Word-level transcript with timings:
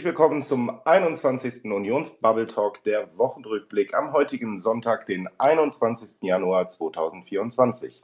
Herzlich 0.00 0.16
willkommen 0.16 0.42
zum 0.42 0.80
21. 0.86 1.66
Unionsbubble 1.66 2.46
Talk, 2.46 2.82
der 2.84 3.18
Wochenrückblick 3.18 3.92
am 3.92 4.14
heutigen 4.14 4.56
Sonntag, 4.56 5.04
den 5.04 5.28
21. 5.36 6.22
Januar 6.22 6.68
2024. 6.68 8.02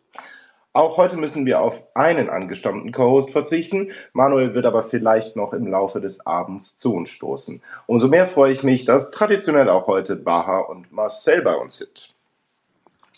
Auch 0.74 0.98
heute 0.98 1.16
müssen 1.16 1.46
wir 1.46 1.58
auf 1.58 1.84
einen 1.94 2.28
angestammten 2.28 2.92
Co-Host 2.92 3.30
verzichten. 3.30 3.92
Manuel 4.12 4.54
wird 4.54 4.66
aber 4.66 4.82
vielleicht 4.82 5.36
noch 5.36 5.54
im 5.54 5.68
Laufe 5.68 6.02
des 6.02 6.26
Abends 6.26 6.76
zu 6.76 6.92
uns 6.92 7.08
stoßen. 7.08 7.62
Umso 7.86 8.08
mehr 8.08 8.26
freue 8.26 8.52
ich 8.52 8.62
mich, 8.62 8.84
dass 8.84 9.10
traditionell 9.10 9.70
auch 9.70 9.86
heute 9.86 10.16
Baha 10.16 10.58
und 10.58 10.92
Marcel 10.92 11.40
bei 11.40 11.54
uns 11.54 11.76
sind. 11.76 12.14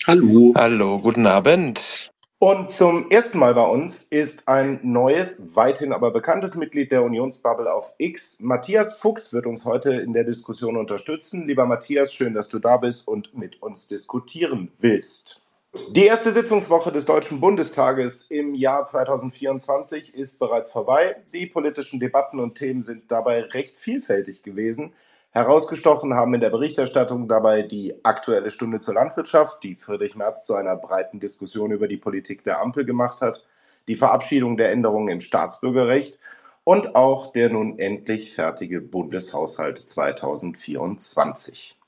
Hallo. 0.07 0.55
Hallo, 0.55 1.01
guten 1.01 1.27
Abend. 1.27 2.13
Und 2.41 2.71
zum 2.71 3.11
ersten 3.11 3.37
Mal 3.37 3.53
bei 3.55 3.67
uns 3.67 4.05
ist 4.05 4.47
ein 4.47 4.79
neues, 4.85 5.43
weithin 5.57 5.93
aber 5.93 6.13
bekanntes 6.13 6.55
Mitglied 6.55 6.93
der 6.93 7.03
Unionsbubble 7.03 7.73
auf 7.73 7.95
X. 7.99 8.39
Matthias 8.39 8.97
Fuchs 8.97 9.33
wird 9.33 9.45
uns 9.45 9.65
heute 9.65 9.95
in 9.95 10.13
der 10.13 10.23
Diskussion 10.23 10.77
unterstützen. 10.77 11.49
Lieber 11.49 11.67
Matthias, 11.67 12.15
schön, 12.15 12.35
dass 12.35 12.47
du 12.47 12.61
da 12.61 12.77
bist 12.77 13.09
und 13.09 13.37
mit 13.37 13.61
uns 13.61 13.89
diskutieren 13.89 14.71
willst. 14.79 15.43
Die 15.91 16.07
erste 16.07 16.31
Sitzungswoche 16.31 16.93
des 16.93 17.05
Deutschen 17.05 17.41
Bundestages 17.41 18.23
im 18.31 18.55
Jahr 18.55 18.85
2024 18.85 20.15
ist 20.15 20.39
bereits 20.39 20.71
vorbei. 20.71 21.17
Die 21.33 21.47
politischen 21.47 21.99
Debatten 21.99 22.39
und 22.39 22.55
Themen 22.55 22.85
sind 22.85 23.11
dabei 23.11 23.43
recht 23.43 23.77
vielfältig 23.77 24.45
gewesen. 24.45 24.93
Herausgestochen 25.39 26.15
haben 26.15 26.35
in 26.35 26.41
der 26.41 26.51
Berichterstattung 26.51 27.29
dabei 27.29 27.63
die 27.63 28.05
Aktuelle 28.05 28.51
Stunde 28.51 28.81
zur 28.81 28.95
Landwirtschaft, 28.95 29.63
die 29.63 29.77
Friedrich 29.77 30.17
Merz 30.17 30.45
zu 30.45 30.55
einer 30.55 30.77
breiten 30.77 31.21
Diskussion 31.21 31.71
über 31.71 31.89
die 31.89 31.97
Politik 31.97 32.45
der 32.45 32.61
Ampel 32.61 32.85
gemacht 32.85 33.21
hat, 33.21 33.45
die 33.87 33.97
Verabschiedung 33.97 34.57
der 34.57 34.71
Änderungen 34.71 35.09
im 35.09 35.21
Staatsbürgerrecht 35.21 36.19
und 36.65 36.95
auch 36.95 37.33
der 37.33 37.51
nun 37.51 37.79
endlich 37.79 38.35
fertige 38.35 38.81
Bundeshaushalt 38.81 39.79
2024. 39.79 41.79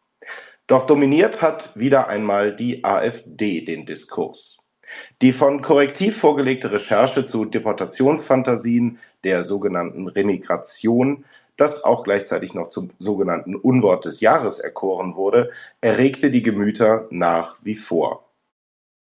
Doch 0.67 0.87
dominiert 0.87 1.43
hat 1.43 1.79
wieder 1.79 2.09
einmal 2.09 2.55
die 2.55 2.85
AfD 2.85 3.65
den 3.65 3.87
Diskurs. 3.87 4.59
Die 5.21 5.33
von 5.33 5.63
Korrektiv 5.63 6.17
vorgelegte 6.17 6.73
Recherche 6.73 7.25
zu 7.25 7.45
Deportationsfantasien 7.45 8.99
der 9.25 9.43
sogenannten 9.43 10.09
Remigration, 10.09 11.25
das 11.61 11.85
auch 11.85 12.03
gleichzeitig 12.03 12.55
noch 12.55 12.69
zum 12.69 12.91
sogenannten 12.99 13.55
Unwort 13.55 14.05
des 14.05 14.21
Jahres 14.21 14.59
erkoren 14.59 15.17
wurde, 15.17 15.51
erregte 15.81 16.31
die 16.31 16.43
Gemüter 16.43 17.07
nach 17.11 17.57
wie 17.63 17.75
vor. 17.75 18.31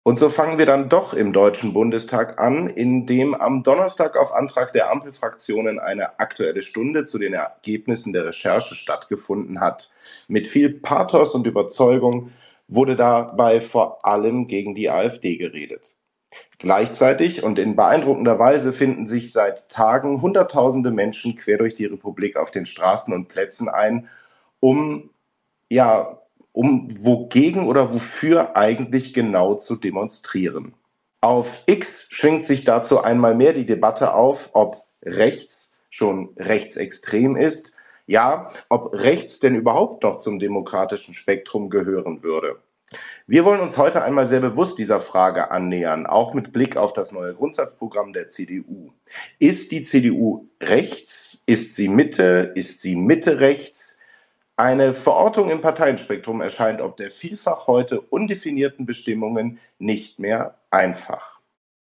Und 0.07 0.19
so 0.19 0.29
fangen 0.29 0.59
wir 0.59 0.67
dann 0.67 0.91
doch 0.91 1.15
im 1.15 1.33
Deutschen 1.33 1.73
Bundestag 1.73 2.39
an, 2.39 2.69
in 2.69 3.07
dem 3.07 3.35
am 3.35 3.63
Donnerstag 3.63 4.19
auf 4.19 4.35
Antrag 4.35 4.73
der 4.73 4.91
Ampelfraktionen 4.91 5.79
eine 5.79 6.21
aktuelle 6.21 6.61
Stunde 6.61 7.05
zu 7.05 7.19
den 7.19 7.33
Ergebnissen 7.33 8.13
der 8.13 8.27
Recherche 8.27 8.75
stattgefunden 8.75 9.61
hat. 9.61 9.91
Mit 10.29 10.47
viel 10.47 10.79
Pathos 10.79 11.35
und 11.35 11.47
Überzeugung 11.47 12.33
wurde 12.69 12.97
dabei 12.97 13.63
vor 13.63 14.05
allem 14.05 14.45
gegen 14.45 14.75
die 14.75 14.91
AfD 14.91 15.37
geredet. 15.37 15.97
Gleichzeitig 16.59 17.43
und 17.43 17.59
in 17.59 17.77
beeindruckender 17.77 18.39
Weise 18.39 18.73
finden 18.73 19.07
sich 19.07 19.33
seit 19.33 19.69
Tagen 19.69 20.23
Hunderttausende 20.23 20.91
Menschen 20.91 21.37
quer 21.37 21.59
durch 21.59 21.75
die 21.75 21.87
Republik 21.87 22.37
auf 22.37 22.51
den 22.51 22.67
Straßen 22.67 23.13
und 23.13 23.29
Plätzen 23.29 23.69
ein, 23.69 24.09
um 24.61 25.11
ja 25.69 26.21
um 26.53 26.87
wogegen 27.05 27.67
oder 27.67 27.93
wofür 27.93 28.57
eigentlich 28.57 29.13
genau 29.13 29.57
zu 29.57 29.75
demonstrieren. 29.75 30.75
Auf 31.21 31.65
X 31.67 32.07
schwingt 32.11 32.47
sich 32.47 32.65
dazu 32.65 33.01
einmal 33.01 33.35
mehr 33.35 33.53
die 33.53 33.67
Debatte 33.67 34.15
auf, 34.15 34.51
ob 34.53 34.85
rechts 35.03 35.75
schon 35.91 36.31
rechtsextrem 36.39 37.37
ist, 37.37 37.75
ja, 38.07 38.49
ob 38.69 38.95
rechts 38.95 39.41
denn 39.41 39.57
überhaupt 39.57 40.05
noch 40.05 40.19
zum 40.19 40.39
demokratischen 40.39 41.15
Spektrum 41.15 41.71
gehören 41.71 42.23
würde. 42.23 42.61
Wir 43.27 43.47
wollen 43.47 43.61
uns 43.61 43.79
heute 43.79 44.03
einmal 44.03 44.27
sehr 44.27 44.41
bewusst 44.41 44.79
dieser 44.79 45.01
Frage 45.01 45.51
annähern, 45.51 46.05
auch 46.05 46.35
mit 46.35 46.53
Blick 46.53 46.77
auf 46.77 46.93
das 46.93 47.11
neue 47.11 47.33
Grundsatzprogramm 47.35 48.13
der 48.13 48.29
CDU. 48.29 48.93
Ist 49.39 49.73
die 49.73 49.83
CDU 49.83 50.51
rechts? 50.63 51.43
Ist 51.47 51.75
sie 51.77 51.89
Mitte? 51.89 52.53
Ist 52.55 52.83
sie 52.83 52.97
Mitte 52.97 53.41
rechts? 53.41 54.01
Eine 54.57 54.93
Verortung 54.93 55.49
im 55.49 55.63
Parteienspektrum 55.63 56.43
erscheint 56.43 56.83
ob 56.83 56.99
der 56.99 57.11
vielfach 57.11 57.67
heute 57.67 58.03
undefinierten 58.03 58.85
Bestimmungen 58.85 59.59
nicht 59.79 60.19
mehr 60.19 60.59
einfach. 60.71 61.41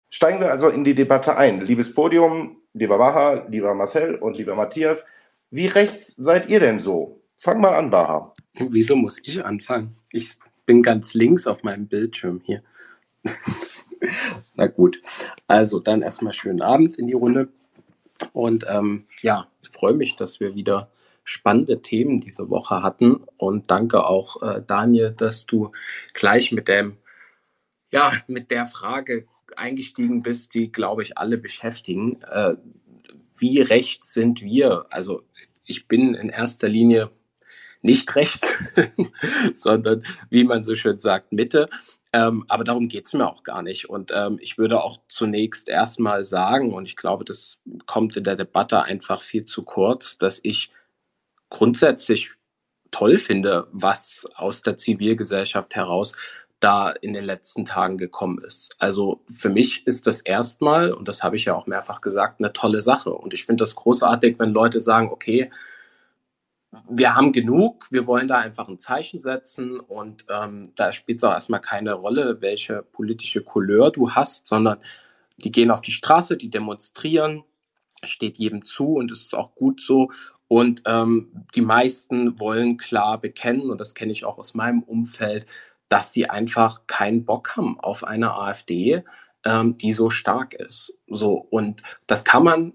Steigen 0.10 0.40
wir 0.40 0.52
also 0.52 0.70
in 0.70 0.86
die 0.86 0.96
Debatte 0.96 1.36
ein. 1.36 1.60
Liebes 1.60 1.94
Podium, 1.94 2.62
lieber 2.72 2.98
Baha, 2.98 3.46
lieber 3.50 3.74
Marcel 3.74 4.16
und 4.16 4.38
lieber 4.38 4.56
Matthias, 4.56 5.06
wie 5.52 5.68
rechts 5.68 6.16
seid 6.16 6.48
ihr 6.48 6.62
denn 6.62 6.80
so? 6.80 7.20
Fang 7.36 7.60
mal 7.60 7.74
an, 7.74 7.90
Baha. 7.92 8.34
Wieso 8.58 8.96
muss 8.96 9.20
ich 9.22 9.44
anfangen? 9.46 9.98
Ich 10.12 10.38
bin 10.66 10.84
ganz 10.84 11.14
links 11.14 11.48
auf 11.48 11.64
meinem 11.64 11.88
Bildschirm 11.88 12.42
hier. 12.44 12.64
Na 14.56 14.68
gut, 14.68 15.02
also 15.48 15.80
dann 15.80 16.02
erstmal 16.02 16.34
schönen 16.34 16.62
Abend 16.62 16.98
in 16.98 17.08
die 17.08 17.14
Runde. 17.14 17.50
Und 18.34 18.66
ähm, 18.68 19.06
ja, 19.22 19.48
ich 19.62 19.70
freue 19.70 19.94
mich, 19.94 20.16
dass 20.16 20.40
wir 20.40 20.56
wieder 20.56 20.90
spannende 21.24 21.82
Themen 21.82 22.22
diese 22.22 22.50
Woche 22.50 22.82
hatten. 22.82 23.26
Und 23.38 23.72
danke 23.72 24.06
auch, 24.06 24.42
äh, 24.42 24.62
Daniel, 24.66 25.12
dass 25.12 25.46
du 25.46 25.72
gleich 26.14 26.52
mit 26.52 26.68
dem, 26.68 26.98
ja, 27.92 28.14
mit 28.28 28.52
der 28.52 28.66
Frage 28.66 29.28
eingestiegen 29.58 30.22
bist, 30.22 30.54
die, 30.54 30.72
glaube 30.72 31.04
ich, 31.04 31.18
alle 31.18 31.38
beschäftigen. 31.38 32.22
Äh, 32.24 32.56
wie 33.38 33.60
rechts 33.60 34.14
sind 34.14 34.42
wir? 34.42 34.86
Also 34.92 35.24
ich 35.66 35.88
bin 35.88 36.14
in 36.14 36.30
erster 36.30 36.70
Linie 36.70 37.12
nicht 37.86 38.16
rechts, 38.16 38.48
sondern 39.54 40.04
wie 40.30 40.44
man 40.44 40.64
so 40.64 40.76
schön 40.76 40.98
sagt, 40.98 41.32
Mitte. 41.32 41.68
Ähm, 42.12 42.46
aber 42.48 42.64
darum 42.64 42.88
geht 42.88 43.06
es 43.06 43.14
mir 43.14 43.28
auch 43.28 43.44
gar 43.44 43.62
nicht. 43.62 43.90
Und 43.90 44.12
ähm, 44.14 44.40
ich 44.42 44.58
würde 44.58 44.84
auch 44.84 45.00
zunächst 45.08 45.70
erstmal 45.70 46.26
sagen, 46.26 46.74
und 46.74 46.86
ich 46.86 46.96
glaube, 46.96 47.24
das 47.24 47.58
kommt 47.86 48.18
in 48.18 48.24
der 48.24 48.36
Debatte 48.36 48.84
einfach 48.84 49.22
viel 49.22 49.46
zu 49.46 49.64
kurz, 49.64 50.18
dass 50.18 50.40
ich 50.44 50.72
grundsätzlich 51.50 52.32
toll 52.92 53.18
finde, 53.18 53.68
was 53.72 54.26
aus 54.36 54.62
der 54.62 54.78
Zivilgesellschaft 54.78 55.76
heraus 55.76 56.14
da 56.60 56.90
in 56.90 57.14
den 57.14 57.26
letzten 57.26 57.66
Tagen 57.66 57.98
gekommen 57.98 58.40
ist. 58.44 58.76
Also 58.80 59.22
für 59.32 59.50
mich 59.50 59.86
ist 59.86 60.08
das 60.08 60.22
erstmal, 60.22 60.94
und 60.94 61.08
das 61.08 61.22
habe 61.22 61.36
ich 61.36 61.46
ja 61.46 61.54
auch 61.54 61.68
mehrfach 61.68 62.02
gesagt, 62.02 62.40
eine 62.40 62.54
tolle 62.54 62.82
Sache. 62.82 63.12
Und 63.12 63.34
ich 63.34 63.46
finde 63.46 63.64
das 63.64 63.76
großartig, 63.76 64.40
wenn 64.40 64.52
Leute 64.52 64.82
sagen, 64.82 65.10
okay, 65.12 65.52
wir 66.88 67.16
haben 67.16 67.32
genug, 67.32 67.88
wir 67.92 68.08
wollen 68.08 68.28
da 68.28 68.38
einfach 68.38 68.68
ein 68.68 68.78
Zeichen 68.78 69.20
setzen 69.20 69.80
und 69.80 70.26
ähm, 70.30 70.72
da 70.76 70.92
spielt 70.92 71.20
es 71.20 71.24
auch 71.24 71.32
erstmal 71.32 71.62
keine 71.62 71.94
Rolle, 71.94 72.42
welche 72.42 72.84
politische 72.84 73.42
Couleur 73.42 73.92
du 73.92 74.12
hast, 74.12 74.48
sondern 74.48 74.80
die 75.38 75.52
gehen 75.52 75.72
auf 75.72 75.82
die 75.82 75.92
Straße, 75.92 76.38
die 76.38 76.50
demonstrieren, 76.50 77.44
steht 78.04 78.38
jedem 78.38 78.64
zu 78.64 78.94
und 78.96 79.12
es 79.12 79.24
ist 79.24 79.36
auch 79.36 79.56
gut 79.56 79.82
so. 79.82 80.10
Und 80.48 80.84
ähm, 80.86 81.46
die 81.56 81.62
meisten 81.62 82.40
wollen 82.40 82.78
klar 82.78 83.20
bekennen, 83.20 83.70
und 83.70 83.80
das 83.80 83.96
kenne 83.96 84.12
ich 84.12 84.26
auch 84.26 84.38
aus 84.38 84.54
meinem 84.54 84.84
Umfeld, 84.84 85.46
dass 85.90 86.14
sie 86.14 86.30
einfach 86.30 86.88
keinen 86.88 87.26
Bock 87.26 87.56
haben 87.58 87.80
auf 87.80 88.04
eine 88.04 88.36
AfD, 88.36 89.04
ähm, 89.44 89.78
die 89.78 89.94
so 89.94 90.10
stark 90.10 90.54
ist. 90.54 90.98
So, 91.08 91.34
und 91.34 91.82
das 92.08 92.24
kann 92.24 92.44
man 92.44 92.74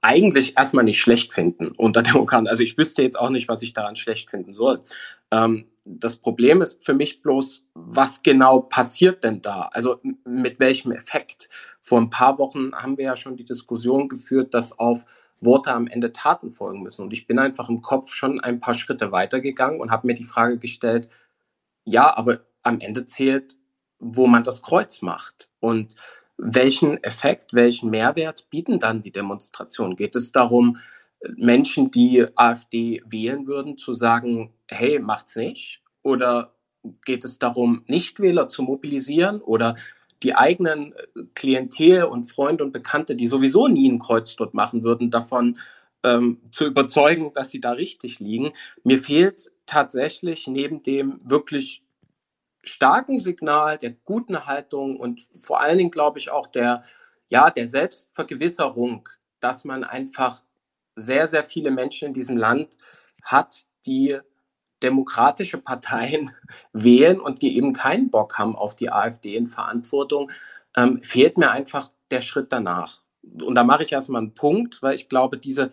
eigentlich 0.00 0.56
erstmal 0.56 0.84
nicht 0.84 1.00
schlecht 1.00 1.32
finden 1.32 1.72
unter 1.76 2.02
Demokraten. 2.02 2.46
Also 2.46 2.62
ich 2.62 2.78
wüsste 2.78 3.02
jetzt 3.02 3.18
auch 3.18 3.30
nicht, 3.30 3.48
was 3.48 3.62
ich 3.62 3.72
daran 3.72 3.96
schlecht 3.96 4.30
finden 4.30 4.52
soll. 4.52 4.82
Ähm, 5.30 5.66
das 5.84 6.16
Problem 6.16 6.62
ist 6.62 6.84
für 6.84 6.94
mich 6.94 7.22
bloß, 7.22 7.64
was 7.74 8.22
genau 8.22 8.60
passiert 8.60 9.24
denn 9.24 9.42
da? 9.42 9.68
Also 9.72 10.00
mit 10.24 10.60
welchem 10.60 10.92
Effekt? 10.92 11.48
Vor 11.80 12.00
ein 12.00 12.10
paar 12.10 12.38
Wochen 12.38 12.72
haben 12.72 12.96
wir 12.96 13.06
ja 13.06 13.16
schon 13.16 13.36
die 13.36 13.44
Diskussion 13.44 14.08
geführt, 14.08 14.54
dass 14.54 14.78
auf 14.78 15.04
Worte 15.40 15.72
am 15.72 15.88
Ende 15.88 16.12
Taten 16.12 16.50
folgen 16.50 16.82
müssen. 16.82 17.02
Und 17.02 17.12
ich 17.12 17.26
bin 17.26 17.40
einfach 17.40 17.68
im 17.68 17.82
Kopf 17.82 18.12
schon 18.12 18.38
ein 18.38 18.60
paar 18.60 18.74
Schritte 18.74 19.10
weitergegangen 19.10 19.80
und 19.80 19.90
habe 19.90 20.06
mir 20.06 20.14
die 20.14 20.22
Frage 20.22 20.56
gestellt, 20.56 21.08
ja, 21.84 22.16
aber 22.16 22.40
am 22.62 22.78
Ende 22.78 23.04
zählt, 23.04 23.56
wo 23.98 24.28
man 24.28 24.44
das 24.44 24.62
Kreuz 24.62 25.02
macht. 25.02 25.50
Und 25.58 25.96
welchen 26.36 27.02
Effekt, 27.02 27.54
welchen 27.54 27.90
Mehrwert 27.90 28.50
bieten 28.50 28.78
dann 28.78 29.02
die 29.02 29.12
Demonstrationen? 29.12 29.96
Geht 29.96 30.16
es 30.16 30.32
darum, 30.32 30.78
Menschen, 31.36 31.90
die 31.90 32.26
AfD 32.34 33.02
wählen 33.06 33.46
würden, 33.46 33.78
zu 33.78 33.94
sagen, 33.94 34.52
hey, 34.68 34.98
macht's 34.98 35.36
nicht? 35.36 35.82
Oder 36.02 36.54
geht 37.04 37.24
es 37.24 37.38
darum, 37.38 37.84
Nichtwähler 37.86 38.48
zu 38.48 38.62
mobilisieren? 38.62 39.40
Oder 39.40 39.76
die 40.22 40.34
eigenen 40.34 40.92
äh, 40.92 41.22
Klientel 41.34 42.04
und 42.04 42.24
Freunde 42.24 42.64
und 42.64 42.72
Bekannte, 42.72 43.14
die 43.16 43.26
sowieso 43.26 43.68
nie 43.68 43.88
ein 43.88 43.98
Kreuz 43.98 44.36
dort 44.36 44.54
machen 44.54 44.82
würden, 44.82 45.10
davon 45.10 45.58
ähm, 46.04 46.40
zu 46.50 46.66
überzeugen, 46.66 47.32
dass 47.34 47.50
sie 47.50 47.60
da 47.60 47.72
richtig 47.72 48.18
liegen. 48.18 48.52
Mir 48.84 48.98
fehlt 48.98 49.50
tatsächlich 49.66 50.46
neben 50.46 50.82
dem 50.82 51.20
wirklich 51.24 51.81
starken 52.62 53.18
Signal 53.18 53.78
der 53.78 53.90
guten 53.90 54.46
Haltung 54.46 54.96
und 54.96 55.28
vor 55.36 55.60
allen 55.60 55.78
Dingen, 55.78 55.90
glaube 55.90 56.18
ich, 56.18 56.30
auch 56.30 56.46
der, 56.46 56.82
ja, 57.28 57.50
der 57.50 57.66
Selbstvergewisserung, 57.66 59.08
dass 59.40 59.64
man 59.64 59.84
einfach 59.84 60.42
sehr, 60.94 61.26
sehr 61.26 61.44
viele 61.44 61.70
Menschen 61.70 62.08
in 62.08 62.14
diesem 62.14 62.36
Land 62.36 62.76
hat, 63.22 63.64
die 63.86 64.18
demokratische 64.82 65.58
Parteien 65.58 66.30
wählen 66.72 67.20
und 67.20 67.42
die 67.42 67.56
eben 67.56 67.72
keinen 67.72 68.10
Bock 68.10 68.38
haben 68.38 68.56
auf 68.56 68.76
die 68.76 68.90
AfD 68.90 69.36
in 69.36 69.46
Verantwortung, 69.46 70.30
ähm, 70.76 71.02
fehlt 71.02 71.38
mir 71.38 71.50
einfach 71.50 71.90
der 72.10 72.20
Schritt 72.20 72.52
danach. 72.52 73.02
Und 73.22 73.54
da 73.54 73.64
mache 73.64 73.84
ich 73.84 73.92
erstmal 73.92 74.20
einen 74.20 74.34
Punkt, 74.34 74.82
weil 74.82 74.94
ich 74.94 75.08
glaube, 75.08 75.38
diese 75.38 75.70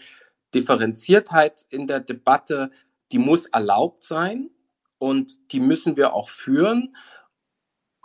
Differenziertheit 0.54 1.66
in 1.70 1.88
der 1.88 2.00
Debatte, 2.00 2.72
die 3.12 3.18
muss 3.18 3.48
erlaubt 3.48 4.04
sein 4.04 4.50
und 5.00 5.52
die 5.52 5.60
müssen 5.60 5.98
wir 5.98 6.14
auch 6.14 6.30
führen, 6.30 6.96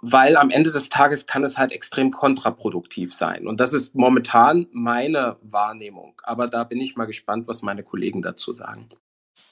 weil 0.00 0.36
am 0.36 0.50
Ende 0.50 0.70
des 0.70 0.88
Tages 0.88 1.26
kann 1.26 1.44
es 1.44 1.56
halt 1.58 1.72
extrem 1.72 2.10
kontraproduktiv 2.10 3.14
sein. 3.14 3.46
Und 3.46 3.60
das 3.60 3.72
ist 3.72 3.94
momentan 3.94 4.66
meine 4.70 5.38
Wahrnehmung. 5.42 6.20
Aber 6.22 6.46
da 6.46 6.64
bin 6.64 6.80
ich 6.80 6.96
mal 6.96 7.06
gespannt, 7.06 7.48
was 7.48 7.62
meine 7.62 7.82
Kollegen 7.82 8.20
dazu 8.20 8.52
sagen. 8.52 8.88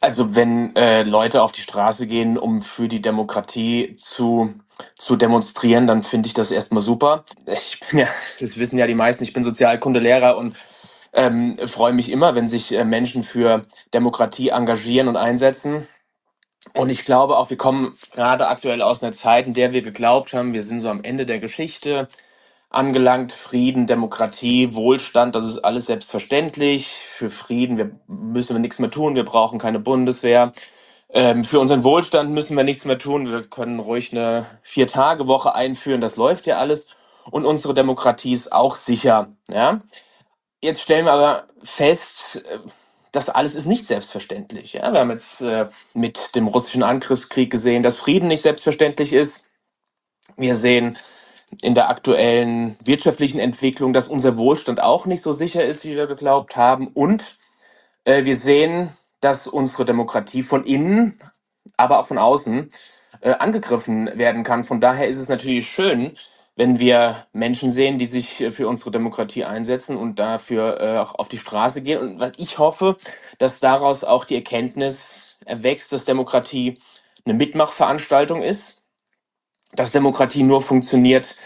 Also 0.00 0.36
wenn 0.36 0.76
äh, 0.76 1.04
Leute 1.04 1.42
auf 1.42 1.52
die 1.52 1.62
Straße 1.62 2.06
gehen, 2.06 2.36
um 2.36 2.60
für 2.60 2.88
die 2.88 3.00
Demokratie 3.00 3.96
zu, 3.96 4.54
zu 4.96 5.16
demonstrieren, 5.16 5.86
dann 5.86 6.02
finde 6.02 6.26
ich 6.26 6.34
das 6.34 6.50
erstmal 6.50 6.82
super. 6.82 7.24
Ich 7.46 7.80
bin 7.80 8.00
ja, 8.00 8.08
das 8.38 8.58
wissen 8.58 8.78
ja 8.78 8.86
die 8.86 8.94
meisten, 8.94 9.24
ich 9.24 9.32
bin 9.32 9.42
Sozialkundelehrer 9.42 10.36
und 10.36 10.56
ähm, 11.12 11.58
freue 11.66 11.92
mich 11.92 12.10
immer, 12.10 12.34
wenn 12.34 12.46
sich 12.48 12.72
äh, 12.72 12.84
Menschen 12.84 13.22
für 13.22 13.66
Demokratie 13.94 14.48
engagieren 14.48 15.08
und 15.08 15.16
einsetzen. 15.16 15.86
Und 16.74 16.90
ich 16.90 17.04
glaube 17.04 17.38
auch, 17.38 17.50
wir 17.50 17.56
kommen 17.58 17.94
gerade 18.14 18.48
aktuell 18.48 18.82
aus 18.82 19.02
einer 19.02 19.12
Zeit, 19.12 19.46
in 19.46 19.54
der 19.54 19.72
wir 19.72 19.82
geglaubt 19.82 20.32
haben, 20.34 20.52
wir 20.54 20.62
sind 20.62 20.80
so 20.80 20.88
am 20.90 21.04
Ende 21.04 21.26
der 21.26 21.40
Geschichte 21.40 22.08
angelangt. 22.70 23.32
Frieden, 23.32 23.86
Demokratie, 23.86 24.74
Wohlstand, 24.74 25.34
das 25.36 25.46
ist 25.46 25.60
alles 25.60 25.86
selbstverständlich. 25.86 26.86
Für 27.16 27.30
Frieden 27.30 27.78
wir 27.78 27.92
müssen 28.08 28.54
wir 28.56 28.60
nichts 28.60 28.78
mehr 28.78 28.90
tun, 28.90 29.14
wir 29.14 29.24
brauchen 29.24 29.58
keine 29.58 29.80
Bundeswehr. 29.80 30.52
Ähm, 31.10 31.44
für 31.44 31.60
unseren 31.60 31.84
Wohlstand 31.84 32.30
müssen 32.30 32.56
wir 32.56 32.64
nichts 32.64 32.84
mehr 32.86 32.98
tun, 32.98 33.30
wir 33.30 33.42
können 33.44 33.80
ruhig 33.80 34.12
eine 34.12 34.46
Vier-Tage-Woche 34.62 35.54
einführen, 35.54 36.00
das 36.00 36.16
läuft 36.16 36.46
ja 36.46 36.58
alles. 36.58 36.88
Und 37.30 37.44
unsere 37.46 37.74
Demokratie 37.74 38.32
ist 38.32 38.52
auch 38.52 38.76
sicher. 38.76 39.28
Ja? 39.50 39.82
Jetzt 40.62 40.82
stellen 40.82 41.06
wir 41.06 41.12
aber 41.12 41.44
fest, 41.64 42.44
äh, 42.50 42.58
das 43.12 43.28
alles 43.28 43.54
ist 43.54 43.66
nicht 43.66 43.86
selbstverständlich. 43.86 44.74
Ja? 44.74 44.92
Wir 44.92 45.00
haben 45.00 45.10
jetzt 45.10 45.40
äh, 45.42 45.68
mit 45.94 46.34
dem 46.34 46.48
russischen 46.48 46.82
Angriffskrieg 46.82 47.50
gesehen, 47.50 47.82
dass 47.82 47.96
Frieden 47.96 48.28
nicht 48.28 48.42
selbstverständlich 48.42 49.12
ist. 49.12 49.46
Wir 50.36 50.56
sehen 50.56 50.98
in 51.62 51.74
der 51.74 51.90
aktuellen 51.90 52.76
wirtschaftlichen 52.84 53.40
Entwicklung, 53.40 53.92
dass 53.92 54.08
unser 54.08 54.36
Wohlstand 54.36 54.82
auch 54.82 55.06
nicht 55.06 55.22
so 55.22 55.32
sicher 55.32 55.64
ist, 55.64 55.84
wie 55.84 55.96
wir 55.96 56.06
geglaubt 56.06 56.56
haben. 56.56 56.88
Und 56.88 57.38
äh, 58.04 58.24
wir 58.24 58.36
sehen, 58.36 58.90
dass 59.20 59.46
unsere 59.46 59.84
Demokratie 59.84 60.42
von 60.42 60.64
innen, 60.64 61.20
aber 61.76 62.00
auch 62.00 62.06
von 62.06 62.18
außen 62.18 62.70
äh, 63.22 63.32
angegriffen 63.32 64.10
werden 64.18 64.44
kann. 64.44 64.64
Von 64.64 64.80
daher 64.80 65.08
ist 65.08 65.16
es 65.16 65.28
natürlich 65.28 65.68
schön, 65.68 66.16
wenn 66.62 66.78
wir 66.78 67.26
Menschen 67.32 67.72
sehen, 67.72 67.98
die 67.98 68.06
sich 68.06 68.40
äh, 68.40 68.52
für 68.52 68.68
unsere 68.68 68.92
Demokratie 68.92 69.44
einsetzen 69.44 69.96
und 69.96 70.20
dafür 70.20 70.80
äh, 70.80 70.98
auch 70.98 71.16
auf 71.16 71.28
die 71.28 71.38
Straße 71.38 71.82
gehen. 71.82 71.98
Und 71.98 72.20
was 72.20 72.34
ich 72.36 72.58
hoffe, 72.58 72.98
dass 73.38 73.58
daraus 73.58 74.04
auch 74.04 74.24
die 74.24 74.36
Erkenntnis 74.36 75.40
erwächst, 75.44 75.90
dass 75.90 76.04
Demokratie 76.04 76.78
eine 77.24 77.34
Mitmachveranstaltung 77.34 78.42
ist 78.42 78.76
dass 79.74 79.92
Demokratie 79.92 80.42
nur 80.42 80.60
funktioniert, 80.62 81.36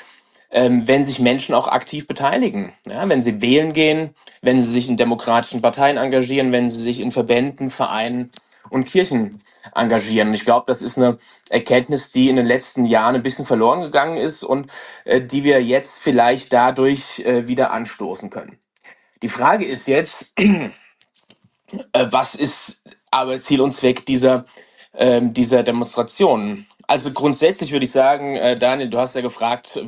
ähm, 0.51 0.89
wenn 0.89 1.05
sich 1.05 1.21
Menschen 1.21 1.55
auch 1.55 1.69
aktiv 1.69 2.07
beteiligen. 2.07 2.73
Ja, 2.87 3.09
wenn 3.09 3.23
sie 3.23 3.41
wählen 3.41 3.73
gehen, 3.73 4.11
wenn 4.43 4.63
sie 4.63 4.71
sich 4.71 4.89
in 4.89 4.97
demokratischen 4.97 5.63
Parteien 5.63 5.97
engagieren, 5.97 6.53
wenn 6.53 6.71
sie 6.71 6.81
sich 6.81 7.01
in 7.01 7.13
Verbänden, 7.13 7.71
Vereinen 7.71 8.31
und 8.71 8.87
Kirchen 8.87 9.41
engagieren. 9.75 10.29
Und 10.29 10.35
ich 10.35 10.45
glaube, 10.45 10.65
das 10.67 10.83
ist 10.83 10.97
eine 10.99 11.19
Erkenntnis, 11.51 12.13
die 12.13 12.29
in 12.29 12.37
den 12.37 12.47
letzten 12.47 12.85
Jahren 12.87 13.15
ein 13.15 13.23
bisschen 13.23 13.47
verloren 13.47 13.83
gegangen 13.83 14.17
ist 14.17 14.43
und 14.43 14.71
äh, 15.05 15.21
die 15.21 15.45
wir 15.45 15.63
jetzt 15.63 15.99
vielleicht 15.99 16.53
dadurch 16.53 17.21
äh, 17.21 17.49
wieder 17.49 17.73
anstoßen 17.73 18.31
können. 18.31 18.59
Die 19.23 19.29
Frage 19.29 19.65
ist 19.65 19.89
jetzt, 19.89 20.33
äh, 20.39 20.71
was 21.93 22.35
ist 22.35 22.83
aber 23.11 23.41
Ziel 23.41 23.61
und 23.61 23.73
Zweck 23.73 24.07
dieser, 24.07 24.45
ähm, 24.95 25.35
dieser 25.35 25.63
Demonstrationen? 25.63 26.67
Also 26.87 27.11
grundsätzlich 27.13 27.73
würde 27.73 27.87
ich 27.87 27.93
sagen, 27.93 28.37
äh, 28.37 28.57
Daniel, 28.59 28.89
du 28.91 28.99
hast 28.99 29.15
ja 29.15 29.21
gefragt, 29.21 29.81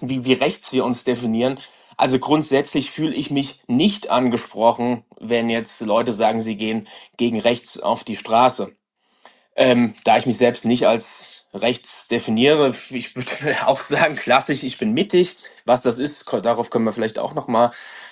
wie, 0.00 0.24
wie 0.24 0.34
rechts 0.34 0.72
wir 0.72 0.84
uns 0.84 1.04
definieren. 1.04 1.58
Also 1.96 2.18
grundsätzlich 2.18 2.90
fühle 2.90 3.14
ich 3.14 3.30
mich 3.30 3.62
nicht 3.68 4.10
angesprochen, 4.10 5.04
wenn 5.20 5.50
jetzt 5.50 5.80
Leute 5.80 6.12
sagen, 6.12 6.40
sie 6.42 6.56
gehen 6.56 6.88
gegen 7.16 7.40
rechts 7.40 7.80
auf 7.80 8.04
die 8.04 8.16
Straße. 8.16 8.72
Ähm, 9.56 9.94
da 10.04 10.18
ich 10.18 10.26
mich 10.26 10.38
selbst 10.38 10.64
nicht 10.64 10.86
als 10.86 11.46
rechts 11.54 12.08
definiere, 12.08 12.72
ich 12.90 13.16
würde 13.16 13.30
auch 13.66 13.80
sagen, 13.82 14.16
klassisch, 14.16 14.62
ich 14.64 14.78
bin 14.78 14.92
mittig. 14.94 15.36
Was 15.66 15.82
das 15.82 15.98
ist, 15.98 16.26
darauf 16.42 16.70
können 16.70 16.86
wir 16.86 16.92
vielleicht 16.92 17.18
auch 17.20 17.34
nochmal 17.34 17.70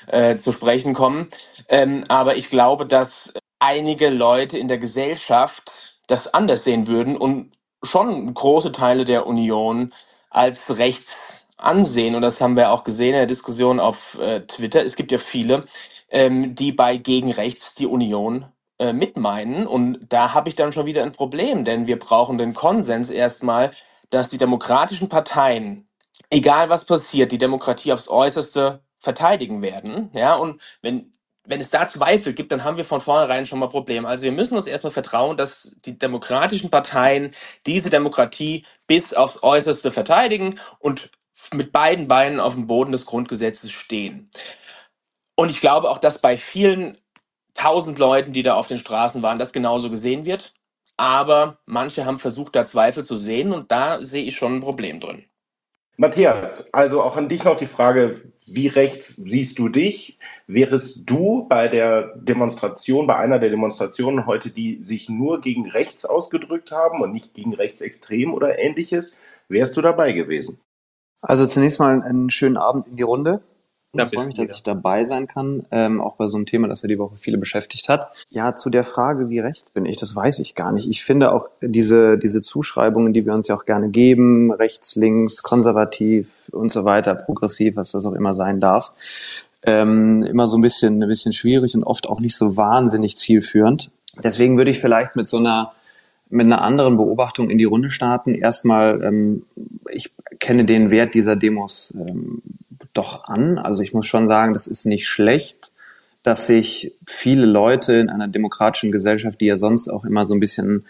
äh, 0.08 0.36
zu 0.36 0.52
sprechen 0.52 0.94
kommen. 0.94 1.28
Ähm, 1.68 2.04
aber 2.08 2.36
ich 2.36 2.50
glaube, 2.50 2.86
dass 2.86 3.34
einige 3.60 4.10
Leute 4.10 4.58
in 4.58 4.68
der 4.68 4.78
Gesellschaft 4.78 5.98
das 6.08 6.32
anders 6.34 6.64
sehen 6.64 6.86
würden 6.88 7.16
und 7.16 7.52
schon 7.82 8.32
große 8.34 8.72
Teile 8.72 9.04
der 9.04 9.26
Union 9.26 9.92
als 10.30 10.78
rechts 10.78 11.41
ansehen. 11.64 12.14
Und 12.14 12.22
das 12.22 12.40
haben 12.40 12.56
wir 12.56 12.70
auch 12.72 12.84
gesehen 12.84 13.10
in 13.14 13.20
der 13.20 13.26
Diskussion 13.26 13.80
auf 13.80 14.18
äh, 14.18 14.40
Twitter. 14.46 14.84
Es 14.84 14.96
gibt 14.96 15.12
ja 15.12 15.18
viele, 15.18 15.64
ähm, 16.10 16.54
die 16.54 16.72
bei 16.72 16.96
gegen 16.98 17.32
rechts 17.32 17.74
die 17.74 17.86
Union 17.86 18.46
äh, 18.78 18.92
mitmeinen. 18.92 19.66
Und 19.66 20.00
da 20.10 20.34
habe 20.34 20.48
ich 20.48 20.56
dann 20.56 20.72
schon 20.72 20.86
wieder 20.86 21.02
ein 21.02 21.12
Problem, 21.12 21.64
denn 21.64 21.86
wir 21.86 21.98
brauchen 21.98 22.38
den 22.38 22.54
Konsens 22.54 23.10
erstmal, 23.10 23.72
dass 24.10 24.28
die 24.28 24.38
demokratischen 24.38 25.08
Parteien, 25.08 25.88
egal 26.30 26.70
was 26.70 26.84
passiert, 26.86 27.32
die 27.32 27.38
Demokratie 27.38 27.92
aufs 27.92 28.08
Äußerste 28.08 28.82
verteidigen 29.00 29.62
werden. 29.62 30.10
Ja, 30.14 30.34
und 30.36 30.62
wenn 30.82 31.12
wenn 31.46 31.60
es 31.60 31.70
da 31.70 31.88
Zweifel 31.88 32.34
gibt, 32.34 32.52
dann 32.52 32.64
haben 32.64 32.76
wir 32.76 32.84
von 32.84 33.00
vornherein 33.00 33.46
schon 33.46 33.58
mal 33.58 33.68
Probleme. 33.68 34.08
Also 34.08 34.24
wir 34.24 34.32
müssen 34.32 34.56
uns 34.56 34.66
erstmal 34.66 34.92
vertrauen, 34.92 35.36
dass 35.36 35.74
die 35.84 35.98
demokratischen 35.98 36.70
Parteien 36.70 37.32
diese 37.66 37.90
Demokratie 37.90 38.64
bis 38.86 39.14
aufs 39.14 39.42
Äußerste 39.42 39.90
verteidigen 39.90 40.60
und 40.78 41.10
mit 41.52 41.72
beiden 41.72 42.08
Beinen 42.08 42.40
auf 42.40 42.54
dem 42.54 42.66
Boden 42.66 42.92
des 42.92 43.06
Grundgesetzes 43.06 43.70
stehen. 43.70 44.30
Und 45.34 45.50
ich 45.50 45.60
glaube 45.60 45.90
auch, 45.90 45.98
dass 45.98 46.20
bei 46.20 46.36
vielen 46.36 46.96
tausend 47.54 47.98
Leuten, 47.98 48.32
die 48.32 48.42
da 48.42 48.54
auf 48.54 48.66
den 48.66 48.78
Straßen 48.78 49.22
waren, 49.22 49.38
das 49.38 49.52
genauso 49.52 49.90
gesehen 49.90 50.24
wird. 50.24 50.54
Aber 50.96 51.58
manche 51.66 52.04
haben 52.04 52.18
versucht, 52.18 52.54
da 52.54 52.64
Zweifel 52.64 53.04
zu 53.04 53.16
sehen 53.16 53.52
und 53.52 53.72
da 53.72 54.02
sehe 54.02 54.24
ich 54.24 54.36
schon 54.36 54.56
ein 54.56 54.60
Problem 54.60 55.00
drin. 55.00 55.24
Matthias, 55.96 56.72
also 56.72 57.02
auch 57.02 57.16
an 57.16 57.28
dich 57.28 57.44
noch 57.44 57.56
die 57.56 57.66
Frage, 57.66 58.20
wie 58.46 58.66
rechts 58.66 59.14
siehst 59.16 59.58
du 59.58 59.68
dich? 59.68 60.18
Wärest 60.46 61.02
du 61.04 61.46
bei 61.48 61.68
der 61.68 62.14
Demonstration, 62.16 63.06
bei 63.06 63.16
einer 63.16 63.38
der 63.38 63.50
Demonstrationen 63.50 64.26
heute, 64.26 64.50
die 64.50 64.82
sich 64.82 65.08
nur 65.08 65.40
gegen 65.40 65.70
rechts 65.70 66.04
ausgedrückt 66.04 66.72
haben 66.72 67.00
und 67.02 67.12
nicht 67.12 67.34
gegen 67.34 67.54
rechtsextrem 67.54 68.34
oder 68.34 68.58
ähnliches, 68.58 69.16
wärst 69.48 69.76
du 69.76 69.80
dabei 69.80 70.12
gewesen? 70.12 70.60
Also 71.22 71.46
zunächst 71.46 71.78
mal 71.78 72.02
einen 72.02 72.30
schönen 72.30 72.56
Abend 72.56 72.88
in 72.88 72.96
die 72.96 73.02
Runde. 73.02 73.40
Ich 73.94 74.08
freue 74.08 74.24
mich, 74.24 74.36
dass 74.36 74.50
ich 74.50 74.62
dabei 74.62 75.04
sein 75.04 75.26
kann, 75.26 75.66
ähm, 75.70 76.00
auch 76.00 76.16
bei 76.16 76.26
so 76.26 76.38
einem 76.38 76.46
Thema, 76.46 76.66
das 76.66 76.80
ja 76.80 76.88
die 76.88 76.98
Woche 76.98 77.16
viele 77.16 77.36
beschäftigt 77.36 77.90
hat. 77.90 78.08
Ja, 78.30 78.54
zu 78.54 78.70
der 78.70 78.84
Frage, 78.84 79.28
wie 79.28 79.38
rechts 79.38 79.68
bin 79.68 79.84
ich, 79.84 79.98
das 79.98 80.16
weiß 80.16 80.38
ich 80.38 80.54
gar 80.54 80.72
nicht. 80.72 80.88
Ich 80.88 81.04
finde 81.04 81.30
auch 81.30 81.48
diese, 81.60 82.16
diese 82.16 82.40
Zuschreibungen, 82.40 83.12
die 83.12 83.26
wir 83.26 83.34
uns 83.34 83.48
ja 83.48 83.54
auch 83.54 83.66
gerne 83.66 83.90
geben, 83.90 84.50
rechts, 84.50 84.96
links, 84.96 85.42
konservativ 85.42 86.30
und 86.52 86.72
so 86.72 86.86
weiter, 86.86 87.14
progressiv, 87.14 87.76
was 87.76 87.92
das 87.92 88.06
auch 88.06 88.14
immer 88.14 88.34
sein 88.34 88.60
darf, 88.60 88.92
ähm, 89.62 90.22
immer 90.22 90.48
so 90.48 90.56
ein 90.56 90.62
bisschen, 90.62 91.02
ein 91.02 91.08
bisschen 91.08 91.32
schwierig 91.32 91.74
und 91.74 91.84
oft 91.84 92.08
auch 92.08 92.20
nicht 92.20 92.36
so 92.38 92.56
wahnsinnig 92.56 93.18
zielführend. 93.18 93.90
Deswegen 94.24 94.56
würde 94.56 94.70
ich 94.70 94.80
vielleicht 94.80 95.16
mit 95.16 95.26
so 95.26 95.36
einer 95.36 95.72
mit 96.32 96.46
einer 96.46 96.62
anderen 96.62 96.96
Beobachtung 96.96 97.50
in 97.50 97.58
die 97.58 97.64
Runde 97.64 97.90
starten. 97.90 98.34
Erstmal, 98.34 99.02
ähm, 99.02 99.44
ich 99.90 100.10
kenne 100.40 100.64
den 100.64 100.90
Wert 100.90 101.14
dieser 101.14 101.36
Demos 101.36 101.94
ähm, 101.96 102.42
doch 102.94 103.24
an. 103.24 103.58
Also 103.58 103.82
ich 103.82 103.92
muss 103.92 104.06
schon 104.06 104.26
sagen, 104.26 104.54
das 104.54 104.66
ist 104.66 104.86
nicht 104.86 105.06
schlecht, 105.06 105.72
dass 106.22 106.46
sich 106.46 106.92
viele 107.06 107.44
Leute 107.44 107.94
in 107.94 108.08
einer 108.08 108.28
demokratischen 108.28 108.92
Gesellschaft, 108.92 109.40
die 109.40 109.46
ja 109.46 109.58
sonst 109.58 109.88
auch 109.88 110.04
immer 110.04 110.26
so 110.26 110.34
ein 110.34 110.40
bisschen 110.40 110.84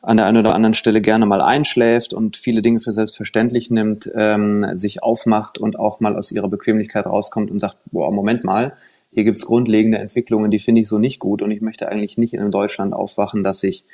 an 0.00 0.16
der 0.16 0.26
einen 0.26 0.38
oder 0.38 0.54
anderen 0.54 0.74
Stelle 0.74 1.02
gerne 1.02 1.26
mal 1.26 1.42
einschläft 1.42 2.14
und 2.14 2.36
viele 2.36 2.62
Dinge 2.62 2.80
für 2.80 2.94
selbstverständlich 2.94 3.70
nimmt, 3.70 4.10
ähm, 4.14 4.78
sich 4.78 5.02
aufmacht 5.02 5.58
und 5.58 5.78
auch 5.78 6.00
mal 6.00 6.16
aus 6.16 6.32
ihrer 6.32 6.48
Bequemlichkeit 6.48 7.04
rauskommt 7.04 7.50
und 7.50 7.58
sagt, 7.58 7.76
boah, 7.90 8.10
Moment 8.12 8.44
mal, 8.44 8.74
hier 9.12 9.24
gibt's 9.24 9.44
grundlegende 9.44 9.98
Entwicklungen, 9.98 10.50
die 10.50 10.60
finde 10.60 10.80
ich 10.80 10.88
so 10.88 10.98
nicht 10.98 11.18
gut 11.18 11.42
und 11.42 11.50
ich 11.50 11.60
möchte 11.60 11.88
eigentlich 11.88 12.16
nicht 12.16 12.32
in 12.32 12.40
einem 12.40 12.52
Deutschland 12.52 12.94
aufwachen, 12.94 13.42
das 13.42 13.60
sich 13.60 13.84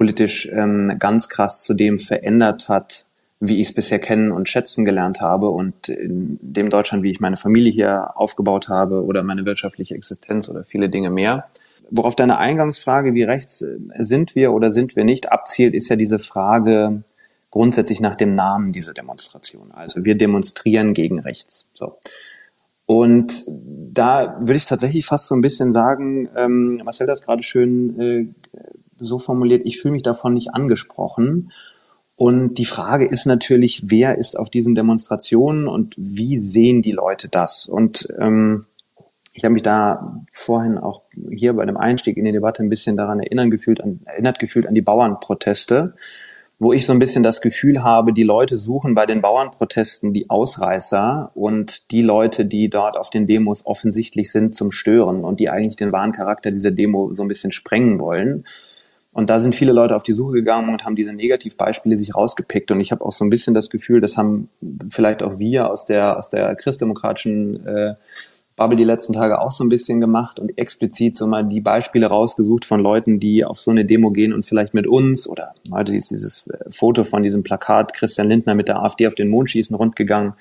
politisch 0.00 0.48
ähm, 0.50 0.96
ganz 0.98 1.28
krass 1.28 1.62
zu 1.62 1.74
dem 1.74 1.98
verändert 1.98 2.70
hat, 2.70 3.04
wie 3.38 3.60
ich 3.60 3.68
es 3.68 3.74
bisher 3.74 3.98
kennen 3.98 4.32
und 4.32 4.48
schätzen 4.48 4.86
gelernt 4.86 5.20
habe 5.20 5.50
und 5.50 5.90
in 5.90 6.38
dem 6.40 6.70
Deutschland, 6.70 7.02
wie 7.02 7.10
ich 7.10 7.20
meine 7.20 7.36
Familie 7.36 7.70
hier 7.70 8.16
aufgebaut 8.16 8.70
habe 8.70 9.04
oder 9.04 9.22
meine 9.22 9.44
wirtschaftliche 9.44 9.94
Existenz 9.94 10.48
oder 10.48 10.64
viele 10.64 10.88
Dinge 10.88 11.10
mehr. 11.10 11.50
worauf 11.90 12.16
deine 12.16 12.38
Eingangsfrage, 12.38 13.12
wie 13.12 13.24
rechts 13.24 13.60
äh, 13.60 13.76
sind 13.98 14.34
wir 14.34 14.54
oder 14.54 14.72
sind 14.72 14.96
wir 14.96 15.04
nicht, 15.04 15.32
abzielt, 15.32 15.74
ist 15.74 15.90
ja 15.90 15.96
diese 15.96 16.18
Frage 16.18 17.02
grundsätzlich 17.50 18.00
nach 18.00 18.16
dem 18.16 18.34
Namen 18.34 18.72
dieser 18.72 18.94
Demonstration. 18.94 19.70
Also 19.70 20.06
wir 20.06 20.14
demonstrieren 20.14 20.94
gegen 20.94 21.18
rechts. 21.18 21.68
So. 21.74 21.98
Und 22.86 23.44
da 23.46 24.38
würde 24.40 24.56
ich 24.56 24.64
tatsächlich 24.64 25.04
fast 25.04 25.26
so 25.26 25.34
ein 25.34 25.42
bisschen 25.42 25.72
sagen, 25.72 26.30
ähm, 26.36 26.80
Marcel 26.86 27.06
das 27.06 27.20
gerade 27.20 27.42
schön 27.42 28.00
äh, 28.00 28.26
so 29.00 29.18
formuliert, 29.18 29.62
ich 29.64 29.80
fühle 29.80 29.92
mich 29.92 30.02
davon 30.02 30.34
nicht 30.34 30.54
angesprochen. 30.54 31.52
Und 32.16 32.56
die 32.56 32.66
Frage 32.66 33.06
ist 33.06 33.24
natürlich, 33.24 33.84
wer 33.86 34.18
ist 34.18 34.38
auf 34.38 34.50
diesen 34.50 34.74
Demonstrationen 34.74 35.68
und 35.68 35.94
wie 35.96 36.36
sehen 36.36 36.82
die 36.82 36.92
Leute 36.92 37.28
das? 37.28 37.66
Und 37.66 38.08
ähm, 38.18 38.66
ich 39.32 39.44
habe 39.44 39.54
mich 39.54 39.62
da 39.62 40.22
vorhin 40.32 40.76
auch 40.76 41.02
hier 41.30 41.54
bei 41.54 41.64
dem 41.64 41.76
Einstieg 41.76 42.16
in 42.16 42.24
die 42.24 42.32
Debatte 42.32 42.62
ein 42.62 42.68
bisschen 42.68 42.96
daran 42.96 43.20
erinnern 43.20 43.50
gefühlt, 43.50 43.80
an, 43.80 44.00
erinnert 44.04 44.38
gefühlt 44.38 44.66
an 44.66 44.74
die 44.74 44.82
Bauernproteste, 44.82 45.94
wo 46.58 46.74
ich 46.74 46.84
so 46.84 46.92
ein 46.92 46.98
bisschen 46.98 47.22
das 47.22 47.40
Gefühl 47.40 47.82
habe, 47.82 48.12
die 48.12 48.22
Leute 48.22 48.58
suchen 48.58 48.94
bei 48.94 49.06
den 49.06 49.22
Bauernprotesten 49.22 50.12
die 50.12 50.28
Ausreißer 50.28 51.30
und 51.34 51.90
die 51.90 52.02
Leute, 52.02 52.44
die 52.44 52.68
dort 52.68 52.98
auf 52.98 53.08
den 53.08 53.26
Demos 53.26 53.64
offensichtlich 53.64 54.30
sind 54.30 54.54
zum 54.54 54.72
Stören 54.72 55.24
und 55.24 55.40
die 55.40 55.48
eigentlich 55.48 55.76
den 55.76 55.90
wahren 55.90 56.12
Charakter 56.12 56.50
dieser 56.50 56.70
Demo 56.70 57.14
so 57.14 57.22
ein 57.22 57.28
bisschen 57.28 57.52
sprengen 57.52 57.98
wollen. 57.98 58.44
Und 59.12 59.28
da 59.28 59.40
sind 59.40 59.54
viele 59.54 59.72
Leute 59.72 59.96
auf 59.96 60.04
die 60.04 60.12
Suche 60.12 60.34
gegangen 60.34 60.68
und 60.70 60.84
haben 60.84 60.94
diese 60.94 61.12
Negativbeispiele 61.12 61.98
sich 61.98 62.14
rausgepickt. 62.14 62.70
Und 62.70 62.80
ich 62.80 62.92
habe 62.92 63.04
auch 63.04 63.12
so 63.12 63.24
ein 63.24 63.30
bisschen 63.30 63.54
das 63.54 63.68
Gefühl, 63.68 64.00
das 64.00 64.16
haben 64.16 64.48
vielleicht 64.88 65.22
auch 65.22 65.38
wir 65.38 65.68
aus 65.68 65.84
der, 65.84 66.16
aus 66.16 66.30
der 66.30 66.54
christdemokratischen 66.54 67.66
äh, 67.66 67.94
Bubble 68.60 68.76
die 68.76 68.84
letzten 68.84 69.14
Tage 69.14 69.40
auch 69.40 69.52
so 69.52 69.64
ein 69.64 69.70
bisschen 69.70 70.00
gemacht 70.00 70.38
und 70.38 70.58
explizit 70.58 71.16
so 71.16 71.26
mal 71.26 71.44
die 71.44 71.62
Beispiele 71.62 72.06
rausgesucht 72.06 72.66
von 72.66 72.80
Leuten, 72.80 73.18
die 73.18 73.42
auf 73.42 73.58
so 73.58 73.70
eine 73.70 73.86
Demo 73.86 74.10
gehen 74.10 74.34
und 74.34 74.44
vielleicht 74.44 74.74
mit 74.74 74.86
uns 74.86 75.26
oder 75.26 75.54
heute 75.72 75.94
ist 75.94 76.10
dieses 76.10 76.46
äh, 76.46 76.70
Foto 76.70 77.02
von 77.02 77.22
diesem 77.22 77.42
Plakat 77.42 77.94
Christian 77.94 78.28
Lindner 78.28 78.54
mit 78.54 78.68
der 78.68 78.82
AfD 78.82 79.06
auf 79.06 79.14
den 79.14 79.30
Mond 79.30 79.50
schießen 79.50 79.74
rundgegangen. 79.74 80.34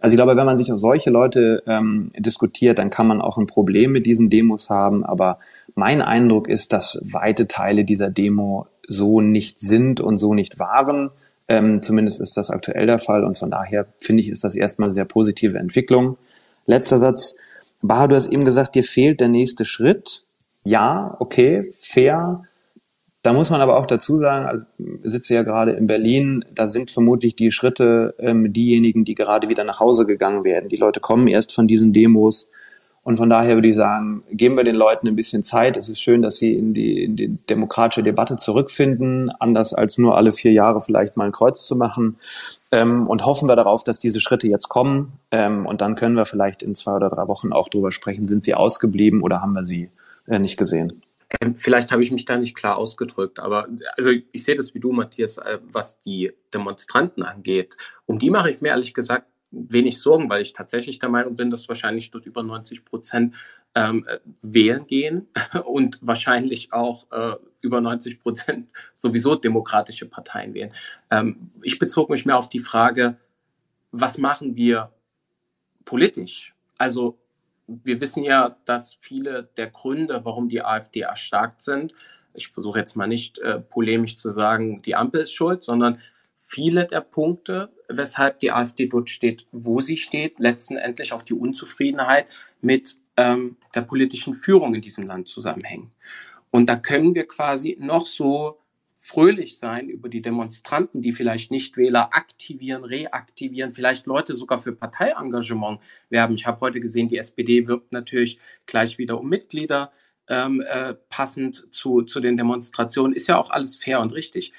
Also 0.00 0.14
ich 0.14 0.18
glaube, 0.18 0.36
wenn 0.36 0.44
man 0.44 0.58
sich 0.58 0.70
auf 0.70 0.80
solche 0.80 1.08
Leute 1.08 1.62
ähm, 1.66 2.10
diskutiert, 2.18 2.78
dann 2.78 2.90
kann 2.90 3.06
man 3.06 3.22
auch 3.22 3.38
ein 3.38 3.46
Problem 3.46 3.92
mit 3.92 4.04
diesen 4.04 4.28
Demos 4.28 4.68
haben. 4.68 5.02
Aber 5.02 5.38
mein 5.74 6.02
Eindruck 6.02 6.48
ist, 6.48 6.72
dass 6.72 7.00
weite 7.02 7.48
Teile 7.48 7.84
dieser 7.84 8.10
Demo 8.10 8.66
so 8.88 9.20
nicht 9.20 9.60
sind 9.60 10.00
und 10.00 10.18
so 10.18 10.34
nicht 10.34 10.58
waren. 10.58 11.10
Ähm, 11.48 11.82
zumindest 11.82 12.20
ist 12.20 12.36
das 12.36 12.50
aktuell 12.50 12.86
der 12.86 12.98
Fall 12.98 13.24
und 13.24 13.36
von 13.36 13.50
daher 13.50 13.86
finde 13.98 14.22
ich, 14.22 14.28
ist 14.28 14.44
das 14.44 14.54
erstmal 14.54 14.86
eine 14.86 14.94
sehr 14.94 15.04
positive 15.04 15.58
Entwicklung. 15.58 16.16
Letzter 16.66 16.98
Satz. 16.98 17.36
Bah, 17.80 18.06
du 18.06 18.14
hast 18.14 18.28
eben 18.28 18.44
gesagt, 18.44 18.74
dir 18.76 18.84
fehlt 18.84 19.20
der 19.20 19.28
nächste 19.28 19.64
Schritt. 19.64 20.24
Ja, 20.64 21.16
okay, 21.18 21.68
fair. 21.72 22.44
Da 23.22 23.32
muss 23.32 23.50
man 23.50 23.60
aber 23.60 23.76
auch 23.76 23.86
dazu 23.86 24.18
sagen, 24.18 24.46
also 24.46 24.64
sitze 25.04 25.34
ja 25.34 25.42
gerade 25.42 25.72
in 25.72 25.86
Berlin, 25.86 26.44
da 26.54 26.66
sind 26.66 26.90
vermutlich 26.90 27.36
die 27.36 27.52
Schritte 27.52 28.14
ähm, 28.18 28.52
diejenigen, 28.52 29.04
die 29.04 29.14
gerade 29.14 29.48
wieder 29.48 29.64
nach 29.64 29.80
Hause 29.80 30.06
gegangen 30.06 30.44
werden. 30.44 30.68
Die 30.68 30.76
Leute 30.76 31.00
kommen 31.00 31.28
erst 31.28 31.52
von 31.52 31.66
diesen 31.66 31.92
Demos 31.92 32.48
und 33.04 33.16
von 33.16 33.28
daher 33.28 33.56
würde 33.56 33.68
ich 33.68 33.74
sagen, 33.74 34.22
geben 34.30 34.56
wir 34.56 34.62
den 34.62 34.76
Leuten 34.76 35.08
ein 35.08 35.16
bisschen 35.16 35.42
Zeit. 35.42 35.76
Es 35.76 35.88
ist 35.88 36.00
schön, 36.00 36.22
dass 36.22 36.36
sie 36.36 36.54
in 36.54 36.72
die, 36.72 37.02
in 37.02 37.16
die 37.16 37.36
demokratische 37.50 38.04
Debatte 38.04 38.36
zurückfinden, 38.36 39.30
anders 39.40 39.74
als 39.74 39.98
nur 39.98 40.16
alle 40.16 40.32
vier 40.32 40.52
Jahre 40.52 40.80
vielleicht 40.80 41.16
mal 41.16 41.24
ein 41.24 41.32
Kreuz 41.32 41.66
zu 41.66 41.74
machen. 41.74 42.16
Ähm, 42.70 43.08
und 43.08 43.26
hoffen 43.26 43.48
wir 43.48 43.56
darauf, 43.56 43.82
dass 43.82 43.98
diese 43.98 44.20
Schritte 44.20 44.46
jetzt 44.46 44.68
kommen. 44.68 45.14
Ähm, 45.32 45.66
und 45.66 45.80
dann 45.80 45.96
können 45.96 46.14
wir 46.14 46.26
vielleicht 46.26 46.62
in 46.62 46.74
zwei 46.74 46.92
oder 46.94 47.10
drei 47.10 47.26
Wochen 47.26 47.52
auch 47.52 47.68
drüber 47.68 47.90
sprechen. 47.90 48.24
Sind 48.24 48.44
sie 48.44 48.54
ausgeblieben 48.54 49.22
oder 49.22 49.42
haben 49.42 49.54
wir 49.54 49.64
sie 49.64 49.90
äh, 50.28 50.38
nicht 50.38 50.56
gesehen? 50.56 51.02
Ähm, 51.40 51.56
vielleicht 51.56 51.90
habe 51.90 52.04
ich 52.04 52.12
mich 52.12 52.24
da 52.24 52.36
nicht 52.36 52.54
klar 52.54 52.76
ausgedrückt, 52.76 53.40
aber 53.40 53.66
also 53.96 54.10
ich 54.10 54.44
sehe 54.44 54.54
das 54.54 54.74
wie 54.74 54.80
du, 54.80 54.92
Matthias, 54.92 55.38
äh, 55.38 55.58
was 55.72 55.98
die 56.00 56.32
Demonstranten 56.54 57.24
angeht. 57.24 57.76
Um 58.06 58.20
die 58.20 58.30
mache 58.30 58.50
ich 58.50 58.60
mir 58.60 58.68
ehrlich 58.68 58.94
gesagt 58.94 59.26
wenig 59.52 60.00
Sorgen, 60.00 60.28
weil 60.30 60.42
ich 60.42 60.54
tatsächlich 60.54 60.98
der 60.98 61.10
Meinung 61.10 61.36
bin, 61.36 61.50
dass 61.50 61.68
wahrscheinlich 61.68 62.10
dort 62.10 62.26
über 62.26 62.42
90 62.42 62.84
Prozent 62.84 63.36
ähm, 63.74 64.06
wählen 64.40 64.86
gehen 64.86 65.28
und 65.64 65.98
wahrscheinlich 66.00 66.72
auch 66.72 67.10
äh, 67.12 67.36
über 67.60 67.80
90 67.80 68.20
Prozent 68.20 68.70
sowieso 68.94 69.36
demokratische 69.36 70.06
Parteien 70.06 70.54
wählen. 70.54 70.72
Ähm, 71.10 71.50
ich 71.62 71.78
bezog 71.78 72.10
mich 72.10 72.26
mehr 72.26 72.38
auf 72.38 72.48
die 72.48 72.60
Frage, 72.60 73.18
was 73.90 74.18
machen 74.18 74.56
wir 74.56 74.90
politisch? 75.84 76.54
Also 76.78 77.18
wir 77.66 78.00
wissen 78.00 78.24
ja, 78.24 78.56
dass 78.64 78.94
viele 78.94 79.50
der 79.56 79.68
Gründe, 79.68 80.24
warum 80.24 80.48
die 80.48 80.64
AfD 80.64 81.00
erstarkt 81.00 81.60
sind, 81.60 81.92
ich 82.34 82.48
versuche 82.48 82.78
jetzt 82.78 82.96
mal 82.96 83.06
nicht 83.06 83.38
äh, 83.38 83.60
polemisch 83.60 84.16
zu 84.16 84.32
sagen, 84.32 84.80
die 84.82 84.94
Ampel 84.94 85.22
ist 85.22 85.34
schuld, 85.34 85.62
sondern 85.64 86.00
viele 86.52 86.86
der 86.86 87.00
Punkte, 87.00 87.70
weshalb 87.88 88.38
die 88.40 88.52
AfD 88.52 88.86
dort 88.86 89.08
steht, 89.08 89.46
wo 89.52 89.80
sie 89.80 89.96
steht, 89.96 90.38
letztendlich 90.38 91.14
auf 91.14 91.24
die 91.24 91.32
Unzufriedenheit 91.32 92.26
mit 92.60 92.98
ähm, 93.16 93.56
der 93.74 93.80
politischen 93.80 94.34
Führung 94.34 94.74
in 94.74 94.82
diesem 94.82 95.06
Land 95.06 95.28
zusammenhängen. 95.28 95.92
Und 96.50 96.68
da 96.68 96.76
können 96.76 97.14
wir 97.14 97.26
quasi 97.26 97.78
noch 97.80 98.06
so 98.06 98.58
fröhlich 98.98 99.58
sein 99.58 99.88
über 99.88 100.10
die 100.10 100.20
Demonstranten, 100.20 101.00
die 101.00 101.12
vielleicht 101.12 101.50
Nichtwähler 101.50 102.10
aktivieren, 102.12 102.84
reaktivieren, 102.84 103.70
vielleicht 103.70 104.06
Leute 104.06 104.36
sogar 104.36 104.58
für 104.58 104.72
Parteiengagement 104.72 105.80
werben. 106.10 106.34
Ich 106.34 106.46
habe 106.46 106.60
heute 106.60 106.80
gesehen, 106.80 107.08
die 107.08 107.16
SPD 107.16 107.66
wirbt 107.66 107.92
natürlich 107.92 108.38
gleich 108.66 108.98
wieder 108.98 109.18
um 109.18 109.28
Mitglieder 109.28 109.90
ähm, 110.28 110.60
äh, 110.60 110.94
passend 111.08 111.74
zu, 111.74 112.02
zu 112.02 112.20
den 112.20 112.36
Demonstrationen. 112.36 113.14
Ist 113.14 113.28
ja 113.28 113.38
auch 113.38 113.50
alles 113.50 113.76
fair 113.76 114.00
und 114.00 114.12
richtig. 114.12 114.52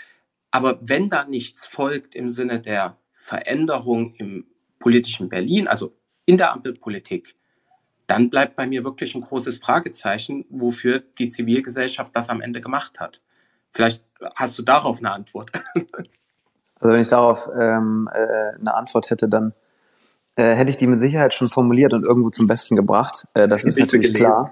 Aber 0.53 0.77
wenn 0.81 1.09
da 1.09 1.25
nichts 1.25 1.65
folgt 1.65 2.13
im 2.13 2.29
Sinne 2.29 2.59
der 2.59 2.95
Veränderung 3.11 4.13
im 4.17 4.45
politischen 4.77 5.27
Berlin, 5.27 5.67
also 5.67 5.95
in 6.25 6.37
der 6.37 6.53
Ampelpolitik, 6.53 7.35
dann 8.05 8.29
bleibt 8.29 8.55
bei 8.55 8.67
mir 8.67 8.83
wirklich 8.83 9.15
ein 9.15 9.21
großes 9.21 9.57
Fragezeichen, 9.57 10.45
wofür 10.51 10.99
die 11.17 11.29
Zivilgesellschaft 11.29 12.15
das 12.15 12.29
am 12.29 12.39
Ende 12.39 12.61
gemacht 12.61 12.99
hat. 12.99 13.23
Vielleicht 13.71 14.03
hast 14.35 14.55
du 14.59 14.61
darauf 14.61 14.99
eine 14.99 15.11
Antwort. 15.11 15.51
Also 16.79 16.95
wenn 16.95 17.01
ich 17.01 17.07
darauf 17.07 17.47
ähm, 17.57 18.09
äh, 18.11 18.59
eine 18.59 18.73
Antwort 18.73 19.09
hätte, 19.09 19.29
dann 19.29 19.53
äh, 20.35 20.53
hätte 20.53 20.69
ich 20.69 20.75
die 20.75 20.87
mit 20.87 20.99
Sicherheit 20.99 21.33
schon 21.33 21.47
formuliert 21.47 21.93
und 21.93 22.05
irgendwo 22.05 22.29
zum 22.29 22.45
Besten 22.45 22.75
gebracht. 22.75 23.25
Äh, 23.35 23.47
das 23.47 23.63
ist 23.63 23.79
natürlich 23.79 24.11
klar. 24.13 24.51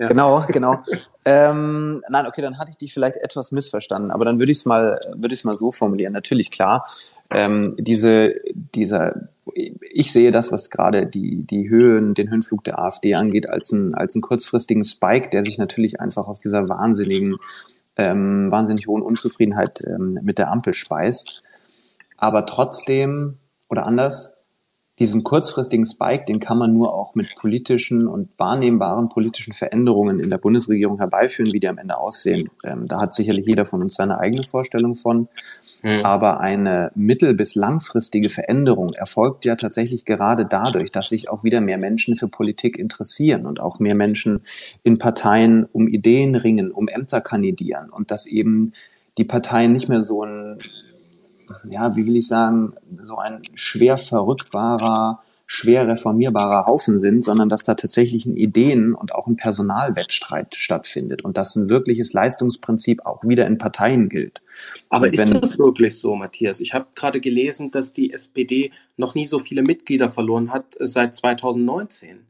Ja. 0.00 0.08
Genau, 0.08 0.42
genau. 0.48 0.82
ähm, 1.26 2.02
nein, 2.08 2.26
okay, 2.26 2.40
dann 2.40 2.58
hatte 2.58 2.70
ich 2.70 2.78
dich 2.78 2.94
vielleicht 2.94 3.16
etwas 3.16 3.52
missverstanden, 3.52 4.10
aber 4.10 4.24
dann 4.24 4.38
würde 4.38 4.50
ich 4.50 4.58
es 4.58 4.64
mal, 4.64 4.98
würde 5.14 5.34
ich 5.34 5.40
es 5.40 5.44
mal 5.44 5.56
so 5.56 5.72
formulieren. 5.72 6.14
Natürlich 6.14 6.50
klar, 6.50 6.86
ähm, 7.30 7.76
diese, 7.78 8.34
dieser, 8.54 9.28
ich 9.54 10.10
sehe 10.10 10.30
das, 10.30 10.52
was 10.52 10.70
gerade 10.70 11.06
die 11.06 11.44
die 11.44 11.68
Höhen, 11.68 12.14
den 12.14 12.30
Höhenflug 12.30 12.64
der 12.64 12.78
AfD 12.78 13.14
angeht, 13.14 13.48
als 13.48 13.72
ein 13.72 13.94
als 13.94 14.14
einen 14.14 14.22
kurzfristigen 14.22 14.84
Spike, 14.84 15.28
der 15.28 15.44
sich 15.44 15.58
natürlich 15.58 16.00
einfach 16.00 16.26
aus 16.26 16.40
dieser 16.40 16.70
wahnsinnigen, 16.70 17.36
ähm, 17.96 18.50
wahnsinnig 18.50 18.86
hohen 18.86 19.02
Unzufriedenheit 19.02 19.82
ähm, 19.86 20.18
mit 20.22 20.38
der 20.38 20.50
Ampel 20.50 20.72
speist. 20.72 21.42
Aber 22.16 22.46
trotzdem 22.46 23.36
oder 23.68 23.84
anders, 23.84 24.32
diesen 25.00 25.24
kurzfristigen 25.24 25.86
Spike, 25.86 26.26
den 26.26 26.40
kann 26.40 26.58
man 26.58 26.74
nur 26.74 26.92
auch 26.92 27.14
mit 27.14 27.34
politischen 27.34 28.06
und 28.06 28.28
wahrnehmbaren 28.36 29.08
politischen 29.08 29.54
Veränderungen 29.54 30.20
in 30.20 30.28
der 30.28 30.36
Bundesregierung 30.36 30.98
herbeiführen, 30.98 31.54
wie 31.54 31.58
die 31.58 31.68
am 31.68 31.78
Ende 31.78 31.96
aussehen. 31.96 32.50
Ähm, 32.64 32.82
da 32.86 33.00
hat 33.00 33.14
sicherlich 33.14 33.46
jeder 33.46 33.64
von 33.64 33.82
uns 33.82 33.94
seine 33.94 34.18
eigene 34.18 34.44
Vorstellung 34.44 34.96
von. 34.96 35.28
Mhm. 35.82 36.04
Aber 36.04 36.40
eine 36.40 36.92
mittel- 36.94 37.32
bis 37.32 37.54
langfristige 37.54 38.28
Veränderung 38.28 38.92
erfolgt 38.92 39.46
ja 39.46 39.56
tatsächlich 39.56 40.04
gerade 40.04 40.44
dadurch, 40.44 40.92
dass 40.92 41.08
sich 41.08 41.30
auch 41.30 41.44
wieder 41.44 41.62
mehr 41.62 41.78
Menschen 41.78 42.14
für 42.14 42.28
Politik 42.28 42.78
interessieren 42.78 43.46
und 43.46 43.58
auch 43.58 43.78
mehr 43.78 43.94
Menschen 43.94 44.42
in 44.82 44.98
Parteien 44.98 45.66
um 45.72 45.88
Ideen 45.88 46.34
ringen, 46.34 46.70
um 46.70 46.88
Ämter 46.88 47.22
kandidieren 47.22 47.88
und 47.88 48.10
dass 48.10 48.26
eben 48.26 48.74
die 49.16 49.24
Parteien 49.24 49.72
nicht 49.72 49.88
mehr 49.88 50.02
so 50.02 50.24
ein 50.24 50.60
ja, 51.70 51.96
wie 51.96 52.06
will 52.06 52.16
ich 52.16 52.26
sagen, 52.26 52.74
so 53.04 53.16
ein 53.16 53.42
schwer 53.54 53.98
verrückbarer, 53.98 55.22
schwer 55.46 55.88
reformierbarer 55.88 56.66
Haufen 56.66 57.00
sind, 57.00 57.24
sondern 57.24 57.48
dass 57.48 57.64
da 57.64 57.74
tatsächlich 57.74 58.24
ein 58.24 58.36
Ideen- 58.36 58.94
und 58.94 59.12
auch 59.12 59.26
ein 59.26 59.34
Personalwettstreit 59.34 60.54
stattfindet 60.54 61.22
und 61.22 61.36
dass 61.36 61.56
ein 61.56 61.68
wirkliches 61.68 62.12
Leistungsprinzip 62.12 63.04
auch 63.04 63.24
wieder 63.24 63.48
in 63.48 63.58
Parteien 63.58 64.08
gilt. 64.08 64.42
Aber 64.90 65.06
und 65.06 65.14
ist 65.14 65.34
das 65.34 65.58
wirklich 65.58 65.98
so, 65.98 66.14
Matthias? 66.14 66.60
Ich 66.60 66.72
habe 66.72 66.86
gerade 66.94 67.20
gelesen, 67.20 67.72
dass 67.72 67.92
die 67.92 68.12
SPD 68.12 68.70
noch 68.96 69.16
nie 69.16 69.26
so 69.26 69.40
viele 69.40 69.62
Mitglieder 69.62 70.08
verloren 70.08 70.52
hat 70.52 70.76
seit 70.78 71.16
2019. 71.16 72.20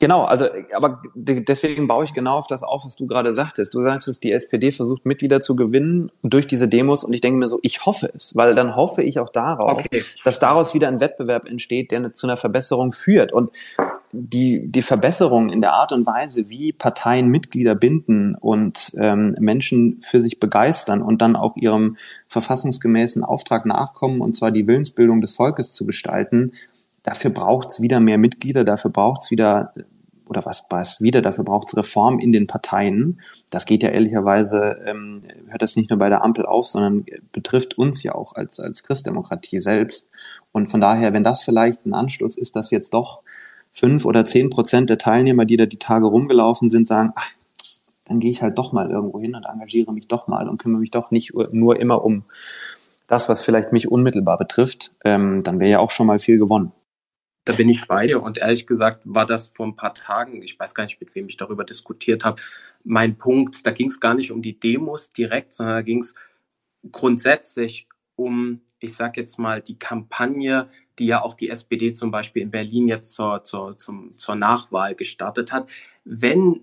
Genau, 0.00 0.24
also 0.24 0.46
aber 0.74 1.02
deswegen 1.14 1.88
baue 1.88 2.04
ich 2.04 2.14
genau 2.14 2.38
auf 2.38 2.46
das 2.46 2.62
auf, 2.62 2.84
was 2.86 2.94
du 2.94 3.08
gerade 3.08 3.34
sagtest. 3.34 3.74
Du 3.74 3.82
sagst 3.82 4.06
es, 4.06 4.20
die 4.20 4.30
SPD 4.30 4.70
versucht 4.70 5.04
Mitglieder 5.04 5.40
zu 5.40 5.56
gewinnen 5.56 6.12
durch 6.22 6.46
diese 6.46 6.68
Demos 6.68 7.02
und 7.02 7.12
ich 7.12 7.20
denke 7.20 7.38
mir 7.40 7.48
so, 7.48 7.58
ich 7.62 7.84
hoffe 7.84 8.08
es, 8.14 8.36
weil 8.36 8.54
dann 8.54 8.76
hoffe 8.76 9.02
ich 9.02 9.18
auch 9.18 9.30
darauf, 9.30 9.72
okay. 9.72 10.04
dass 10.24 10.38
daraus 10.38 10.72
wieder 10.72 10.86
ein 10.86 11.00
Wettbewerb 11.00 11.48
entsteht, 11.48 11.90
der 11.90 12.12
zu 12.12 12.28
einer 12.28 12.36
Verbesserung 12.36 12.92
führt. 12.92 13.32
Und 13.32 13.50
die, 14.12 14.68
die 14.70 14.82
Verbesserung 14.82 15.50
in 15.50 15.60
der 15.60 15.72
Art 15.72 15.90
und 15.90 16.06
Weise, 16.06 16.48
wie 16.48 16.72
Parteien 16.72 17.26
Mitglieder 17.28 17.74
binden 17.74 18.36
und 18.36 18.92
ähm, 19.00 19.34
Menschen 19.40 20.00
für 20.00 20.20
sich 20.22 20.38
begeistern 20.38 21.02
und 21.02 21.20
dann 21.22 21.34
auch 21.34 21.56
ihrem 21.56 21.96
verfassungsgemäßen 22.28 23.24
Auftrag 23.24 23.66
nachkommen, 23.66 24.20
und 24.20 24.36
zwar 24.36 24.52
die 24.52 24.68
Willensbildung 24.68 25.20
des 25.20 25.34
Volkes 25.34 25.72
zu 25.72 25.86
gestalten, 25.86 26.52
dafür 27.08 27.30
braucht 27.30 27.70
es 27.70 27.80
wieder 27.80 28.00
mehr 28.00 28.18
Mitglieder, 28.18 28.64
dafür 28.64 28.90
braucht 28.90 29.22
es 29.22 29.30
wieder 29.30 29.72
oder 30.26 30.44
was, 30.44 30.66
was 30.68 31.00
wieder, 31.00 31.22
dafür 31.22 31.44
braucht 31.44 31.68
es 31.68 31.76
Reform 31.76 32.18
in 32.18 32.32
den 32.32 32.46
Parteien. 32.46 33.22
Das 33.50 33.64
geht 33.64 33.82
ja 33.82 33.88
ehrlicherweise, 33.88 34.78
ähm, 34.84 35.22
hört 35.46 35.62
das 35.62 35.76
nicht 35.76 35.88
nur 35.88 35.98
bei 35.98 36.10
der 36.10 36.22
Ampel 36.22 36.44
auf, 36.44 36.66
sondern 36.66 37.06
betrifft 37.32 37.78
uns 37.78 38.02
ja 38.02 38.14
auch 38.14 38.34
als, 38.34 38.60
als 38.60 38.82
Christdemokratie 38.82 39.60
selbst. 39.60 40.06
Und 40.52 40.66
von 40.66 40.82
daher, 40.82 41.14
wenn 41.14 41.24
das 41.24 41.42
vielleicht 41.42 41.86
ein 41.86 41.94
Anschluss 41.94 42.36
ist, 42.36 42.56
dass 42.56 42.70
jetzt 42.70 42.92
doch 42.92 43.22
fünf 43.72 44.04
oder 44.04 44.26
zehn 44.26 44.50
Prozent 44.50 44.90
der 44.90 44.98
Teilnehmer, 44.98 45.46
die 45.46 45.56
da 45.56 45.64
die 45.64 45.78
Tage 45.78 46.06
rumgelaufen 46.06 46.68
sind, 46.68 46.86
sagen, 46.86 47.12
ach, 47.14 47.30
dann 48.04 48.20
gehe 48.20 48.30
ich 48.30 48.42
halt 48.42 48.58
doch 48.58 48.72
mal 48.72 48.90
irgendwo 48.90 49.20
hin 49.20 49.34
und 49.34 49.44
engagiere 49.44 49.94
mich 49.94 50.08
doch 50.08 50.28
mal 50.28 50.46
und 50.46 50.58
kümmere 50.58 50.80
mich 50.80 50.90
doch 50.90 51.10
nicht 51.10 51.32
nur 51.52 51.80
immer 51.80 52.04
um 52.04 52.24
das, 53.06 53.28
was 53.30 53.42
vielleicht 53.42 53.72
mich 53.72 53.90
unmittelbar 53.90 54.36
betrifft, 54.36 54.92
ähm, 55.04 55.42
dann 55.42 55.58
wäre 55.58 55.70
ja 55.70 55.78
auch 55.80 55.90
schon 55.90 56.06
mal 56.06 56.18
viel 56.18 56.38
gewonnen. 56.38 56.72
Da 57.48 57.54
bin 57.54 57.70
ich 57.70 57.88
bei 57.88 58.06
dir 58.06 58.22
und 58.22 58.36
ehrlich 58.36 58.66
gesagt 58.66 59.04
war 59.06 59.24
das 59.24 59.48
vor 59.48 59.66
ein 59.66 59.74
paar 59.74 59.94
Tagen, 59.94 60.42
ich 60.42 60.60
weiß 60.60 60.74
gar 60.74 60.84
nicht, 60.84 61.00
mit 61.00 61.14
wem 61.14 61.30
ich 61.30 61.38
darüber 61.38 61.64
diskutiert 61.64 62.22
habe, 62.22 62.42
mein 62.84 63.16
Punkt. 63.16 63.66
Da 63.66 63.70
ging 63.70 63.88
es 63.88 64.00
gar 64.00 64.12
nicht 64.12 64.30
um 64.30 64.42
die 64.42 64.60
Demos 64.60 65.08
direkt, 65.12 65.54
sondern 65.54 65.76
da 65.76 65.80
ging 65.80 66.00
es 66.00 66.14
grundsätzlich 66.92 67.88
um, 68.16 68.60
ich 68.80 68.94
sage 68.94 69.22
jetzt 69.22 69.38
mal, 69.38 69.62
die 69.62 69.78
Kampagne, 69.78 70.68
die 70.98 71.06
ja 71.06 71.22
auch 71.22 71.32
die 71.32 71.48
SPD 71.48 71.94
zum 71.94 72.10
Beispiel 72.10 72.42
in 72.42 72.50
Berlin 72.50 72.86
jetzt 72.86 73.14
zur, 73.14 73.42
zur, 73.44 73.78
zum, 73.78 74.18
zur 74.18 74.34
Nachwahl 74.34 74.94
gestartet 74.94 75.50
hat. 75.50 75.70
Wenn 76.04 76.60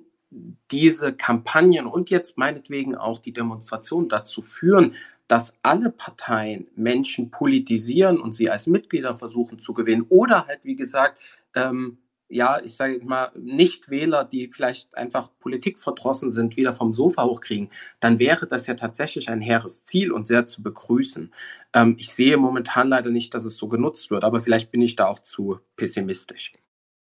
diese 0.70 1.14
Kampagnen 1.14 1.88
und 1.88 2.12
jetzt 2.12 2.38
meinetwegen 2.38 2.96
auch 2.96 3.18
die 3.18 3.34
Demonstration 3.34 4.08
dazu 4.08 4.44
führen, 4.44 4.94
dass 5.28 5.54
alle 5.64 5.92
Parteien 5.92 6.68
Menschen 6.76 7.32
politisieren 7.32 8.20
und 8.20 8.34
sie 8.34 8.50
als 8.50 8.68
Mitglieder 8.68 9.14
versuchen 9.14 9.60
zu 9.60 9.74
gewinnen 9.74 10.06
oder 10.10 10.48
halt, 10.48 10.66
wie 10.66 10.76
gesagt, 10.76 11.20
ähm, 11.56 11.98
ja, 12.28 12.60
ich 12.64 12.76
sage 12.76 13.00
mal, 13.06 13.32
Nichtwähler, 13.36 14.24
die 14.24 14.50
vielleicht 14.52 14.96
einfach 14.98 15.30
politikverdrossen 15.40 16.32
sind, 16.32 16.58
wieder 16.58 16.74
vom 16.74 16.92
Sofa 16.94 17.24
hochkriegen, 17.24 17.70
dann 18.00 18.18
wäre 18.20 18.48
das 18.48 18.66
ja 18.68 18.74
tatsächlich 18.74 19.30
ein 19.30 19.42
hehres 19.42 19.84
Ziel 19.84 20.12
und 20.12 20.26
sehr 20.26 20.46
zu 20.48 20.64
begrüßen. 20.64 21.32
Ähm, 21.74 21.96
ich 22.00 22.14
sehe 22.14 22.38
momentan 22.38 22.90
leider 22.90 23.12
nicht, 23.12 23.34
dass 23.34 23.46
es 23.46 23.58
so 23.58 23.68
genutzt 23.68 24.10
wird, 24.10 24.24
aber 24.24 24.40
vielleicht 24.40 24.72
bin 24.72 24.82
ich 24.82 24.96
da 24.96 25.08
auch 25.08 25.20
zu 25.20 25.60
pessimistisch. 25.76 26.52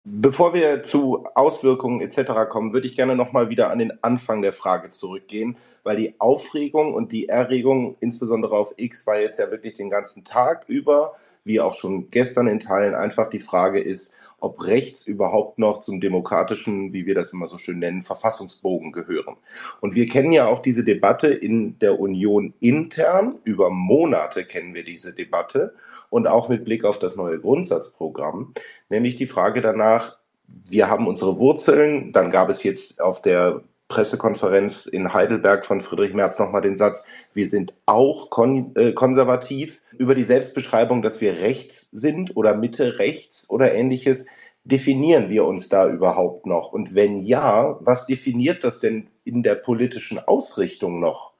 Bevor 0.03 0.55
wir 0.55 0.81
zu 0.81 1.27
Auswirkungen 1.35 2.01
etc. 2.01 2.49
kommen, 2.49 2.73
würde 2.73 2.87
ich 2.87 2.95
gerne 2.95 3.15
nochmal 3.15 3.49
wieder 3.49 3.69
an 3.69 3.77
den 3.77 4.03
Anfang 4.03 4.41
der 4.41 4.51
Frage 4.51 4.89
zurückgehen, 4.89 5.57
weil 5.83 5.95
die 5.95 6.15
Aufregung 6.17 6.95
und 6.95 7.11
die 7.11 7.29
Erregung, 7.29 7.97
insbesondere 7.99 8.57
auf 8.57 8.73
X, 8.77 9.05
war 9.05 9.19
jetzt 9.19 9.37
ja 9.37 9.51
wirklich 9.51 9.75
den 9.75 9.91
ganzen 9.91 10.23
Tag 10.23 10.63
über, 10.67 11.13
wie 11.43 11.61
auch 11.61 11.75
schon 11.75 12.09
gestern 12.09 12.47
in 12.47 12.59
Teilen, 12.59 12.95
einfach 12.95 13.27
die 13.29 13.39
Frage 13.39 13.79
ist, 13.79 14.15
ob 14.41 14.65
rechts 14.65 15.07
überhaupt 15.07 15.59
noch 15.59 15.79
zum 15.79 16.01
demokratischen, 16.01 16.91
wie 16.91 17.05
wir 17.05 17.15
das 17.15 17.31
immer 17.31 17.47
so 17.47 17.57
schön 17.57 17.79
nennen, 17.79 18.01
Verfassungsbogen 18.01 18.91
gehören. 18.91 19.37
Und 19.79 19.95
wir 19.95 20.07
kennen 20.07 20.31
ja 20.31 20.47
auch 20.47 20.59
diese 20.59 20.83
Debatte 20.83 21.27
in 21.27 21.79
der 21.79 21.99
Union 21.99 22.53
intern. 22.59 23.39
Über 23.43 23.69
Monate 23.69 24.43
kennen 24.43 24.73
wir 24.73 24.83
diese 24.83 25.13
Debatte 25.13 25.75
und 26.09 26.27
auch 26.27 26.49
mit 26.49 26.65
Blick 26.65 26.83
auf 26.83 26.99
das 26.99 27.15
neue 27.15 27.39
Grundsatzprogramm, 27.39 28.53
nämlich 28.89 29.15
die 29.15 29.27
Frage 29.27 29.61
danach, 29.61 30.17
wir 30.47 30.89
haben 30.89 31.07
unsere 31.07 31.37
Wurzeln, 31.37 32.11
dann 32.11 32.29
gab 32.29 32.49
es 32.49 32.63
jetzt 32.63 33.01
auf 33.01 33.21
der 33.21 33.63
Pressekonferenz 33.87 34.85
in 34.85 35.13
Heidelberg 35.13 35.65
von 35.65 35.81
Friedrich 35.81 36.13
Merz 36.13 36.39
nochmal 36.39 36.61
den 36.61 36.77
Satz, 36.77 37.05
wir 37.33 37.47
sind 37.47 37.73
auch 37.85 38.29
kon 38.29 38.73
äh, 38.75 38.93
konservativ. 38.93 39.81
Über 39.97 40.15
die 40.15 40.23
Selbstbeschreibung, 40.23 41.01
dass 41.01 41.19
wir 41.19 41.39
rechts 41.39 41.89
sind 41.91 42.37
oder 42.37 42.55
Mitte 42.55 42.99
rechts 42.99 43.49
oder 43.49 43.73
ähnliches, 43.73 44.25
definieren 44.63 45.29
wir 45.29 45.45
uns 45.45 45.69
da 45.69 45.89
überhaupt 45.89 46.45
noch? 46.45 46.71
Und 46.71 46.95
wenn 46.95 47.23
ja, 47.23 47.77
was 47.81 48.05
definiert 48.05 48.63
das 48.63 48.79
denn 48.79 49.09
in 49.23 49.43
der 49.43 49.55
politischen 49.55 50.19
Ausrichtung 50.19 50.99
noch? 50.99 51.33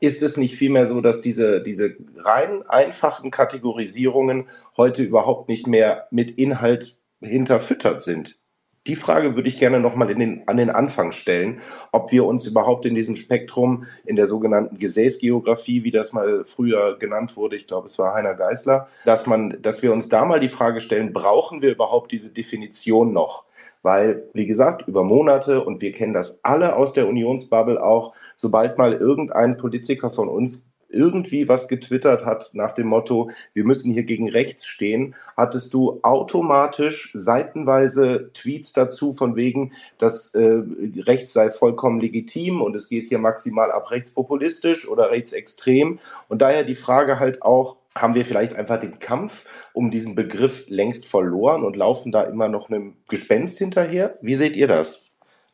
Ist 0.00 0.22
es 0.22 0.36
nicht 0.36 0.56
vielmehr 0.56 0.86
so, 0.86 1.00
dass 1.00 1.22
diese, 1.22 1.62
diese 1.62 1.96
rein 2.16 2.62
einfachen 2.68 3.30
Kategorisierungen 3.30 4.48
heute 4.76 5.02
überhaupt 5.02 5.48
nicht 5.48 5.66
mehr 5.66 6.06
mit 6.10 6.30
Inhalt 6.32 6.98
hinterfüttert 7.20 8.02
sind? 8.02 8.38
Die 8.86 8.94
Frage 8.94 9.34
würde 9.34 9.48
ich 9.48 9.58
gerne 9.58 9.80
nochmal 9.80 10.14
den, 10.14 10.46
an 10.46 10.56
den 10.56 10.70
Anfang 10.70 11.12
stellen, 11.12 11.60
ob 11.92 12.12
wir 12.12 12.24
uns 12.24 12.46
überhaupt 12.46 12.86
in 12.86 12.94
diesem 12.94 13.16
Spektrum, 13.16 13.84
in 14.04 14.16
der 14.16 14.26
sogenannten 14.26 14.76
Gesäßgeografie, 14.76 15.82
wie 15.82 15.90
das 15.90 16.12
mal 16.12 16.44
früher 16.44 16.96
genannt 16.98 17.36
wurde, 17.36 17.56
ich 17.56 17.66
glaube, 17.66 17.86
es 17.86 17.98
war 17.98 18.14
Heiner 18.14 18.34
Geißler, 18.34 18.88
dass 19.04 19.26
man, 19.26 19.58
dass 19.62 19.82
wir 19.82 19.92
uns 19.92 20.08
da 20.08 20.24
mal 20.24 20.40
die 20.40 20.48
Frage 20.48 20.80
stellen, 20.80 21.12
brauchen 21.12 21.62
wir 21.62 21.72
überhaupt 21.72 22.12
diese 22.12 22.30
Definition 22.30 23.12
noch? 23.12 23.44
Weil, 23.82 24.24
wie 24.32 24.46
gesagt, 24.46 24.88
über 24.88 25.04
Monate, 25.04 25.64
und 25.64 25.80
wir 25.80 25.92
kennen 25.92 26.12
das 26.12 26.42
alle 26.42 26.74
aus 26.74 26.92
der 26.92 27.06
Unionsbubble 27.06 27.82
auch, 27.82 28.14
sobald 28.34 28.78
mal 28.78 28.92
irgendein 28.94 29.56
Politiker 29.56 30.10
von 30.10 30.28
uns 30.28 30.68
irgendwie 30.88 31.48
was 31.48 31.68
getwittert 31.68 32.24
hat 32.24 32.50
nach 32.52 32.72
dem 32.72 32.86
Motto, 32.86 33.30
wir 33.54 33.64
müssen 33.64 33.92
hier 33.92 34.04
gegen 34.04 34.30
rechts 34.30 34.66
stehen, 34.66 35.14
hattest 35.36 35.74
du 35.74 36.00
automatisch 36.02 37.10
seitenweise 37.14 38.30
Tweets 38.32 38.72
dazu 38.72 39.12
von 39.12 39.36
wegen, 39.36 39.72
dass 39.98 40.34
äh, 40.34 40.62
rechts 40.98 41.32
sei 41.32 41.50
vollkommen 41.50 42.00
legitim 42.00 42.62
und 42.62 42.76
es 42.76 42.88
geht 42.88 43.08
hier 43.08 43.18
maximal 43.18 43.72
ab 43.72 43.90
rechtspopulistisch 43.90 44.88
oder 44.88 45.10
rechtsextrem. 45.10 45.98
Und 46.28 46.42
daher 46.42 46.64
die 46.64 46.74
Frage 46.74 47.18
halt 47.18 47.42
auch, 47.42 47.76
haben 47.96 48.14
wir 48.14 48.24
vielleicht 48.24 48.54
einfach 48.54 48.78
den 48.78 48.98
Kampf 48.98 49.46
um 49.72 49.90
diesen 49.90 50.14
Begriff 50.14 50.66
längst 50.68 51.06
verloren 51.06 51.64
und 51.64 51.76
laufen 51.76 52.12
da 52.12 52.22
immer 52.22 52.48
noch 52.48 52.68
einem 52.68 52.96
Gespenst 53.08 53.58
hinterher? 53.58 54.18
Wie 54.20 54.34
seht 54.34 54.54
ihr 54.54 54.68
das? 54.68 55.06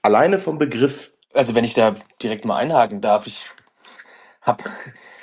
Alleine 0.03 0.39
vom 0.39 0.59
Begriff. 0.59 1.13
Also 1.35 1.55
wenn 1.55 1.65
ich 1.65 1.75
da 1.75 1.95
direkt 2.23 2.45
mal 2.45 2.57
einhaken 2.57 3.01
darf, 3.01 3.27
ich 3.27 3.47
habe 4.43 4.65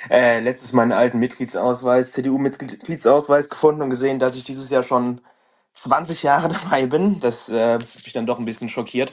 äh, 0.08 0.40
letztes 0.40 0.72
meinen 0.72 0.92
alten 0.92 1.18
Mitgliedsausweis, 1.18 2.12
CDU-Mitgliedsausweis 2.12 3.48
gefunden 3.48 3.82
und 3.82 3.90
gesehen, 3.90 4.18
dass 4.18 4.36
ich 4.36 4.44
dieses 4.44 4.70
Jahr 4.70 4.82
schon 4.82 5.20
20 5.74 6.22
Jahre 6.22 6.48
dabei 6.62 6.86
bin. 6.86 7.20
Das 7.20 7.48
äh, 7.48 7.74
hat 7.74 8.04
mich 8.04 8.12
dann 8.12 8.26
doch 8.26 8.38
ein 8.38 8.44
bisschen 8.44 8.68
schockiert. 8.68 9.12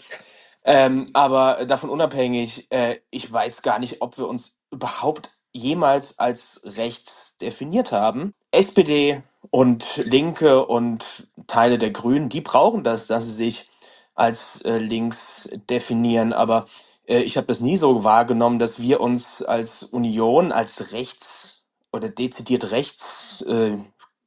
Ähm, 0.64 1.06
aber 1.14 1.66
davon 1.66 1.90
unabhängig, 1.90 2.68
äh, 2.72 2.98
ich 3.10 3.32
weiß 3.32 3.62
gar 3.62 3.80
nicht, 3.80 4.02
ob 4.02 4.18
wir 4.18 4.28
uns 4.28 4.58
überhaupt 4.72 5.32
jemals 5.54 6.20
als 6.20 6.62
rechts 6.64 7.38
definiert 7.38 7.92
haben. 7.92 8.34
SPD 8.52 9.24
und 9.50 9.98
Linke 9.98 10.66
und 10.66 11.30
Teile 11.48 11.78
der 11.78 11.92
Grünen, 11.92 12.30
die 12.30 12.42
brauchen 12.42 12.84
das, 12.84 13.08
dass 13.08 13.26
sie 13.26 13.34
sich 13.34 13.70
als 14.16 14.62
äh, 14.64 14.78
links 14.78 15.50
definieren. 15.70 16.34
Aber 16.34 16.66
äh, 17.08 17.20
ich 17.22 17.38
habe 17.38 17.48
das 17.48 17.62
nie 17.62 17.78
so 17.78 18.04
wahrgenommen, 18.04 18.60
dass 18.60 18.80
wir 18.82 19.02
uns 19.02 19.44
als 19.44 19.84
Union, 19.84 20.52
als 20.52 20.92
rechts 20.94 21.66
oder 21.94 22.10
dezidiert 22.10 22.72
rechts 22.72 23.44
äh, 23.44 23.78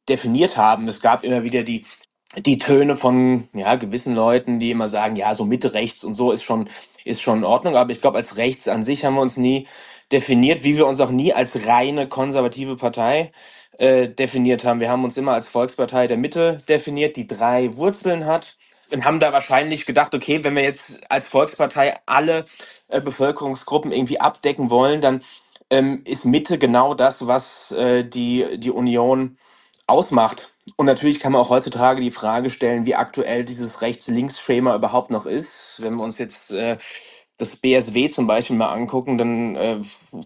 definiert 0.08 0.56
haben. 0.56 0.88
Es 0.88 1.00
gab 1.00 1.24
immer 1.24 1.44
wieder 1.44 1.64
die, 1.64 1.86
die 2.38 2.58
Töne 2.58 2.96
von 2.96 3.48
ja, 3.54 3.76
gewissen 3.76 4.14
Leuten, 4.16 4.60
die 4.60 4.70
immer 4.72 4.88
sagen, 4.88 5.16
ja, 5.16 5.34
so 5.34 5.44
Mitte 5.46 5.74
rechts 5.74 6.04
und 6.04 6.14
so 6.14 6.32
ist 6.32 6.44
schon, 6.44 6.68
ist 7.04 7.22
schon 7.22 7.38
in 7.40 7.44
Ordnung. 7.44 7.76
Aber 7.76 7.90
ich 7.92 8.00
glaube, 8.00 8.18
als 8.18 8.36
rechts 8.38 8.68
an 8.68 8.82
sich 8.84 9.04
haben 9.04 9.14
wir 9.16 9.22
uns 9.22 9.36
nie 9.38 9.68
definiert, 10.12 10.64
wie 10.64 10.76
wir 10.76 10.86
uns 10.86 11.00
auch 11.00 11.10
nie 11.10 11.34
als 11.34 11.66
reine 11.66 12.08
konservative 12.08 12.76
Partei 12.76 13.32
äh, 13.78 14.08
definiert 14.08 14.64
haben. 14.64 14.80
Wir 14.80 14.90
haben 14.90 15.04
uns 15.04 15.16
immer 15.16 15.32
als 15.34 15.48
Volkspartei 15.48 16.06
der 16.08 16.18
Mitte 16.18 16.62
definiert, 16.68 17.16
die 17.16 17.26
drei 17.26 17.76
Wurzeln 17.76 18.26
hat 18.26 18.58
und 18.92 19.04
haben 19.04 19.20
da 19.20 19.32
wahrscheinlich 19.32 19.86
gedacht, 19.86 20.14
okay, 20.14 20.44
wenn 20.44 20.56
wir 20.56 20.62
jetzt 20.62 21.00
als 21.10 21.28
Volkspartei 21.28 21.96
alle 22.06 22.44
äh, 22.88 23.00
Bevölkerungsgruppen 23.00 23.92
irgendwie 23.92 24.20
abdecken 24.20 24.70
wollen, 24.70 25.00
dann 25.00 25.22
ähm, 25.70 26.02
ist 26.04 26.24
Mitte 26.24 26.58
genau 26.58 26.94
das, 26.94 27.26
was 27.26 27.72
äh, 27.72 28.04
die, 28.04 28.58
die 28.58 28.70
Union 28.70 29.38
ausmacht. 29.86 30.50
Und 30.76 30.86
natürlich 30.86 31.20
kann 31.20 31.32
man 31.32 31.42
auch 31.42 31.50
heutzutage 31.50 32.00
die 32.00 32.10
Frage 32.10 32.50
stellen, 32.50 32.86
wie 32.86 32.94
aktuell 32.94 33.44
dieses 33.44 33.82
Rechts-Links-Schema 33.82 34.74
überhaupt 34.76 35.10
noch 35.10 35.26
ist. 35.26 35.78
Wenn 35.82 35.96
wir 35.96 36.04
uns 36.04 36.18
jetzt 36.18 36.52
äh, 36.52 36.78
das 37.38 37.56
BSW 37.56 38.10
zum 38.10 38.26
Beispiel 38.26 38.56
mal 38.56 38.72
angucken, 38.72 39.18
dann 39.18 39.56
äh, 39.56 39.78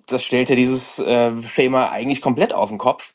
das 0.07 0.22
stellt 0.24 0.48
ja 0.50 0.57
dieses 0.57 0.98
äh, 0.98 1.40
Schema 1.42 1.90
eigentlich 1.90 2.20
komplett 2.20 2.53
auf 2.53 2.68
den 2.70 2.79
Kopf. 2.79 3.14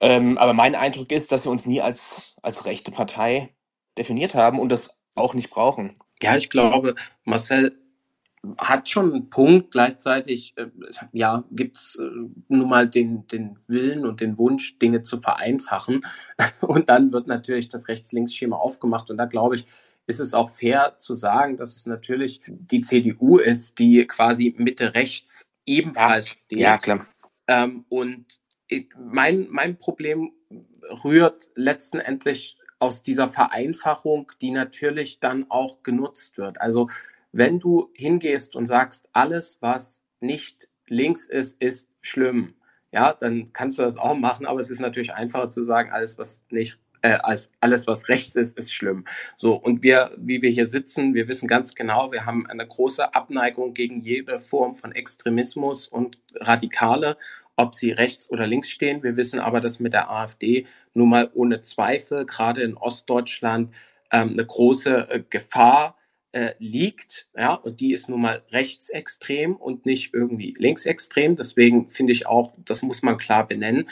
Ähm, 0.00 0.38
aber 0.38 0.52
mein 0.52 0.74
Eindruck 0.74 1.12
ist, 1.12 1.32
dass 1.32 1.44
wir 1.44 1.52
uns 1.52 1.66
nie 1.66 1.80
als, 1.80 2.34
als 2.42 2.64
rechte 2.66 2.90
Partei 2.92 3.50
definiert 3.98 4.34
haben 4.34 4.58
und 4.58 4.70
das 4.70 4.96
auch 5.14 5.34
nicht 5.34 5.50
brauchen. 5.50 5.94
Ja, 6.22 6.36
ich 6.36 6.50
glaube, 6.50 6.94
Marcel 7.24 7.76
hat 8.58 8.88
schon 8.88 9.12
einen 9.12 9.30
Punkt. 9.30 9.72
Gleichzeitig, 9.72 10.54
äh, 10.56 10.66
ja, 11.12 11.44
gibt 11.50 11.76
es 11.76 11.98
äh, 12.00 12.04
nun 12.48 12.68
mal 12.68 12.88
den, 12.88 13.26
den 13.28 13.58
Willen 13.66 14.04
und 14.04 14.20
den 14.20 14.38
Wunsch, 14.38 14.78
Dinge 14.78 15.02
zu 15.02 15.20
vereinfachen. 15.20 16.00
Und 16.60 16.88
dann 16.88 17.12
wird 17.12 17.26
natürlich 17.26 17.68
das 17.68 17.88
Rechts-Links-Schema 17.88 18.56
aufgemacht. 18.56 19.10
Und 19.10 19.16
da 19.18 19.26
glaube 19.26 19.56
ich, 19.56 19.64
ist 20.06 20.20
es 20.20 20.34
auch 20.34 20.50
fair 20.50 20.96
zu 20.98 21.14
sagen, 21.14 21.56
dass 21.56 21.76
es 21.76 21.86
natürlich 21.86 22.40
die 22.48 22.80
CDU 22.80 23.38
ist, 23.38 23.78
die 23.78 24.04
quasi 24.06 24.54
Mitte 24.58 24.94
rechts 24.94 25.48
ebenfalls 25.64 26.28
ja, 26.28 26.32
steht. 26.32 26.58
Ja, 26.58 26.78
klar. 26.78 27.06
Ähm, 27.46 27.84
und 27.88 28.40
mein, 28.98 29.46
mein 29.50 29.78
Problem 29.78 30.32
rührt 31.04 31.50
letzten 31.54 31.98
Endes 32.00 32.56
aus 32.82 33.00
dieser 33.00 33.28
Vereinfachung, 33.28 34.32
die 34.42 34.50
natürlich 34.50 35.20
dann 35.20 35.46
auch 35.50 35.84
genutzt 35.84 36.36
wird. 36.36 36.60
Also 36.60 36.88
wenn 37.30 37.60
du 37.60 37.90
hingehst 37.94 38.56
und 38.56 38.66
sagst, 38.66 39.08
alles, 39.12 39.58
was 39.60 40.02
nicht 40.20 40.68
links 40.88 41.24
ist, 41.24 41.62
ist 41.62 41.88
schlimm, 42.00 42.54
ja, 42.90 43.14
dann 43.14 43.52
kannst 43.52 43.78
du 43.78 43.82
das 43.82 43.96
auch 43.96 44.16
machen, 44.16 44.46
aber 44.46 44.60
es 44.60 44.68
ist 44.68 44.80
natürlich 44.80 45.14
einfacher 45.14 45.48
zu 45.48 45.62
sagen, 45.62 45.92
alles, 45.92 46.18
was 46.18 46.42
nicht 46.50 46.78
äh, 47.02 47.18
als 47.22 47.50
alles, 47.60 47.86
was 47.86 48.08
rechts 48.08 48.36
ist, 48.36 48.58
ist 48.58 48.72
schlimm. 48.72 49.04
So, 49.36 49.54
und 49.54 49.82
wir, 49.82 50.12
wie 50.18 50.42
wir 50.42 50.50
hier 50.50 50.66
sitzen, 50.66 51.14
wir 51.14 51.28
wissen 51.28 51.48
ganz 51.48 51.74
genau, 51.74 52.10
wir 52.12 52.26
haben 52.26 52.46
eine 52.46 52.66
große 52.66 53.14
Abneigung 53.14 53.74
gegen 53.74 54.00
jede 54.00 54.38
Form 54.38 54.74
von 54.74 54.92
Extremismus 54.92 55.86
und 55.88 56.18
Radikale, 56.34 57.16
ob 57.56 57.74
sie 57.74 57.90
rechts 57.90 58.30
oder 58.30 58.46
links 58.46 58.70
stehen. 58.70 59.02
Wir 59.02 59.16
wissen 59.16 59.40
aber, 59.40 59.60
dass 59.60 59.80
mit 59.80 59.92
der 59.92 60.10
AfD 60.10 60.66
nun 60.94 61.10
mal 61.10 61.30
ohne 61.34 61.60
Zweifel, 61.60 62.26
gerade 62.26 62.62
in 62.62 62.76
Ostdeutschland, 62.76 63.70
ähm, 64.10 64.30
eine 64.30 64.46
große 64.46 65.10
äh, 65.10 65.22
Gefahr 65.28 65.96
äh, 66.32 66.54
liegt, 66.58 67.28
ja, 67.36 67.54
und 67.54 67.80
die 67.80 67.92
ist 67.92 68.08
nun 68.08 68.22
mal 68.22 68.42
rechtsextrem 68.50 69.56
und 69.56 69.84
nicht 69.86 70.14
irgendwie 70.14 70.54
linksextrem. 70.56 71.36
Deswegen 71.36 71.88
finde 71.88 72.12
ich 72.12 72.26
auch, 72.26 72.54
das 72.64 72.82
muss 72.82 73.02
man 73.02 73.18
klar 73.18 73.46
benennen. 73.46 73.88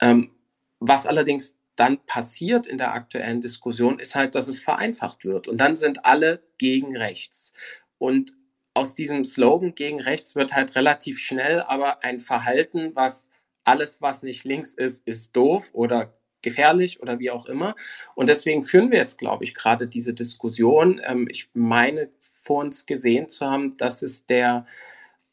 Ähm, 0.00 0.30
was 0.78 1.06
allerdings 1.06 1.56
dann 1.76 1.98
passiert 2.04 2.66
in 2.66 2.78
der 2.78 2.94
aktuellen 2.94 3.40
Diskussion, 3.40 3.98
ist 3.98 4.14
halt, 4.14 4.34
dass 4.34 4.48
es 4.48 4.60
vereinfacht 4.60 5.24
wird. 5.24 5.48
Und 5.48 5.58
dann 5.58 5.74
sind 5.74 6.04
alle 6.04 6.42
gegen 6.58 6.96
rechts. 6.96 7.52
Und 7.98 8.32
aus 8.74 8.94
diesem 8.94 9.24
Slogan 9.24 9.74
gegen 9.74 10.00
rechts 10.00 10.36
wird 10.36 10.52
halt 10.52 10.74
relativ 10.76 11.18
schnell 11.18 11.60
aber 11.62 12.04
ein 12.04 12.20
Verhalten, 12.20 12.92
was 12.94 13.30
alles, 13.64 14.00
was 14.00 14.22
nicht 14.22 14.44
links 14.44 14.74
ist, 14.74 15.06
ist 15.06 15.34
doof 15.36 15.70
oder 15.72 16.14
gefährlich 16.42 17.02
oder 17.02 17.18
wie 17.18 17.30
auch 17.30 17.46
immer. 17.46 17.74
Und 18.14 18.28
deswegen 18.28 18.62
führen 18.62 18.90
wir 18.90 18.98
jetzt, 18.98 19.18
glaube 19.18 19.44
ich, 19.44 19.54
gerade 19.54 19.86
diese 19.86 20.14
Diskussion. 20.14 21.00
Ähm, 21.04 21.28
ich 21.30 21.50
meine 21.52 22.10
vor 22.20 22.60
uns 22.60 22.86
gesehen 22.86 23.28
zu 23.28 23.46
haben, 23.46 23.76
dass 23.76 24.02
es 24.02 24.26
der 24.26 24.66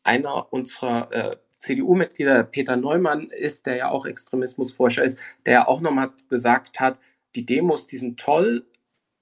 einer 0.03 0.51
unserer 0.51 1.11
äh, 1.13 1.37
CDU-Mitglieder 1.59 2.43
Peter 2.43 2.75
Neumann 2.75 3.27
ist, 3.27 3.65
der 3.65 3.77
ja 3.77 3.89
auch 3.89 4.05
Extremismusforscher 4.05 5.03
ist, 5.03 5.17
der 5.45 5.53
ja 5.53 5.67
auch 5.67 5.81
nochmal 5.81 6.11
gesagt 6.29 6.79
hat, 6.79 6.99
die 7.35 7.45
Demos, 7.45 7.87
die 7.87 7.97
sind 7.97 8.19
toll, 8.19 8.65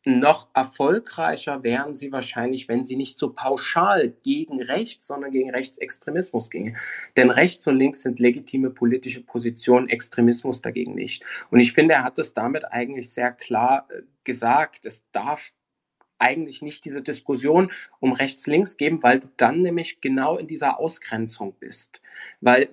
noch 0.05 0.49
erfolgreicher 0.53 1.63
wären 1.63 1.93
sie 1.93 2.11
wahrscheinlich, 2.11 2.67
wenn 2.67 2.83
sie 2.83 2.95
nicht 2.95 3.17
so 3.17 3.33
pauschal 3.33 4.13
gegen 4.23 4.61
rechts, 4.61 5.07
sondern 5.07 5.31
gegen 5.31 5.49
Rechtsextremismus 5.49 6.49
gingen. 6.49 6.77
Denn 7.17 7.31
rechts 7.31 7.67
und 7.67 7.77
links 7.77 8.03
sind 8.03 8.19
legitime 8.19 8.69
politische 8.69 9.21
Positionen, 9.21 9.89
Extremismus 9.89 10.61
dagegen 10.61 10.95
nicht. 10.95 11.23
Und 11.49 11.59
ich 11.59 11.73
finde, 11.73 11.95
er 11.95 12.03
hat 12.03 12.19
es 12.19 12.33
damit 12.33 12.71
eigentlich 12.71 13.11
sehr 13.11 13.31
klar 13.31 13.87
äh, 13.89 14.01
gesagt. 14.23 14.85
Es 14.85 15.09
darf 15.11 15.51
eigentlich 16.19 16.61
nicht 16.61 16.85
diese 16.85 17.01
Diskussion 17.01 17.71
um 17.99 18.13
rechts-links 18.13 18.77
geben, 18.77 19.03
weil 19.03 19.19
du 19.19 19.27
dann 19.37 19.61
nämlich 19.61 20.01
genau 20.01 20.37
in 20.37 20.47
dieser 20.47 20.79
Ausgrenzung 20.79 21.55
bist. 21.59 22.01
Weil 22.41 22.69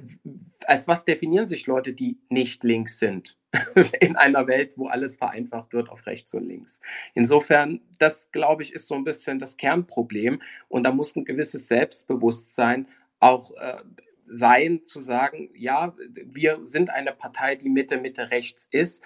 als 0.67 0.89
was 0.89 1.05
definieren 1.05 1.47
sich 1.47 1.67
Leute, 1.67 1.93
die 1.93 2.19
nicht 2.29 2.65
links 2.65 2.99
sind? 2.99 3.37
in 4.01 4.17
einer 4.17 4.47
Welt, 4.47 4.79
wo 4.79 4.87
alles 4.87 5.17
vereinfacht 5.17 5.73
wird 5.73 5.91
auf 5.91 6.07
rechts 6.07 6.33
und 6.35 6.49
links. 6.49 6.81
Insofern, 7.15 7.81
das 7.99 8.31
glaube 8.33 8.63
ich, 8.63 8.73
ist 8.73 8.87
so 8.87 8.95
ein 8.95 9.05
bisschen 9.05 9.39
das 9.39 9.57
Kernproblem. 9.57 10.41
Und 10.69 10.85
da 10.85 10.93
muss 10.93 11.15
ein 11.17 11.25
gewisses 11.25 11.69
Selbstbewusstsein 11.69 12.89
auch 13.21 13.53
äh, 13.53 13.83
sein, 14.27 14.85
zu 14.85 15.03
sagen, 15.03 15.51
ja, 15.55 15.95
wir 15.99 16.65
sind 16.65 16.91
eine 16.91 17.13
Partei, 17.13 17.57
die 17.57 17.69
Mitte, 17.69 18.01
Mitte 18.01 18.31
rechts 18.31 18.67
ist. 18.71 19.03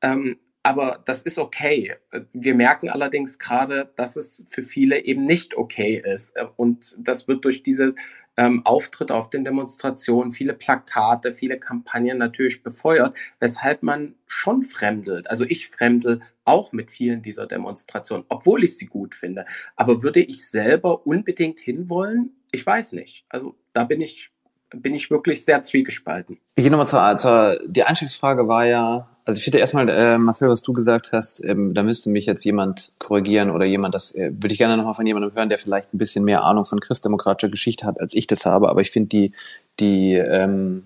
Ähm, 0.00 0.38
aber 0.62 1.02
das 1.06 1.22
ist 1.22 1.38
okay. 1.38 1.94
Wir 2.32 2.54
merken 2.54 2.90
allerdings 2.90 3.38
gerade, 3.38 3.90
dass 3.96 4.16
es 4.16 4.44
für 4.48 4.62
viele 4.62 5.04
eben 5.04 5.24
nicht 5.24 5.56
okay 5.56 6.02
ist. 6.04 6.34
Und 6.56 6.96
das 6.98 7.28
wird 7.28 7.44
durch 7.44 7.62
diese 7.62 7.94
ähm, 8.36 8.64
Auftritte 8.64 9.14
auf 9.14 9.30
den 9.30 9.44
Demonstrationen, 9.44 10.30
viele 10.30 10.52
Plakate, 10.52 11.32
viele 11.32 11.58
Kampagnen 11.58 12.18
natürlich 12.18 12.62
befeuert, 12.62 13.16
weshalb 13.38 13.82
man 13.82 14.14
schon 14.26 14.62
fremdelt. 14.62 15.28
Also 15.30 15.44
ich 15.44 15.68
fremdel 15.68 16.20
auch 16.44 16.72
mit 16.72 16.90
vielen 16.90 17.22
dieser 17.22 17.46
Demonstrationen, 17.46 18.24
obwohl 18.28 18.64
ich 18.64 18.76
sie 18.76 18.86
gut 18.86 19.14
finde. 19.14 19.46
Aber 19.76 20.02
würde 20.02 20.20
ich 20.20 20.46
selber 20.46 21.06
unbedingt 21.06 21.60
hinwollen? 21.60 22.34
Ich 22.52 22.64
weiß 22.64 22.92
nicht. 22.92 23.24
Also 23.28 23.56
da 23.72 23.84
bin 23.84 24.00
ich 24.00 24.30
bin 24.72 24.94
ich 24.94 25.10
wirklich 25.10 25.44
sehr 25.44 25.62
zwiegespalten. 25.62 26.38
Ich 26.54 26.62
gehe 26.62 26.70
nochmal 26.70 26.86
zur, 26.86 27.16
zur, 27.16 27.60
die 27.66 27.82
Einstiegsfrage 27.82 28.46
war 28.46 28.64
ja, 28.66 29.08
also 29.30 29.38
ich 29.38 29.44
finde 29.44 29.58
erstmal, 29.58 29.88
äh, 29.88 30.18
Marcel, 30.18 30.48
was 30.48 30.60
du 30.60 30.72
gesagt 30.72 31.12
hast, 31.12 31.44
ähm, 31.44 31.72
da 31.72 31.84
müsste 31.84 32.10
mich 32.10 32.26
jetzt 32.26 32.44
jemand 32.44 32.92
korrigieren 32.98 33.50
oder 33.50 33.64
jemand, 33.64 33.94
das 33.94 34.12
äh, 34.12 34.32
würde 34.32 34.52
ich 34.52 34.58
gerne 34.58 34.76
nochmal 34.76 34.94
von 34.94 35.06
jemandem 35.06 35.32
hören, 35.32 35.48
der 35.48 35.58
vielleicht 35.58 35.94
ein 35.94 35.98
bisschen 35.98 36.24
mehr 36.24 36.42
Ahnung 36.42 36.64
von 36.64 36.80
christdemokratischer 36.80 37.48
Geschichte 37.48 37.86
hat, 37.86 38.00
als 38.00 38.12
ich 38.12 38.26
das 38.26 38.44
habe. 38.44 38.68
Aber 38.68 38.80
ich 38.80 38.90
finde 38.90 39.08
die, 39.08 39.32
die 39.78 40.14
ähm, 40.14 40.82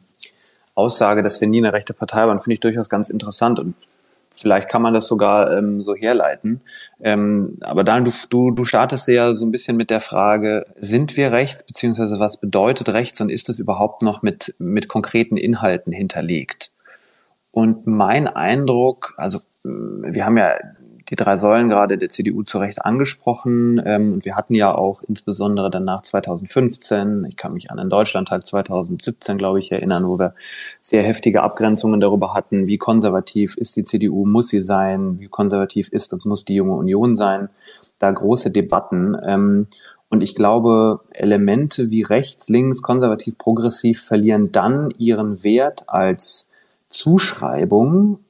Aussage, 0.75 1.23
dass 1.23 1.41
wir 1.41 1.49
nie 1.49 1.59
eine 1.59 1.73
rechte 1.73 1.95
Partei 1.95 2.27
waren, 2.27 2.39
finde 2.39 2.53
ich 2.55 2.61
durchaus 2.61 2.91
ganz 2.91 3.09
interessant 3.09 3.59
und 3.59 3.75
Vielleicht 4.37 4.69
kann 4.69 4.83
man 4.83 4.93
das 4.93 5.07
sogar 5.07 5.57
ähm, 5.57 5.83
so 5.83 5.95
herleiten. 5.95 6.61
Ähm, 7.01 7.57
aber 7.61 7.85
dann, 7.85 8.05
du, 8.05 8.11
du, 8.31 8.51
du 8.51 8.65
startest 8.65 9.07
ja 9.07 9.33
so 9.33 9.45
ein 9.45 9.53
bisschen 9.53 9.77
mit 9.77 9.91
der 9.91 10.01
Frage, 10.01 10.67
sind 10.75 11.17
wir 11.17 11.31
rechts, 11.31 11.65
beziehungsweise 11.65 12.19
was 12.19 12.41
bedeutet 12.41 12.89
rechts 12.89 13.21
und 13.21 13.29
ist 13.29 13.49
das 13.49 13.61
überhaupt 13.61 14.03
noch 14.03 14.23
mit, 14.23 14.57
mit 14.59 14.89
konkreten 14.89 15.37
Inhalten 15.37 15.93
hinterlegt? 15.93 16.73
Und 17.55 17.87
mein 17.87 18.27
Eindruck, 18.27 19.15
also 19.17 19.39
wir 19.63 20.27
haben 20.27 20.37
ja 20.37 20.57
die 21.09 21.15
drei 21.15 21.37
Säulen 21.37 21.69
gerade 21.69 21.99
der 21.99 22.09
CDU 22.09 22.43
zu 22.43 22.59
Recht 22.59 22.85
angesprochen. 22.85 23.81
Ähm, 23.85 24.15
und 24.15 24.25
wir 24.25 24.35
hatten 24.35 24.55
ja 24.55 24.75
auch 24.75 25.03
insbesondere 25.03 25.71
dann 25.71 25.85
nach 25.85 26.03
2015, 26.03 27.25
ich 27.29 27.37
kann 27.37 27.53
mich 27.53 27.71
an 27.71 27.77
den 27.77 27.91
Deutschlandtag 27.91 28.45
2017, 28.45 29.39
glaube 29.39 29.61
ich, 29.61 29.71
erinnern, 29.71 30.05
wo 30.09 30.19
wir 30.19 30.35
sehr 30.81 31.05
heftige 31.05 31.45
Abgrenzungen 31.45 32.01
darüber 32.01 32.35
hatten, 32.35 32.67
wie 32.67 32.77
konservativ 32.77 33.57
ist 33.57 33.77
die 33.77 33.85
CDU, 33.85 34.27
muss 34.27 34.49
sie 34.49 34.61
sein, 34.61 35.21
wie 35.21 35.29
konservativ 35.29 35.91
ist 35.91 36.13
und 36.13 36.27
muss 36.27 36.45
die 36.45 36.57
junge 36.57 36.75
Union 36.75 37.15
sein. 37.15 37.51
Da 38.01 38.11
große 38.11 38.51
Debatten. 38.51 39.17
Ähm, 39.25 39.69
und 40.09 40.25
ich 40.25 40.35
glaube, 40.35 41.03
Elemente 41.13 41.91
wie 41.91 42.03
rechts, 42.03 42.49
links, 42.49 42.83
konservativ, 42.83 43.39
progressiv 43.39 44.03
verlieren 44.03 44.51
dann 44.51 44.91
ihren 44.99 45.45
Wert 45.45 45.85
als 45.87 46.51
Zuschreibung 46.95 48.21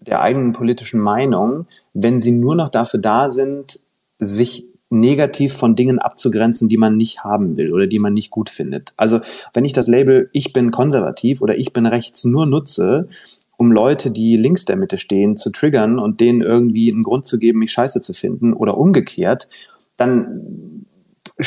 der 0.00 0.20
eigenen 0.20 0.52
politischen 0.52 1.00
Meinung, 1.00 1.66
wenn 1.92 2.20
sie 2.20 2.32
nur 2.32 2.54
noch 2.54 2.68
dafür 2.68 3.00
da 3.00 3.30
sind, 3.30 3.80
sich 4.18 4.66
negativ 4.88 5.52
von 5.52 5.74
Dingen 5.74 5.98
abzugrenzen, 5.98 6.68
die 6.68 6.76
man 6.76 6.96
nicht 6.96 7.24
haben 7.24 7.56
will 7.56 7.72
oder 7.72 7.88
die 7.88 7.98
man 7.98 8.14
nicht 8.14 8.30
gut 8.30 8.48
findet. 8.48 8.94
Also 8.96 9.20
wenn 9.52 9.64
ich 9.64 9.72
das 9.72 9.88
Label 9.88 10.30
ich 10.32 10.52
bin 10.52 10.70
konservativ 10.70 11.42
oder 11.42 11.56
ich 11.56 11.72
bin 11.72 11.86
rechts 11.86 12.24
nur 12.24 12.46
nutze, 12.46 13.08
um 13.56 13.72
Leute, 13.72 14.12
die 14.12 14.36
links 14.36 14.64
der 14.64 14.76
Mitte 14.76 14.98
stehen, 14.98 15.36
zu 15.36 15.50
triggern 15.50 15.98
und 15.98 16.20
denen 16.20 16.40
irgendwie 16.42 16.92
einen 16.92 17.02
Grund 17.02 17.26
zu 17.26 17.38
geben, 17.38 17.58
mich 17.58 17.72
scheiße 17.72 18.00
zu 18.00 18.12
finden 18.12 18.52
oder 18.52 18.78
umgekehrt, 18.78 19.48
dann 19.96 20.86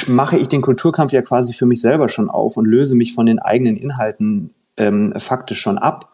mache 0.08 0.38
ich 0.38 0.48
den 0.48 0.62
Kulturkampf 0.62 1.14
ja 1.14 1.22
quasi 1.22 1.54
für 1.54 1.66
mich 1.66 1.82
selber 1.82 2.10
schon 2.10 2.30
auf 2.30 2.58
und 2.58 2.66
löse 2.66 2.96
mich 2.96 3.14
von 3.14 3.26
den 3.26 3.40
eigenen 3.40 3.78
Inhalten 3.78 4.52
ähm, 4.76 5.14
faktisch 5.18 5.62
schon 5.62 5.78
ab. 5.78 6.12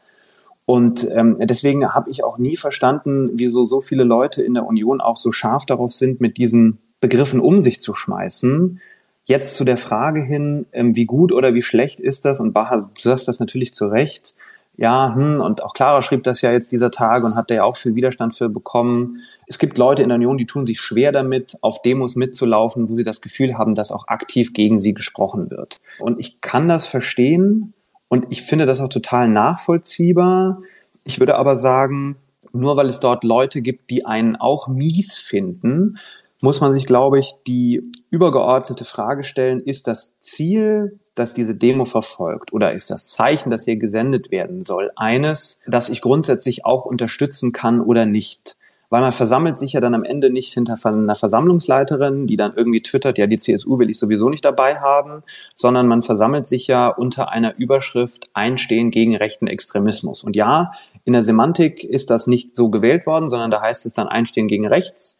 Und 0.66 1.08
ähm, 1.16 1.38
deswegen 1.42 1.94
habe 1.94 2.10
ich 2.10 2.24
auch 2.24 2.38
nie 2.38 2.58
verstanden, 2.58 3.30
wieso 3.34 3.68
so 3.68 3.82
viele 3.82 4.04
Leute 4.04 4.42
in 4.42 4.56
der 4.56 4.66
Union 4.66 5.00
auch 5.00 5.18
so 5.18 5.32
scharf 5.32 5.66
darauf 5.66 5.94
sind, 5.94 6.22
mit 6.22 6.38
diesen 6.38 6.80
Begriffen 7.00 7.40
um 7.40 7.62
sich 7.62 7.80
zu 7.80 7.94
schmeißen. 7.94 8.82
Jetzt 9.26 9.56
zu 9.56 9.64
der 9.64 9.78
Frage 9.78 10.22
hin, 10.22 10.66
ähm, 10.72 10.96
wie 10.96 11.06
gut 11.06 11.32
oder 11.32 11.54
wie 11.54 11.62
schlecht 11.62 12.00
ist 12.00 12.26
das? 12.26 12.40
Und 12.40 12.54
Baha, 12.54 12.90
du 12.94 13.02
sagst 13.02 13.28
das 13.28 13.40
natürlich 13.40 13.74
zu 13.74 13.88
Recht. 13.88 14.36
Ja, 14.78 15.14
hm, 15.16 15.40
und 15.40 15.64
auch 15.64 15.74
Clara 15.74 16.02
schrieb 16.02 16.24
das 16.24 16.42
ja 16.42 16.52
jetzt 16.52 16.72
dieser 16.72 16.92
Tage 16.92 17.26
und 17.26 17.36
hat 17.36 17.50
da 17.50 17.56
ja 17.56 17.64
auch 17.64 17.78
viel 17.78 17.96
Widerstand 17.96 18.36
für 18.36 18.50
bekommen. 18.50 19.22
Es 19.48 19.58
gibt 19.58 19.78
Leute 19.78 20.04
in 20.04 20.10
der 20.10 20.18
Union, 20.18 20.38
die 20.38 20.46
tun 20.46 20.66
sich 20.66 20.82
schwer 20.82 21.12
damit, 21.12 21.58
auf 21.62 21.82
Demos 21.82 22.16
mitzulaufen, 22.16 22.90
wo 22.90 22.94
sie 22.94 23.04
das 23.04 23.22
Gefühl 23.22 23.58
haben, 23.58 23.76
dass 23.76 23.92
auch 23.92 24.08
aktiv 24.08 24.54
gegen 24.54 24.80
sie 24.80 24.94
gesprochen 24.94 25.50
wird. 25.50 25.80
Und 26.00 26.20
ich 26.20 26.42
kann 26.42 26.68
das 26.68 26.88
verstehen, 26.88 27.74
und 28.08 28.28
ich 28.30 28.42
finde 28.42 28.66
das 28.66 28.82
auch 28.82 28.90
total 28.90 29.30
nachvollziehbar. 29.30 30.62
Ich 31.04 31.20
würde 31.20 31.38
aber 31.38 31.58
sagen, 31.58 32.18
nur 32.54 32.78
weil 32.78 32.88
es 32.88 33.00
dort 33.00 33.24
Leute 33.24 33.62
gibt, 33.62 33.90
die 33.90 34.06
einen 34.06 34.36
auch 34.36 34.68
mies 34.68 35.18
finden, 35.18 35.98
muss 36.42 36.62
man 36.62 36.74
sich, 36.74 36.86
glaube 36.86 37.20
ich, 37.20 37.34
die 37.48 37.84
übergeordnete 38.10 38.86
Frage 38.86 39.24
stellen, 39.24 39.60
ist 39.60 39.88
das 39.88 40.20
Ziel, 40.20 41.00
das 41.16 41.34
diese 41.34 41.56
Demo 41.56 41.86
verfolgt 41.86 42.54
oder 42.54 42.72
ist 42.72 42.90
das 42.92 43.08
Zeichen, 43.08 43.50
das 43.50 43.66
hier 43.66 43.78
gesendet 43.78 44.32
werden 44.32 44.64
soll, 44.64 44.92
eines, 44.96 45.62
das 45.66 45.90
ich 45.90 46.02
grundsätzlich 46.02 46.66
auch 46.66 46.86
unterstützen 46.86 47.52
kann 47.52 47.82
oder 47.82 48.06
nicht? 48.06 48.58
Weil 48.96 49.02
man 49.02 49.12
versammelt 49.12 49.60
sich 49.60 49.74
ja 49.74 49.82
dann 49.82 49.94
am 49.94 50.06
Ende 50.06 50.30
nicht 50.30 50.54
hinter 50.54 50.78
einer 50.86 51.18
Versammlungsleiterin, 51.18 52.28
die 52.28 52.38
dann 52.38 52.54
irgendwie 52.56 52.82
twittert, 52.82 53.18
ja, 53.18 53.28
die 53.28 53.38
CSU 53.38 53.78
will 53.78 53.90
ich 53.90 54.00
sowieso 54.00 54.30
nicht 54.30 54.46
dabei 54.46 54.78
haben, 54.78 55.22
sondern 55.54 55.86
man 55.86 56.02
versammelt 56.02 56.48
sich 56.48 56.68
ja 56.68 56.88
unter 56.88 57.28
einer 57.28 57.58
Überschrift 57.58 58.30
Einstehen 58.34 58.92
gegen 58.92 59.14
rechten 59.18 59.48
Extremismus. 59.48 60.24
Und 60.24 60.38
ja, 60.38 60.72
in 61.04 61.12
der 61.12 61.24
Semantik 61.24 61.84
ist 61.84 62.10
das 62.10 62.28
nicht 62.28 62.56
so 62.56 62.70
gewählt 62.70 63.06
worden, 63.06 63.28
sondern 63.28 63.52
da 63.52 63.60
heißt 63.60 63.86
es 63.86 63.96
dann 63.96 64.08
Einstehen 64.08 64.48
gegen 64.48 64.66
rechts. 64.66 65.18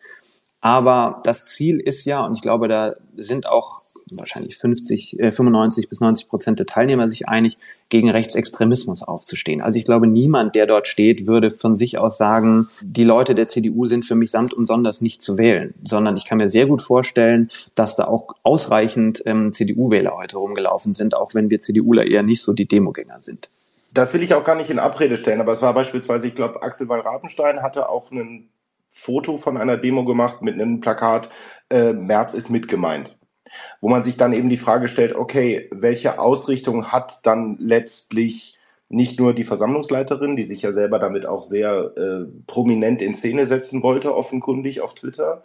Aber 0.62 1.20
das 1.26 1.50
Ziel 1.50 1.82
ist 1.82 2.06
ja, 2.06 2.26
und 2.26 2.36
ich 2.36 2.42
glaube, 2.42 2.70
da 2.70 2.96
sind 3.18 3.46
auch 3.46 3.82
wahrscheinlich 4.12 4.58
50, 4.58 5.20
äh, 5.20 5.32
95 5.32 5.90
bis 5.90 6.00
90 6.00 6.30
Prozent 6.30 6.60
der 6.60 6.66
Teilnehmer 6.66 7.08
sich 7.08 7.28
einig, 7.28 7.58
gegen 7.90 8.10
Rechtsextremismus 8.10 9.04
aufzustehen. 9.04 9.62
Also 9.62 9.78
ich 9.78 9.86
glaube, 9.86 10.08
niemand, 10.08 10.56
der 10.56 10.66
dort 10.66 10.88
steht, 10.88 11.28
würde 11.28 11.52
von 11.52 11.76
sich 11.76 11.98
aus 11.98 12.18
sagen, 12.18 12.70
die 12.82 13.04
Leute 13.04 13.36
der 13.36 13.48
CDU 13.48 13.86
sind 13.86 14.06
für 14.06 14.16
mich 14.16 14.32
samt 14.32 14.54
und 14.54 14.66
sonders 14.66 15.02
nicht 15.02 15.22
zu 15.22 15.38
wählen, 15.38 15.74
sondern 15.84 16.18
ich 16.18 16.26
kann 16.26 16.38
mir 16.38 16.50
sehr 16.50 16.66
gut 16.66 16.82
vorstellen, 16.82 17.50
dass 17.76 17.96
da 17.96 18.06
auch 18.06 18.36
ausreichend 18.44 19.24
ähm, 19.26 19.52
CDU-Wähler 19.54 20.16
heute 20.16 20.38
rumgelaufen 20.38 20.94
sind, 20.94 21.16
auch 21.16 21.34
wenn 21.34 21.50
wir 21.50 21.60
CDUler 21.60 22.06
eher 22.06 22.24
nicht 22.24 22.42
so 22.42 22.54
die 22.54 22.68
Demogänger 22.68 23.20
sind. 23.20 23.50
Das 23.94 24.14
will 24.14 24.24
ich 24.24 24.34
auch 24.34 24.44
gar 24.44 24.56
nicht 24.56 24.70
in 24.70 24.80
Abrede 24.80 25.16
stellen, 25.16 25.40
aber 25.40 25.54
es 25.54 25.62
war 25.62 25.74
beispielsweise, 25.74 26.28
ich 26.28 26.36
glaube, 26.36 26.62
Axel 26.64 26.90
Wall-Rabenstein 26.90 27.62
hatte 27.62 27.88
auch 27.90 28.12
ein 28.12 28.50
Foto 28.90 29.38
von 29.38 29.58
einer 29.58 29.78
Demo 29.78 30.06
gemacht 30.06 30.42
mit 30.42 30.56
einem 30.56 30.80
Plakat, 30.80 31.30
äh, 31.70 31.94
März 31.94 32.34
ist 32.34 32.50
mitgemeint 32.50 33.16
wo 33.82 33.90
man 33.90 34.04
sich 34.04 34.18
dann 34.18 34.34
eben 34.34 34.50
die 34.50 34.58
Frage 34.58 34.88
stellt, 34.88 35.16
okay, 35.16 35.70
welche 35.72 36.20
Ausrichtung 36.20 36.92
hat 36.92 37.26
dann 37.26 37.58
letztlich 37.60 38.58
nicht 38.90 39.20
nur 39.20 39.34
die 39.34 39.44
Versammlungsleiterin, 39.44 40.36
die 40.36 40.44
sich 40.44 40.62
ja 40.62 40.72
selber 40.72 41.00
damit 41.00 41.26
auch 41.26 41.44
sehr 41.44 41.92
äh, 41.98 42.26
prominent 42.48 43.02
in 43.02 43.16
Szene 43.16 43.46
setzen 43.46 43.82
wollte, 43.84 44.16
offenkundig 44.16 44.82
auf 44.82 44.94
Twitter. 44.94 45.44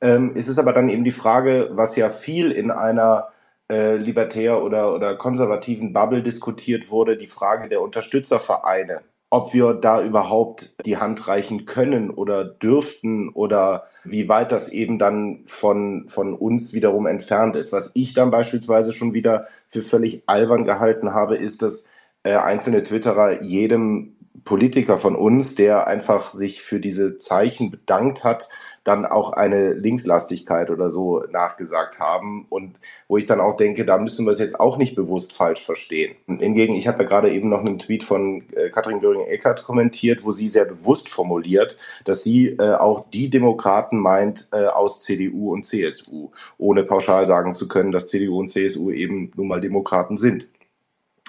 Ähm, 0.00 0.36
ist 0.36 0.48
es 0.48 0.58
aber 0.58 0.72
dann 0.72 0.88
eben 0.88 1.04
die 1.04 1.10
Frage, 1.10 1.70
was 1.72 1.96
ja 1.96 2.10
viel 2.10 2.52
in 2.52 2.70
einer 2.70 3.28
äh, 3.70 3.96
libertär 3.96 4.62
oder, 4.62 4.94
oder 4.94 5.16
konservativen 5.16 5.92
Bubble 5.92 6.22
diskutiert 6.22 6.90
wurde, 6.90 7.16
die 7.16 7.26
Frage 7.26 7.68
der 7.68 7.80
Unterstützervereine 7.80 9.00
ob 9.30 9.52
wir 9.52 9.74
da 9.74 10.02
überhaupt 10.02 10.74
die 10.86 10.96
Hand 10.96 11.28
reichen 11.28 11.66
können 11.66 12.10
oder 12.10 12.44
dürften 12.44 13.28
oder 13.28 13.84
wie 14.04 14.28
weit 14.28 14.52
das 14.52 14.70
eben 14.70 14.98
dann 14.98 15.44
von, 15.44 16.08
von 16.08 16.34
uns 16.34 16.72
wiederum 16.72 17.06
entfernt 17.06 17.54
ist. 17.54 17.72
Was 17.72 17.90
ich 17.94 18.14
dann 18.14 18.30
beispielsweise 18.30 18.92
schon 18.92 19.12
wieder 19.12 19.46
für 19.68 19.82
völlig 19.82 20.22
albern 20.26 20.64
gehalten 20.64 21.12
habe, 21.12 21.36
ist, 21.36 21.62
dass 21.62 21.90
äh, 22.22 22.36
einzelne 22.36 22.82
Twitterer 22.82 23.42
jedem 23.42 24.16
Politiker 24.44 24.96
von 24.96 25.14
uns, 25.14 25.54
der 25.56 25.86
einfach 25.86 26.32
sich 26.32 26.62
für 26.62 26.80
diese 26.80 27.18
Zeichen 27.18 27.70
bedankt 27.70 28.24
hat, 28.24 28.48
dann 28.84 29.06
auch 29.06 29.32
eine 29.32 29.72
Linkslastigkeit 29.72 30.70
oder 30.70 30.90
so 30.90 31.22
nachgesagt 31.30 31.98
haben 31.98 32.46
und 32.48 32.78
wo 33.08 33.16
ich 33.16 33.26
dann 33.26 33.40
auch 33.40 33.56
denke, 33.56 33.84
da 33.84 33.98
müssen 33.98 34.26
wir 34.26 34.32
es 34.32 34.38
jetzt 34.38 34.58
auch 34.58 34.76
nicht 34.78 34.94
bewusst 34.94 35.32
falsch 35.32 35.64
verstehen. 35.64 36.16
hingegen, 36.26 36.74
ich 36.74 36.88
habe 36.88 37.02
ja 37.02 37.08
gerade 37.08 37.32
eben 37.32 37.48
noch 37.48 37.60
einen 37.60 37.78
Tweet 37.78 38.04
von 38.04 38.44
äh, 38.54 38.70
Katrin 38.70 39.00
Göring-Eckert 39.00 39.64
kommentiert, 39.64 40.24
wo 40.24 40.32
sie 40.32 40.48
sehr 40.48 40.64
bewusst 40.64 41.08
formuliert, 41.08 41.76
dass 42.04 42.22
sie 42.22 42.48
äh, 42.48 42.74
auch 42.74 43.06
die 43.10 43.30
Demokraten 43.30 43.98
meint 43.98 44.48
äh, 44.52 44.66
aus 44.66 45.02
CDU 45.02 45.52
und 45.52 45.64
CSU, 45.64 46.30
ohne 46.58 46.84
pauschal 46.84 47.26
sagen 47.26 47.54
zu 47.54 47.68
können, 47.68 47.92
dass 47.92 48.08
CDU 48.08 48.38
und 48.38 48.48
CSU 48.48 48.90
eben 48.90 49.32
nun 49.36 49.48
mal 49.48 49.60
Demokraten 49.60 50.16
sind. 50.16 50.48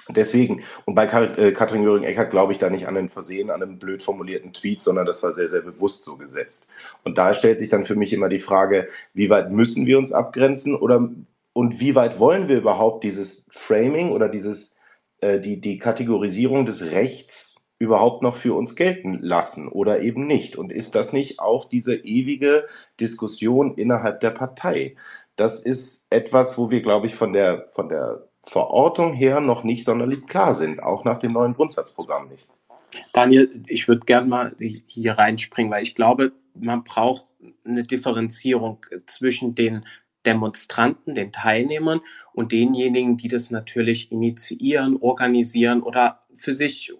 Deswegen, 0.08 0.62
und 0.86 0.94
bei 0.94 1.04
äh, 1.04 1.52
Katrin 1.52 1.84
Göring-Eckardt 1.84 2.30
glaube 2.30 2.52
ich 2.52 2.58
da 2.58 2.70
nicht 2.70 2.88
an 2.88 2.94
den 2.94 3.08
Versehen, 3.08 3.50
an 3.50 3.62
einem 3.62 3.78
blöd 3.78 4.02
formulierten 4.02 4.52
Tweet, 4.52 4.82
sondern 4.82 5.06
das 5.06 5.22
war 5.22 5.32
sehr, 5.32 5.48
sehr 5.48 5.62
bewusst 5.62 6.04
so 6.04 6.16
gesetzt. 6.16 6.70
Und 7.04 7.18
da 7.18 7.34
stellt 7.34 7.58
sich 7.58 7.68
dann 7.68 7.84
für 7.84 7.96
mich 7.96 8.12
immer 8.12 8.28
die 8.28 8.38
Frage, 8.38 8.88
wie 9.14 9.30
weit 9.30 9.50
müssen 9.50 9.86
wir 9.86 9.98
uns 9.98 10.12
abgrenzen 10.12 10.74
oder 10.74 11.10
und 11.52 11.80
wie 11.80 11.94
weit 11.94 12.20
wollen 12.20 12.48
wir 12.48 12.58
überhaupt 12.58 13.04
dieses 13.04 13.46
Framing 13.50 14.12
oder 14.12 14.28
dieses, 14.28 14.76
äh, 15.20 15.40
die, 15.40 15.60
die 15.60 15.78
Kategorisierung 15.78 16.64
des 16.64 16.82
Rechts 16.82 17.56
überhaupt 17.78 18.22
noch 18.22 18.36
für 18.36 18.54
uns 18.54 18.76
gelten 18.76 19.18
lassen 19.18 19.68
oder 19.68 20.00
eben 20.00 20.26
nicht? 20.26 20.56
Und 20.56 20.70
ist 20.70 20.94
das 20.94 21.12
nicht 21.12 21.40
auch 21.40 21.68
diese 21.68 21.94
ewige 21.94 22.66
Diskussion 23.00 23.74
innerhalb 23.74 24.20
der 24.20 24.30
Partei? 24.30 24.96
Das 25.36 25.60
ist 25.60 26.06
etwas, 26.10 26.56
wo 26.58 26.70
wir, 26.70 26.82
glaube 26.82 27.06
ich, 27.06 27.14
von 27.14 27.32
der, 27.32 27.66
von 27.68 27.88
der 27.88 28.29
Verortung 28.50 29.12
her 29.12 29.40
noch 29.40 29.62
nicht 29.62 29.84
sonderlich 29.84 30.26
klar 30.26 30.54
sind, 30.54 30.82
auch 30.82 31.04
nach 31.04 31.18
dem 31.18 31.32
neuen 31.32 31.54
Grundsatzprogramm 31.54 32.28
nicht. 32.30 32.48
Daniel, 33.12 33.62
ich 33.68 33.86
würde 33.86 34.04
gerne 34.04 34.26
mal 34.26 34.56
hier 34.58 35.12
reinspringen, 35.12 35.70
weil 35.70 35.84
ich 35.84 35.94
glaube, 35.94 36.32
man 36.54 36.82
braucht 36.82 37.26
eine 37.64 37.84
Differenzierung 37.84 38.84
zwischen 39.06 39.54
den 39.54 39.84
Demonstranten, 40.26 41.14
den 41.14 41.30
Teilnehmern 41.30 42.00
und 42.32 42.50
denjenigen, 42.50 43.16
die 43.16 43.28
das 43.28 43.52
natürlich 43.52 44.10
initiieren, 44.10 44.96
organisieren 45.00 45.80
oder 45.80 46.24
für 46.34 46.56
sich 46.56 46.92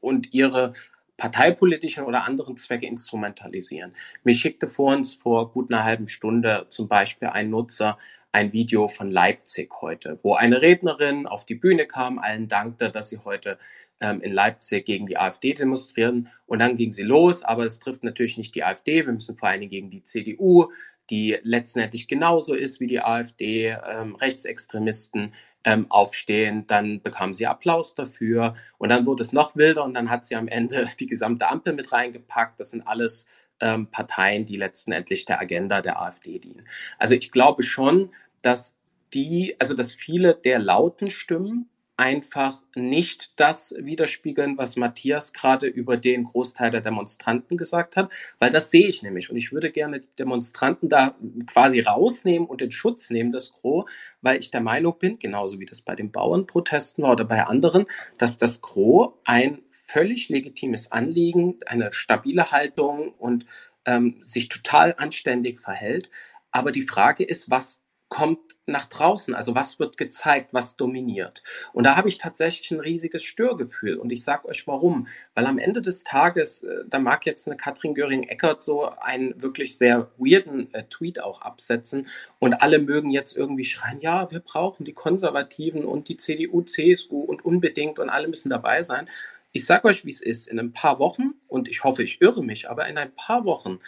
und 0.00 0.32
ihre 0.32 0.72
parteipolitischen 1.18 2.04
oder 2.04 2.24
anderen 2.24 2.56
Zwecke 2.56 2.86
instrumentalisieren. 2.86 3.94
Mir 4.24 4.34
schickte 4.34 4.68
vor 4.68 4.96
uns 4.96 5.12
vor 5.12 5.52
gut 5.52 5.70
einer 5.70 5.84
halben 5.84 6.08
Stunde 6.08 6.64
zum 6.70 6.88
Beispiel 6.88 7.28
ein 7.28 7.50
Nutzer 7.50 7.98
ein 8.34 8.52
Video 8.52 8.88
von 8.88 9.12
Leipzig 9.12 9.70
heute, 9.80 10.18
wo 10.22 10.34
eine 10.34 10.60
Rednerin 10.60 11.26
auf 11.28 11.46
die 11.46 11.54
Bühne 11.54 11.86
kam, 11.86 12.18
allen 12.18 12.48
dankte, 12.48 12.90
dass 12.90 13.10
sie 13.10 13.18
heute 13.18 13.58
ähm, 14.00 14.20
in 14.22 14.32
Leipzig 14.32 14.86
gegen 14.86 15.06
die 15.06 15.16
AfD 15.16 15.54
demonstrieren 15.54 16.28
und 16.46 16.58
dann 16.58 16.74
ging 16.74 16.90
sie 16.90 17.04
los, 17.04 17.44
aber 17.44 17.64
es 17.64 17.78
trifft 17.78 18.02
natürlich 18.02 18.36
nicht 18.36 18.56
die 18.56 18.64
AfD, 18.64 19.06
wir 19.06 19.12
müssen 19.12 19.36
vor 19.36 19.48
allen 19.50 19.60
Dingen 19.60 19.70
gegen 19.70 19.90
die 19.90 20.02
CDU, 20.02 20.72
die 21.10 21.38
letztendlich 21.44 22.08
genauso 22.08 22.54
ist 22.54 22.80
wie 22.80 22.88
die 22.88 23.00
AfD, 23.00 23.76
ähm, 23.86 24.16
Rechtsextremisten 24.16 25.32
ähm, 25.62 25.88
aufstehen, 25.90 26.66
dann 26.66 27.02
bekam 27.02 27.34
sie 27.34 27.46
Applaus 27.46 27.94
dafür 27.94 28.54
und 28.78 28.88
dann 28.88 29.06
wurde 29.06 29.22
es 29.22 29.32
noch 29.32 29.54
wilder 29.54 29.84
und 29.84 29.94
dann 29.94 30.10
hat 30.10 30.26
sie 30.26 30.34
am 30.34 30.48
Ende 30.48 30.88
die 30.98 31.06
gesamte 31.06 31.48
Ampel 31.48 31.72
mit 31.72 31.92
reingepackt. 31.92 32.58
Das 32.58 32.70
sind 32.70 32.82
alles 32.82 33.26
ähm, 33.60 33.86
Parteien, 33.90 34.44
die 34.44 34.56
letztendlich 34.56 35.24
der 35.24 35.40
Agenda 35.40 35.80
der 35.80 36.00
AfD 36.00 36.38
dienen. 36.38 36.66
Also 36.98 37.14
ich 37.14 37.30
glaube 37.30 37.62
schon, 37.62 38.10
dass 38.44 38.74
die, 39.12 39.56
also 39.58 39.74
dass 39.74 39.92
viele 39.92 40.34
der 40.34 40.58
lauten 40.58 41.10
Stimmen 41.10 41.68
einfach 41.96 42.60
nicht 42.74 43.38
das 43.38 43.74
widerspiegeln, 43.78 44.58
was 44.58 44.76
Matthias 44.76 45.32
gerade 45.32 45.66
über 45.66 45.96
den 45.96 46.24
Großteil 46.24 46.70
der 46.70 46.80
Demonstranten 46.80 47.56
gesagt 47.56 47.96
hat, 47.96 48.12
weil 48.40 48.50
das 48.50 48.70
sehe 48.70 48.88
ich 48.88 49.02
nämlich. 49.02 49.30
Und 49.30 49.36
ich 49.36 49.52
würde 49.52 49.70
gerne 49.70 50.00
die 50.00 50.08
Demonstranten 50.18 50.88
da 50.88 51.16
quasi 51.46 51.80
rausnehmen 51.80 52.48
und 52.48 52.62
in 52.62 52.72
Schutz 52.72 53.10
nehmen, 53.10 53.30
das 53.30 53.52
Gros, 53.52 53.88
weil 54.22 54.40
ich 54.40 54.50
der 54.50 54.60
Meinung 54.60 54.98
bin, 54.98 55.18
genauso 55.18 55.60
wie 55.60 55.66
das 55.66 55.82
bei 55.82 55.94
den 55.94 56.10
Bauernprotesten 56.10 57.04
war 57.04 57.12
oder 57.12 57.24
bei 57.24 57.44
anderen, 57.46 57.86
dass 58.18 58.38
das 58.38 58.60
Gros 58.60 59.12
ein 59.24 59.62
völlig 59.70 60.28
legitimes 60.28 60.90
Anliegen, 60.90 61.58
eine 61.66 61.92
stabile 61.92 62.50
Haltung 62.50 63.12
und 63.12 63.46
ähm, 63.84 64.18
sich 64.24 64.48
total 64.48 64.94
anständig 64.98 65.60
verhält. 65.60 66.10
Aber 66.50 66.72
die 66.72 66.82
Frage 66.82 67.22
ist, 67.22 67.50
was 67.50 67.83
kommt 68.14 68.38
nach 68.66 68.84
draußen? 68.84 69.34
Also 69.34 69.56
was 69.56 69.80
wird 69.80 69.96
gezeigt, 69.96 70.54
was 70.54 70.76
dominiert? 70.76 71.42
Und 71.72 71.82
da 71.82 71.96
habe 71.96 72.08
ich 72.08 72.16
tatsächlich 72.16 72.70
ein 72.70 72.78
riesiges 72.78 73.24
Störgefühl. 73.24 73.96
Und 73.96 74.12
ich 74.12 74.22
sage 74.22 74.46
euch 74.46 74.68
warum. 74.68 75.08
Weil 75.34 75.46
am 75.46 75.58
Ende 75.58 75.80
des 75.80 76.04
Tages, 76.04 76.62
äh, 76.62 76.84
da 76.86 77.00
mag 77.00 77.26
jetzt 77.26 77.48
eine 77.48 77.56
Katrin 77.56 77.92
Göring-Eckert 77.92 78.62
so 78.62 78.84
einen 78.84 79.42
wirklich 79.42 79.76
sehr 79.76 80.12
weirden 80.16 80.72
äh, 80.74 80.84
Tweet 80.84 81.20
auch 81.20 81.42
absetzen 81.42 82.06
und 82.38 82.62
alle 82.62 82.78
mögen 82.78 83.10
jetzt 83.10 83.36
irgendwie 83.36 83.64
schreien, 83.64 83.98
ja, 83.98 84.30
wir 84.30 84.38
brauchen 84.38 84.84
die 84.84 84.92
Konservativen 84.92 85.84
und 85.84 86.08
die 86.08 86.16
CDU, 86.16 86.62
CSU 86.62 87.18
und 87.18 87.44
unbedingt 87.44 87.98
und 87.98 88.10
alle 88.10 88.28
müssen 88.28 88.48
dabei 88.48 88.82
sein. 88.82 89.08
Ich 89.50 89.66
sage 89.66 89.88
euch, 89.88 90.04
wie 90.04 90.10
es 90.10 90.20
ist. 90.20 90.46
In 90.46 90.60
ein 90.60 90.72
paar 90.72 91.00
Wochen, 91.00 91.34
und 91.48 91.66
ich 91.66 91.82
hoffe, 91.82 92.04
ich 92.04 92.20
irre 92.20 92.44
mich, 92.44 92.70
aber 92.70 92.86
in 92.86 92.96
ein 92.96 93.12
paar 93.16 93.44
Wochen 93.44 93.80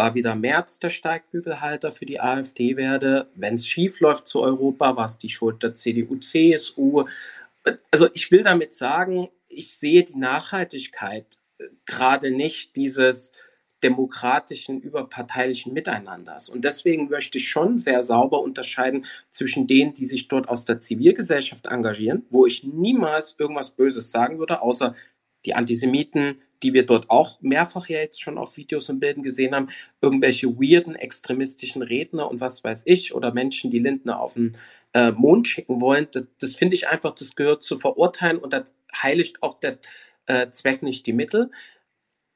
war 0.00 0.14
wieder 0.14 0.34
Merz 0.34 0.78
der 0.78 0.88
Steigbügelhalter 0.88 1.92
für 1.92 2.06
die 2.06 2.20
AfD 2.20 2.78
werde. 2.78 3.28
Wenn 3.34 3.56
es 3.56 3.66
schief 3.66 4.00
läuft 4.00 4.28
zu 4.28 4.40
Europa, 4.40 4.96
war 4.96 5.04
es 5.04 5.18
die 5.18 5.28
Schuld 5.28 5.62
der 5.62 5.74
CDU, 5.74 6.16
CSU. 6.16 7.04
Also 7.90 8.08
ich 8.14 8.30
will 8.30 8.42
damit 8.42 8.72
sagen, 8.72 9.28
ich 9.48 9.76
sehe 9.76 10.02
die 10.02 10.16
Nachhaltigkeit 10.16 11.36
äh, 11.58 11.64
gerade 11.84 12.30
nicht 12.30 12.76
dieses 12.76 13.32
demokratischen, 13.82 14.80
überparteilichen 14.80 15.74
Miteinanders. 15.74 16.48
Und 16.48 16.64
deswegen 16.64 17.10
möchte 17.10 17.36
ich 17.36 17.50
schon 17.50 17.76
sehr 17.76 18.02
sauber 18.02 18.40
unterscheiden 18.40 19.04
zwischen 19.28 19.66
denen, 19.66 19.92
die 19.92 20.06
sich 20.06 20.28
dort 20.28 20.48
aus 20.48 20.64
der 20.64 20.80
Zivilgesellschaft 20.80 21.66
engagieren, 21.66 22.24
wo 22.30 22.46
ich 22.46 22.64
niemals 22.64 23.36
irgendwas 23.38 23.72
Böses 23.72 24.10
sagen 24.10 24.38
würde, 24.38 24.62
außer 24.62 24.94
die 25.44 25.54
Antisemiten, 25.54 26.40
die 26.62 26.72
wir 26.72 26.84
dort 26.86 27.10
auch 27.10 27.40
mehrfach 27.40 27.88
ja 27.88 27.98
jetzt 27.98 28.20
schon 28.20 28.38
auf 28.38 28.56
Videos 28.56 28.88
und 28.88 29.00
Bildern 29.00 29.22
gesehen 29.22 29.54
haben, 29.54 29.68
irgendwelche 30.00 30.48
weirden 30.48 30.94
extremistischen 30.94 31.82
Redner 31.82 32.30
und 32.30 32.40
was 32.40 32.62
weiß 32.62 32.82
ich 32.86 33.14
oder 33.14 33.32
Menschen, 33.32 33.70
die 33.70 33.78
Lindner 33.78 34.20
auf 34.20 34.34
den 34.34 34.56
äh, 34.92 35.10
Mond 35.12 35.48
schicken 35.48 35.80
wollen, 35.80 36.08
das, 36.12 36.28
das 36.38 36.54
finde 36.54 36.74
ich 36.74 36.88
einfach, 36.88 37.14
das 37.14 37.34
gehört 37.36 37.62
zu 37.62 37.78
verurteilen 37.78 38.38
und 38.38 38.52
das 38.52 38.74
heiligt 38.94 39.42
auch 39.42 39.60
der 39.60 39.78
äh, 40.26 40.50
Zweck 40.50 40.82
nicht 40.82 41.06
die 41.06 41.12
Mittel. 41.12 41.50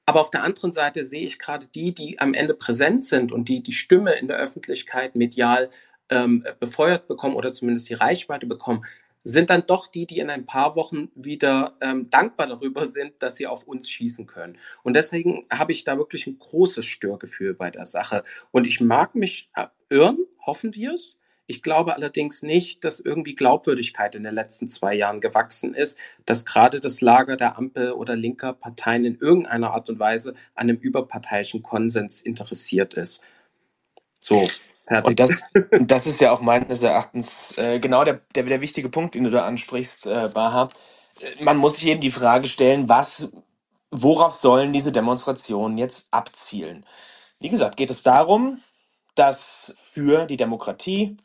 Aber 0.06 0.20
auf 0.20 0.30
der 0.30 0.42
anderen 0.42 0.72
Seite 0.72 1.04
sehe 1.04 1.24
ich 1.24 1.38
gerade 1.38 1.66
die, 1.66 1.94
die 1.94 2.18
am 2.18 2.34
Ende 2.34 2.54
präsent 2.54 3.04
sind 3.04 3.32
und 3.32 3.48
die 3.48 3.62
die 3.62 3.72
Stimme 3.72 4.12
in 4.12 4.28
der 4.28 4.36
Öffentlichkeit 4.36 5.14
medial 5.16 5.70
ähm, 6.10 6.44
befeuert 6.60 7.08
bekommen 7.08 7.36
oder 7.36 7.52
zumindest 7.52 7.88
die 7.88 7.94
Reichweite 7.94 8.46
bekommen, 8.46 8.84
sind 9.24 9.50
dann 9.50 9.66
doch 9.66 9.86
die, 9.86 10.06
die 10.06 10.18
in 10.18 10.30
ein 10.30 10.44
paar 10.44 10.76
Wochen 10.76 11.08
wieder 11.14 11.76
ähm, 11.80 12.08
dankbar 12.10 12.46
darüber 12.46 12.86
sind, 12.86 13.14
dass 13.20 13.36
sie 13.36 13.46
auf 13.46 13.64
uns 13.64 13.90
schießen 13.90 14.26
können. 14.26 14.58
Und 14.82 14.94
deswegen 14.94 15.46
habe 15.50 15.72
ich 15.72 15.84
da 15.84 15.96
wirklich 15.96 16.26
ein 16.26 16.38
großes 16.38 16.84
Störgefühl 16.84 17.54
bei 17.54 17.70
der 17.70 17.86
Sache. 17.86 18.22
Und 18.52 18.66
ich 18.66 18.80
mag 18.80 19.14
mich 19.14 19.50
äh, 19.54 19.66
irren, 19.88 20.18
hoffen 20.44 20.74
wir 20.74 20.92
es. 20.92 21.18
Ich 21.46 21.62
glaube 21.62 21.94
allerdings 21.94 22.42
nicht, 22.42 22.84
dass 22.84 23.00
irgendwie 23.00 23.34
Glaubwürdigkeit 23.34 24.14
in 24.14 24.24
den 24.24 24.34
letzten 24.34 24.70
zwei 24.70 24.94
Jahren 24.94 25.20
gewachsen 25.20 25.74
ist, 25.74 25.98
dass 26.24 26.46
gerade 26.46 26.80
das 26.80 27.02
Lager 27.02 27.36
der 27.36 27.58
Ampel 27.58 27.92
oder 27.92 28.16
linker 28.16 28.54
Parteien 28.54 29.04
in 29.04 29.16
irgendeiner 29.16 29.72
Art 29.72 29.90
und 29.90 29.98
Weise 29.98 30.34
an 30.54 30.70
einem 30.70 30.78
überparteiischen 30.78 31.62
Konsens 31.62 32.22
interessiert 32.22 32.94
ist. 32.94 33.22
So. 34.20 34.46
Fertig. 34.88 35.10
Und 35.10 35.20
das, 35.20 35.30
das 35.80 36.06
ist 36.06 36.20
ja 36.20 36.32
auch 36.32 36.40
meines 36.42 36.82
Erachtens 36.82 37.56
äh, 37.58 37.80
genau 37.80 38.04
der, 38.04 38.20
der, 38.34 38.44
der 38.44 38.60
wichtige 38.60 38.88
Punkt, 38.90 39.14
den 39.14 39.24
du 39.24 39.30
da 39.30 39.46
ansprichst, 39.46 40.06
äh, 40.06 40.30
Baha. 40.32 40.70
Man 41.40 41.58
muss 41.58 41.74
sich 41.74 41.86
eben 41.88 42.00
die 42.00 42.12
Frage 42.12 42.48
stellen, 42.48 42.88
was, 42.88 43.32
worauf 43.90 44.36
sollen 44.38 44.72
diese 44.72 44.92
Demonstrationen 44.92 45.78
jetzt 45.78 46.08
abzielen? 46.12 46.86
Wie 47.40 47.50
gesagt, 47.50 47.76
geht 47.76 47.90
es 47.90 48.02
darum, 48.02 48.60
dass 49.16 49.76
für 49.92 50.26
die 50.26 50.38
Demokratie 50.38 51.18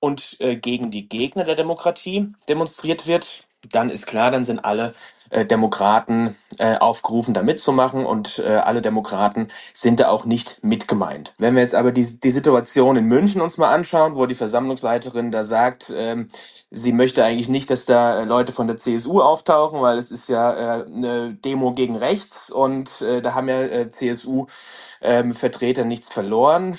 und 0.00 0.40
äh, 0.40 0.56
gegen 0.56 0.90
die 0.90 1.08
Gegner 1.08 1.44
der 1.44 1.56
Demokratie 1.56 2.32
demonstriert 2.48 3.06
wird, 3.06 3.48
dann 3.70 3.90
ist 3.90 4.06
klar, 4.06 4.30
dann 4.30 4.44
sind 4.44 4.64
alle 4.64 4.94
äh, 5.30 5.44
Demokraten 5.46 6.36
äh, 6.58 6.76
aufgerufen, 6.78 7.34
da 7.34 7.42
mitzumachen 7.42 8.06
und 8.06 8.38
äh, 8.40 8.56
alle 8.56 8.82
Demokraten 8.82 9.48
sind 9.74 10.00
da 10.00 10.08
auch 10.08 10.24
nicht 10.24 10.62
mitgemeint. 10.64 11.34
Wenn 11.38 11.54
wir 11.54 11.62
jetzt 11.62 11.74
aber 11.74 11.92
die, 11.92 12.20
die 12.20 12.30
Situation 12.30 12.96
in 12.96 13.06
München 13.06 13.40
uns 13.40 13.58
mal 13.58 13.72
anschauen, 13.72 14.16
wo 14.16 14.26
die 14.26 14.34
Versammlungsleiterin 14.34 15.30
da 15.32 15.44
sagt, 15.44 15.92
ähm, 15.96 16.28
sie 16.70 16.92
möchte 16.92 17.24
eigentlich 17.24 17.48
nicht, 17.48 17.70
dass 17.70 17.86
da 17.86 18.20
äh, 18.22 18.24
Leute 18.24 18.52
von 18.52 18.66
der 18.66 18.76
CSU 18.78 19.20
auftauchen, 19.22 19.80
weil 19.80 19.98
es 19.98 20.10
ist 20.10 20.28
ja 20.28 20.80
äh, 20.80 20.84
eine 20.86 21.34
Demo 21.34 21.72
gegen 21.72 21.96
rechts 21.96 22.50
und 22.50 23.00
äh, 23.02 23.22
da 23.22 23.34
haben 23.34 23.48
ja 23.48 23.62
äh, 23.62 23.88
CSU-Vertreter 23.90 25.82
ähm, 25.82 25.88
nichts 25.88 26.08
verloren. 26.08 26.78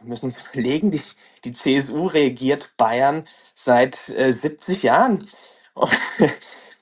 Wir 0.00 0.10
müssen 0.10 0.26
uns 0.26 0.40
überlegen, 0.52 0.90
die, 0.90 1.02
die 1.44 1.52
CSU 1.52 2.06
regiert 2.06 2.72
Bayern 2.76 3.24
seit 3.54 4.08
äh, 4.10 4.32
70 4.32 4.82
Jahren. 4.84 5.28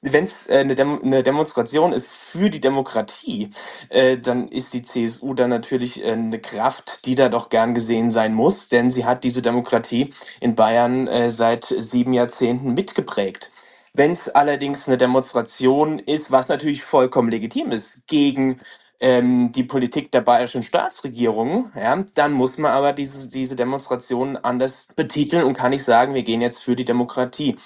Wenn 0.02 0.24
es 0.24 0.48
äh, 0.48 0.59
eine, 0.59 0.74
Dem 0.76 1.02
eine 1.02 1.22
Demonstration 1.22 1.92
ist 1.92 2.12
für 2.12 2.50
die 2.50 2.61
Demokratie, 2.61 3.50
äh, 3.90 4.18
dann 4.18 4.48
ist 4.48 4.72
die 4.74 4.83
CSU 4.83 5.35
dann 5.35 5.50
natürlich 5.50 6.05
äh, 6.05 6.12
eine 6.12 6.40
Kraft, 6.40 7.07
die 7.07 7.14
da 7.16 7.28
doch 7.31 7.50
gern 7.50 7.74
gesehen 7.74 8.11
sein 8.11 8.35
muss, 8.35 8.68
denn 8.68 8.90
sie 8.90 9.07
hat 9.07 9.24
diese 9.24 9.42
Demokratie 9.42 10.12
in 10.40 10.57
Bayern 10.57 11.09
äh, 11.09 11.31
seit 11.31 11.66
sieben 11.66 12.12
Jahrzehnten 12.14 12.74
mitgeprägt. 12.74 13.50
Wenn 13.94 14.12
es 14.12 14.28
allerdings 14.28 14.88
eine 14.88 14.98
Demonstration 14.98 15.98
ist, 16.00 16.31
was 16.33 16.48
natürlich 16.48 16.85
vollkommen 16.85 17.31
legitim 17.31 17.72
ist, 17.72 18.07
gegen 18.09 18.61
ähm, 19.03 19.53
die 19.53 19.65
Politik 19.65 20.12
der 20.12 20.23
bayerischen 20.23 20.62
Staatsregierung, 20.62 21.73
ja, 21.77 22.05
dann 22.15 22.33
muss 22.33 22.57
man 22.57 22.71
aber 22.71 22.95
diese, 22.95 23.29
diese 23.29 23.57
Demonstrationen 23.57 24.37
anders 24.38 24.88
betiteln 24.97 25.45
und 25.45 25.55
kann 25.55 25.73
nicht 25.73 25.85
sagen, 25.85 26.15
wir 26.15 26.23
gehen 26.23 26.41
jetzt 26.41 26.62
für 26.62 26.77
die 26.77 26.87
Demokratie 26.87 27.57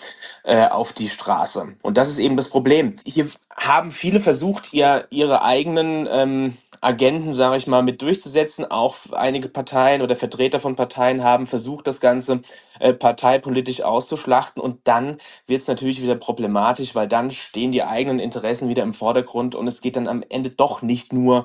äh, 0.44 0.66
auf 0.66 0.94
die 0.94 1.08
Straße. 1.10 1.76
Und 1.82 1.98
das 1.98 2.08
ist 2.10 2.20
eben 2.20 2.38
das 2.38 2.48
Problem. 2.48 2.96
Hier 3.04 3.26
haben 3.54 3.92
viele 3.92 4.20
versucht, 4.20 4.72
ihr, 4.72 5.06
ihre 5.10 5.44
eigenen 5.44 6.08
ähm, 6.10 6.56
Agenten, 6.80 7.34
sage 7.34 7.56
ich 7.56 7.66
mal, 7.66 7.82
mit 7.82 8.02
durchzusetzen. 8.02 8.64
Auch 8.64 8.96
einige 9.12 9.48
Parteien 9.48 10.02
oder 10.02 10.16
Vertreter 10.16 10.60
von 10.60 10.76
Parteien 10.76 11.22
haben 11.22 11.46
versucht, 11.46 11.86
das 11.86 12.00
Ganze 12.00 12.40
äh, 12.80 12.92
parteipolitisch 12.92 13.82
auszuschlachten. 13.82 14.62
Und 14.62 14.80
dann 14.84 15.18
wird 15.46 15.62
es 15.62 15.68
natürlich 15.68 16.02
wieder 16.02 16.16
problematisch, 16.16 16.94
weil 16.94 17.08
dann 17.08 17.30
stehen 17.30 17.72
die 17.72 17.82
eigenen 17.82 18.18
Interessen 18.18 18.68
wieder 18.68 18.82
im 18.82 18.94
Vordergrund 18.94 19.54
und 19.54 19.66
es 19.66 19.80
geht 19.80 19.96
dann 19.96 20.08
am 20.08 20.24
Ende 20.28 20.50
doch 20.50 20.82
nicht 20.82 21.12
nur 21.12 21.44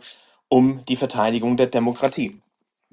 um 0.49 0.81
die 0.87 0.95
Verteidigung 0.95 1.57
der 1.57 1.67
Demokratie. 1.67 2.41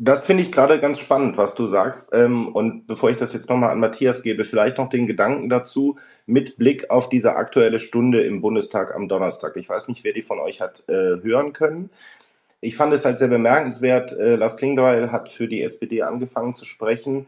Das 0.00 0.24
finde 0.24 0.44
ich 0.44 0.52
gerade 0.52 0.78
ganz 0.78 1.00
spannend, 1.00 1.36
was 1.36 1.56
du 1.56 1.66
sagst. 1.66 2.10
Ähm, 2.12 2.54
und 2.54 2.86
bevor 2.86 3.10
ich 3.10 3.16
das 3.16 3.32
jetzt 3.32 3.50
nochmal 3.50 3.70
an 3.70 3.80
Matthias 3.80 4.22
gebe, 4.22 4.44
vielleicht 4.44 4.78
noch 4.78 4.88
den 4.88 5.08
Gedanken 5.08 5.48
dazu 5.48 5.98
mit 6.24 6.56
Blick 6.56 6.88
auf 6.88 7.08
diese 7.08 7.34
aktuelle 7.34 7.80
Stunde 7.80 8.22
im 8.22 8.40
Bundestag 8.40 8.94
am 8.94 9.08
Donnerstag. 9.08 9.56
Ich 9.56 9.68
weiß 9.68 9.88
nicht, 9.88 10.04
wer 10.04 10.12
die 10.12 10.22
von 10.22 10.38
euch 10.38 10.60
hat 10.60 10.84
äh, 10.88 10.92
hören 10.92 11.52
können. 11.52 11.90
Ich 12.60 12.76
fand 12.76 12.92
es 12.92 13.04
halt 13.04 13.18
sehr 13.18 13.28
bemerkenswert. 13.28 14.12
Äh, 14.12 14.36
Lars 14.36 14.56
Klingbeil 14.56 15.12
hat 15.12 15.28
für 15.28 15.48
die 15.48 15.62
SPD 15.62 16.02
angefangen 16.02 16.54
zu 16.54 16.64
sprechen 16.64 17.26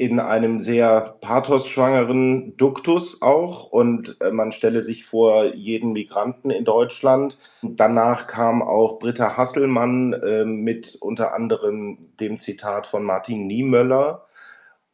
in 0.00 0.18
einem 0.18 0.60
sehr 0.60 1.18
pathosschwangeren 1.20 2.56
Duktus 2.56 3.20
auch 3.20 3.70
und 3.70 4.16
äh, 4.22 4.30
man 4.30 4.50
stelle 4.50 4.80
sich 4.80 5.04
vor 5.04 5.52
jeden 5.54 5.92
Migranten 5.92 6.48
in 6.48 6.64
Deutschland. 6.64 7.36
Danach 7.60 8.26
kam 8.26 8.62
auch 8.62 8.98
Britta 8.98 9.36
Hasselmann 9.36 10.14
äh, 10.14 10.46
mit 10.46 10.96
unter 11.02 11.34
anderem 11.34 11.98
dem 12.18 12.40
Zitat 12.40 12.86
von 12.86 13.04
Martin 13.04 13.46
Niemöller, 13.46 14.24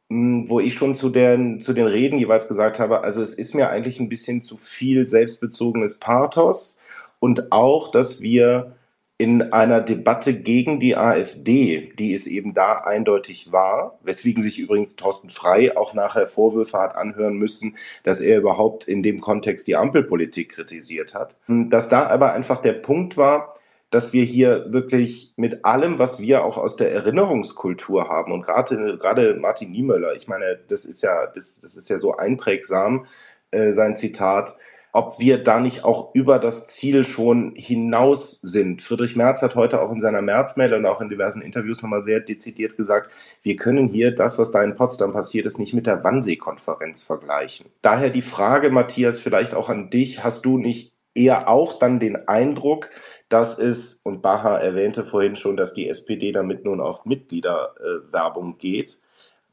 mh, 0.08 0.50
wo 0.50 0.58
ich 0.58 0.74
schon 0.74 0.96
zu 0.96 1.08
den, 1.08 1.60
zu 1.60 1.72
den 1.72 1.86
Reden 1.86 2.18
jeweils 2.18 2.48
gesagt 2.48 2.80
habe, 2.80 3.04
also 3.04 3.22
es 3.22 3.32
ist 3.32 3.54
mir 3.54 3.70
eigentlich 3.70 4.00
ein 4.00 4.08
bisschen 4.08 4.40
zu 4.42 4.56
viel 4.56 5.06
selbstbezogenes 5.06 6.00
Pathos 6.00 6.80
und 7.20 7.52
auch, 7.52 7.92
dass 7.92 8.20
wir 8.22 8.75
in 9.18 9.52
einer 9.52 9.80
Debatte 9.80 10.34
gegen 10.34 10.78
die 10.78 10.96
AfD, 10.96 11.92
die 11.98 12.12
es 12.12 12.26
eben 12.26 12.52
da 12.52 12.80
eindeutig 12.80 13.50
war, 13.50 13.98
weswegen 14.02 14.42
sich 14.42 14.58
übrigens 14.58 14.96
Thorsten 14.96 15.30
Frei 15.30 15.74
auch 15.76 15.94
nachher 15.94 16.26
Vorwürfe 16.26 16.78
hat 16.78 16.94
anhören 16.96 17.36
müssen, 17.36 17.76
dass 18.02 18.20
er 18.20 18.38
überhaupt 18.38 18.84
in 18.84 19.02
dem 19.02 19.20
Kontext 19.20 19.66
die 19.66 19.76
Ampelpolitik 19.76 20.50
kritisiert 20.50 21.14
hat, 21.14 21.34
dass 21.48 21.88
da 21.88 22.06
aber 22.08 22.34
einfach 22.34 22.60
der 22.60 22.74
Punkt 22.74 23.16
war, 23.16 23.54
dass 23.90 24.12
wir 24.12 24.24
hier 24.24 24.66
wirklich 24.72 25.32
mit 25.36 25.64
allem, 25.64 25.98
was 25.98 26.20
wir 26.20 26.44
auch 26.44 26.58
aus 26.58 26.76
der 26.76 26.92
Erinnerungskultur 26.92 28.08
haben 28.08 28.32
und 28.32 28.42
gerade 28.42 28.98
gerade 28.98 29.34
Martin 29.34 29.70
Niemöller, 29.70 30.14
ich 30.14 30.28
meine, 30.28 30.58
das 30.68 30.84
ist 30.84 31.02
ja 31.02 31.26
das, 31.34 31.60
das 31.60 31.76
ist 31.76 31.88
ja 31.88 31.98
so 31.98 32.14
einprägsam 32.16 33.06
äh, 33.52 33.72
sein 33.72 33.96
Zitat, 33.96 34.56
ob 34.96 35.20
wir 35.20 35.42
da 35.42 35.60
nicht 35.60 35.84
auch 35.84 36.14
über 36.14 36.38
das 36.38 36.68
Ziel 36.68 37.04
schon 37.04 37.52
hinaus 37.54 38.40
sind. 38.40 38.80
Friedrich 38.80 39.14
Merz 39.14 39.42
hat 39.42 39.54
heute 39.54 39.82
auch 39.82 39.92
in 39.92 40.00
seiner 40.00 40.22
Märzmail 40.22 40.72
und 40.72 40.86
auch 40.86 41.02
in 41.02 41.10
diversen 41.10 41.42
Interviews 41.42 41.82
nochmal 41.82 42.02
sehr 42.02 42.20
dezidiert 42.20 42.78
gesagt, 42.78 43.12
wir 43.42 43.56
können 43.56 43.88
hier 43.88 44.14
das, 44.14 44.38
was 44.38 44.52
da 44.52 44.62
in 44.62 44.74
Potsdam 44.74 45.12
passiert 45.12 45.44
ist, 45.44 45.58
nicht 45.58 45.74
mit 45.74 45.86
der 45.86 46.02
Wannsee-Konferenz 46.02 47.02
vergleichen. 47.02 47.66
Daher 47.82 48.08
die 48.08 48.22
Frage, 48.22 48.70
Matthias, 48.70 49.20
vielleicht 49.20 49.54
auch 49.54 49.68
an 49.68 49.90
dich, 49.90 50.24
hast 50.24 50.46
du 50.46 50.56
nicht 50.56 50.94
eher 51.14 51.50
auch 51.50 51.78
dann 51.78 52.00
den 52.00 52.26
Eindruck, 52.26 52.88
dass 53.28 53.58
es, 53.58 54.00
und 54.02 54.22
Baha 54.22 54.56
erwähnte 54.56 55.04
vorhin 55.04 55.36
schon, 55.36 55.58
dass 55.58 55.74
die 55.74 55.90
SPD 55.90 56.32
damit 56.32 56.64
nun 56.64 56.80
auf 56.80 57.04
Mitgliederwerbung 57.04 58.56
geht, 58.56 58.98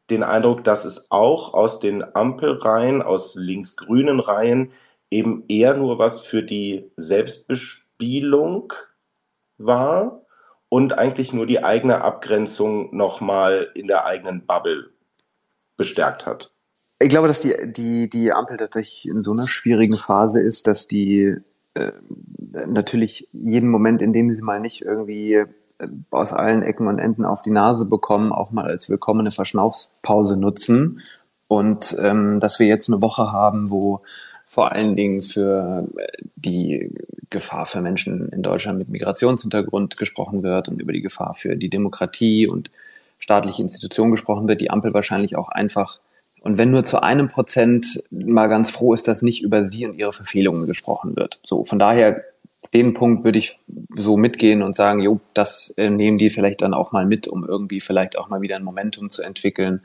den 0.09 0.23
Eindruck, 0.23 0.63
dass 0.63 0.85
es 0.85 1.11
auch 1.11 1.53
aus 1.53 1.81
den 1.81 2.15
Ampelreihen, 2.15 3.01
aus 3.01 3.35
links-grünen 3.35 4.21
Reihen 4.21 4.71
eben 5.13 5.43
eher 5.47 5.75
nur 5.75 5.99
was 5.99 6.21
für 6.21 6.43
die 6.43 6.91
Selbstbespielung 6.97 8.73
war 9.57 10.23
und 10.69 10.97
eigentlich 10.97 11.33
nur 11.33 11.45
die 11.45 11.63
eigene 11.63 12.01
Abgrenzung 12.01 12.95
nochmal 12.95 13.69
in 13.75 13.87
der 13.87 14.05
eigenen 14.05 14.45
Bubble 14.45 14.89
bestärkt 15.77 16.25
hat. 16.25 16.51
Ich 16.99 17.09
glaube, 17.09 17.27
dass 17.27 17.41
die, 17.41 17.55
die, 17.65 18.09
die 18.09 18.31
Ampel 18.31 18.57
tatsächlich 18.57 19.05
in 19.05 19.23
so 19.23 19.31
einer 19.33 19.47
schwierigen 19.47 19.95
Phase 19.95 20.41
ist, 20.41 20.67
dass 20.67 20.87
die 20.87 21.35
äh, 21.75 21.91
natürlich 22.67 23.27
jeden 23.33 23.69
Moment, 23.69 24.01
in 24.01 24.13
dem 24.13 24.31
sie 24.31 24.41
mal 24.41 24.59
nicht 24.59 24.81
irgendwie 24.83 25.33
äh, 25.33 25.47
aus 26.09 26.33
allen 26.33 26.63
Ecken 26.63 26.87
und 26.87 26.99
Enden 26.99 27.25
auf 27.25 27.41
die 27.41 27.51
Nase 27.51 27.85
bekommen, 27.85 28.31
auch 28.31 28.51
mal 28.51 28.65
als 28.65 28.89
willkommene 28.89 29.31
Verschnaufspause 29.31 30.37
nutzen. 30.37 31.01
Und 31.47 31.95
ähm, 31.99 32.39
dass 32.39 32.59
wir 32.59 32.67
jetzt 32.67 32.89
eine 32.89 33.01
Woche 33.01 33.31
haben, 33.31 33.69
wo 33.69 34.01
vor 34.53 34.71
allen 34.71 34.95
Dingen 34.95 35.23
für 35.23 35.87
äh, 35.97 36.07
die 36.35 36.91
Gefahr 37.31 37.65
für 37.65 37.81
Menschen 37.81 38.29
in 38.29 38.43
Deutschland 38.43 38.77
mit 38.77 38.87
Migrationshintergrund 38.87 39.97
gesprochen 39.97 40.43
wird 40.43 40.69
und 40.69 40.79
über 40.79 40.93
die 40.93 41.01
Gefahr 41.01 41.33
für 41.33 41.55
die 41.55 41.71
Demokratie 41.71 42.47
und 42.47 42.69
staatliche 43.17 43.63
Institutionen 43.63 44.11
gesprochen 44.11 44.47
wird, 44.47 44.61
die 44.61 44.69
Ampel 44.69 44.93
wahrscheinlich 44.93 45.35
auch 45.35 45.49
einfach 45.49 45.99
und 46.41 46.57
wenn 46.57 46.71
nur 46.71 46.83
zu 46.83 47.01
einem 47.01 47.29
Prozent 47.29 48.03
mal 48.11 48.47
ganz 48.47 48.69
froh 48.69 48.93
ist, 48.93 49.07
dass 49.07 49.21
nicht 49.21 49.41
über 49.41 49.65
sie 49.65 49.85
und 49.85 49.97
ihre 49.97 50.11
Verfehlungen 50.11 50.67
gesprochen 50.67 51.15
wird. 51.15 51.39
So, 51.43 51.63
von 51.63 51.79
daher, 51.79 52.21
den 52.73 52.93
Punkt 52.93 53.23
würde 53.23 53.39
ich 53.39 53.57
so 53.95 54.17
mitgehen 54.17 54.61
und 54.61 54.75
sagen, 54.75 55.01
jo, 55.01 55.21
das 55.33 55.73
äh, 55.77 55.89
nehmen 55.89 56.17
die 56.17 56.29
vielleicht 56.29 56.61
dann 56.61 56.73
auch 56.73 56.91
mal 56.91 57.05
mit, 57.05 57.29
um 57.29 57.45
irgendwie 57.45 57.79
vielleicht 57.79 58.17
auch 58.17 58.27
mal 58.27 58.41
wieder 58.41 58.57
ein 58.57 58.63
Momentum 58.63 59.09
zu 59.09 59.21
entwickeln 59.23 59.81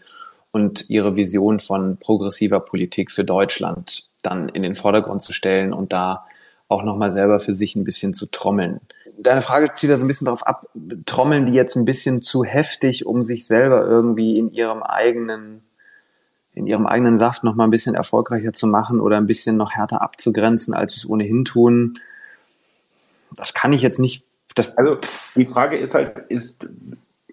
und 0.50 0.90
ihre 0.90 1.14
Vision 1.14 1.60
von 1.60 1.96
progressiver 1.98 2.58
Politik 2.58 3.12
für 3.12 3.24
Deutschland 3.24 4.07
dann 4.22 4.48
in 4.48 4.62
den 4.62 4.74
Vordergrund 4.74 5.22
zu 5.22 5.32
stellen 5.32 5.72
und 5.72 5.92
da 5.92 6.26
auch 6.68 6.82
nochmal 6.82 7.10
selber 7.10 7.40
für 7.40 7.54
sich 7.54 7.76
ein 7.76 7.84
bisschen 7.84 8.14
zu 8.14 8.26
trommeln. 8.26 8.80
deine 9.16 9.40
Frage 9.40 9.72
zieht 9.74 9.90
da 9.90 9.96
so 9.96 10.04
ein 10.04 10.08
bisschen 10.08 10.26
darauf 10.26 10.46
ab, 10.46 10.66
trommeln 11.06 11.46
die 11.46 11.54
jetzt 11.54 11.76
ein 11.76 11.84
bisschen 11.84 12.20
zu 12.20 12.44
heftig, 12.44 13.06
um 13.06 13.24
sich 13.24 13.46
selber 13.46 13.84
irgendwie 13.86 14.38
in 14.38 14.52
ihrem 14.52 14.82
eigenen 14.82 15.62
in 16.54 16.66
ihrem 16.66 16.86
eigenen 16.86 17.16
Saft 17.16 17.44
noch 17.44 17.54
mal 17.54 17.64
ein 17.64 17.70
bisschen 17.70 17.94
erfolgreicher 17.94 18.52
zu 18.52 18.66
machen 18.66 19.00
oder 19.00 19.16
ein 19.16 19.26
bisschen 19.26 19.56
noch 19.56 19.70
härter 19.70 20.02
abzugrenzen, 20.02 20.74
als 20.74 20.92
sie 20.92 20.98
es 20.98 21.08
ohnehin 21.08 21.44
tun. 21.44 21.94
Das 23.36 23.54
kann 23.54 23.72
ich 23.72 23.80
jetzt 23.80 24.00
nicht. 24.00 24.24
also 24.76 24.98
die 25.36 25.46
Frage 25.46 25.76
ist 25.76 25.94
halt, 25.94 26.18
ist 26.28 26.66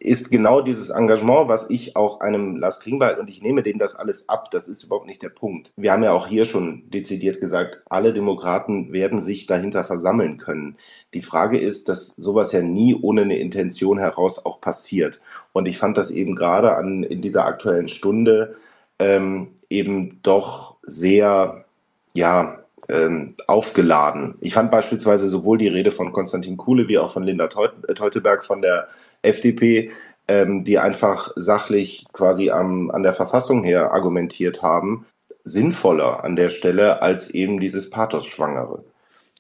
ist 0.06 0.32
genau 0.32 0.62
dieses 0.62 0.90
Engagement, 0.90 1.48
was 1.48 1.70
ich 1.70 1.96
auch 1.96 2.22
einem 2.22 2.58
Lars 2.58 2.80
Klingbeil 2.80 3.18
und 3.20 3.30
ich 3.30 3.42
nehme 3.42 3.64
denen 3.64 3.80
das 3.80 3.96
alles 3.96 4.30
ab, 4.30 4.52
das 4.52 4.68
ist 4.68 4.84
überhaupt 4.84 5.08
nicht 5.08 5.22
der 5.22 5.30
Punkt. 5.30 5.72
Wir 5.76 5.92
haben 5.92 6.04
ja 6.04 6.12
auch 6.12 6.28
hier 6.28 6.46
schon 6.46 6.90
dezidiert 6.90 7.42
gesagt, 7.42 7.82
alle 7.90 8.14
Demokraten 8.14 8.94
werden 8.94 9.20
sich 9.22 9.46
dahinter 9.46 9.84
versammeln 9.84 10.38
können. 10.38 10.78
Die 11.14 11.22
Frage 11.22 11.60
ist, 11.60 11.90
dass 11.90 12.16
sowas 12.16 12.52
ja 12.52 12.62
nie 12.62 12.96
ohne 12.96 13.22
eine 13.22 13.40
Intention 13.40 13.98
heraus 13.98 14.46
auch 14.46 14.62
passiert. 14.62 15.22
Und 15.54 15.66
ich 15.68 15.78
fand 15.78 15.98
das 15.98 16.12
eben 16.12 16.36
gerade 16.36 16.76
an, 16.76 17.04
in 17.04 17.22
dieser 17.22 17.46
aktuellen 17.46 17.88
Stunde 17.88 18.56
ähm, 19.00 19.50
eben 19.70 20.20
doch 20.24 20.78
sehr, 20.84 21.66
ja, 22.14 22.65
ähm, 22.90 23.36
aufgeladen. 23.48 24.36
Ich 24.42 24.54
fand 24.54 24.72
beispielsweise 24.72 25.28
sowohl 25.28 25.58
die 25.58 25.68
Rede 25.68 25.92
von 25.92 26.12
Konstantin 26.12 26.58
Kuhle 26.58 26.88
wie 26.88 26.98
auch 26.98 27.12
von 27.12 27.24
Linda 27.24 27.48
Teuteberg 27.48 28.46
von 28.46 28.62
der 28.62 28.88
FDP, 29.22 29.92
ähm, 30.28 30.64
die 30.64 30.80
einfach 30.80 31.32
sachlich 31.36 32.06
quasi 32.14 32.50
am, 32.52 32.92
an 32.92 33.04
der 33.04 33.14
Verfassung 33.14 33.64
her 33.64 33.94
argumentiert 33.94 34.62
haben, 34.62 35.06
sinnvoller 35.44 36.24
an 36.24 36.36
der 36.36 36.50
Stelle 36.50 37.02
als 37.02 37.30
eben 37.30 37.60
dieses 37.60 37.90
Pathos-Schwangere. 37.90 38.84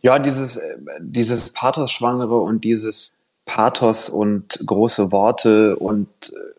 Ja, 0.01 0.19
dieses, 0.19 0.57
äh, 0.57 0.77
dieses 0.99 1.51
Pathos-Schwangere 1.51 2.37
und 2.37 2.63
dieses 2.63 3.11
Pathos 3.45 4.09
und 4.09 4.59
große 4.65 5.11
Worte 5.11 5.75
und 5.75 6.07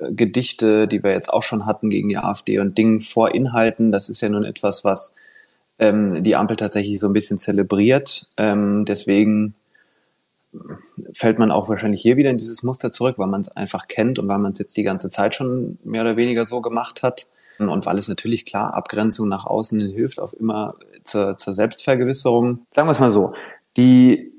äh, 0.00 0.12
Gedichte, 0.12 0.88
die 0.88 1.02
wir 1.02 1.12
jetzt 1.12 1.32
auch 1.32 1.42
schon 1.42 1.66
hatten 1.66 1.90
gegen 1.90 2.08
die 2.08 2.18
AfD 2.18 2.58
und 2.58 2.78
Dingen 2.78 3.00
vor 3.00 3.34
Inhalten, 3.34 3.92
das 3.92 4.08
ist 4.08 4.20
ja 4.20 4.28
nun 4.28 4.44
etwas, 4.44 4.84
was 4.84 5.14
ähm, 5.78 6.24
die 6.24 6.36
Ampel 6.36 6.56
tatsächlich 6.56 7.00
so 7.00 7.08
ein 7.08 7.12
bisschen 7.12 7.38
zelebriert. 7.38 8.28
Ähm, 8.36 8.84
deswegen 8.84 9.54
fällt 11.12 11.38
man 11.38 11.50
auch 11.50 11.68
wahrscheinlich 11.68 12.02
hier 12.02 12.16
wieder 12.16 12.30
in 12.30 12.38
dieses 12.38 12.62
Muster 12.62 12.90
zurück, 12.90 13.18
weil 13.18 13.26
man 13.26 13.40
es 13.40 13.48
einfach 13.48 13.88
kennt 13.88 14.18
und 14.18 14.28
weil 14.28 14.38
man 14.38 14.52
es 14.52 14.58
jetzt 14.58 14.76
die 14.76 14.82
ganze 14.82 15.08
Zeit 15.08 15.34
schon 15.34 15.78
mehr 15.84 16.02
oder 16.02 16.16
weniger 16.16 16.44
so 16.44 16.60
gemacht 16.60 17.02
hat. 17.02 17.28
Und 17.58 17.86
weil 17.86 17.98
es 17.98 18.08
natürlich 18.08 18.44
klar 18.44 18.74
Abgrenzung 18.74 19.28
nach 19.28 19.46
außen 19.46 19.80
hilft, 19.80 20.20
auf 20.20 20.34
immer 20.38 20.74
zur, 21.04 21.38
zur 21.38 21.54
Selbstvergewisserung. 21.54 22.60
Sagen 22.70 22.86
wir 22.86 22.92
es 22.92 23.00
mal 23.00 23.12
so, 23.12 23.32
die, 23.78 24.32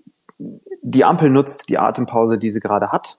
die 0.84 1.04
Ampel 1.04 1.30
nutzt 1.32 1.70
die 1.70 1.80
Atempause, 1.80 2.38
die 2.38 2.52
sie 2.52 2.60
gerade 2.60 2.92
hat. 2.92 3.18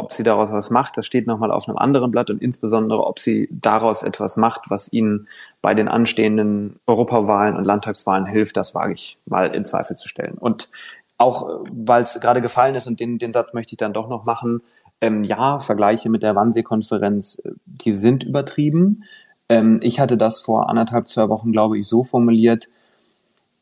Ob 0.00 0.14
sie 0.14 0.22
daraus 0.22 0.50
was 0.50 0.70
macht, 0.70 0.96
das 0.96 1.04
steht 1.04 1.26
nochmal 1.26 1.50
auf 1.50 1.68
einem 1.68 1.76
anderen 1.76 2.10
Blatt 2.10 2.30
und 2.30 2.40
insbesondere, 2.40 3.06
ob 3.06 3.18
sie 3.18 3.48
daraus 3.50 4.02
etwas 4.02 4.38
macht, 4.38 4.62
was 4.70 4.90
ihnen 4.92 5.28
bei 5.60 5.74
den 5.74 5.88
anstehenden 5.88 6.80
Europawahlen 6.86 7.54
und 7.54 7.64
Landtagswahlen 7.64 8.24
hilft, 8.24 8.56
das 8.56 8.74
wage 8.74 8.94
ich 8.94 9.18
mal 9.26 9.54
in 9.54 9.66
Zweifel 9.66 9.96
zu 9.96 10.08
stellen. 10.08 10.38
Und 10.38 10.70
auch 11.18 11.48
äh, 11.48 11.70
weil 11.70 12.02
es 12.02 12.18
gerade 12.18 12.40
gefallen 12.40 12.74
ist 12.74 12.86
und 12.86 12.98
den, 12.98 13.18
den 13.18 13.34
Satz 13.34 13.52
möchte 13.52 13.74
ich 13.74 13.78
dann 13.78 13.92
doch 13.92 14.08
noch 14.08 14.24
machen. 14.24 14.62
Ähm, 15.02 15.22
ja, 15.22 15.60
Vergleiche 15.60 16.08
mit 16.08 16.22
der 16.22 16.34
Wannsee-Konferenz, 16.34 17.40
äh, 17.44 17.50
die 17.66 17.92
sind 17.92 18.24
übertrieben. 18.24 19.04
Ähm, 19.50 19.80
ich 19.82 20.00
hatte 20.00 20.16
das 20.16 20.40
vor 20.40 20.70
anderthalb, 20.70 21.08
zwei 21.08 21.28
Wochen, 21.28 21.52
glaube 21.52 21.78
ich, 21.78 21.86
so 21.86 22.04
formuliert, 22.04 22.68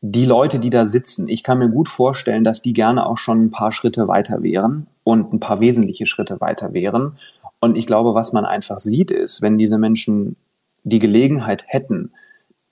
die 0.01 0.25
Leute, 0.25 0.59
die 0.59 0.69
da 0.69 0.87
sitzen, 0.87 1.27
ich 1.27 1.43
kann 1.43 1.59
mir 1.59 1.69
gut 1.69 1.89
vorstellen, 1.89 2.45
dass 2.45 2.61
die 2.61 2.71
gerne 2.71 3.05
auch 3.05 3.17
schon 3.17 3.43
ein 3.43 3.51
paar 3.51 3.73
Schritte 3.73 4.07
weiter 4.07 4.41
wären 4.41 4.87
und 5.09 5.33
ein 5.33 5.39
paar 5.39 5.59
wesentliche 5.59 6.05
Schritte 6.05 6.39
weiter 6.41 6.73
wären. 6.73 7.17
Und 7.59 7.77
ich 7.77 7.85
glaube, 7.85 8.13
was 8.13 8.33
man 8.33 8.45
einfach 8.45 8.79
sieht, 8.79 9.11
ist, 9.11 9.41
wenn 9.41 9.57
diese 9.57 9.77
Menschen 9.77 10.35
die 10.83 10.99
Gelegenheit 10.99 11.65
hätten, 11.67 12.11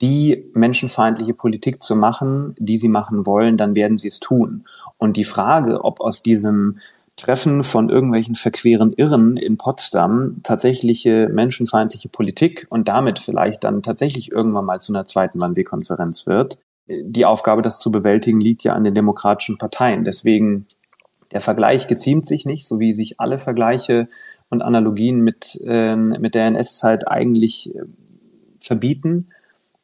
die 0.00 0.50
menschenfeindliche 0.54 1.34
Politik 1.34 1.82
zu 1.82 1.96
machen, 1.96 2.54
die 2.58 2.78
sie 2.78 2.88
machen 2.88 3.26
wollen, 3.26 3.56
dann 3.56 3.74
werden 3.74 3.98
sie 3.98 4.08
es 4.08 4.20
tun. 4.20 4.64
Und 4.96 5.16
die 5.16 5.24
Frage, 5.24 5.84
ob 5.84 6.00
aus 6.00 6.22
diesem 6.22 6.78
Treffen 7.16 7.64
von 7.64 7.88
irgendwelchen 7.88 8.36
verqueren 8.36 8.92
Irren 8.92 9.36
in 9.36 9.56
Potsdam 9.56 10.36
tatsächliche 10.44 11.28
menschenfeindliche 11.28 12.08
Politik 12.08 12.66
und 12.70 12.86
damit 12.86 13.18
vielleicht 13.18 13.64
dann 13.64 13.82
tatsächlich 13.82 14.30
irgendwann 14.30 14.64
mal 14.64 14.80
zu 14.80 14.92
einer 14.92 15.04
zweiten 15.04 15.40
Wannsee-Konferenz 15.40 16.26
wird. 16.26 16.58
Die 16.86 17.26
Aufgabe, 17.26 17.60
das 17.60 17.80
zu 17.80 17.90
bewältigen, 17.90 18.40
liegt 18.40 18.62
ja 18.62 18.72
an 18.72 18.84
den 18.84 18.94
demokratischen 18.94 19.58
Parteien. 19.58 20.04
Deswegen 20.04 20.66
der 21.32 21.40
Vergleich 21.40 21.88
geziemt 21.88 22.26
sich 22.26 22.46
nicht, 22.46 22.66
so 22.66 22.80
wie 22.80 22.94
sich 22.94 23.20
alle 23.20 23.38
Vergleiche 23.38 24.08
und 24.50 24.62
Analogien 24.62 25.20
mit, 25.20 25.60
äh, 25.66 25.96
mit 25.96 26.34
der 26.34 26.46
NS-Zeit 26.46 27.08
eigentlich 27.08 27.74
äh, 27.74 27.82
verbieten. 28.60 29.28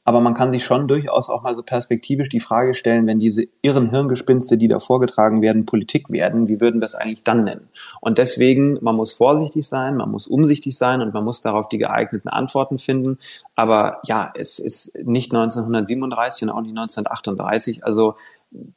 Aber 0.07 0.21
man 0.21 0.35
kann 0.35 0.53
sich 0.53 0.67
schon 0.67 0.87
durchaus 0.87 1.31
auch 1.31 1.43
mal 1.43 1.57
so 1.57 1.63
perspektivisch 1.63 2.29
die 2.29 2.41
Frage 2.41 2.75
stellen, 2.75 3.07
wenn 3.07 3.21
diese 3.21 3.45
irren 3.63 3.89
Hirngespinste, 3.89 4.59
die 4.59 4.69
da 4.69 4.79
vorgetragen 4.79 5.41
werden, 5.41 5.65
Politik 5.65 6.11
werden, 6.11 6.47
wie 6.47 6.61
würden 6.61 6.81
wir 6.83 6.85
es 6.85 6.95
eigentlich 6.95 7.23
dann 7.23 7.45
nennen? 7.45 7.69
Und 8.03 8.19
deswegen, 8.19 8.79
man 8.83 8.97
muss 8.97 9.15
vorsichtig 9.15 9.67
sein, 9.67 9.97
man 9.97 10.11
muss 10.11 10.27
umsichtig 10.27 10.77
sein 10.77 11.01
und 11.01 11.15
man 11.15 11.25
muss 11.25 11.41
darauf 11.41 11.71
die 11.71 11.79
geeigneten 11.79 12.29
Antworten 12.29 12.77
finden. 12.77 13.19
Aber 13.55 14.01
ja, 14.05 14.31
es 14.37 14.59
ist 14.59 14.95
nicht 15.03 15.33
1937 15.33 16.43
und 16.43 16.51
auch 16.51 16.61
nicht 16.61 16.77
1938. 16.77 17.83
Also 17.83 18.17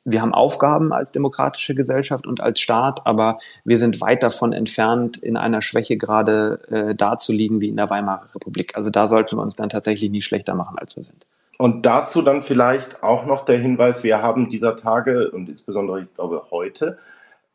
wir 0.03 0.21
haben 0.21 0.33
Aufgaben 0.33 0.91
als 0.91 1.11
demokratische 1.11 1.75
Gesellschaft 1.75 2.25
und 2.25 2.41
als 2.41 2.59
Staat, 2.59 3.05
aber 3.05 3.39
wir 3.63 3.77
sind 3.77 4.01
weit 4.01 4.23
davon 4.23 4.53
entfernt, 4.53 5.17
in 5.17 5.37
einer 5.37 5.61
Schwäche 5.61 5.97
gerade 5.97 6.61
äh, 6.69 6.95
dazuliegen 6.95 7.61
wie 7.61 7.69
in 7.69 7.77
der 7.77 7.89
Weimarer 7.89 8.33
Republik. 8.33 8.75
Also 8.75 8.89
da 8.89 9.07
sollten 9.07 9.37
wir 9.37 9.41
uns 9.41 9.55
dann 9.55 9.69
tatsächlich 9.69 10.09
nie 10.09 10.21
schlechter 10.21 10.55
machen, 10.55 10.77
als 10.79 10.95
wir 10.95 11.03
sind. 11.03 11.25
Und 11.57 11.85
dazu 11.85 12.21
dann 12.21 12.43
vielleicht 12.43 13.03
auch 13.03 13.25
noch 13.25 13.45
der 13.45 13.57
Hinweis, 13.57 14.03
wir 14.03 14.21
haben 14.21 14.49
dieser 14.49 14.75
Tage 14.75 15.31
und 15.31 15.49
insbesondere, 15.49 16.01
ich 16.01 16.13
glaube, 16.13 16.43
heute 16.51 16.99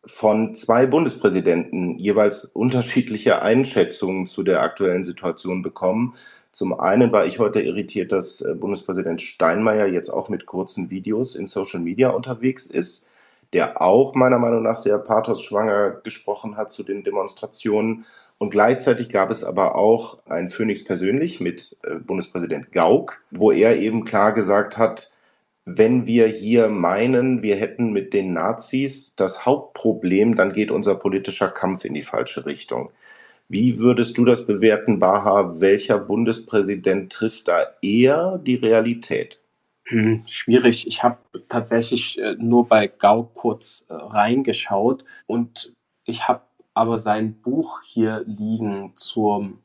von 0.04 0.54
zwei 0.56 0.86
Bundespräsidenten 0.86 1.98
jeweils 1.98 2.44
unterschiedliche 2.44 3.42
Einschätzungen 3.42 4.26
zu 4.26 4.42
der 4.42 4.60
aktuellen 4.60 5.04
Situation 5.04 5.62
bekommen. 5.62 6.14
Zum 6.52 6.78
einen 6.78 7.12
war 7.12 7.24
ich 7.24 7.38
heute 7.38 7.62
irritiert, 7.62 8.12
dass 8.12 8.42
äh, 8.42 8.54
Bundespräsident 8.54 9.22
Steinmeier 9.22 9.86
jetzt 9.86 10.10
auch 10.10 10.28
mit 10.28 10.44
kurzen 10.44 10.90
Videos 10.90 11.34
in 11.34 11.46
Social 11.46 11.80
Media 11.80 12.10
unterwegs 12.10 12.66
ist, 12.66 13.10
der 13.54 13.80
auch 13.80 14.14
meiner 14.14 14.38
Meinung 14.38 14.62
nach 14.62 14.76
sehr 14.76 14.98
pathosschwanger 14.98 16.02
gesprochen 16.02 16.56
hat 16.58 16.70
zu 16.72 16.82
den 16.82 17.04
Demonstrationen. 17.04 18.04
Und 18.36 18.50
gleichzeitig 18.50 19.08
gab 19.08 19.30
es 19.30 19.44
aber 19.44 19.76
auch 19.76 20.18
ein 20.26 20.48
Phoenix 20.48 20.84
persönlich 20.84 21.40
mit 21.40 21.76
äh, 21.84 21.94
Bundespräsident 21.94 22.70
Gauck, 22.72 23.22
wo 23.30 23.50
er 23.50 23.78
eben 23.78 24.04
klar 24.04 24.32
gesagt 24.32 24.76
hat, 24.76 25.12
wenn 25.64 26.06
wir 26.06 26.26
hier 26.26 26.68
meinen, 26.68 27.42
wir 27.42 27.56
hätten 27.56 27.92
mit 27.92 28.12
den 28.12 28.32
Nazis 28.32 29.14
das 29.14 29.46
Hauptproblem, 29.46 30.34
dann 30.34 30.52
geht 30.52 30.70
unser 30.70 30.96
politischer 30.96 31.48
Kampf 31.48 31.84
in 31.84 31.94
die 31.94 32.02
falsche 32.02 32.44
Richtung. 32.44 32.90
Wie 33.48 33.78
würdest 33.78 34.16
du 34.16 34.24
das 34.24 34.46
bewerten, 34.46 34.98
Baha? 34.98 35.60
Welcher 35.60 35.98
Bundespräsident 35.98 37.12
trifft 37.12 37.48
da 37.48 37.66
eher 37.82 38.38
die 38.38 38.54
Realität? 38.54 39.40
Hm, 39.84 40.22
schwierig. 40.26 40.86
Ich 40.86 41.02
habe 41.02 41.18
tatsächlich 41.48 42.18
äh, 42.18 42.36
nur 42.38 42.66
bei 42.68 42.86
Gau 42.86 43.24
kurz 43.24 43.84
äh, 43.88 43.94
reingeschaut 43.94 45.04
und 45.26 45.72
ich 46.04 46.28
habe 46.28 46.42
aber 46.74 46.98
sein 47.00 47.34
Buch 47.42 47.82
hier 47.82 48.22
liegen 48.24 48.92
zum 48.96 49.58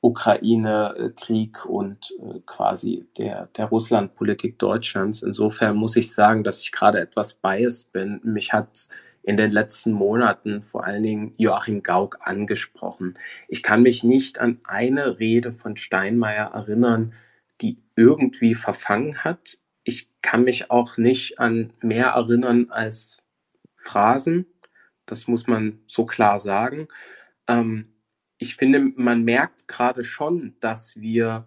Ukraine-Krieg 0.00 1.64
und 1.66 2.12
äh, 2.20 2.40
quasi 2.46 3.06
der, 3.16 3.46
der 3.56 3.66
Russland-Politik 3.66 4.58
Deutschlands. 4.58 5.22
Insofern 5.22 5.76
muss 5.76 5.96
ich 5.96 6.12
sagen, 6.12 6.44
dass 6.44 6.60
ich 6.60 6.70
gerade 6.72 7.00
etwas 7.00 7.34
biased 7.34 7.92
bin. 7.92 8.20
Mich 8.22 8.52
hat 8.52 8.88
in 9.28 9.36
den 9.36 9.52
letzten 9.52 9.92
Monaten 9.92 10.62
vor 10.62 10.84
allen 10.84 11.02
Dingen 11.02 11.34
Joachim 11.36 11.82
Gauck 11.82 12.16
angesprochen. 12.22 13.12
Ich 13.46 13.62
kann 13.62 13.82
mich 13.82 14.02
nicht 14.02 14.38
an 14.38 14.58
eine 14.64 15.18
Rede 15.18 15.52
von 15.52 15.76
Steinmeier 15.76 16.46
erinnern, 16.54 17.12
die 17.60 17.76
irgendwie 17.94 18.54
verfangen 18.54 19.24
hat. 19.24 19.58
Ich 19.84 20.08
kann 20.22 20.44
mich 20.44 20.70
auch 20.70 20.96
nicht 20.96 21.40
an 21.40 21.74
mehr 21.82 22.06
erinnern 22.06 22.68
als 22.70 23.18
Phrasen. 23.74 24.46
Das 25.04 25.28
muss 25.28 25.46
man 25.46 25.80
so 25.86 26.06
klar 26.06 26.38
sagen. 26.38 26.88
Ähm, 27.48 27.92
ich 28.38 28.56
finde, 28.56 28.80
man 28.96 29.24
merkt 29.24 29.68
gerade 29.68 30.04
schon, 30.04 30.56
dass 30.60 30.96
wir 30.96 31.46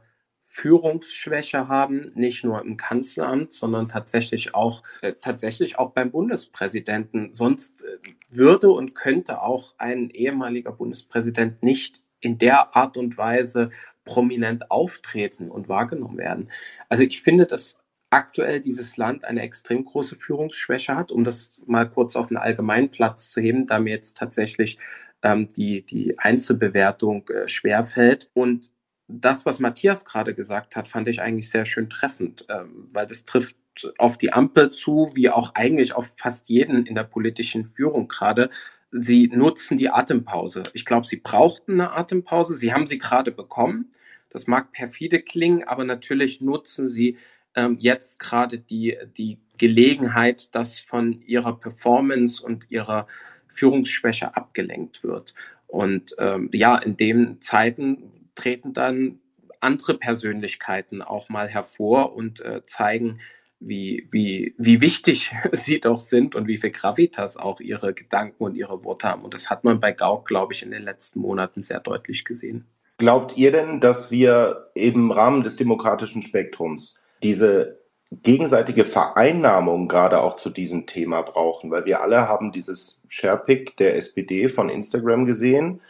Führungsschwäche 0.54 1.70
haben, 1.70 2.08
nicht 2.14 2.44
nur 2.44 2.62
im 2.62 2.76
Kanzleramt, 2.76 3.54
sondern 3.54 3.88
tatsächlich 3.88 4.54
auch, 4.54 4.84
äh, 5.02 5.14
tatsächlich 5.14 5.80
auch 5.80 5.92
beim 5.92 6.12
Bundespräsidenten. 6.12 7.34
Sonst 7.34 7.82
äh, 7.84 7.98
würde 8.30 8.70
und 8.70 8.94
könnte 8.94 9.42
auch 9.42 9.76
ein 9.78 10.10
ehemaliger 10.10 10.74
Bundespräsident 10.74 11.64
nicht 11.64 12.02
in 12.20 12.38
der 12.38 12.76
Art 12.76 12.98
und 12.98 13.18
Weise 13.18 13.70
prominent 14.04 14.70
auftreten 14.70 15.50
und 15.50 15.70
wahrgenommen 15.70 16.18
werden. 16.18 16.50
Also 16.90 17.04
ich 17.04 17.22
finde 17.22 17.46
das 17.46 17.78
aktuell 18.10 18.60
dieses 18.60 18.98
Land 18.98 19.24
eine 19.24 19.44
extrem 19.44 19.86
große 19.86 20.18
Führungsschwäche 20.18 20.98
hat, 20.98 21.14
um 21.14 21.24
das 21.24 21.62
mal 21.66 21.90
kurz 21.90 22.18
auf 22.18 22.28
einen 22.28 22.36
allgemeinen 22.36 22.92
Platz 22.92 23.32
zu 23.32 23.40
heben, 23.40 23.66
da 23.66 23.80
mir 23.80 23.92
jetzt 23.92 24.18
tatsächlich 24.18 24.78
ähm, 25.24 25.48
die, 25.48 25.86
die 25.86 26.20
Einzelbewertung 26.20 27.30
äh, 27.30 27.48
schwerfällt. 27.48 28.30
Und 28.34 28.74
das, 29.20 29.46
was 29.46 29.60
Matthias 29.60 30.06
gerade 30.06 30.34
gesagt 30.34 30.76
hat, 30.76 30.88
fand 30.88 31.08
ich 31.08 31.22
eigentlich 31.22 31.50
sehr 31.50 31.66
schön 31.66 31.90
treffend, 31.90 32.46
ähm, 32.50 32.88
weil 32.92 33.06
das 33.06 33.26
trifft 33.26 33.56
auf 33.98 34.18
die 34.18 34.34
Ampel 34.34 34.70
zu, 34.72 35.12
wie 35.14 35.30
auch 35.30 35.56
eigentlich 35.56 35.94
auf 35.94 36.14
fast 36.18 36.50
jeden 36.50 36.86
in 36.86 36.96
der 36.96 37.04
politischen 37.04 37.66
Führung 37.66 38.08
gerade. 38.08 38.50
Sie 38.92 39.28
nutzen 39.28 39.78
die 39.78 39.90
Atempause. 39.90 40.64
Ich 40.74 40.86
glaube, 40.86 41.08
sie 41.08 41.18
brauchten 41.18 41.74
eine 41.74 41.94
Atempause. 41.94 42.56
Sie 42.56 42.74
haben 42.74 42.88
sie 42.88 43.00
gerade 43.00 43.32
bekommen. 43.32 43.90
Das 44.30 44.48
mag 44.48 44.72
perfide 44.72 45.22
klingen, 45.22 45.64
aber 45.64 45.84
natürlich 45.84 46.42
nutzen 46.42 46.90
sie 46.90 47.18
ähm, 47.56 47.78
jetzt 47.80 48.20
gerade 48.20 48.60
die, 48.60 48.98
die 49.18 49.40
Gelegenheit, 49.58 50.54
dass 50.56 50.80
von 50.80 51.22
ihrer 51.22 51.58
Performance 51.60 52.44
und 52.44 52.70
ihrer 52.70 53.08
Führungsschwäche 53.48 54.36
abgelenkt 54.36 55.04
wird. 55.04 55.34
Und 55.68 56.16
ähm, 56.18 56.50
ja, 56.52 56.78
in 56.78 56.98
den 56.98 57.40
Zeiten 57.42 58.21
treten 58.36 58.74
dann 58.74 59.20
andere 59.60 59.94
Persönlichkeiten 59.94 61.02
auch 61.02 61.30
mal 61.30 61.48
hervor 61.48 62.16
und 62.16 62.40
äh, 62.42 62.66
zeigen, 62.66 63.20
wie, 63.60 64.08
wie, 64.12 64.56
wie 64.58 64.82
wichtig 64.82 65.32
sie 65.52 65.80
doch 65.80 66.02
sind 66.02 66.36
und 66.36 66.48
wie 66.48 66.58
viel 66.58 66.72
Gravitas 66.72 67.38
auch 67.38 67.60
ihre 67.60 67.94
Gedanken 67.94 68.44
und 68.44 68.56
ihre 68.56 68.84
Worte 68.84 69.08
haben. 69.08 69.22
Und 69.22 69.34
das 69.34 69.50
hat 69.50 69.64
man 69.64 69.80
bei 69.80 69.92
Gauck, 69.92 70.28
glaube 70.28 70.54
ich, 70.54 70.64
in 70.64 70.72
den 70.72 70.84
letzten 70.84 71.20
Monaten 71.20 71.64
sehr 71.64 71.80
deutlich 71.80 72.26
gesehen. 72.26 72.66
Glaubt 72.98 73.38
ihr 73.38 73.52
denn, 73.52 73.80
dass 73.80 74.12
wir 74.12 74.72
im 74.76 75.12
Rahmen 75.12 75.44
des 75.44 75.56
demokratischen 75.56 76.22
Spektrums 76.22 77.00
diese 77.24 77.80
gegenseitige 78.12 78.84
Vereinnahmung 78.84 79.88
gerade 79.88 80.22
auch 80.22 80.36
zu 80.36 80.50
diesem 80.50 80.86
Thema 80.86 81.22
brauchen? 81.22 81.72
Weil 81.72 81.86
wir 81.86 82.02
alle 82.02 82.28
haben 82.28 82.52
dieses 82.52 83.04
Sharepick 83.08 83.78
der 83.78 83.96
SPD 83.96 84.50
von 84.50 84.70
Instagram 84.70 85.26
gesehen 85.26 85.82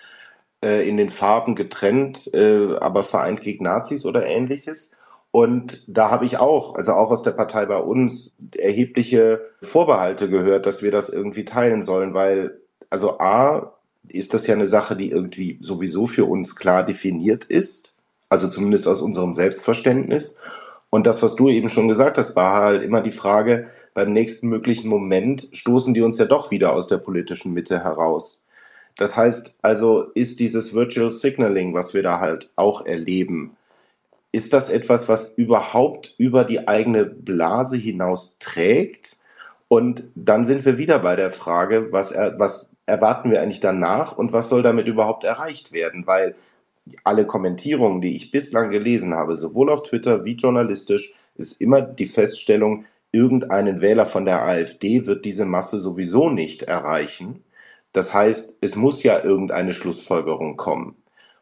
äh, 0.64 0.88
in 0.88 0.98
den 0.98 1.10
Farben 1.10 1.56
getrennt, 1.56 2.34
äh, 2.34 2.76
aber 2.80 3.04
vereint 3.04 3.42
gegen 3.42 3.64
Nazis 3.64 4.06
oder 4.06 4.26
ähnliches. 4.26 4.92
Und 5.32 5.84
da 5.88 6.12
habe 6.12 6.26
ich 6.26 6.38
auch, 6.38 6.76
also 6.76 6.92
auch 6.92 7.10
aus 7.12 7.24
der 7.24 7.32
Partei 7.32 7.66
bei 7.66 7.78
uns, 7.78 8.36
erhebliche 8.58 9.42
Vorbehalte 9.62 10.30
gehört, 10.30 10.66
dass 10.66 10.84
wir 10.84 10.92
das 10.92 11.08
irgendwie 11.08 11.46
teilen 11.46 11.84
sollen, 11.84 12.14
weil, 12.14 12.60
also 12.90 13.20
A, 13.20 13.74
ist 14.10 14.34
das 14.34 14.46
ja 14.46 14.56
eine 14.56 14.68
Sache, 14.68 14.98
die 14.98 15.10
irgendwie 15.10 15.58
sowieso 15.62 16.08
für 16.08 16.26
uns 16.26 16.56
klar 16.56 16.84
definiert 16.84 17.46
ist, 17.46 17.96
also 18.28 18.48
zumindest 18.50 18.88
aus 18.88 19.02
unserem 19.02 19.34
Selbstverständnis. 19.34 20.38
Und 20.90 21.08
das, 21.08 21.22
was 21.24 21.36
du 21.36 21.48
eben 21.48 21.70
schon 21.70 21.88
gesagt 21.88 22.18
hast, 22.18 22.36
war 22.36 22.62
halt 22.64 22.84
immer 22.84 23.02
die 23.02 23.12
Frage, 23.12 23.70
beim 23.94 24.12
nächsten 24.12 24.50
möglichen 24.50 24.90
Moment 24.90 25.48
stoßen 25.54 25.94
die 25.94 26.02
uns 26.02 26.18
ja 26.18 26.26
doch 26.26 26.52
wieder 26.52 26.74
aus 26.74 26.88
der 26.88 26.98
politischen 26.98 27.54
Mitte 27.54 27.84
heraus. 27.84 28.41
Das 28.98 29.16
heißt 29.16 29.56
also, 29.62 30.04
ist 30.14 30.40
dieses 30.40 30.74
Virtual 30.74 31.12
Signaling, 31.12 31.74
was 31.74 31.94
wir 31.94 32.04
da 32.04 32.20
halt 32.20 32.52
auch 32.56 32.86
erleben, 32.86 33.58
ist 34.32 34.54
das 34.54 34.70
etwas, 34.70 35.10
was 35.10 35.34
überhaupt 35.34 36.16
über 36.18 36.44
die 36.44 36.68
eigene 36.68 37.06
Blase 37.06 37.78
hinaus 37.78 38.38
trägt? 38.40 39.18
Und 39.68 40.04
dann 40.16 40.46
sind 40.46 40.66
wir 40.66 40.78
wieder 40.78 41.00
bei 41.00 41.16
der 41.16 41.32
Frage, 41.32 41.92
was, 41.92 42.12
er, 42.12 42.40
was 42.40 42.76
erwarten 42.86 43.32
wir 43.32 43.42
eigentlich 43.42 43.60
danach 43.60 44.18
und 44.18 44.34
was 44.34 44.50
soll 44.50 44.64
damit 44.64 44.88
überhaupt 44.88 45.24
erreicht 45.24 45.72
werden? 45.72 46.08
Weil 46.08 46.36
alle 47.04 47.26
Kommentierungen, 47.26 48.02
die 48.02 48.16
ich 48.16 48.32
bislang 48.32 48.72
gelesen 48.72 49.14
habe, 49.14 49.36
sowohl 49.36 49.70
auf 49.70 49.84
Twitter 49.84 50.26
wie 50.26 50.34
journalistisch, 50.34 51.14
ist 51.36 51.62
immer 51.62 51.82
die 51.82 52.06
Feststellung, 52.06 52.86
irgendeinen 53.12 53.82
Wähler 53.82 54.06
von 54.06 54.26
der 54.26 54.42
AfD 54.42 55.06
wird 55.06 55.26
diese 55.26 55.46
Masse 55.46 55.80
sowieso 55.80 56.30
nicht 56.30 56.64
erreichen. 56.64 57.44
Das 57.94 58.14
heißt, 58.14 58.58
es 58.62 58.76
muss 58.76 59.04
ja 59.04 59.24
irgendeine 59.24 59.74
Schlussfolgerung 59.74 60.58
kommen. 60.58 60.96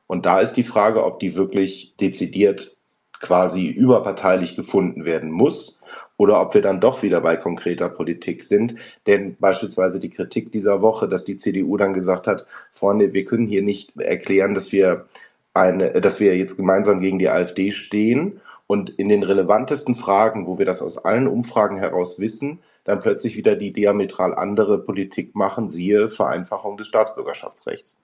Und 0.07 0.25
da 0.25 0.39
ist 0.41 0.53
die 0.53 0.63
Frage, 0.63 1.03
ob 1.05 1.19
die 1.19 1.35
wirklich 1.35 1.93
dezidiert 1.99 2.75
quasi 3.19 3.67
überparteilich 3.67 4.55
gefunden 4.55 5.05
werden 5.05 5.29
muss 5.29 5.81
oder 6.17 6.41
ob 6.41 6.53
wir 6.53 6.61
dann 6.61 6.79
doch 6.79 7.03
wieder 7.03 7.21
bei 7.21 7.35
konkreter 7.35 7.89
Politik 7.89 8.43
sind. 8.43 8.75
Denn 9.07 9.35
beispielsweise 9.39 9.99
die 9.99 10.09
Kritik 10.09 10.51
dieser 10.51 10.81
Woche, 10.81 11.07
dass 11.07 11.25
die 11.25 11.37
CDU 11.37 11.77
dann 11.77 11.93
gesagt 11.93 12.27
hat, 12.27 12.45
Freunde, 12.73 13.13
wir 13.13 13.25
können 13.25 13.47
hier 13.47 13.61
nicht 13.61 13.95
erklären, 13.97 14.53
dass 14.53 14.71
wir 14.71 15.05
eine, 15.53 15.91
dass 16.01 16.19
wir 16.19 16.37
jetzt 16.37 16.57
gemeinsam 16.57 17.01
gegen 17.01 17.19
die 17.19 17.29
AfD 17.29 17.71
stehen 17.71 18.39
und 18.67 18.89
in 18.89 19.09
den 19.09 19.23
relevantesten 19.23 19.95
Fragen, 19.95 20.47
wo 20.47 20.57
wir 20.57 20.65
das 20.65 20.81
aus 20.81 20.97
allen 20.97 21.27
Umfragen 21.27 21.77
heraus 21.77 22.19
wissen, 22.19 22.59
dann 22.83 22.99
plötzlich 22.99 23.35
wieder 23.35 23.55
die 23.55 23.71
diametral 23.71 24.33
andere 24.35 24.83
Politik 24.83 25.35
machen, 25.35 25.69
siehe 25.69 26.09
Vereinfachung 26.09 26.77
des 26.77 26.87
Staatsbürgerschaftsrechts. 26.87 27.97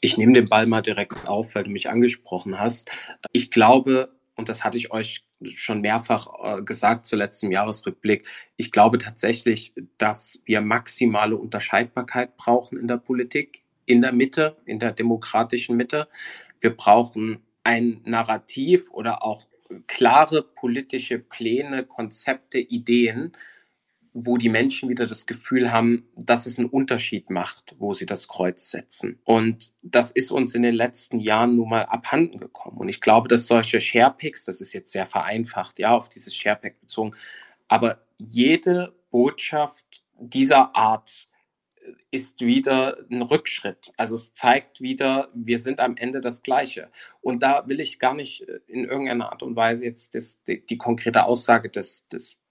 Ich 0.00 0.18
nehme 0.18 0.32
den 0.32 0.46
Ball 0.46 0.66
mal 0.66 0.82
direkt 0.82 1.28
auf, 1.28 1.54
weil 1.54 1.64
du 1.64 1.70
mich 1.70 1.88
angesprochen 1.88 2.58
hast. 2.58 2.90
Ich 3.32 3.50
glaube, 3.50 4.10
und 4.34 4.48
das 4.48 4.64
hatte 4.64 4.76
ich 4.76 4.90
euch 4.90 5.24
schon 5.54 5.80
mehrfach 5.80 6.28
äh, 6.42 6.62
gesagt 6.62 7.06
zuletzt 7.06 7.42
im 7.44 7.52
Jahresrückblick, 7.52 8.26
ich 8.56 8.72
glaube 8.72 8.98
tatsächlich, 8.98 9.72
dass 9.98 10.40
wir 10.44 10.60
maximale 10.60 11.36
Unterscheidbarkeit 11.36 12.36
brauchen 12.36 12.78
in 12.78 12.88
der 12.88 12.96
Politik, 12.96 13.62
in 13.86 14.00
der 14.00 14.12
Mitte, 14.12 14.56
in 14.64 14.78
der 14.78 14.92
demokratischen 14.92 15.76
Mitte. 15.76 16.08
Wir 16.60 16.76
brauchen 16.76 17.40
ein 17.64 18.00
Narrativ 18.04 18.90
oder 18.90 19.24
auch 19.24 19.46
klare 19.86 20.42
politische 20.42 21.18
Pläne, 21.18 21.84
Konzepte, 21.84 22.58
Ideen, 22.58 23.32
wo 24.14 24.36
die 24.36 24.50
Menschen 24.50 24.88
wieder 24.88 25.06
das 25.06 25.26
Gefühl 25.26 25.72
haben, 25.72 26.06
dass 26.16 26.44
es 26.46 26.58
einen 26.58 26.68
Unterschied 26.68 27.30
macht, 27.30 27.76
wo 27.78 27.94
sie 27.94 28.06
das 28.06 28.28
Kreuz 28.28 28.70
setzen. 28.70 29.18
Und 29.24 29.72
das 29.82 30.10
ist 30.10 30.30
uns 30.30 30.54
in 30.54 30.62
den 30.62 30.74
letzten 30.74 31.18
Jahren 31.18 31.56
nun 31.56 31.70
mal 31.70 31.84
abhanden 31.84 32.38
gekommen. 32.38 32.78
Und 32.78 32.88
ich 32.88 33.00
glaube, 33.00 33.28
dass 33.28 33.46
solche 33.46 33.80
Sharepicks, 33.80 34.44
das 34.44 34.60
ist 34.60 34.74
jetzt 34.74 34.92
sehr 34.92 35.06
vereinfacht, 35.06 35.78
ja, 35.78 35.94
auf 35.94 36.10
dieses 36.10 36.36
Sharepack 36.36 36.80
bezogen, 36.80 37.14
aber 37.68 38.02
jede 38.18 38.94
Botschaft 39.10 40.04
dieser 40.18 40.76
Art 40.76 41.28
äh, 41.80 41.92
ist 42.10 42.40
wieder 42.40 42.98
ein 43.10 43.22
Rückschritt. 43.22 43.92
Also 43.96 44.14
es 44.14 44.34
zeigt 44.34 44.82
wieder, 44.82 45.30
wir 45.34 45.58
sind 45.58 45.80
am 45.80 45.96
Ende 45.96 46.20
das 46.20 46.42
Gleiche. 46.42 46.90
Und 47.22 47.42
da 47.42 47.66
will 47.68 47.80
ich 47.80 47.98
gar 47.98 48.14
nicht 48.14 48.48
äh, 48.48 48.60
in 48.66 48.84
irgendeiner 48.84 49.32
Art 49.32 49.42
und 49.42 49.56
Weise 49.56 49.86
jetzt 49.86 50.14
das, 50.14 50.42
die, 50.44 50.64
die 50.66 50.76
konkrete 50.76 51.24
Aussage 51.24 51.70
des, 51.70 52.06
des 52.08 52.41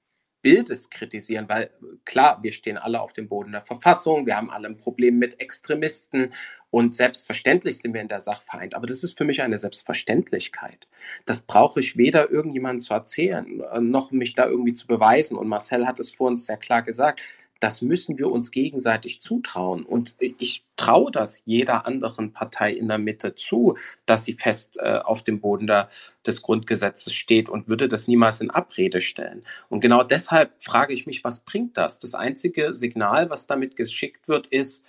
Bildes 0.42 0.90
kritisieren, 0.90 1.48
weil 1.50 1.70
klar, 2.06 2.40
wir 2.42 2.52
stehen 2.52 2.78
alle 2.78 3.02
auf 3.02 3.14
dem 3.14 3.28
Boden 3.28 3.52
der 3.52 3.62
Verfassung, 3.62 4.26
wir 4.26 4.36
haben 4.36 4.50
alle 4.50 4.68
ein 4.68 4.78
Problem 4.78 5.20
mit 5.20 5.40
Extremisten 5.40 6.30
und 6.70 6.94
selbstverständlich 6.94 7.80
sind 7.80 7.94
wir 7.94 8.02
in 8.02 8.08
der 8.08 8.20
Sache 8.20 8.44
vereint. 8.44 8.76
Aber 8.76 8.88
das 8.88 9.04
ist 9.04 9.18
für 9.18 9.26
mich 9.26 9.42
eine 9.42 9.58
Selbstverständlichkeit. 9.58 10.88
Das 11.26 11.42
brauche 11.42 11.80
ich 11.80 11.98
weder 11.98 12.32
irgendjemandem 12.32 12.80
zu 12.80 12.94
erzählen, 12.94 13.62
äh, 13.62 13.80
noch 13.80 14.12
mich 14.12 14.36
da 14.36 14.48
irgendwie 14.48 14.74
zu 14.74 14.88
beweisen. 14.88 15.38
Und 15.38 15.48
Marcel 15.48 15.86
hat 15.86 16.00
es 16.00 16.12
vor 16.12 16.28
uns 16.28 16.46
sehr 16.46 16.58
klar 16.58 16.82
gesagt 16.82 17.22
das 17.62 17.84
müssen 17.84 18.18
wir 18.18 18.30
uns 18.30 18.52
gegenseitig 18.52 19.22
zutrauen. 19.22 19.86
Und 19.86 20.16
ich 20.20 20.66
traue 20.76 21.12
das 21.12 21.44
jeder 21.46 21.86
anderen 21.86 22.34
Partei 22.34 22.74
in 22.74 22.88
der 22.88 22.98
Mitte 22.98 23.36
zu, 23.36 23.76
dass 24.08 24.26
sie 24.26 24.34
fest 24.34 24.78
äh, 24.80 24.98
auf 24.98 25.24
dem 25.24 25.40
Boden 25.40 25.68
der, 25.68 25.90
des 26.26 26.42
Grundgesetzes 26.42 27.14
steht 27.14 27.50
und 27.50 27.70
würde 27.70 27.88
das 27.88 28.08
niemals 28.08 28.42
in 28.42 28.50
Abrede 28.50 29.00
stellen. 29.00 29.44
Und 29.70 29.80
genau 29.80 30.04
deshalb 30.04 30.60
frage 30.62 30.94
ich 30.94 31.06
mich, 31.06 31.24
was 31.24 31.42
bringt 31.42 31.78
das? 31.78 32.00
Das 32.00 32.16
einzige 32.16 32.74
Signal, 32.74 33.30
was 33.30 33.46
damit 33.46 33.76
geschickt 33.76 34.28
wird, 34.28 34.48
ist, 34.48 34.84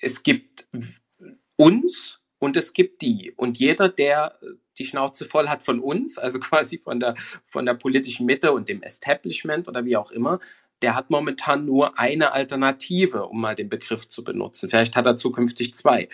es 0.00 0.24
gibt 0.24 0.66
uns 1.56 2.20
und 2.40 2.56
es 2.56 2.72
gibt 2.72 3.02
die. 3.02 3.32
Und 3.36 3.58
jeder, 3.58 3.88
der 3.88 4.36
die 4.78 4.84
Schnauze 4.84 5.24
voll 5.26 5.48
hat 5.48 5.62
von 5.62 5.80
uns, 5.80 6.18
also 6.18 6.38
quasi 6.40 6.78
von 6.78 7.00
der, 7.00 7.14
von 7.44 7.66
der 7.66 7.74
politischen 7.74 8.26
Mitte 8.26 8.52
und 8.52 8.68
dem 8.68 8.82
Establishment 8.82 9.68
oder 9.68 9.84
wie 9.84 9.96
auch 9.96 10.10
immer, 10.10 10.40
der 10.84 10.94
hat 10.94 11.08
momentan 11.08 11.64
nur 11.64 11.98
eine 11.98 12.32
Alternative, 12.32 13.24
um 13.24 13.40
mal 13.40 13.54
den 13.54 13.70
Begriff 13.70 14.06
zu 14.06 14.22
benutzen. 14.22 14.68
Vielleicht 14.68 14.96
hat 14.96 15.06
er 15.06 15.16
zukünftig 15.16 15.74
zwei. 15.74 16.10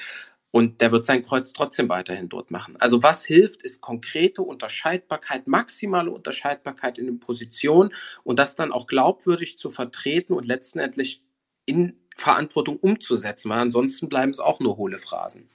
Und 0.53 0.81
der 0.81 0.93
wird 0.93 1.05
sein 1.05 1.25
Kreuz 1.25 1.53
trotzdem 1.53 1.89
weiterhin 1.89 2.29
dort 2.29 2.53
machen. 2.53 2.77
Also 2.79 3.03
was 3.03 3.25
hilft, 3.25 3.63
ist 3.63 3.81
konkrete 3.81 4.43
Unterscheidbarkeit, 4.43 5.49
maximale 5.49 6.13
Unterscheidbarkeit 6.13 6.99
in 6.99 7.07
den 7.07 7.19
Positionen 7.19 7.91
und 8.23 8.39
das 8.39 8.55
dann 8.55 8.71
auch 8.71 8.87
glaubwürdig 8.87 9.59
zu 9.59 9.73
vertreten 9.73 10.35
und 10.35 10.47
letztendlich 10.47 11.21
in 11.65 11.99
Verantwortung 12.17 12.77
umzusetzen, 12.77 13.51
weil 13.51 13.59
ansonsten 13.59 14.09
bleiben 14.09 14.31
es 14.31 14.39
auch 14.39 14.61
nur 14.61 14.77
hohle 14.77 14.99
Phrasen. 14.99 15.49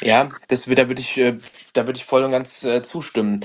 Ja, 0.00 0.28
das, 0.48 0.64
da 0.64 0.88
würde 0.88 1.02
ich, 1.02 1.18
äh, 1.18 1.38
da 1.72 1.86
ich 1.86 2.04
voll 2.04 2.24
und 2.24 2.32
ganz 2.32 2.64
äh, 2.64 2.82
zustimmen. 2.82 3.44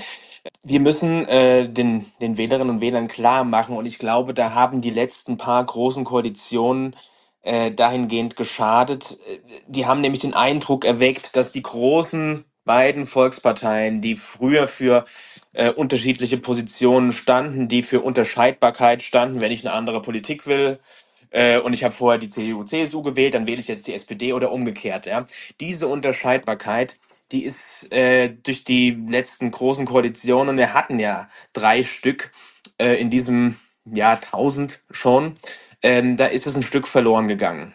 Wir 0.63 0.79
müssen 0.79 1.27
äh, 1.27 1.69
den, 1.69 2.05
den 2.21 2.37
Wählerinnen 2.37 2.69
und 2.75 2.81
Wählern 2.81 3.07
klar 3.07 3.43
machen, 3.43 3.77
und 3.77 3.85
ich 3.87 3.99
glaube, 3.99 4.33
da 4.35 4.53
haben 4.53 4.81
die 4.81 4.91
letzten 4.91 5.37
paar 5.37 5.65
großen 5.65 6.05
Koalitionen 6.05 6.95
äh, 7.43 7.71
dahingehend 7.71 8.35
geschadet. 8.37 9.19
Die 9.67 9.87
haben 9.87 10.01
nämlich 10.01 10.21
den 10.21 10.35
Eindruck 10.35 10.85
erweckt, 10.85 11.35
dass 11.35 11.51
die 11.51 11.63
großen 11.63 12.45
beiden 12.65 13.07
Volksparteien, 13.07 14.01
die 14.01 14.15
früher 14.15 14.67
für 14.67 15.05
äh, 15.53 15.71
unterschiedliche 15.71 16.37
Positionen 16.37 17.11
standen, 17.11 17.67
die 17.67 17.83
für 17.83 18.01
Unterscheidbarkeit 18.01 19.01
standen, 19.01 19.41
wenn 19.41 19.51
ich 19.51 19.65
eine 19.67 19.75
andere 19.75 20.01
Politik 20.01 20.47
will. 20.47 20.79
Äh, 21.31 21.59
und 21.59 21.73
ich 21.73 21.83
habe 21.83 21.93
vorher 21.93 22.19
die 22.19 22.29
CDU, 22.29 22.63
CSU 22.63 23.01
gewählt, 23.01 23.33
dann 23.33 23.47
wähle 23.47 23.59
ich 23.61 23.67
jetzt 23.67 23.87
die 23.87 23.95
SPD 23.95 24.33
oder 24.33 24.51
umgekehrt. 24.51 25.07
Ja. 25.07 25.25
Diese 25.59 25.87
Unterscheidbarkeit, 25.87 26.97
die 27.31 27.43
ist 27.43 27.91
äh, 27.91 28.29
durch 28.29 28.63
die 28.63 28.91
letzten 28.91 29.51
großen 29.51 29.85
Koalitionen, 29.85 30.57
wir 30.57 30.73
hatten 30.73 30.99
ja 30.99 31.29
drei 31.53 31.83
Stück 31.83 32.31
äh, 32.79 32.95
in 32.99 33.09
diesem 33.09 33.57
Jahrtausend 33.85 34.81
schon, 34.91 35.35
ähm, 35.83 36.17
da 36.17 36.27
ist 36.27 36.47
es 36.47 36.55
ein 36.55 36.63
Stück 36.63 36.87
verloren 36.87 37.27
gegangen. 37.27 37.73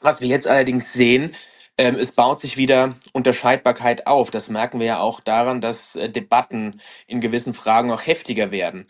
Was 0.00 0.20
wir 0.20 0.28
jetzt 0.28 0.46
allerdings 0.46 0.92
sehen, 0.92 1.32
ähm, 1.78 1.96
es 1.96 2.14
baut 2.14 2.40
sich 2.40 2.56
wieder 2.56 2.94
Unterscheidbarkeit 3.12 4.06
auf. 4.06 4.30
Das 4.30 4.48
merken 4.48 4.80
wir 4.80 4.86
ja 4.86 5.00
auch 5.00 5.20
daran, 5.20 5.60
dass 5.60 5.96
äh, 5.96 6.10
Debatten 6.10 6.80
in 7.06 7.20
gewissen 7.20 7.54
Fragen 7.54 7.90
auch 7.92 8.06
heftiger 8.06 8.50
werden. 8.52 8.86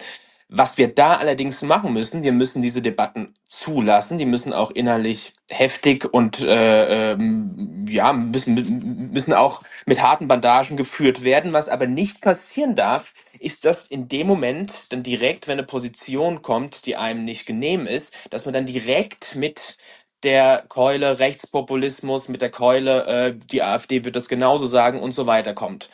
Was 0.50 0.78
wir 0.78 0.88
da 0.94 1.14
allerdings 1.14 1.62
machen 1.62 1.92
müssen, 1.92 2.24
wir 2.24 2.32
müssen 2.32 2.62
diese 2.62 2.82
Debatten 2.82 3.34
zulassen, 3.48 4.18
die 4.18 4.26
müssen 4.26 4.52
auch 4.54 4.72
innerlich 4.72 5.34
heftig 5.50 6.06
und 6.12 6.40
äh, 6.40 7.12
ähm, 7.12 7.86
ja 7.88 8.12
müssen 8.14 9.10
müssen 9.12 9.34
auch 9.34 9.62
mit 9.86 10.02
harten 10.02 10.28
Bandagen 10.28 10.76
geführt 10.78 11.24
werden. 11.24 11.52
Was 11.52 11.68
aber 11.68 11.86
nicht 11.88 12.22
passieren 12.22 12.76
darf, 12.76 13.14
ist, 13.40 13.64
dass 13.66 13.88
in 13.88 14.08
dem 14.08 14.26
Moment 14.28 14.92
dann 14.92 15.04
direkt, 15.04 15.48
wenn 15.48 15.58
eine 15.58 15.66
Position 15.66 16.42
kommt, 16.42 16.86
die 16.86 16.96
einem 16.96 17.24
nicht 17.26 17.46
genehm 17.46 17.86
ist, 17.86 18.16
dass 18.30 18.46
man 18.46 18.54
dann 18.54 18.66
direkt 18.66 19.36
mit 19.36 19.78
der 20.24 20.64
Keule 20.68 21.20
Rechtspopulismus, 21.20 22.28
mit 22.28 22.42
der 22.42 22.50
Keule 22.52 23.06
äh, 23.06 23.34
die 23.52 23.62
AfD 23.62 24.04
wird 24.04 24.16
das 24.16 24.28
genauso 24.28 24.66
sagen 24.66 25.00
und 25.00 25.12
so 25.12 25.26
weiter 25.26 25.54
kommt. 25.54 25.90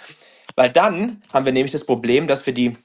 Weil 0.57 0.71
dann 0.71 1.23
haben 1.33 1.47
wir 1.47 1.53
nämlich 1.53 1.73
das 1.73 1.87
Problem, 1.87 2.27
dass 2.29 2.47
wir 2.47 2.55
die 2.55 2.77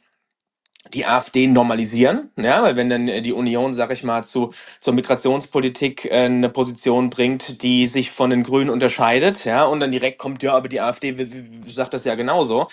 die 0.94 1.06
AfD 1.06 1.48
normalisieren, 1.48 2.32
ja, 2.38 2.64
weil 2.64 2.76
wenn 2.76 2.90
dann 2.90 3.06
die 3.06 3.34
Union, 3.34 3.74
sag 3.74 3.92
ich 3.92 4.04
mal, 4.04 4.24
zu 4.24 4.52
zur 4.80 4.94
Migrationspolitik 4.94 6.06
äh, 6.06 6.26
eine 6.26 6.50
Position 6.50 7.10
bringt, 7.10 7.62
die 7.62 7.86
sich 7.88 8.12
von 8.12 8.32
den 8.32 8.44
Grünen 8.44 8.70
unterscheidet, 8.70 9.46
ja, 9.46 9.66
und 9.66 9.80
dann 9.80 9.92
direkt 9.92 10.18
kommt, 10.20 10.44
ja, 10.44 10.54
aber 10.54 10.70
die 10.70 10.82
AfD 10.82 11.16
sagt 11.68 11.94
das 11.94 12.04
ja 12.06 12.16
genauso, 12.16 12.68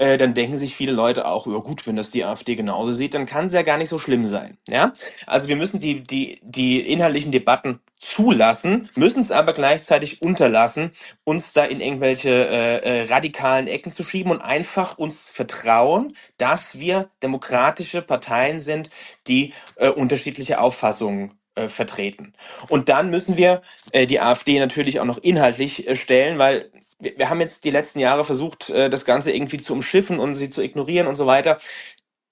äh, 0.00 0.18
dann 0.18 0.34
denken 0.34 0.58
sich 0.58 0.76
viele 0.76 0.92
Leute 0.92 1.26
auch, 1.28 1.46
ja 1.48 1.58
gut, 1.60 1.86
wenn 1.86 1.96
das 1.96 2.10
die 2.10 2.24
AfD 2.26 2.56
genauso 2.56 2.94
sieht, 2.94 3.14
dann 3.14 3.26
kann 3.26 3.46
es 3.46 3.54
ja 3.54 3.62
gar 3.62 3.78
nicht 3.78 3.90
so 3.90 4.00
schlimm 4.00 4.28
sein, 4.28 4.58
ja. 4.68 4.94
Also 5.28 5.48
wir 5.48 5.56
müssen 5.56 5.80
die 5.80 6.02
die 6.02 6.40
die 6.44 6.80
inhaltlichen 6.82 7.32
Debatten 7.32 7.80
zulassen, 8.00 8.90
müssen 8.96 9.22
es 9.22 9.32
aber 9.32 9.54
gleichzeitig 9.54 10.22
unterlassen, 10.22 10.92
uns 11.24 11.54
da 11.54 11.64
in 11.64 11.80
irgendwelche 11.80 12.30
äh, 12.30 12.78
äh, 13.04 13.04
radikalen 13.12 13.68
Ecken 13.68 13.92
zu 13.92 14.04
schieben 14.04 14.32
und 14.32 14.42
einfach 14.42 14.98
uns 14.98 15.30
vertrauen, 15.30 16.14
dass 16.38 16.80
wir 16.80 17.10
demokratische 17.24 18.02
Parteien 18.02 18.60
sind, 18.60 18.90
die 19.28 19.54
äh, 19.76 19.90
unterschiedliche 19.90 20.60
Auffassungen 20.60 21.34
äh, 21.56 21.68
vertreten. 21.68 22.34
Und 22.68 22.90
dann 22.90 23.10
müssen 23.10 23.38
wir 23.38 23.62
äh, 23.92 24.06
die 24.06 24.20
AfD 24.20 24.60
natürlich 24.60 25.00
auch 25.00 25.06
noch 25.06 25.18
inhaltlich 25.18 25.88
äh, 25.88 25.96
stellen, 25.96 26.38
weil 26.38 26.70
wir, 27.00 27.18
wir 27.18 27.30
haben 27.30 27.40
jetzt 27.40 27.64
die 27.64 27.70
letzten 27.70 28.00
Jahre 28.00 28.24
versucht, 28.24 28.70
äh, 28.70 28.90
das 28.90 29.04
Ganze 29.04 29.32
irgendwie 29.32 29.58
zu 29.58 29.72
umschiffen 29.72 30.18
und 30.18 30.34
sie 30.34 30.50
zu 30.50 30.62
ignorieren 30.62 31.06
und 31.06 31.16
so 31.16 31.26
weiter 31.26 31.58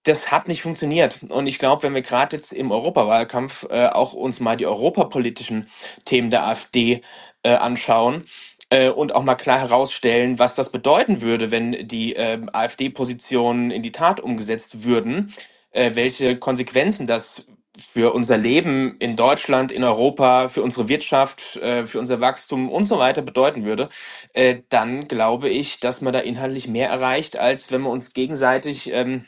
das 0.08 0.30
hat 0.30 0.48
nicht 0.48 0.62
funktioniert. 0.62 1.22
Und 1.28 1.46
ich 1.46 1.58
glaube, 1.58 1.82
wenn 1.82 1.94
wir 1.94 2.02
gerade 2.02 2.36
jetzt 2.36 2.52
im 2.52 2.70
Europawahlkampf 2.72 3.66
äh, 3.70 3.88
auch 3.88 4.12
uns 4.14 4.40
mal 4.40 4.56
die 4.56 4.66
europapolitischen 4.66 5.68
Themen 6.04 6.30
der 6.30 6.46
AfD 6.46 7.02
äh, 7.42 7.50
anschauen 7.54 8.24
äh, 8.70 8.88
und 8.88 9.14
auch 9.14 9.22
mal 9.22 9.34
klar 9.34 9.60
herausstellen, 9.60 10.38
was 10.38 10.54
das 10.54 10.72
bedeuten 10.72 11.20
würde, 11.20 11.50
wenn 11.50 11.86
die 11.86 12.16
äh, 12.16 12.40
AfD-Positionen 12.52 13.70
in 13.70 13.82
die 13.82 13.92
Tat 13.92 14.20
umgesetzt 14.20 14.84
würden, 14.84 15.34
äh, 15.72 15.94
welche 15.94 16.38
Konsequenzen 16.38 17.06
das 17.06 17.46
für 17.80 18.14
unser 18.14 18.36
Leben 18.38 18.96
in 18.98 19.16
Deutschland, 19.16 19.72
in 19.72 19.84
Europa, 19.84 20.48
für 20.48 20.62
unsere 20.62 20.88
Wirtschaft, 20.88 21.56
äh, 21.56 21.86
für 21.86 21.98
unser 21.98 22.20
Wachstum 22.20 22.70
und 22.70 22.84
so 22.86 22.98
weiter 22.98 23.22
bedeuten 23.22 23.64
würde, 23.64 23.88
äh, 24.34 24.62
dann 24.68 25.08
glaube 25.08 25.48
ich, 25.48 25.80
dass 25.80 26.00
man 26.00 26.12
da 26.12 26.20
inhaltlich 26.20 26.68
mehr 26.68 26.88
erreicht, 26.90 27.38
als 27.38 27.70
wenn 27.72 27.82
wir 27.82 27.90
uns 27.90 28.12
gegenseitig 28.12 28.92
ähm, 28.92 29.26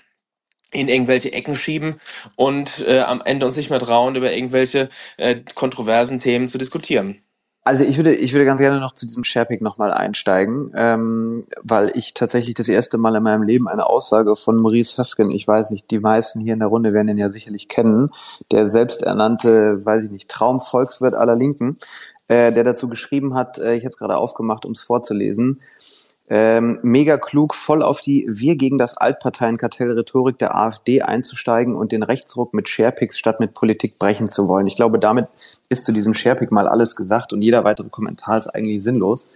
in 0.72 0.88
irgendwelche 0.88 1.32
Ecken 1.32 1.56
schieben 1.56 2.00
und 2.36 2.84
äh, 2.86 3.00
am 3.00 3.22
Ende 3.24 3.46
uns 3.46 3.56
nicht 3.56 3.70
mehr 3.70 3.80
trauen, 3.80 4.16
über 4.16 4.32
irgendwelche 4.32 4.88
kontroversen 5.54 6.20
Themen 6.20 6.48
zu 6.48 6.58
diskutieren. 6.58 7.22
Also 7.62 7.84
ich 7.84 7.98
würde, 7.98 8.14
ich 8.14 8.32
würde 8.32 8.46
ganz 8.46 8.60
gerne 8.60 8.80
noch 8.80 8.92
zu 8.92 9.06
diesem 9.06 9.22
Sharepick 9.22 9.60
nochmal 9.60 9.92
einsteigen, 9.92 10.72
ähm, 10.74 11.46
weil 11.62 11.92
ich 11.94 12.14
tatsächlich 12.14 12.54
das 12.54 12.68
erste 12.68 12.96
Mal 12.96 13.14
in 13.16 13.22
meinem 13.22 13.42
Leben 13.42 13.68
eine 13.68 13.86
Aussage 13.86 14.34
von 14.34 14.56
Maurice 14.56 14.96
Höfgen, 14.96 15.30
ich 15.30 15.46
weiß 15.46 15.70
nicht, 15.70 15.90
die 15.90 15.98
meisten 15.98 16.40
hier 16.40 16.54
in 16.54 16.60
der 16.60 16.68
Runde 16.68 16.94
werden 16.94 17.08
ihn 17.08 17.18
ja 17.18 17.28
sicherlich 17.28 17.68
kennen, 17.68 18.10
der 18.50 18.66
selbsternannte, 18.66 19.84
weiß 19.84 20.04
ich 20.04 20.10
nicht, 20.10 20.30
Traumvolkswirt 20.30 21.14
aller 21.14 21.36
Linken, 21.36 21.76
äh, 22.28 22.50
der 22.50 22.64
dazu 22.64 22.88
geschrieben 22.88 23.34
hat, 23.34 23.58
äh, 23.58 23.74
ich 23.74 23.84
habe 23.84 23.92
es 23.92 23.98
gerade 23.98 24.16
aufgemacht, 24.16 24.64
um 24.64 24.72
es 24.72 24.82
vorzulesen, 24.82 25.60
ähm, 26.32 26.78
mega 26.82 27.18
klug, 27.18 27.54
voll 27.54 27.82
auf 27.82 28.00
die 28.00 28.24
Wir 28.30 28.54
gegen 28.54 28.78
das 28.78 28.96
Altparteienkartell-Rhetorik 28.96 30.38
der 30.38 30.54
AfD 30.54 31.02
einzusteigen 31.02 31.74
und 31.74 31.90
den 31.90 32.04
Rechtsruck 32.04 32.54
mit 32.54 32.68
Sharepics 32.68 33.18
statt 33.18 33.40
mit 33.40 33.52
Politik 33.52 33.98
brechen 33.98 34.28
zu 34.28 34.46
wollen. 34.46 34.68
Ich 34.68 34.76
glaube, 34.76 35.00
damit 35.00 35.26
ist 35.68 35.84
zu 35.84 35.92
diesem 35.92 36.14
Sharepick 36.14 36.52
mal 36.52 36.68
alles 36.68 36.94
gesagt 36.94 37.32
und 37.32 37.42
jeder 37.42 37.64
weitere 37.64 37.88
Kommentar 37.88 38.38
ist 38.38 38.46
eigentlich 38.46 38.80
sinnlos. 38.82 39.34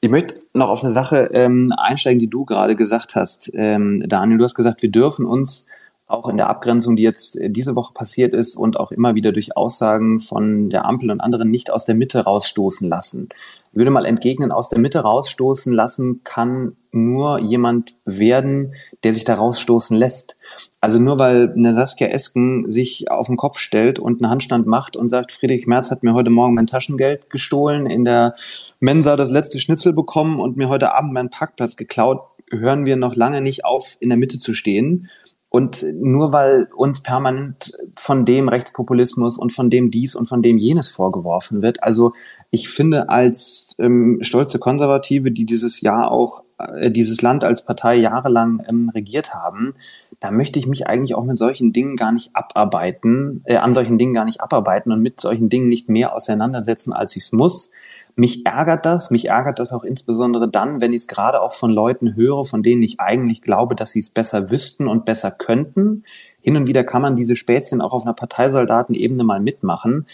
Ich 0.00 0.10
möchte 0.10 0.40
noch 0.52 0.68
auf 0.68 0.82
eine 0.82 0.92
Sache 0.92 1.30
ähm, 1.32 1.72
einsteigen, 1.76 2.18
die 2.18 2.28
du 2.28 2.44
gerade 2.44 2.74
gesagt 2.74 3.14
hast. 3.14 3.52
Ähm, 3.54 4.02
Daniel, 4.08 4.38
du 4.38 4.44
hast 4.44 4.56
gesagt, 4.56 4.82
wir 4.82 4.90
dürfen 4.90 5.24
uns 5.24 5.66
auch 6.08 6.28
in 6.28 6.36
der 6.36 6.48
Abgrenzung, 6.48 6.96
die 6.96 7.04
jetzt 7.04 7.38
diese 7.40 7.76
Woche 7.76 7.94
passiert 7.94 8.34
ist 8.34 8.56
und 8.56 8.78
auch 8.78 8.90
immer 8.90 9.14
wieder 9.14 9.30
durch 9.30 9.56
Aussagen 9.56 10.20
von 10.20 10.70
der 10.70 10.86
Ampel 10.86 11.12
und 11.12 11.20
anderen 11.20 11.50
nicht 11.50 11.70
aus 11.70 11.84
der 11.84 11.94
Mitte 11.94 12.24
rausstoßen 12.24 12.88
lassen 12.88 13.28
würde 13.72 13.90
mal 13.90 14.04
entgegnen, 14.04 14.52
aus 14.52 14.68
der 14.68 14.78
Mitte 14.78 15.00
rausstoßen 15.00 15.72
lassen 15.72 16.22
kann 16.24 16.76
nur 16.90 17.38
jemand 17.38 17.96
werden, 18.04 18.74
der 19.02 19.14
sich 19.14 19.24
da 19.24 19.34
rausstoßen 19.34 19.96
lässt. 19.96 20.36
Also 20.80 20.98
nur 20.98 21.18
weil 21.18 21.52
eine 21.56 21.72
Saskia 21.72 22.08
Esken 22.08 22.70
sich 22.70 23.10
auf 23.10 23.28
den 23.28 23.38
Kopf 23.38 23.58
stellt 23.58 23.98
und 23.98 24.22
einen 24.22 24.30
Handstand 24.30 24.66
macht 24.66 24.96
und 24.96 25.08
sagt, 25.08 25.32
Friedrich 25.32 25.66
Merz 25.66 25.90
hat 25.90 26.02
mir 26.02 26.12
heute 26.12 26.30
Morgen 26.30 26.54
mein 26.54 26.66
Taschengeld 26.66 27.30
gestohlen, 27.30 27.86
in 27.86 28.04
der 28.04 28.34
Mensa 28.78 29.16
das 29.16 29.30
letzte 29.30 29.58
Schnitzel 29.58 29.94
bekommen 29.94 30.38
und 30.38 30.56
mir 30.56 30.68
heute 30.68 30.94
Abend 30.94 31.14
meinen 31.14 31.30
Parkplatz 31.30 31.76
geklaut, 31.76 32.26
hören 32.50 32.84
wir 32.84 32.96
noch 32.96 33.16
lange 33.16 33.40
nicht 33.40 33.64
auf, 33.64 33.96
in 34.00 34.10
der 34.10 34.18
Mitte 34.18 34.38
zu 34.38 34.52
stehen. 34.52 35.08
Und 35.48 35.84
nur 35.94 36.32
weil 36.32 36.68
uns 36.74 37.02
permanent 37.02 37.72
von 37.96 38.24
dem 38.24 38.48
Rechtspopulismus 38.48 39.36
und 39.36 39.52
von 39.52 39.68
dem 39.68 39.90
dies 39.90 40.14
und 40.14 40.26
von 40.26 40.42
dem 40.42 40.56
jenes 40.56 40.90
vorgeworfen 40.90 41.60
wird, 41.60 41.82
also 41.82 42.14
ich 42.54 42.68
finde, 42.68 43.08
als 43.08 43.74
ähm, 43.78 44.18
stolze 44.20 44.58
Konservative, 44.58 45.30
die 45.30 45.46
dieses 45.46 45.80
Jahr 45.80 46.12
auch, 46.12 46.44
äh, 46.58 46.90
dieses 46.90 47.22
Land 47.22 47.44
als 47.44 47.64
Partei 47.64 47.96
jahrelang 47.96 48.62
ähm, 48.68 48.90
regiert 48.90 49.32
haben, 49.32 49.74
da 50.20 50.30
möchte 50.30 50.58
ich 50.58 50.66
mich 50.66 50.86
eigentlich 50.86 51.14
auch 51.14 51.24
mit 51.24 51.38
solchen 51.38 51.72
Dingen 51.72 51.96
gar 51.96 52.12
nicht 52.12 52.36
abarbeiten, 52.36 53.42
äh, 53.46 53.56
an 53.56 53.72
solchen 53.72 53.96
Dingen 53.96 54.12
gar 54.12 54.26
nicht 54.26 54.42
abarbeiten 54.42 54.92
und 54.92 55.00
mit 55.00 55.18
solchen 55.18 55.48
Dingen 55.48 55.70
nicht 55.70 55.88
mehr 55.88 56.14
auseinandersetzen, 56.14 56.92
als 56.92 57.16
ich 57.16 57.22
es 57.24 57.32
muss. 57.32 57.70
Mich 58.16 58.44
ärgert 58.44 58.84
das, 58.84 59.10
mich 59.10 59.28
ärgert 59.28 59.58
das 59.58 59.72
auch 59.72 59.82
insbesondere 59.82 60.46
dann, 60.46 60.82
wenn 60.82 60.92
ich 60.92 61.02
es 61.02 61.08
gerade 61.08 61.40
auch 61.40 61.54
von 61.54 61.70
Leuten 61.70 62.16
höre, 62.16 62.44
von 62.44 62.62
denen 62.62 62.82
ich 62.82 63.00
eigentlich 63.00 63.40
glaube, 63.40 63.74
dass 63.74 63.92
sie 63.92 64.00
es 64.00 64.10
besser 64.10 64.50
wüssten 64.50 64.88
und 64.88 65.06
besser 65.06 65.30
könnten. 65.30 66.04
Hin 66.42 66.58
und 66.58 66.66
wieder 66.66 66.84
kann 66.84 67.00
man 67.00 67.16
diese 67.16 67.34
Späßchen 67.34 67.80
auch 67.80 67.94
auf 67.94 68.02
einer 68.02 68.12
Parteisoldatenebene 68.12 69.24
mal 69.24 69.40
mitmachen. 69.40 70.06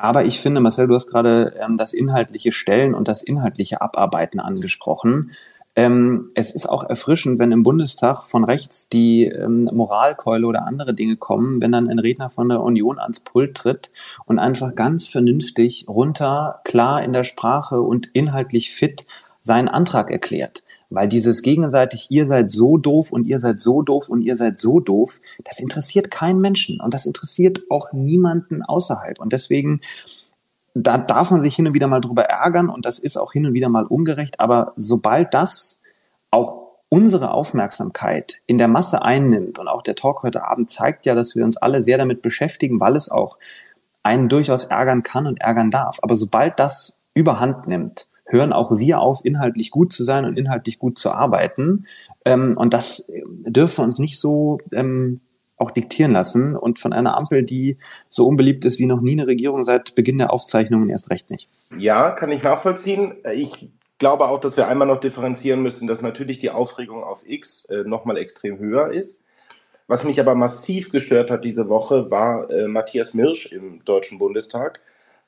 Aber 0.00 0.24
ich 0.24 0.40
finde, 0.40 0.62
Marcel, 0.62 0.86
du 0.86 0.94
hast 0.94 1.08
gerade 1.08 1.54
ähm, 1.60 1.76
das 1.76 1.92
inhaltliche 1.92 2.52
Stellen 2.52 2.94
und 2.94 3.06
das 3.06 3.22
inhaltliche 3.22 3.82
Abarbeiten 3.82 4.40
angesprochen. 4.40 5.32
Ähm, 5.76 6.30
es 6.34 6.52
ist 6.52 6.66
auch 6.66 6.84
erfrischend, 6.84 7.38
wenn 7.38 7.52
im 7.52 7.62
Bundestag 7.62 8.24
von 8.24 8.44
rechts 8.44 8.88
die 8.88 9.26
ähm, 9.26 9.68
Moralkeule 9.70 10.46
oder 10.46 10.66
andere 10.66 10.94
Dinge 10.94 11.16
kommen, 11.16 11.60
wenn 11.60 11.70
dann 11.70 11.90
ein 11.90 11.98
Redner 11.98 12.30
von 12.30 12.48
der 12.48 12.62
Union 12.62 12.98
ans 12.98 13.20
Pult 13.20 13.54
tritt 13.54 13.90
und 14.24 14.38
einfach 14.38 14.74
ganz 14.74 15.06
vernünftig 15.06 15.84
runter, 15.86 16.62
klar 16.64 17.04
in 17.04 17.12
der 17.12 17.24
Sprache 17.24 17.82
und 17.82 18.08
inhaltlich 18.14 18.72
fit 18.72 19.06
seinen 19.38 19.68
Antrag 19.68 20.10
erklärt. 20.10 20.64
Weil 20.90 21.08
dieses 21.08 21.42
gegenseitig, 21.42 22.08
ihr 22.10 22.26
seid 22.26 22.50
so 22.50 22.76
doof 22.76 23.12
und 23.12 23.24
ihr 23.24 23.38
seid 23.38 23.60
so 23.60 23.82
doof 23.82 24.08
und 24.08 24.22
ihr 24.22 24.36
seid 24.36 24.58
so 24.58 24.80
doof, 24.80 25.20
das 25.44 25.60
interessiert 25.60 26.10
keinen 26.10 26.40
Menschen 26.40 26.80
und 26.80 26.92
das 26.92 27.06
interessiert 27.06 27.60
auch 27.70 27.92
niemanden 27.92 28.64
außerhalb. 28.64 29.20
Und 29.20 29.32
deswegen, 29.32 29.80
da 30.74 30.98
darf 30.98 31.30
man 31.30 31.42
sich 31.42 31.54
hin 31.54 31.68
und 31.68 31.74
wieder 31.74 31.86
mal 31.86 32.00
drüber 32.00 32.24
ärgern 32.24 32.68
und 32.68 32.84
das 32.84 32.98
ist 32.98 33.16
auch 33.16 33.32
hin 33.32 33.46
und 33.46 33.54
wieder 33.54 33.68
mal 33.68 33.86
ungerecht. 33.86 34.40
Aber 34.40 34.72
sobald 34.76 35.32
das 35.32 35.80
auch 36.32 36.70
unsere 36.88 37.30
Aufmerksamkeit 37.30 38.40
in 38.46 38.58
der 38.58 38.68
Masse 38.68 39.02
einnimmt 39.02 39.60
und 39.60 39.68
auch 39.68 39.82
der 39.82 39.94
Talk 39.94 40.24
heute 40.24 40.44
Abend 40.44 40.70
zeigt 40.70 41.06
ja, 41.06 41.14
dass 41.14 41.36
wir 41.36 41.44
uns 41.44 41.56
alle 41.56 41.84
sehr 41.84 41.98
damit 41.98 42.20
beschäftigen, 42.20 42.80
weil 42.80 42.96
es 42.96 43.08
auch 43.08 43.38
einen 44.02 44.28
durchaus 44.28 44.64
ärgern 44.64 45.04
kann 45.04 45.28
und 45.28 45.40
ärgern 45.40 45.70
darf. 45.70 45.98
Aber 46.02 46.16
sobald 46.16 46.58
das 46.58 46.98
überhand 47.14 47.68
nimmt, 47.68 48.08
hören 48.30 48.52
auch 48.52 48.78
wir 48.78 49.00
auf, 49.00 49.24
inhaltlich 49.24 49.70
gut 49.70 49.92
zu 49.92 50.04
sein 50.04 50.24
und 50.24 50.38
inhaltlich 50.38 50.78
gut 50.78 50.98
zu 50.98 51.10
arbeiten. 51.12 51.86
Ähm, 52.24 52.56
und 52.56 52.72
das 52.74 53.06
dürfen 53.26 53.78
wir 53.78 53.84
uns 53.84 53.98
nicht 53.98 54.18
so 54.18 54.58
ähm, 54.72 55.20
auch 55.56 55.70
diktieren 55.70 56.12
lassen 56.12 56.56
und 56.56 56.78
von 56.78 56.92
einer 56.92 57.16
Ampel, 57.16 57.44
die 57.44 57.76
so 58.08 58.26
unbeliebt 58.26 58.64
ist 58.64 58.78
wie 58.78 58.86
noch 58.86 59.00
nie 59.00 59.12
eine 59.12 59.26
Regierung 59.26 59.64
seit 59.64 59.94
Beginn 59.94 60.18
der 60.18 60.32
Aufzeichnungen 60.32 60.88
erst 60.88 61.10
recht 61.10 61.30
nicht. 61.30 61.48
Ja, 61.76 62.10
kann 62.10 62.32
ich 62.32 62.42
nachvollziehen. 62.42 63.14
Ich 63.34 63.68
glaube 63.98 64.26
auch, 64.28 64.40
dass 64.40 64.56
wir 64.56 64.68
einmal 64.68 64.88
noch 64.88 65.00
differenzieren 65.00 65.62
müssen, 65.62 65.86
dass 65.86 66.00
natürlich 66.00 66.38
die 66.38 66.50
Aufregung 66.50 67.04
auf 67.04 67.22
X 67.26 67.66
äh, 67.66 67.84
nochmal 67.84 68.16
extrem 68.16 68.58
höher 68.58 68.90
ist. 68.90 69.26
Was 69.86 70.04
mich 70.04 70.20
aber 70.20 70.34
massiv 70.34 70.90
gestört 70.90 71.30
hat 71.30 71.44
diese 71.44 71.68
Woche, 71.68 72.10
war 72.10 72.48
äh, 72.50 72.68
Matthias 72.68 73.12
Mirsch 73.12 73.52
im 73.52 73.84
Deutschen 73.84 74.18
Bundestag 74.18 74.80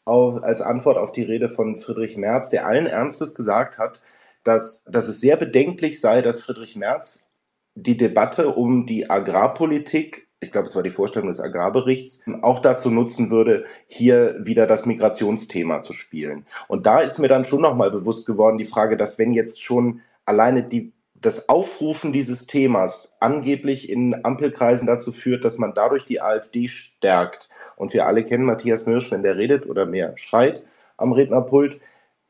auf, 0.05 0.43
als 0.43 0.61
Antwort 0.61 0.99
auf 0.99 1.13
die 1.13 1.23
Rede 1.23 1.49
von 1.49 1.77
Friedrich 1.77 2.17
Merz, 2.17 2.51
der 2.51 2.67
allen 2.67 2.87
Ernstes 2.87 3.35
gesagt 3.35 3.79
hat, 3.79 4.03
dass, 4.45 4.85
dass 4.85 5.07
es 5.09 5.21
sehr 5.21 5.37
bedenklich 5.37 6.01
sei, 6.01 6.23
dass 6.23 6.41
Friedrich 6.41 6.77
Merz 6.77 7.33
die 7.75 7.97
Debatte 7.97 8.51
um 8.51 8.87
die 8.87 9.09
Agrarpolitik, 9.09 10.29
ich 10.41 10.51
glaube, 10.51 10.67
es 10.67 10.75
war 10.75 10.83
die 10.83 10.91
Vorstellung 10.91 11.29
des 11.29 11.41
Agrarberichts, 11.41 12.25
auch 12.43 12.61
dazu 12.61 12.91
nutzen 12.91 13.31
würde, 13.31 13.65
hier 13.87 14.37
wieder 14.41 14.67
das 14.67 14.87
Migrationsthema 14.87 15.83
zu 15.83 15.93
spielen. 15.93 16.47
Und 16.67 16.87
da 16.87 17.01
ist 17.01 17.19
mir 17.19 17.29
dann 17.29 17.45
schon 17.45 17.63
nochmal 17.63 17.91
bewusst 17.91 18.27
geworden, 18.27 18.59
die 18.59 18.65
Frage, 18.65 18.97
dass 18.97 19.19
wenn 19.19 19.33
jetzt 19.33 19.63
schon 19.63 20.01
alleine 20.27 20.65
die, 20.65 20.93
das 21.23 21.49
Aufrufen 21.49 22.13
dieses 22.13 22.47
Themas 22.47 23.17
angeblich 23.21 23.89
in 23.89 24.25
Ampelkreisen 24.25 24.87
dazu 24.87 25.13
führt, 25.13 25.45
dass 25.45 25.57
man 25.57 25.73
dadurch 25.73 26.05
die 26.05 26.21
AfD 26.21 26.69
stärkt. 26.69 27.49
Und 27.77 27.95
wir 27.95 28.07
alle 28.07 28.25
kennen 28.25 28.45
Matthias 28.45 28.87
Mirsch, 28.87 29.11
wenn 29.11 29.23
der 29.23 29.37
redet 29.37 29.67
oder 29.67 29.87
mehr 29.87 30.17
schreit 30.17 30.67
am 30.97 31.13
Rednerpult, 31.13 31.81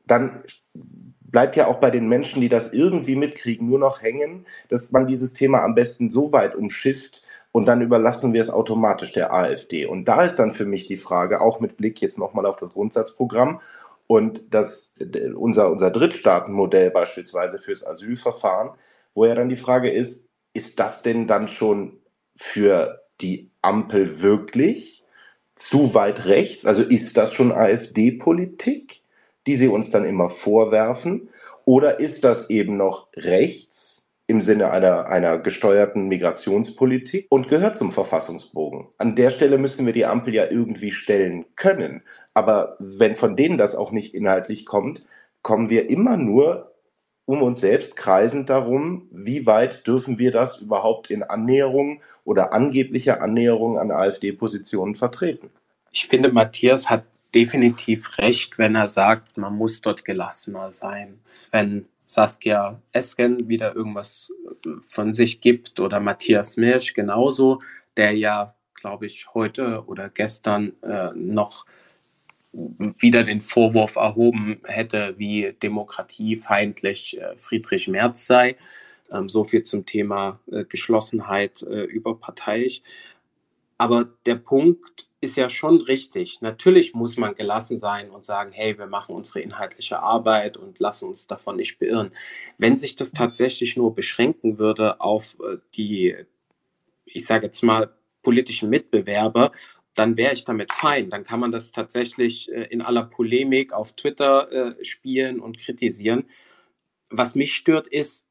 dann 0.05 0.43
bleibt 1.21 1.55
ja 1.55 1.67
auch 1.67 1.77
bei 1.77 1.89
den 1.89 2.07
Menschen, 2.07 2.41
die 2.41 2.49
das 2.49 2.71
irgendwie 2.71 3.15
mitkriegen, 3.15 3.67
nur 3.67 3.79
noch 3.79 4.01
hängen, 4.01 4.45
dass 4.69 4.91
man 4.91 5.07
dieses 5.07 5.33
Thema 5.33 5.63
am 5.63 5.73
besten 5.73 6.11
so 6.11 6.31
weit 6.31 6.55
umschifft 6.55 7.23
und 7.51 7.67
dann 7.67 7.81
überlassen 7.81 8.33
wir 8.33 8.41
es 8.41 8.49
automatisch 8.49 9.11
der 9.13 9.33
AfD. 9.33 9.85
Und 9.85 10.07
da 10.07 10.23
ist 10.23 10.35
dann 10.35 10.51
für 10.51 10.65
mich 10.65 10.85
die 10.85 10.97
Frage, 10.97 11.41
auch 11.41 11.59
mit 11.59 11.77
Blick 11.77 12.01
jetzt 12.01 12.19
nochmal 12.19 12.45
auf 12.45 12.57
das 12.57 12.69
Grundsatzprogramm 12.71 13.61
und 14.07 14.53
das, 14.53 14.95
unser, 15.35 15.71
unser 15.71 15.91
Drittstaatenmodell 15.91 16.91
beispielsweise 16.91 17.59
fürs 17.59 17.85
Asylverfahren, 17.85 18.71
wo 19.13 19.25
ja 19.25 19.35
dann 19.35 19.49
die 19.49 19.55
Frage 19.55 19.91
ist, 19.91 20.29
ist 20.53 20.79
das 20.79 21.01
denn 21.01 21.27
dann 21.27 21.47
schon 21.47 21.99
für 22.35 23.01
die 23.21 23.49
Ampel 23.61 24.21
wirklich 24.21 25.03
zu 25.55 25.93
weit 25.93 26.25
rechts? 26.25 26.65
Also 26.65 26.83
ist 26.83 27.17
das 27.17 27.33
schon 27.33 27.51
AfD-Politik? 27.51 29.03
die 29.47 29.55
sie 29.55 29.67
uns 29.67 29.89
dann 29.89 30.05
immer 30.05 30.29
vorwerfen? 30.29 31.29
Oder 31.65 31.99
ist 31.99 32.23
das 32.23 32.49
eben 32.49 32.77
noch 32.77 33.07
rechts 33.15 33.92
im 34.27 34.41
Sinne 34.41 34.71
einer, 34.71 35.07
einer 35.07 35.37
gesteuerten 35.37 36.07
Migrationspolitik 36.07 37.27
und 37.29 37.47
gehört 37.47 37.75
zum 37.75 37.91
Verfassungsbogen? 37.91 38.87
An 38.97 39.15
der 39.15 39.29
Stelle 39.29 39.57
müssen 39.57 39.85
wir 39.85 39.93
die 39.93 40.05
Ampel 40.05 40.33
ja 40.33 40.49
irgendwie 40.49 40.91
stellen 40.91 41.45
können. 41.55 42.03
Aber 42.33 42.77
wenn 42.79 43.15
von 43.15 43.35
denen 43.35 43.57
das 43.57 43.75
auch 43.75 43.91
nicht 43.91 44.13
inhaltlich 44.13 44.65
kommt, 44.65 45.03
kommen 45.41 45.69
wir 45.69 45.89
immer 45.89 46.17
nur 46.17 46.73
um 47.25 47.41
uns 47.41 47.61
selbst 47.61 47.95
kreisend 47.95 48.49
darum, 48.49 49.07
wie 49.11 49.45
weit 49.45 49.87
dürfen 49.87 50.19
wir 50.19 50.31
das 50.31 50.59
überhaupt 50.59 51.09
in 51.09 51.23
Annäherung 51.23 52.01
oder 52.25 52.53
angeblicher 52.53 53.21
Annäherung 53.21 53.79
an 53.79 53.91
AfD-Positionen 53.91 54.95
vertreten. 54.95 55.49
Ich 55.91 56.07
finde, 56.07 56.33
Matthias 56.33 56.89
hat 56.89 57.05
definitiv 57.33 58.17
recht, 58.17 58.57
wenn 58.57 58.75
er 58.75 58.87
sagt, 58.87 59.37
man 59.37 59.55
muss 59.55 59.81
dort 59.81 60.05
gelassener 60.05 60.71
sein. 60.71 61.19
Wenn 61.51 61.87
Saskia 62.05 62.81
Esken 62.91 63.47
wieder 63.47 63.75
irgendwas 63.75 64.31
äh, 64.65 64.69
von 64.81 65.13
sich 65.13 65.41
gibt 65.41 65.79
oder 65.79 65.99
Matthias 65.99 66.57
Mirsch 66.57 66.93
genauso, 66.93 67.59
der 67.97 68.13
ja, 68.13 68.55
glaube 68.73 69.05
ich, 69.05 69.33
heute 69.33 69.85
oder 69.85 70.09
gestern 70.09 70.73
äh, 70.81 71.11
noch 71.15 71.65
wieder 72.53 73.23
den 73.23 73.41
Vorwurf 73.41 73.95
erhoben 73.95 74.61
hätte, 74.63 75.15
wie 75.17 75.53
demokratiefeindlich 75.61 77.19
äh, 77.19 77.35
Friedrich 77.35 77.87
Merz 77.87 78.27
sei. 78.27 78.57
Ähm, 79.11 79.27
so 79.27 79.43
viel 79.43 79.63
zum 79.63 79.85
Thema 79.85 80.39
äh, 80.51 80.63
Geschlossenheit 80.65 81.63
äh, 81.63 81.83
überparteiisch. 81.83 82.81
Aber 83.77 84.05
der 84.25 84.35
Punkt 84.35 85.07
ist 85.23 85.37
ja 85.37 85.49
schon 85.49 85.81
richtig. 85.81 86.41
Natürlich 86.41 86.93
muss 86.93 87.17
man 87.17 87.33
gelassen 87.33 87.77
sein 87.79 88.11
und 88.11 88.25
sagen, 88.25 88.51
hey, 88.51 88.77
wir 88.77 88.87
machen 88.87 89.15
unsere 89.15 89.39
inhaltliche 89.39 89.99
Arbeit 89.99 90.57
und 90.57 90.79
lassen 90.79 91.07
uns 91.07 91.27
davon 91.27 91.55
nicht 91.55 91.79
beirren. 91.79 92.11
Wenn 92.57 92.77
sich 92.77 92.95
das 92.95 93.13
tatsächlich 93.13 93.77
nur 93.77 93.95
beschränken 93.95 94.59
würde 94.59 94.99
auf 94.99 95.37
äh, 95.39 95.57
die, 95.75 96.15
ich 97.05 97.25
sage 97.25 97.45
jetzt 97.45 97.63
mal, 97.63 97.95
politischen 98.21 98.69
Mitbewerber, 98.69 99.51
dann 99.95 100.17
wäre 100.17 100.33
ich 100.33 100.43
damit 100.43 100.73
fein. 100.73 101.09
Dann 101.09 101.23
kann 101.23 101.39
man 101.39 101.51
das 101.51 101.71
tatsächlich 101.71 102.51
äh, 102.51 102.63
in 102.65 102.81
aller 102.81 103.03
Polemik 103.03 103.71
auf 103.71 103.93
Twitter 103.93 104.51
äh, 104.51 104.83
spielen 104.83 105.39
und 105.39 105.57
kritisieren. 105.57 106.25
Was 107.09 107.33
mich 107.33 107.55
stört, 107.55 107.87
ist, 107.87 108.25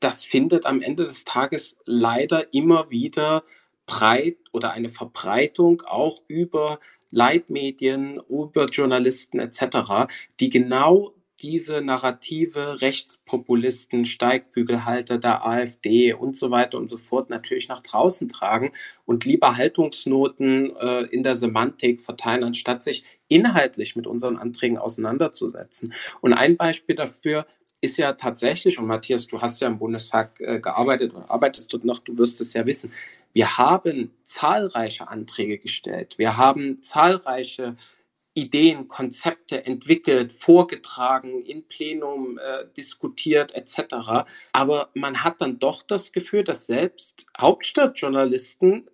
das 0.00 0.24
findet 0.24 0.66
am 0.66 0.82
Ende 0.82 1.04
des 1.04 1.24
Tages 1.24 1.76
leider 1.84 2.52
immer 2.52 2.90
wieder 2.90 3.44
breit 3.90 4.36
oder 4.52 4.70
eine 4.70 4.88
Verbreitung 4.88 5.82
auch 5.82 6.22
über 6.28 6.78
Leitmedien, 7.10 8.20
über 8.28 8.66
Journalisten 8.66 9.40
etc., 9.40 10.06
die 10.38 10.48
genau 10.48 11.12
diese 11.42 11.80
Narrative 11.80 12.82
Rechtspopulisten, 12.82 14.04
Steigbügelhalter 14.04 15.18
der 15.18 15.44
AfD 15.44 16.12
und 16.12 16.36
so 16.36 16.50
weiter 16.50 16.78
und 16.78 16.86
so 16.86 16.98
fort 16.98 17.30
natürlich 17.30 17.68
nach 17.68 17.80
draußen 17.80 18.28
tragen 18.28 18.72
und 19.06 19.24
lieber 19.24 19.56
Haltungsnoten 19.56 20.76
äh, 20.76 21.02
in 21.06 21.22
der 21.22 21.34
Semantik 21.34 22.00
verteilen, 22.00 22.44
anstatt 22.44 22.82
sich 22.82 23.04
inhaltlich 23.28 23.96
mit 23.96 24.06
unseren 24.06 24.36
Anträgen 24.36 24.78
auseinanderzusetzen. 24.78 25.94
Und 26.20 26.34
ein 26.34 26.56
Beispiel 26.58 26.94
dafür 26.94 27.46
ist 27.80 27.96
ja 27.96 28.12
tatsächlich, 28.12 28.78
und 28.78 28.86
Matthias, 28.86 29.26
du 29.26 29.40
hast 29.40 29.60
ja 29.62 29.68
im 29.68 29.78
Bundestag 29.78 30.38
äh, 30.40 30.60
gearbeitet 30.60 31.14
oder 31.14 31.30
arbeitest 31.30 31.72
dort 31.72 31.84
noch, 31.84 32.00
du 32.00 32.16
wirst 32.18 32.40
es 32.40 32.52
ja 32.52 32.66
wissen, 32.66 32.92
wir 33.32 33.58
haben 33.58 34.12
zahlreiche 34.22 35.08
Anträge 35.08 35.58
gestellt. 35.58 36.18
Wir 36.18 36.36
haben 36.36 36.82
zahlreiche 36.82 37.76
Ideen, 38.34 38.88
Konzepte 38.88 39.66
entwickelt, 39.66 40.32
vorgetragen, 40.32 41.42
in 41.42 41.66
Plenum 41.66 42.38
äh, 42.38 42.64
diskutiert 42.76 43.52
etc. 43.54 44.28
Aber 44.52 44.90
man 44.94 45.24
hat 45.24 45.40
dann 45.40 45.58
doch 45.58 45.82
das 45.82 46.12
Gefühl, 46.12 46.44
dass 46.44 46.66
selbst 46.66 47.26
Hauptstadtjournalisten 47.38 48.88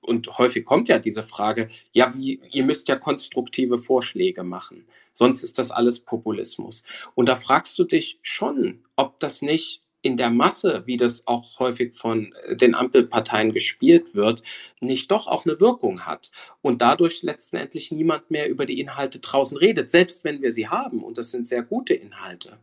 und 0.00 0.38
häufig 0.38 0.64
kommt 0.64 0.88
ja 0.88 0.98
diese 0.98 1.22
Frage, 1.22 1.68
ja, 1.92 2.12
wie, 2.16 2.40
ihr 2.50 2.64
müsst 2.64 2.88
ja 2.88 2.96
konstruktive 2.96 3.76
Vorschläge 3.76 4.42
machen, 4.42 4.86
sonst 5.12 5.44
ist 5.44 5.58
das 5.58 5.70
alles 5.70 6.00
Populismus. 6.00 6.82
Und 7.14 7.28
da 7.28 7.36
fragst 7.36 7.78
du 7.78 7.84
dich 7.84 8.18
schon, 8.22 8.84
ob 8.96 9.18
das 9.18 9.42
nicht 9.42 9.82
in 10.02 10.16
der 10.16 10.30
Masse, 10.30 10.82
wie 10.86 10.96
das 10.96 11.26
auch 11.26 11.58
häufig 11.58 11.94
von 11.94 12.32
äh, 12.44 12.56
den 12.56 12.74
Ampelparteien 12.74 13.52
gespielt 13.52 14.14
wird, 14.14 14.42
nicht 14.80 15.10
doch 15.10 15.26
auch 15.26 15.44
eine 15.44 15.60
Wirkung 15.60 16.06
hat 16.06 16.30
und 16.62 16.80
dadurch 16.82 17.22
letztendlich 17.22 17.90
niemand 17.90 18.30
mehr 18.30 18.48
über 18.48 18.66
die 18.66 18.80
Inhalte 18.80 19.18
draußen 19.18 19.56
redet, 19.56 19.90
selbst 19.90 20.24
wenn 20.24 20.42
wir 20.42 20.52
sie 20.52 20.68
haben 20.68 21.02
und 21.02 21.18
das 21.18 21.30
sind 21.30 21.46
sehr 21.46 21.62
gute 21.62 21.94
Inhalte. 21.94 22.58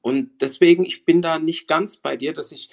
Und 0.00 0.42
deswegen, 0.42 0.84
ich 0.84 1.04
bin 1.04 1.22
da 1.22 1.38
nicht 1.38 1.66
ganz 1.66 1.96
bei 1.96 2.16
dir, 2.16 2.34
dass 2.34 2.52
ich 2.52 2.70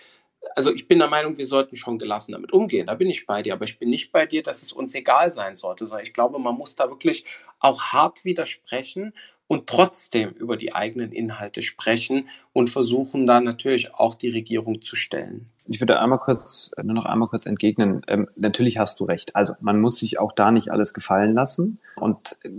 also 0.56 0.74
ich 0.74 0.88
bin 0.88 1.00
der 1.00 1.08
Meinung, 1.08 1.38
wir 1.38 1.48
sollten 1.48 1.76
schon 1.76 2.00
gelassen 2.00 2.32
damit 2.32 2.52
umgehen. 2.52 2.88
Da 2.88 2.96
bin 2.96 3.10
ich 3.10 3.26
bei 3.26 3.42
dir. 3.42 3.54
Aber 3.54 3.66
ich 3.66 3.80
bin 3.80 3.89
nicht 3.89 4.12
bei 4.12 4.26
dir, 4.26 4.42
dass 4.44 4.62
es 4.62 4.74
uns 4.74 4.94
egal 4.96 5.30
sein 5.30 5.56
sollte, 5.56 5.86
sondern 5.86 6.06
ich 6.06 6.14
glaube, 6.14 6.39
man 6.39 6.56
muss 6.56 6.76
da 6.76 6.89
wirklich 6.89 7.26
auch 7.60 7.82
hart 7.82 8.26
widersprechen 8.26 9.14
und 9.52 9.68
trotzdem 9.68 10.30
über 10.30 10.56
die 10.56 10.74
eigenen 10.74 11.12
Inhalte 11.12 11.62
sprechen 11.62 12.30
und 12.54 12.70
versuchen 12.70 13.28
da 13.28 13.41
natürlich 13.41 13.93
auch 13.93 14.16
die 14.16 14.30
Regierung 14.30 14.82
zu 14.82 14.95
stellen. 14.95 15.49
Ich 15.66 15.82
würde 15.82 15.99
einmal 15.99 16.20
kurz, 16.20 16.72
nur 16.82 16.93
noch 16.93 17.04
einmal 17.04 17.28
kurz 17.28 17.45
entgegnen. 17.45 18.02
Ähm, 18.08 18.30
natürlich 18.38 18.78
hast 18.78 19.02
du 19.02 19.04
recht. 19.04 19.36
Also 19.36 19.56
man 19.60 19.82
muss 19.82 19.99
sich 19.99 20.20
auch 20.20 20.32
da 20.32 20.54
nicht 20.54 20.72
alles 20.72 20.93
gefallen 20.93 21.34
lassen. 21.34 21.80
Und 21.97 22.38
äh, 22.43 22.49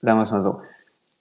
sagen 0.00 0.18
wir 0.18 0.22
es 0.22 0.32
mal 0.32 0.40
so, 0.40 0.62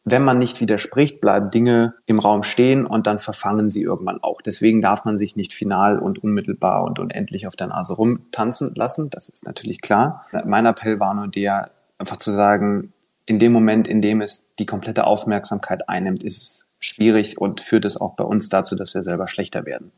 wenn 0.06 0.24
man 0.24 0.38
nicht 0.38 0.62
widerspricht, 0.62 1.20
bleiben 1.20 1.52
Dinge 1.52 1.96
im 2.06 2.20
Raum 2.20 2.42
stehen 2.42 2.86
und 2.86 3.06
dann 3.06 3.20
verfangen 3.20 3.70
sie 3.70 3.84
irgendwann 3.84 4.24
auch. 4.24 4.42
Deswegen 4.42 4.82
darf 4.82 5.04
man 5.04 5.18
sich 5.18 5.36
nicht 5.36 5.54
final 5.54 6.00
und 6.00 6.24
unmittelbar 6.24 6.86
und 6.86 7.00
unendlich 7.00 7.48
auf 7.48 7.58
der 7.58 7.68
Nase 7.68 7.96
rumtanzen 7.96 8.74
lassen. 8.76 9.10
Das 9.10 9.28
ist 9.28 9.46
natürlich 9.46 9.82
klar. 9.82 10.26
Mein 10.46 10.66
Appell 10.66 11.02
war 11.02 11.14
nur 11.14 11.28
der, 11.28 11.72
einfach 11.98 12.16
zu 12.16 12.32
sagen, 12.32 12.94
in 13.32 13.40
dem 13.40 13.52
Moment, 13.52 13.88
in 13.88 14.02
dem 14.02 14.22
es 14.22 14.48
die 14.60 14.66
komplette 14.66 15.06
Aufmerksamkeit 15.06 15.90
einnimmt, 15.90 16.24
ist 16.24 16.42
es 16.42 16.70
schwierig 16.80 17.40
und 17.40 17.62
führt 17.62 17.86
es 17.86 18.00
auch 18.00 18.16
bei 18.16 18.24
uns 18.24 18.50
dazu, 18.50 18.76
dass 18.76 18.94
wir 18.94 19.02
selber 19.02 19.28
schlechter 19.28 19.66
werden. 19.66 19.92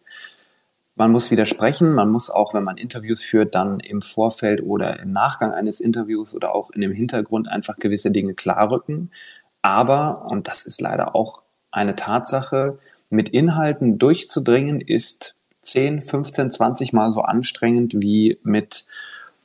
Man 0.96 1.12
muss 1.12 1.32
widersprechen, 1.32 1.94
man 1.94 2.10
muss 2.10 2.30
auch, 2.30 2.54
wenn 2.54 2.64
man 2.64 2.78
Interviews 2.78 3.24
führt, 3.24 3.56
dann 3.56 3.80
im 3.80 4.02
Vorfeld 4.02 4.62
oder 4.62 5.00
im 5.00 5.12
Nachgang 5.12 5.52
eines 5.52 5.80
Interviews 5.80 6.36
oder 6.36 6.54
auch 6.54 6.70
in 6.70 6.82
dem 6.82 6.92
Hintergrund 6.92 7.48
einfach 7.48 7.78
gewisse 7.78 8.12
Dinge 8.12 8.36
klarrücken 8.36 9.10
aber, 9.64 10.28
und 10.30 10.48
das 10.48 10.66
ist 10.66 10.82
leider 10.82 11.16
auch 11.16 11.42
eine 11.72 11.96
Tatsache, 11.96 12.78
mit 13.10 13.30
Inhalten 13.30 13.98
durchzudringen 13.98 14.82
ist 14.82 15.36
10, 15.62 16.04
15, 16.04 16.52
20 16.52 16.94
Mal 16.94 17.12
so 17.12 17.22
anstrengend 17.22 17.94
wie 17.96 18.38
mit 18.44 18.86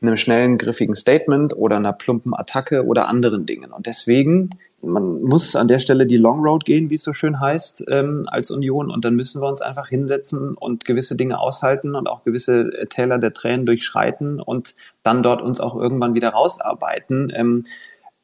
einem 0.01 0.17
schnellen, 0.17 0.59
griffigen 0.59 0.95
Statement 0.95 1.57
oder 1.57 1.77
einer 1.77 1.93
plumpen 1.93 2.35
Attacke 2.35 2.87
oder 2.87 3.09
anderen 3.09 3.47
Dingen. 3.47 3.73
Und 3.73 3.87
deswegen, 3.87 4.51
man 4.81 5.23
muss 5.23 5.57
an 5.57 5.69
der 5.69 5.81
Stelle 5.81 6.07
die 6.07 6.17
Long 6.17 6.41
Road 6.41 6.65
gehen, 6.65 6.91
wie 6.91 6.95
es 6.95 7.05
so 7.05 7.13
schön 7.13 7.41
heißt, 7.41 7.85
ähm, 7.89 8.25
als 8.29 8.51
Union. 8.51 8.91
Und 8.91 9.05
dann 9.05 9.17
müssen 9.17 9.43
wir 9.43 9.49
uns 9.49 9.61
einfach 9.61 9.89
hinsetzen 9.89 10.55
und 10.55 10.85
gewisse 10.85 11.17
Dinge 11.17 11.41
aushalten 11.41 11.95
und 11.95 12.07
auch 12.09 12.23
gewisse 12.25 12.73
äh, 12.73 12.87
Täler 12.87 13.19
der 13.19 13.33
Tränen 13.33 13.67
durchschreiten 13.67 14.41
und 14.41 14.77
dann 15.03 15.23
dort 15.23 15.43
uns 15.43 15.61
auch 15.61 15.77
irgendwann 15.77 16.15
wieder 16.15 16.31
rausarbeiten. 16.31 17.33
Ähm, 17.35 17.65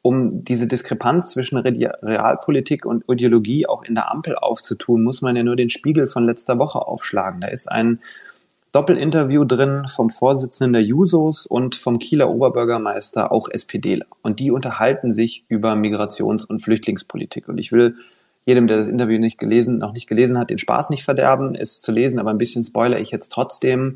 um 0.02 0.44
diese 0.44 0.66
Diskrepanz 0.66 1.30
zwischen 1.30 1.56
Realpolitik 1.56 2.84
und 2.84 3.04
Ideologie 3.10 3.66
auch 3.66 3.84
in 3.84 3.94
der 3.94 4.10
Ampel 4.10 4.36
aufzutun, 4.36 5.02
muss 5.02 5.22
man 5.22 5.34
ja 5.34 5.42
nur 5.42 5.56
den 5.56 5.70
Spiegel 5.70 6.08
von 6.08 6.26
letzter 6.26 6.58
Woche 6.58 6.86
aufschlagen. 6.86 7.40
Da 7.40 7.48
ist 7.48 7.72
ein 7.72 8.00
Doppelinterview 8.74 9.44
drin 9.44 9.84
vom 9.86 10.10
Vorsitzenden 10.10 10.72
der 10.72 10.82
Jusos 10.82 11.46
und 11.46 11.76
vom 11.76 12.00
Kieler 12.00 12.28
Oberbürgermeister, 12.28 13.30
auch 13.30 13.48
SPDler. 13.48 14.06
Und 14.20 14.40
die 14.40 14.50
unterhalten 14.50 15.12
sich 15.12 15.44
über 15.46 15.74
Migrations- 15.76 16.44
und 16.44 16.58
Flüchtlingspolitik. 16.60 17.48
Und 17.48 17.58
ich 17.58 17.70
will 17.70 17.94
jedem, 18.46 18.66
der 18.66 18.78
das 18.78 18.88
Interview 18.88 19.20
nicht 19.20 19.38
gelesen, 19.38 19.78
noch 19.78 19.92
nicht 19.92 20.08
gelesen 20.08 20.40
hat, 20.40 20.50
den 20.50 20.58
Spaß 20.58 20.90
nicht 20.90 21.04
verderben, 21.04 21.54
es 21.54 21.80
zu 21.80 21.92
lesen, 21.92 22.18
aber 22.18 22.30
ein 22.30 22.38
bisschen 22.38 22.64
spoiler 22.64 22.98
ich 22.98 23.12
jetzt 23.12 23.28
trotzdem. 23.28 23.94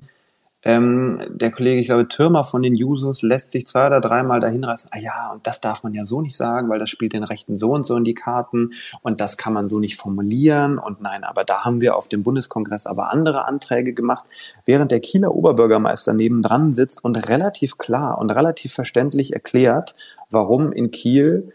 Ähm, 0.65 1.23
der 1.31 1.53
Kollege, 1.53 1.81
ich 1.81 1.87
glaube, 1.87 2.09
Türmer 2.09 2.43
von 2.43 2.63
den 2.63 2.75
Jusos 2.75 3.23
lässt 3.23 3.53
sich 3.53 3.67
zwei 3.69 3.87
oder 3.87 4.01
dreimal 4.01 4.41
dahin 4.41 4.65
reißen, 4.65 4.91
ah 4.93 4.99
ja, 4.99 5.31
und 5.33 5.47
das 5.47 5.61
darf 5.61 5.85
man 5.85 5.95
ja 5.95 6.05
so 6.05 6.21
nicht 6.21 6.37
sagen, 6.37 6.69
weil 6.69 6.81
das 6.81 6.91
spielt 6.91 7.13
den 7.13 7.23
Rechten 7.23 7.55
so 7.55 7.71
und 7.71 7.87
so 7.87 7.97
in 7.97 8.03
die 8.03 8.15
Karten. 8.15 8.73
Und 9.03 9.21
das 9.21 9.37
kann 9.37 9.53
man 9.53 9.69
so 9.69 9.79
nicht 9.79 9.97
formulieren. 9.97 10.79
Und 10.79 11.01
nein, 11.01 11.23
aber 11.23 11.45
da 11.45 11.65
haben 11.65 11.81
wir 11.81 11.97
auf 11.97 12.09
dem 12.09 12.25
Bundeskongress 12.25 12.87
aber 12.87 13.13
andere 13.13 13.47
Anträge 13.47 13.93
gemacht, 13.93 14.25
während 14.65 14.91
der 14.91 15.01
Kieler 15.01 15.35
Oberbürgermeister 15.35 16.13
nebendran 16.13 16.73
sitzt 16.73 17.05
und 17.05 17.29
relativ 17.29 17.79
klar 17.79 18.19
und 18.19 18.31
relativ 18.31 18.73
verständlich 18.73 19.33
erklärt, 19.33 19.95
warum 20.29 20.73
in 20.73 20.91
Kiel 20.91 21.53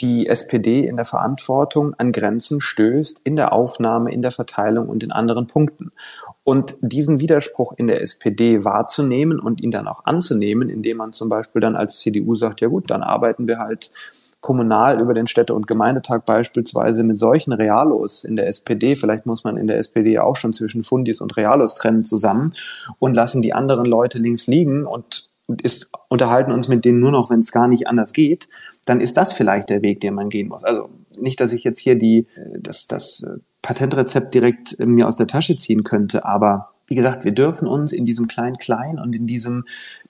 die 0.00 0.26
SPD 0.26 0.86
in 0.86 0.96
der 0.96 1.04
Verantwortung 1.04 1.94
an 1.94 2.12
Grenzen 2.12 2.60
stößt, 2.60 3.20
in 3.24 3.36
der 3.36 3.52
Aufnahme, 3.52 4.12
in 4.12 4.22
der 4.22 4.32
Verteilung 4.32 4.88
und 4.88 5.02
in 5.02 5.12
anderen 5.12 5.46
Punkten. 5.46 5.92
Und 6.44 6.76
diesen 6.82 7.20
Widerspruch 7.20 7.72
in 7.76 7.86
der 7.86 8.02
SPD 8.02 8.64
wahrzunehmen 8.64 9.40
und 9.40 9.62
ihn 9.62 9.70
dann 9.70 9.88
auch 9.88 10.04
anzunehmen, 10.04 10.68
indem 10.68 10.98
man 10.98 11.12
zum 11.12 11.30
Beispiel 11.30 11.62
dann 11.62 11.74
als 11.74 12.00
CDU 12.00 12.36
sagt, 12.36 12.60
ja 12.60 12.68
gut, 12.68 12.90
dann 12.90 13.02
arbeiten 13.02 13.46
wir 13.46 13.58
halt 13.58 13.90
kommunal 14.44 15.00
über 15.00 15.14
den 15.14 15.26
Städte- 15.26 15.54
und 15.54 15.66
Gemeindetag 15.66 16.26
beispielsweise 16.26 17.02
mit 17.02 17.16
solchen 17.16 17.54
Realos 17.54 18.24
in 18.24 18.36
der 18.36 18.46
SPD, 18.46 18.94
vielleicht 18.94 19.24
muss 19.24 19.42
man 19.42 19.56
in 19.56 19.68
der 19.68 19.78
SPD 19.78 20.18
auch 20.18 20.36
schon 20.36 20.52
zwischen 20.52 20.82
Fundis 20.82 21.22
und 21.22 21.34
Realos 21.38 21.76
trennen 21.76 22.04
zusammen 22.04 22.52
und 22.98 23.16
lassen 23.16 23.40
die 23.40 23.54
anderen 23.54 23.86
Leute 23.86 24.18
links 24.18 24.46
liegen 24.46 24.84
und 24.84 25.30
ist, 25.62 25.90
unterhalten 26.10 26.52
uns 26.52 26.68
mit 26.68 26.84
denen 26.84 27.00
nur 27.00 27.10
noch, 27.10 27.30
wenn 27.30 27.40
es 27.40 27.52
gar 27.52 27.68
nicht 27.68 27.86
anders 27.86 28.12
geht, 28.12 28.50
dann 28.84 29.00
ist 29.00 29.16
das 29.16 29.32
vielleicht 29.32 29.70
der 29.70 29.80
Weg, 29.80 30.00
den 30.00 30.12
man 30.12 30.28
gehen 30.28 30.48
muss. 30.48 30.62
Also 30.62 30.90
nicht, 31.18 31.40
dass 31.40 31.54
ich 31.54 31.64
jetzt 31.64 31.78
hier 31.78 31.94
die, 31.94 32.26
das, 32.58 32.86
das 32.86 33.26
Patentrezept 33.64 34.34
direkt 34.34 34.78
äh, 34.78 34.86
mir 34.86 35.08
aus 35.08 35.16
der 35.16 35.26
Tasche 35.26 35.56
ziehen 35.56 35.82
könnte. 35.82 36.24
Aber 36.24 36.70
wie 36.86 36.94
gesagt, 36.94 37.24
wir 37.24 37.32
dürfen 37.32 37.66
uns 37.66 37.92
in 37.92 38.04
diesem 38.04 38.28
Klein-Klein 38.28 38.98
und 38.98 39.14
in 39.14 39.26
diesem 39.26 39.64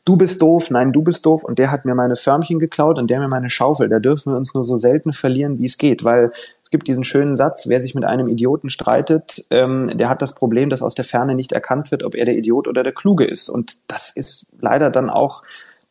Du 0.06 0.16
bist 0.16 0.42
doof, 0.42 0.70
nein, 0.70 0.92
du 0.92 1.00
bist 1.00 1.24
doof 1.24 1.44
und 1.44 1.58
der 1.58 1.70
hat 1.70 1.86
mir 1.86 1.94
meine 1.94 2.14
Förmchen 2.14 2.58
geklaut 2.58 2.98
und 2.98 3.08
der 3.08 3.20
mir 3.20 3.28
meine 3.28 3.48
Schaufel. 3.48 3.88
Da 3.88 4.00
dürfen 4.00 4.32
wir 4.32 4.36
uns 4.36 4.52
nur 4.52 4.66
so 4.66 4.76
selten 4.76 5.14
verlieren, 5.14 5.58
wie 5.58 5.64
es 5.64 5.78
geht, 5.78 6.04
weil 6.04 6.30
es 6.62 6.68
gibt 6.68 6.88
diesen 6.88 7.04
schönen 7.04 7.36
Satz, 7.36 7.68
wer 7.68 7.80
sich 7.80 7.94
mit 7.94 8.04
einem 8.04 8.28
Idioten 8.28 8.68
streitet, 8.68 9.46
ähm, 9.50 9.88
der 9.94 10.10
hat 10.10 10.20
das 10.20 10.34
Problem, 10.34 10.68
dass 10.68 10.82
aus 10.82 10.94
der 10.94 11.06
Ferne 11.06 11.34
nicht 11.34 11.52
erkannt 11.52 11.90
wird, 11.90 12.02
ob 12.02 12.14
er 12.14 12.26
der 12.26 12.36
Idiot 12.36 12.68
oder 12.68 12.82
der 12.82 12.92
Kluge 12.92 13.24
ist. 13.24 13.48
Und 13.48 13.78
das 13.86 14.10
ist 14.10 14.46
leider 14.60 14.90
dann 14.90 15.08
auch 15.08 15.42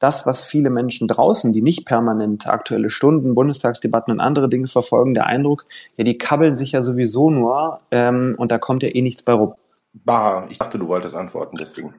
das, 0.04 0.26
was 0.26 0.44
viele 0.44 0.70
Menschen 0.70 1.08
draußen, 1.08 1.54
die 1.54 1.62
nicht 1.62 1.86
permanent 1.86 2.46
aktuelle 2.48 2.90
Stunden, 2.90 3.36
Bundestagsdebatten 3.36 4.12
und 4.14 4.20
andere 4.20 4.50
Dinge 4.50 4.68
verfolgen, 4.68 5.14
der 5.14 5.28
Eindruck, 5.28 5.66
ja, 5.96 6.04
die 6.04 6.18
kabbeln 6.18 6.58
sich 6.58 6.74
ja 6.74 6.84
sowieso 6.84 7.30
nur 7.30 7.80
ähm, 7.90 8.36
und 8.38 8.52
da 8.52 8.58
kommt 8.58 8.84
ja 8.84 8.90
eh 8.90 9.02
nichts 9.02 9.24
bei 9.24 9.32
rum. 9.32 9.56
Bah, 9.94 10.46
ich 10.50 10.58
dachte, 10.58 10.78
du 10.78 10.90
wolltest 10.90 11.16
antworten, 11.16 11.56
deswegen. 11.56 11.94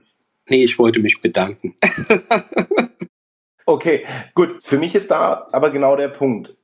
Nee, 0.51 0.65
ich 0.65 0.79
wollte 0.79 1.01
mich 1.01 1.23
bedanken. 1.23 1.77
okay, 3.67 4.05
gut. 4.35 4.63
Für 4.63 4.77
mich 4.77 4.95
ist 4.95 5.11
da 5.11 5.49
aber 5.53 5.71
genau 5.71 5.97
der 5.97 6.09
Punkt 6.09 6.59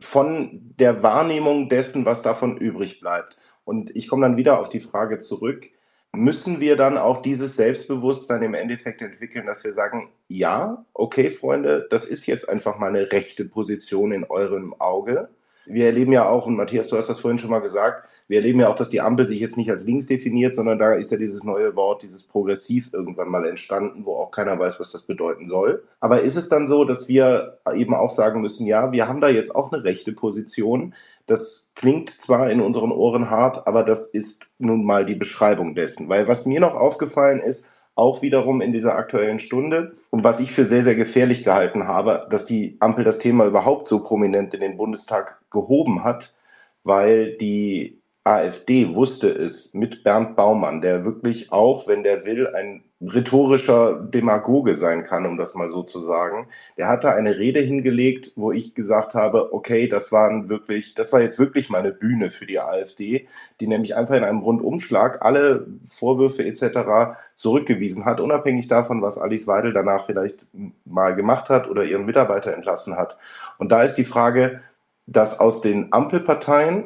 von 0.00 0.74
der 0.78 1.02
Wahrnehmung 1.02 1.70
dessen, 1.70 2.04
was 2.04 2.20
davon 2.20 2.58
übrig 2.58 3.00
bleibt. 3.00 3.38
Und 3.64 3.88
ich 3.96 4.06
komme 4.06 4.26
dann 4.26 4.36
wieder 4.36 4.60
auf 4.60 4.68
die 4.68 4.80
Frage 4.80 5.18
zurück, 5.18 5.70
müssen 6.14 6.60
wir 6.60 6.76
dann 6.76 6.98
auch 6.98 7.22
dieses 7.22 7.56
Selbstbewusstsein 7.56 8.42
im 8.42 8.54
Endeffekt 8.54 9.02
entwickeln, 9.02 9.46
dass 9.46 9.64
wir 9.64 9.74
sagen, 9.74 10.10
ja, 10.28 10.84
okay, 10.94 11.30
Freunde, 11.30 11.86
das 11.90 12.04
ist 12.04 12.26
jetzt 12.26 12.48
einfach 12.48 12.78
mal 12.78 12.88
eine 12.88 13.10
rechte 13.12 13.44
Position 13.44 14.12
in 14.12 14.24
eurem 14.24 14.74
Auge 14.80 15.28
wir 15.66 15.86
erleben 15.86 16.12
ja 16.12 16.28
auch, 16.28 16.46
und 16.46 16.56
Matthias, 16.56 16.88
du 16.88 16.96
hast 16.96 17.08
das 17.08 17.20
vorhin 17.20 17.38
schon 17.38 17.50
mal 17.50 17.60
gesagt, 17.60 18.06
wir 18.28 18.38
erleben 18.38 18.60
ja 18.60 18.68
auch, 18.68 18.76
dass 18.76 18.90
die 18.90 19.00
Ampel 19.00 19.26
sich 19.26 19.40
jetzt 19.40 19.56
nicht 19.56 19.70
als 19.70 19.84
links 19.84 20.06
definiert, 20.06 20.54
sondern 20.54 20.78
da 20.78 20.94
ist 20.94 21.10
ja 21.10 21.18
dieses 21.18 21.44
neue 21.44 21.76
Wort, 21.76 22.02
dieses 22.02 22.22
Progressiv 22.22 22.90
irgendwann 22.92 23.28
mal 23.28 23.46
entstanden, 23.46 24.06
wo 24.06 24.16
auch 24.16 24.30
keiner 24.30 24.58
weiß, 24.58 24.80
was 24.80 24.92
das 24.92 25.02
bedeuten 25.02 25.46
soll. 25.46 25.84
Aber 26.00 26.22
ist 26.22 26.36
es 26.36 26.48
dann 26.48 26.66
so, 26.66 26.84
dass 26.84 27.08
wir 27.08 27.58
eben 27.74 27.94
auch 27.94 28.10
sagen 28.10 28.40
müssen, 28.40 28.66
ja, 28.66 28.92
wir 28.92 29.08
haben 29.08 29.20
da 29.20 29.28
jetzt 29.28 29.54
auch 29.54 29.72
eine 29.72 29.84
rechte 29.84 30.12
Position. 30.12 30.94
Das 31.26 31.70
klingt 31.74 32.10
zwar 32.20 32.50
in 32.50 32.60
unseren 32.60 32.92
Ohren 32.92 33.30
hart, 33.30 33.66
aber 33.66 33.82
das 33.82 34.08
ist 34.10 34.42
nun 34.58 34.84
mal 34.84 35.04
die 35.04 35.14
Beschreibung 35.14 35.74
dessen. 35.74 36.08
Weil 36.08 36.28
was 36.28 36.46
mir 36.46 36.60
noch 36.60 36.74
aufgefallen 36.74 37.40
ist, 37.40 37.70
auch 37.94 38.22
wiederum 38.22 38.60
in 38.60 38.72
dieser 38.72 38.96
aktuellen 38.96 39.38
Stunde. 39.38 39.96
Und 40.10 40.24
was 40.24 40.40
ich 40.40 40.52
für 40.52 40.64
sehr, 40.64 40.82
sehr 40.82 40.96
gefährlich 40.96 41.44
gehalten 41.44 41.86
habe, 41.86 42.26
dass 42.30 42.46
die 42.46 42.76
Ampel 42.80 43.04
das 43.04 43.18
Thema 43.18 43.46
überhaupt 43.46 43.88
so 43.88 44.02
prominent 44.02 44.54
in 44.54 44.60
den 44.60 44.76
Bundestag 44.76 45.40
gehoben 45.50 46.02
hat, 46.02 46.34
weil 46.82 47.36
die 47.36 48.00
AfD 48.24 48.94
wusste 48.94 49.28
es 49.28 49.74
mit 49.74 50.02
Bernd 50.02 50.34
Baumann, 50.34 50.80
der 50.80 51.04
wirklich 51.04 51.52
auch, 51.52 51.86
wenn 51.86 52.02
der 52.02 52.24
will, 52.24 52.48
ein 52.48 52.82
rhetorischer 53.12 53.94
Demagoge 54.00 54.74
sein 54.74 55.02
kann, 55.04 55.26
um 55.26 55.36
das 55.36 55.54
mal 55.54 55.68
so 55.68 55.82
zu 55.82 56.00
sagen. 56.00 56.48
Der 56.76 56.88
hatte 56.88 57.10
eine 57.10 57.38
Rede 57.38 57.60
hingelegt, 57.60 58.32
wo 58.36 58.52
ich 58.52 58.74
gesagt 58.74 59.14
habe, 59.14 59.52
okay, 59.52 59.88
das 59.88 60.12
waren 60.12 60.48
wirklich, 60.48 60.94
das 60.94 61.12
war 61.12 61.20
jetzt 61.20 61.38
wirklich 61.38 61.68
mal 61.68 61.78
eine 61.78 61.92
Bühne 61.92 62.30
für 62.30 62.46
die 62.46 62.60
AfD, 62.60 63.28
die 63.60 63.66
nämlich 63.66 63.96
einfach 63.96 64.14
in 64.14 64.24
einem 64.24 64.40
Rundumschlag 64.40 65.22
alle 65.22 65.66
Vorwürfe 65.88 66.44
etc. 66.44 67.18
zurückgewiesen 67.34 68.04
hat, 68.04 68.20
unabhängig 68.20 68.68
davon, 68.68 69.02
was 69.02 69.18
Alice 69.18 69.46
Weidel 69.46 69.72
danach 69.72 70.04
vielleicht 70.04 70.46
mal 70.84 71.14
gemacht 71.14 71.50
hat 71.50 71.68
oder 71.68 71.84
ihren 71.84 72.06
Mitarbeiter 72.06 72.54
entlassen 72.54 72.96
hat. 72.96 73.16
Und 73.58 73.72
da 73.72 73.82
ist 73.82 73.94
die 73.94 74.04
Frage, 74.04 74.60
dass 75.06 75.40
aus 75.40 75.60
den 75.60 75.92
Ampelparteien 75.92 76.84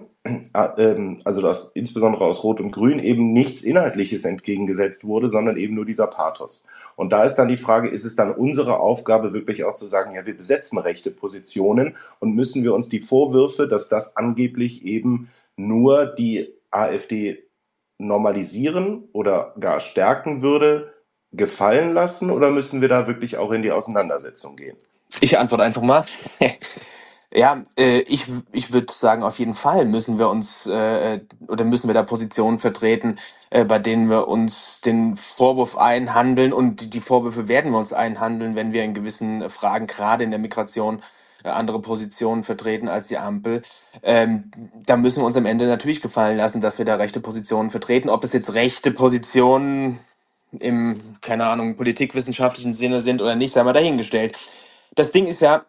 also 0.53 1.43
dass 1.43 1.73
insbesondere 1.73 2.25
aus 2.25 2.43
Rot 2.43 2.61
und 2.61 2.73
Grün 2.73 2.99
eben 2.99 3.33
nichts 3.33 3.63
Inhaltliches 3.63 4.25
entgegengesetzt 4.25 5.05
wurde, 5.05 5.29
sondern 5.29 5.57
eben 5.57 5.75
nur 5.75 5.85
dieser 5.85 6.07
Pathos. 6.07 6.67
Und 6.97 7.13
da 7.13 7.25
ist 7.25 7.37
dann 7.37 7.49
die 7.49 7.57
Frage, 7.57 7.89
ist 7.89 8.05
es 8.05 8.17
dann 8.17 8.33
unsere 8.33 8.81
Aufgabe 8.81 9.33
wirklich 9.33 9.65
auch 9.65 9.75
zu 9.75 9.87
sagen, 9.87 10.15
ja, 10.15 10.27
wir 10.27 10.37
besetzen 10.37 10.79
rechte 10.79 11.11
Positionen 11.11 11.97
und 12.19 12.35
müssen 12.35 12.65
wir 12.65 12.75
uns 12.75 12.89
die 12.89 13.01
Vorwürfe, 13.01 13.69
dass 13.69 13.89
das 13.89 14.17
angeblich 14.17 14.85
eben 14.85 15.31
nur 15.57 16.07
die 16.07 16.53
AfD 16.71 17.45
normalisieren 17.99 19.09
oder 19.13 19.55
gar 19.59 19.81
stärken 19.81 20.43
würde, 20.43 20.93
gefallen 21.33 21.93
lassen 21.93 22.31
oder 22.31 22.51
müssen 22.51 22.81
wir 22.81 22.89
da 22.89 23.07
wirklich 23.07 23.37
auch 23.37 23.53
in 23.53 23.63
die 23.63 23.73
Auseinandersetzung 23.73 24.57
gehen? 24.57 24.77
Ich 25.21 25.39
antworte 25.39 25.65
einfach 25.65 25.83
mal. 25.83 26.05
Ja, 27.33 27.63
äh, 27.79 28.01
ich, 28.09 28.27
ich 28.53 28.73
würde 28.73 28.93
sagen, 28.93 29.23
auf 29.23 29.39
jeden 29.39 29.55
Fall 29.55 29.87
müssen 29.87 30.19
wir 30.19 30.31
uns 30.31 30.67
äh, 30.67 31.21
oder 31.49 31.65
müssen 31.65 31.89
wir 31.89 31.95
da 31.95 32.03
Positionen 32.03 32.59
vertreten, 32.59 33.19
äh, 33.51 33.67
bei 33.67 33.79
denen 33.79 34.11
wir 34.11 34.29
uns 34.29 34.83
den 34.83 35.17
Vorwurf 35.17 35.79
einhandeln 35.79 36.55
und 36.55 36.83
die, 36.83 36.91
die 36.91 37.01
Vorwürfe 37.01 37.49
werden 37.49 37.73
wir 37.73 37.79
uns 37.79 37.95
einhandeln, 37.95 38.57
wenn 38.57 38.75
wir 38.75 38.85
in 38.85 38.97
gewissen 38.97 39.49
Fragen, 39.51 39.87
gerade 39.87 40.25
in 40.25 40.33
der 40.33 40.41
Migration, 40.41 41.05
äh, 41.45 41.51
andere 41.51 41.83
Positionen 41.83 42.45
vertreten 42.45 42.89
als 42.89 43.09
die 43.11 43.19
Ampel. 43.21 43.63
Ähm, 44.03 44.51
da 44.87 44.97
müssen 44.99 45.21
wir 45.23 45.27
uns 45.27 45.37
am 45.37 45.47
Ende 45.47 45.69
natürlich 45.69 46.03
gefallen 46.03 46.39
lassen, 46.39 46.63
dass 46.63 46.79
wir 46.81 46.87
da 46.87 46.97
rechte 46.97 47.21
Positionen 47.21 47.71
vertreten. 47.71 48.11
Ob 48.11 48.25
es 48.25 48.35
jetzt 48.35 48.55
rechte 48.55 48.91
Positionen 48.91 50.01
im, 50.61 51.17
keine 51.23 51.47
Ahnung, 51.47 51.77
politikwissenschaftlichen 51.77 52.75
Sinne 52.75 53.03
sind 53.03 53.23
oder 53.23 53.37
nicht, 53.37 53.55
sei 53.55 53.63
mal 53.65 53.73
dahingestellt. 53.75 54.39
Das 54.97 55.13
Ding 55.13 55.27
ist 55.29 55.43
ja, 55.43 55.65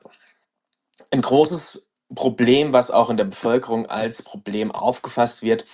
ein 1.14 1.22
großes 1.22 1.88
Problem, 2.16 2.74
was 2.74 2.92
auch 2.92 3.10
in 3.10 3.18
der 3.18 3.26
Bevölkerung 3.26 3.88
als 3.88 4.24
Problem 4.24 4.72
aufgefasst 4.72 5.44
wird, 5.44 5.66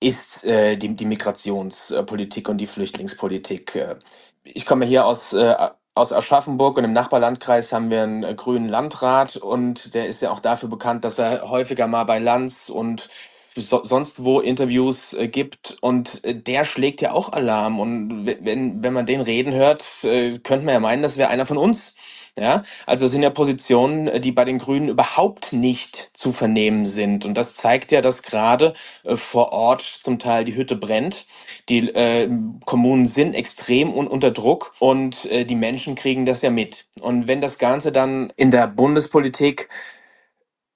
ist 0.00 0.44
äh, 0.44 0.76
die, 0.76 0.96
die 0.96 1.06
Migrationspolitik 1.06 2.48
und 2.48 2.58
die 2.58 2.68
Flüchtlingspolitik. 2.68 3.76
Äh, 3.76 3.96
ich 4.44 4.66
komme 4.66 4.86
hier 4.86 5.06
aus, 5.06 5.32
äh, 5.34 5.56
aus 5.94 6.12
Aschaffenburg 6.14 6.78
und 6.78 6.84
im 6.84 6.92
Nachbarlandkreis 6.92 7.72
haben 7.72 7.90
wir 7.90 8.04
einen 8.04 8.24
äh, 8.24 8.34
grünen 8.34 8.68
Landrat 8.68 9.36
und 9.36 9.94
der 9.94 10.08
ist 10.08 10.22
ja 10.22 10.30
auch 10.32 10.40
dafür 10.40 10.68
bekannt, 10.70 11.04
dass 11.04 11.18
er 11.18 11.50
häufiger 11.50 11.88
mal 11.88 12.04
bei 12.04 12.20
Lanz 12.20 12.70
und 12.70 13.08
so, 13.56 13.84
sonst 13.84 14.24
wo 14.24 14.40
Interviews 14.40 15.14
äh, 15.14 15.28
gibt 15.28 15.78
und 15.82 16.24
äh, 16.24 16.34
der 16.36 16.64
schlägt 16.64 17.00
ja 17.02 17.12
auch 17.12 17.32
Alarm 17.32 17.80
und 17.80 18.26
wenn, 18.26 18.82
wenn 18.84 18.94
man 18.94 19.06
den 19.06 19.20
reden 19.22 19.52
hört, 19.54 19.84
äh, 20.04 20.38
könnte 20.38 20.66
man 20.66 20.74
ja 20.74 20.80
meinen, 20.80 21.02
das 21.02 21.16
wäre 21.18 21.30
einer 21.30 21.46
von 21.46 21.58
uns. 21.58 21.96
Ja, 22.38 22.64
also 22.88 23.06
sind 23.06 23.22
ja 23.22 23.30
Positionen, 23.30 24.08
äh, 24.08 24.20
die 24.20 24.32
bei 24.32 24.44
den 24.44 24.58
Grünen 24.58 24.88
überhaupt 24.90 25.54
nicht 25.54 26.10
zu 26.14 26.32
vernehmen 26.32 26.88
sind. 26.88 27.24
Und 27.26 27.36
das 27.36 27.54
zeigt 27.54 27.92
ja, 27.92 28.02
dass 28.02 28.24
gerade 28.24 28.74
äh, 29.04 29.16
vor 29.16 29.52
Ort 29.52 29.82
zum 29.82 30.18
Teil 30.18 30.44
die 30.44 30.56
Hütte 30.56 30.76
brennt. 30.76 31.26
Die 31.70 31.90
äh, 31.94 32.28
Kommunen 32.66 33.06
sind 33.06 33.34
extrem 33.36 33.94
un 33.94 34.08
unter 34.08 34.32
Druck 34.32 34.74
und 34.80 35.26
äh, 35.26 35.44
die 35.46 35.54
Menschen 35.56 35.94
kriegen 35.94 36.26
das 36.26 36.42
ja 36.42 36.50
mit. 36.50 36.86
Und 37.02 37.28
wenn 37.28 37.40
das 37.40 37.60
Ganze 37.60 37.92
dann 37.92 38.32
in 38.36 38.50
der 38.50 38.66
Bundespolitik 38.68 39.68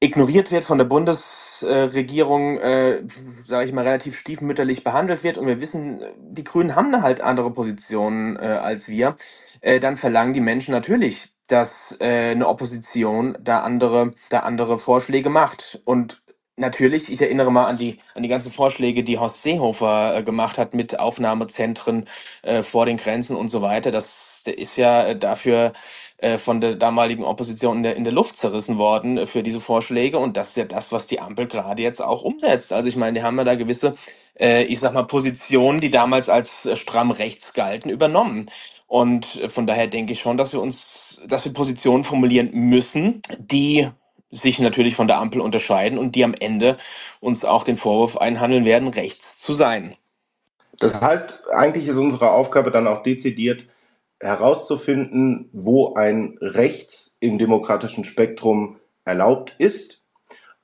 ignoriert 0.00 0.52
wird 0.52 0.64
von 0.64 0.78
der 0.78 0.86
Bundesregierung, 0.86 2.58
äh, 2.58 3.02
sage 3.42 3.66
ich 3.66 3.72
mal, 3.74 3.84
relativ 3.86 4.18
stiefmütterlich 4.18 4.84
behandelt 4.84 5.24
wird 5.24 5.38
und 5.38 5.48
wir 5.48 5.60
wissen, 5.60 6.00
die 6.20 6.44
Grünen 6.44 6.76
haben 6.76 7.02
halt 7.02 7.20
andere 7.22 7.52
Positionen 7.52 8.36
äh, 8.36 8.40
als 8.62 8.88
wir, 8.88 9.16
äh, 9.62 9.80
dann 9.80 9.98
verlangen 9.98 10.34
die 10.34 10.40
Menschen 10.42 10.72
natürlich, 10.72 11.30
dass 11.48 11.96
äh, 12.00 12.32
eine 12.32 12.48
Opposition 12.48 13.36
da 13.40 13.60
andere, 13.60 14.12
da 14.30 14.40
andere 14.40 14.78
Vorschläge 14.78 15.30
macht. 15.30 15.80
Und 15.84 16.22
natürlich, 16.56 17.10
ich 17.12 17.20
erinnere 17.22 17.52
mal 17.52 17.66
an 17.66 17.78
die, 17.78 18.00
an 18.14 18.22
die 18.24 18.28
ganzen 18.30 18.52
Vorschläge, 18.52 19.04
die 19.04 19.18
Horst 19.18 19.42
Seehofer 19.42 20.18
äh, 20.18 20.22
gemacht 20.24 20.58
hat 20.58 20.74
mit 20.74 20.98
Aufnahmezentren 21.00 22.06
äh, 22.42 22.62
vor 22.62 22.86
den 22.86 22.98
Grenzen 22.98 23.36
und 23.36 23.48
so 23.50 23.62
weiter. 23.62 23.90
Das 23.92 24.44
ist 24.46 24.76
ja 24.76 25.14
dafür 25.14 25.72
äh, 26.18 26.38
von 26.38 26.60
der 26.60 26.76
damaligen 26.76 27.24
Opposition 27.24 27.78
in 27.78 27.82
der, 27.84 27.96
in 27.96 28.04
der 28.04 28.12
Luft 28.12 28.36
zerrissen 28.36 28.78
worden 28.78 29.18
äh, 29.18 29.26
für 29.26 29.42
diese 29.42 29.60
Vorschläge. 29.60 30.18
Und 30.18 30.36
das 30.36 30.50
ist 30.50 30.56
ja 30.58 30.64
das, 30.64 30.92
was 30.92 31.06
die 31.06 31.20
Ampel 31.20 31.46
gerade 31.48 31.82
jetzt 31.82 32.02
auch 32.02 32.22
umsetzt. 32.22 32.72
Also 32.72 32.88
ich 32.88 32.96
meine, 32.96 33.18
die 33.20 33.24
haben 33.24 33.38
ja 33.38 33.44
da 33.44 33.54
gewisse, 33.56 33.94
äh, 34.38 34.64
ich 34.64 34.80
sag 34.80 34.94
mal, 34.94 35.04
Positionen, 35.04 35.80
die 35.80 35.90
damals 35.90 36.28
als 36.28 36.66
äh, 36.66 36.76
stramm 36.76 37.10
rechts 37.10 37.52
galten, 37.54 37.90
übernommen. 37.90 38.50
Und 38.88 39.26
von 39.48 39.66
daher 39.66 39.88
denke 39.88 40.12
ich 40.14 40.20
schon, 40.20 40.36
dass 40.38 40.52
wir 40.52 40.60
uns, 40.62 41.05
dass 41.28 41.44
wir 41.44 41.52
Positionen 41.52 42.04
formulieren 42.04 42.50
müssen, 42.52 43.20
die 43.38 43.88
sich 44.30 44.58
natürlich 44.58 44.96
von 44.96 45.06
der 45.06 45.18
Ampel 45.18 45.40
unterscheiden 45.40 45.98
und 45.98 46.14
die 46.14 46.24
am 46.24 46.34
Ende 46.38 46.76
uns 47.20 47.44
auch 47.44 47.64
den 47.64 47.76
Vorwurf 47.76 48.16
einhandeln 48.16 48.64
werden, 48.64 48.88
rechts 48.88 49.38
zu 49.38 49.52
sein. 49.52 49.94
Das 50.78 51.00
heißt, 51.00 51.48
eigentlich 51.52 51.88
ist 51.88 51.96
unsere 51.96 52.30
Aufgabe 52.32 52.70
dann 52.70 52.86
auch 52.86 53.02
dezidiert, 53.02 53.66
herauszufinden, 54.20 55.48
wo 55.52 55.94
ein 55.94 56.38
Rechts 56.40 57.16
im 57.20 57.38
demokratischen 57.38 58.04
Spektrum 58.04 58.76
erlaubt 59.04 59.54
ist 59.58 60.02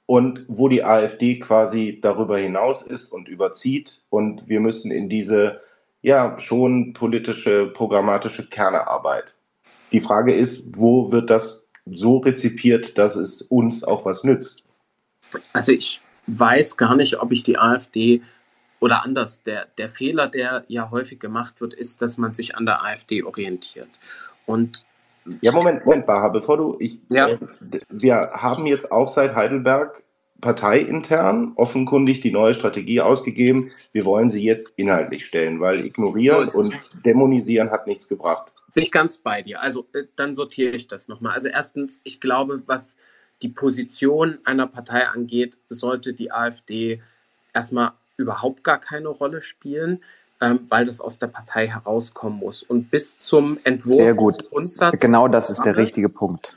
und 0.07 0.45
wo 0.49 0.69
die 0.69 0.85
AfD 0.85 1.39
quasi 1.39 2.01
darüber 2.03 2.39
hinaus 2.39 2.83
ist 2.83 3.13
und 3.13 3.29
überzieht. 3.29 4.03
Und 4.11 4.49
wir 4.49 4.61
müssen 4.61 4.91
in 4.91 5.09
diese 5.09 5.61
ja 6.03 6.39
schon 6.39 6.93
politische, 6.93 7.67
programmatische 7.67 8.49
Kernearbeit. 8.49 9.35
Die 9.93 10.01
Frage 10.01 10.35
ist, 10.35 10.77
wo 10.77 11.13
wird 11.13 11.31
das 11.31 11.65
so 11.87 12.19
rezipiert, 12.19 12.97
dass 12.99 13.17
es 13.17 13.43
uns 13.43 13.85
auch 13.85 14.05
was 14.05 14.25
nützt? 14.25 14.65
Also 15.53 15.73
ich 15.73 16.01
weiß 16.27 16.77
gar 16.77 16.97
nicht, 16.97 17.21
ob 17.21 17.33
ich 17.33 17.43
die 17.43 17.59
AfD 17.59 18.23
oder 18.81 19.05
anders, 19.05 19.43
der, 19.43 19.67
der 19.79 19.89
Fehler, 19.89 20.29
der 20.29 20.65
ja 20.69 20.91
häufig 20.91 21.21
gemacht 21.21 21.61
wird, 21.61 21.75
ist, 21.75 22.03
dass 22.03 22.19
man 22.19 22.35
sich 22.35 22.57
an 22.57 22.67
der 22.67 22.85
AfD 22.85 23.23
orientiert. 23.23 23.89
Und 24.47 24.85
ja, 25.41 25.53
Moment, 25.53 25.85
Moment, 25.85 26.07
Baha, 26.07 26.29
bevor 26.29 26.57
du, 26.57 26.77
ich, 26.81 26.99
ja. 27.09 27.29
äh, 27.29 27.39
wir 27.91 28.31
haben 28.35 28.67
jetzt 28.67 28.91
auch 28.91 29.13
seit 29.13 29.37
Heidelberg 29.37 30.03
parteiintern 30.41 31.53
offenkundig 31.55 32.21
die 32.21 32.33
neue 32.33 32.55
Strategie 32.55 33.01
ausgegeben. 33.01 33.71
Wir 33.93 34.05
wollen 34.05 34.29
sie 34.29 34.43
jetzt 34.43 34.73
inhaltlich 34.77 35.25
stellen, 35.25 35.61
weil 35.61 35.87
ignorieren 35.87 36.49
so 36.49 36.59
und 36.59 37.05
dämonisieren 37.05 37.71
hat 37.71 37.87
nichts 37.87 38.09
gebracht. 38.09 38.53
Bin 38.75 38.83
ich 38.83 38.93
ganz 38.93 39.19
bei 39.19 39.43
dir. 39.43 39.61
Also 39.61 39.87
äh, 39.93 40.05
dann 40.17 40.35
sortiere 40.35 40.75
ich 40.75 40.89
das 40.89 41.09
nochmal. 41.09 41.35
Also 41.35 41.49
erstens, 41.49 42.01
ich 42.05 42.21
glaube, 42.21 42.63
was 42.67 42.97
die 43.43 43.49
Position 43.49 44.39
einer 44.45 44.67
Partei 44.67 45.07
angeht, 45.09 45.59
sollte 45.69 46.15
die 46.15 46.33
AfD 46.33 47.03
erstmal 47.53 47.93
überhaupt 48.17 48.65
gar 48.65 48.79
keine 48.79 49.09
Rolle 49.09 49.43
spielen, 49.43 50.03
ähm, 50.41 50.61
weil 50.69 50.85
das 50.85 51.01
aus 51.01 51.19
der 51.19 51.27
Partei 51.27 51.69
herauskommen 51.69 52.39
muss. 52.39 52.63
Und 52.63 52.91
bis 52.91 53.19
zum 53.19 53.59
Entwurf 53.65 53.97
Sehr 53.97 54.15
gut. 54.15 54.41
des 54.41 54.51
Grundsatzes. 54.51 55.01
Genau 55.01 55.29
das 55.29 55.51
ist 55.51 55.63
der 55.63 55.77
richtige 55.77 56.09
Punkt. 56.09 56.57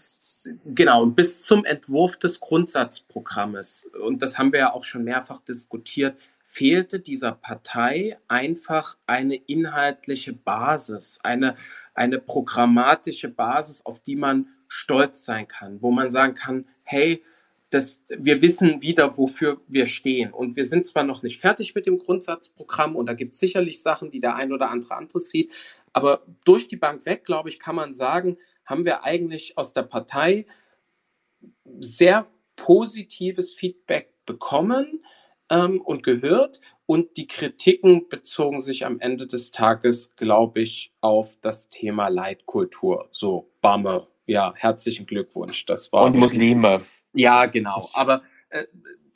Genau, 0.66 1.02
und 1.02 1.16
bis 1.16 1.44
zum 1.44 1.66
Entwurf 1.66 2.18
des 2.18 2.40
Grundsatzprogrammes, 2.40 3.90
und 4.06 4.22
das 4.22 4.38
haben 4.38 4.52
wir 4.52 4.60
ja 4.60 4.74
auch 4.74 4.84
schon 4.84 5.04
mehrfach 5.04 5.42
diskutiert, 5.42 6.20
fehlte 6.56 7.02
dieser 7.02 7.34
Partei 7.34 8.18
einfach 8.30 8.98
eine 9.08 9.36
inhaltliche 9.36 10.32
Basis, 10.32 11.20
eine, 11.22 11.56
eine 11.94 12.18
programmatische 12.18 13.28
Basis, 13.28 13.86
auf 13.86 14.00
die 14.00 14.16
man 14.16 14.48
stolz 14.70 15.26
sein 15.26 15.50
kann, 15.50 15.82
wo 15.82 15.92
man 15.92 16.10
sagen 16.10 16.34
kann, 16.34 16.66
hey, 16.84 17.22
das, 17.72 18.06
wir 18.08 18.42
wissen 18.42 18.82
wieder, 18.82 19.18
wofür 19.18 19.60
wir 19.68 19.86
stehen. 19.86 20.32
Und 20.32 20.56
wir 20.56 20.64
sind 20.64 20.88
zwar 20.88 21.04
noch 21.04 21.24
nicht 21.24 21.42
fertig 21.42 21.76
mit 21.76 21.88
dem 21.88 21.98
Grundsatzprogramm 21.98 22.96
und 22.96 23.10
da 23.10 23.14
gibt 23.14 23.34
es 23.34 23.42
sicherlich 23.42 23.82
Sachen, 23.82 24.10
die 24.10 24.22
der 24.22 24.38
ein 24.38 24.54
oder 24.54 24.72
andere 24.72 24.96
anderes 24.96 25.30
sieht, 25.30 25.54
aber 25.92 26.26
durch 26.46 26.70
die 26.70 26.78
Bank 26.78 27.06
weg, 27.06 27.26
glaube 27.26 27.50
ich, 27.50 27.60
kann 27.60 27.76
man 27.76 27.94
sagen, 27.94 28.38
haben 28.66 28.86
wir 28.86 29.04
eigentlich 29.04 29.58
aus 29.58 29.74
der 29.74 29.84
Partei 29.84 30.46
sehr 31.80 32.28
positives 32.56 33.54
Feedback 33.54 34.14
bekommen 34.26 35.02
ähm, 35.50 35.82
und 35.82 36.04
gehört. 36.04 36.62
Und 36.88 37.18
die 37.18 37.28
Kritiken 37.28 38.10
bezogen 38.10 38.60
sich 38.62 38.86
am 38.86 39.00
Ende 39.00 39.26
des 39.26 39.52
Tages, 39.52 40.16
glaube 40.16 40.62
ich, 40.62 40.94
auf 41.02 41.38
das 41.42 41.70
Thema 41.70 42.10
Leitkultur. 42.10 43.10
So, 43.12 43.52
Bamme, 43.62 44.08
ja, 44.28 44.54
herzlichen 44.56 45.06
Glückwunsch. 45.06 45.66
Das 45.66 45.92
war 45.92 46.04
und 46.04 46.18
Muslime. 46.18 46.82
Ja, 47.14 47.46
genau. 47.48 47.90
Aber 47.94 48.22
äh, 48.50 48.66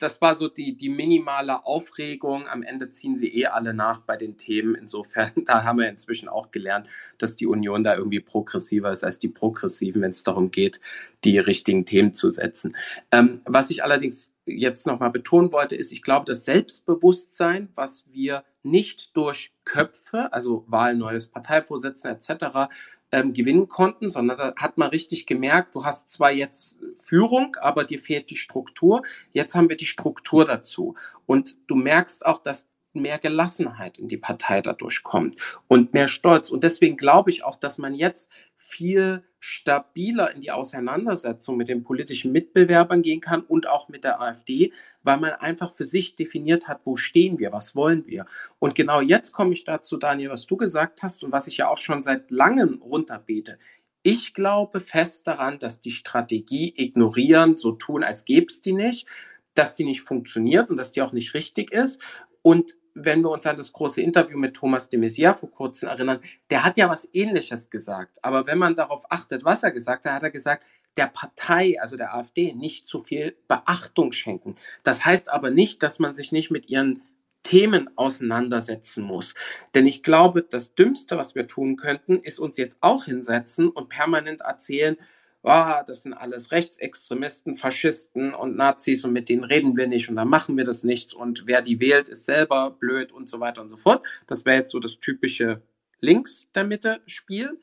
das 0.00 0.20
war 0.20 0.34
so 0.34 0.48
die, 0.48 0.76
die 0.76 0.88
minimale 0.88 1.64
Aufregung. 1.64 2.48
Am 2.48 2.62
Ende 2.62 2.90
ziehen 2.90 3.16
sie 3.16 3.28
eh 3.28 3.46
alle 3.46 3.74
nach 3.74 4.00
bei 4.00 4.16
den 4.16 4.36
Themen. 4.36 4.74
Insofern, 4.74 5.30
da 5.46 5.62
haben 5.64 5.78
wir 5.78 5.88
inzwischen 5.88 6.28
auch 6.28 6.50
gelernt, 6.50 6.88
dass 7.18 7.36
die 7.36 7.46
Union 7.46 7.84
da 7.84 7.94
irgendwie 7.94 8.20
progressiver 8.20 8.90
ist 8.90 9.04
als 9.04 9.18
die 9.18 9.28
Progressiven, 9.28 10.02
wenn 10.02 10.10
es 10.10 10.24
darum 10.24 10.50
geht, 10.50 10.80
die 11.24 11.38
richtigen 11.38 11.84
Themen 11.84 12.12
zu 12.12 12.32
setzen. 12.32 12.76
Ähm, 13.12 13.42
was 13.44 13.70
ich 13.70 13.84
allerdings 13.84 14.32
jetzt 14.46 14.86
nochmal 14.86 15.10
betonen 15.10 15.52
wollte, 15.52 15.76
ist, 15.76 15.92
ich 15.92 16.02
glaube, 16.02 16.24
das 16.26 16.44
Selbstbewusstsein, 16.44 17.68
was 17.74 18.06
wir 18.10 18.42
nicht 18.62 19.16
durch 19.16 19.52
Köpfe, 19.64 20.32
also 20.32 20.64
Wahl 20.66 20.96
neues 20.96 21.26
Parteivorsitzender 21.26 22.16
etc., 22.16 22.72
ähm, 23.12 23.32
gewinnen 23.32 23.68
konnten, 23.68 24.08
sondern 24.08 24.38
da 24.38 24.54
hat 24.56 24.78
man 24.78 24.90
richtig 24.90 25.26
gemerkt, 25.26 25.74
du 25.74 25.84
hast 25.84 26.10
zwar 26.10 26.30
jetzt 26.30 26.78
Führung, 26.96 27.56
aber 27.60 27.84
dir 27.84 27.98
fehlt 27.98 28.30
die 28.30 28.36
Struktur. 28.36 29.02
Jetzt 29.32 29.54
haben 29.54 29.68
wir 29.68 29.76
die 29.76 29.86
Struktur 29.86 30.44
dazu. 30.44 30.94
Und 31.26 31.56
du 31.66 31.74
merkst 31.74 32.24
auch, 32.24 32.38
dass 32.38 32.68
mehr 32.92 33.18
Gelassenheit 33.18 33.98
in 33.98 34.08
die 34.08 34.16
Partei 34.16 34.60
dadurch 34.60 35.02
kommt 35.02 35.36
und 35.68 35.94
mehr 35.94 36.08
Stolz. 36.08 36.50
Und 36.50 36.64
deswegen 36.64 36.96
glaube 36.96 37.30
ich 37.30 37.44
auch, 37.44 37.56
dass 37.56 37.78
man 37.78 37.94
jetzt 37.94 38.30
viel 38.56 39.24
stabiler 39.38 40.34
in 40.34 40.42
die 40.42 40.50
Auseinandersetzung 40.50 41.56
mit 41.56 41.68
den 41.68 41.82
politischen 41.82 42.30
Mitbewerbern 42.30 43.02
gehen 43.02 43.20
kann 43.20 43.40
und 43.40 43.66
auch 43.66 43.88
mit 43.88 44.04
der 44.04 44.20
AfD, 44.20 44.72
weil 45.02 45.18
man 45.18 45.32
einfach 45.32 45.70
für 45.70 45.86
sich 45.86 46.14
definiert 46.14 46.68
hat, 46.68 46.82
wo 46.84 46.96
stehen 46.96 47.38
wir, 47.38 47.52
was 47.52 47.74
wollen 47.74 48.06
wir. 48.06 48.26
Und 48.58 48.74
genau 48.74 49.00
jetzt 49.00 49.32
komme 49.32 49.52
ich 49.52 49.64
dazu, 49.64 49.96
Daniel, 49.96 50.30
was 50.30 50.46
du 50.46 50.56
gesagt 50.56 51.02
hast 51.02 51.24
und 51.24 51.32
was 51.32 51.46
ich 51.46 51.56
ja 51.56 51.68
auch 51.68 51.78
schon 51.78 52.02
seit 52.02 52.30
langem 52.30 52.82
runterbete. 52.82 53.58
Ich 54.02 54.34
glaube 54.34 54.80
fest 54.80 55.26
daran, 55.26 55.58
dass 55.58 55.80
die 55.80 55.90
Strategie 55.90 56.72
ignorieren, 56.76 57.56
so 57.56 57.72
tun, 57.72 58.02
als 58.02 58.24
gäbe 58.24 58.46
es 58.46 58.60
die 58.60 58.72
nicht, 58.72 59.06
dass 59.54 59.74
die 59.74 59.84
nicht 59.84 60.02
funktioniert 60.02 60.70
und 60.70 60.76
dass 60.76 60.92
die 60.92 61.02
auch 61.02 61.12
nicht 61.12 61.34
richtig 61.34 61.72
ist. 61.72 62.00
Und 62.42 62.76
wenn 62.94 63.22
wir 63.22 63.30
uns 63.30 63.46
an 63.46 63.56
das 63.56 63.72
große 63.72 64.00
Interview 64.00 64.38
mit 64.38 64.54
Thomas 64.54 64.88
de 64.88 64.98
Maizière 64.98 65.34
vor 65.34 65.50
kurzem 65.50 65.88
erinnern, 65.88 66.20
der 66.50 66.64
hat 66.64 66.76
ja 66.76 66.88
was 66.88 67.08
Ähnliches 67.12 67.70
gesagt. 67.70 68.18
Aber 68.22 68.46
wenn 68.46 68.58
man 68.58 68.74
darauf 68.74 69.04
achtet, 69.10 69.44
was 69.44 69.62
er 69.62 69.70
gesagt 69.70 70.06
hat, 70.06 70.14
hat 70.14 70.22
er 70.22 70.30
gesagt, 70.30 70.66
der 70.96 71.06
Partei, 71.06 71.80
also 71.80 71.96
der 71.96 72.14
AfD, 72.14 72.52
nicht 72.52 72.86
zu 72.86 73.02
viel 73.02 73.36
Beachtung 73.46 74.12
schenken. 74.12 74.56
Das 74.82 75.04
heißt 75.04 75.28
aber 75.28 75.50
nicht, 75.50 75.82
dass 75.82 75.98
man 75.98 76.14
sich 76.14 76.32
nicht 76.32 76.50
mit 76.50 76.68
ihren 76.68 77.02
Themen 77.42 77.88
auseinandersetzen 77.96 79.02
muss. 79.02 79.34
Denn 79.74 79.86
ich 79.86 80.02
glaube, 80.02 80.42
das 80.42 80.74
Dümmste, 80.74 81.16
was 81.16 81.34
wir 81.34 81.46
tun 81.46 81.76
könnten, 81.76 82.18
ist 82.18 82.38
uns 82.38 82.56
jetzt 82.56 82.76
auch 82.80 83.04
hinsetzen 83.04 83.68
und 83.68 83.88
permanent 83.88 84.42
erzählen, 84.42 84.96
oh, 85.42 85.82
das 85.86 86.02
sind 86.02 86.12
alles 86.12 86.50
Rechtsextremisten, 86.50 87.56
Faschisten 87.56 88.34
und 88.34 88.56
Nazis 88.56 89.04
und 89.04 89.12
mit 89.12 89.28
denen 89.28 89.44
reden 89.44 89.76
wir 89.76 89.86
nicht 89.86 90.08
und 90.08 90.16
dann 90.16 90.28
machen 90.28 90.56
wir 90.56 90.64
das 90.64 90.84
nichts 90.84 91.14
und 91.14 91.44
wer 91.46 91.62
die 91.62 91.80
wählt, 91.80 92.08
ist 92.08 92.24
selber 92.24 92.70
blöd 92.70 93.12
und 93.12 93.28
so 93.28 93.40
weiter 93.40 93.62
und 93.62 93.68
so 93.68 93.76
fort. 93.76 94.06
Das 94.26 94.44
wäre 94.44 94.56
jetzt 94.58 94.70
so 94.70 94.80
das 94.80 94.98
typische 94.98 95.62
links 96.00 96.50
der 96.54 96.64
Mitte 96.64 97.00
Spiel. 97.06 97.58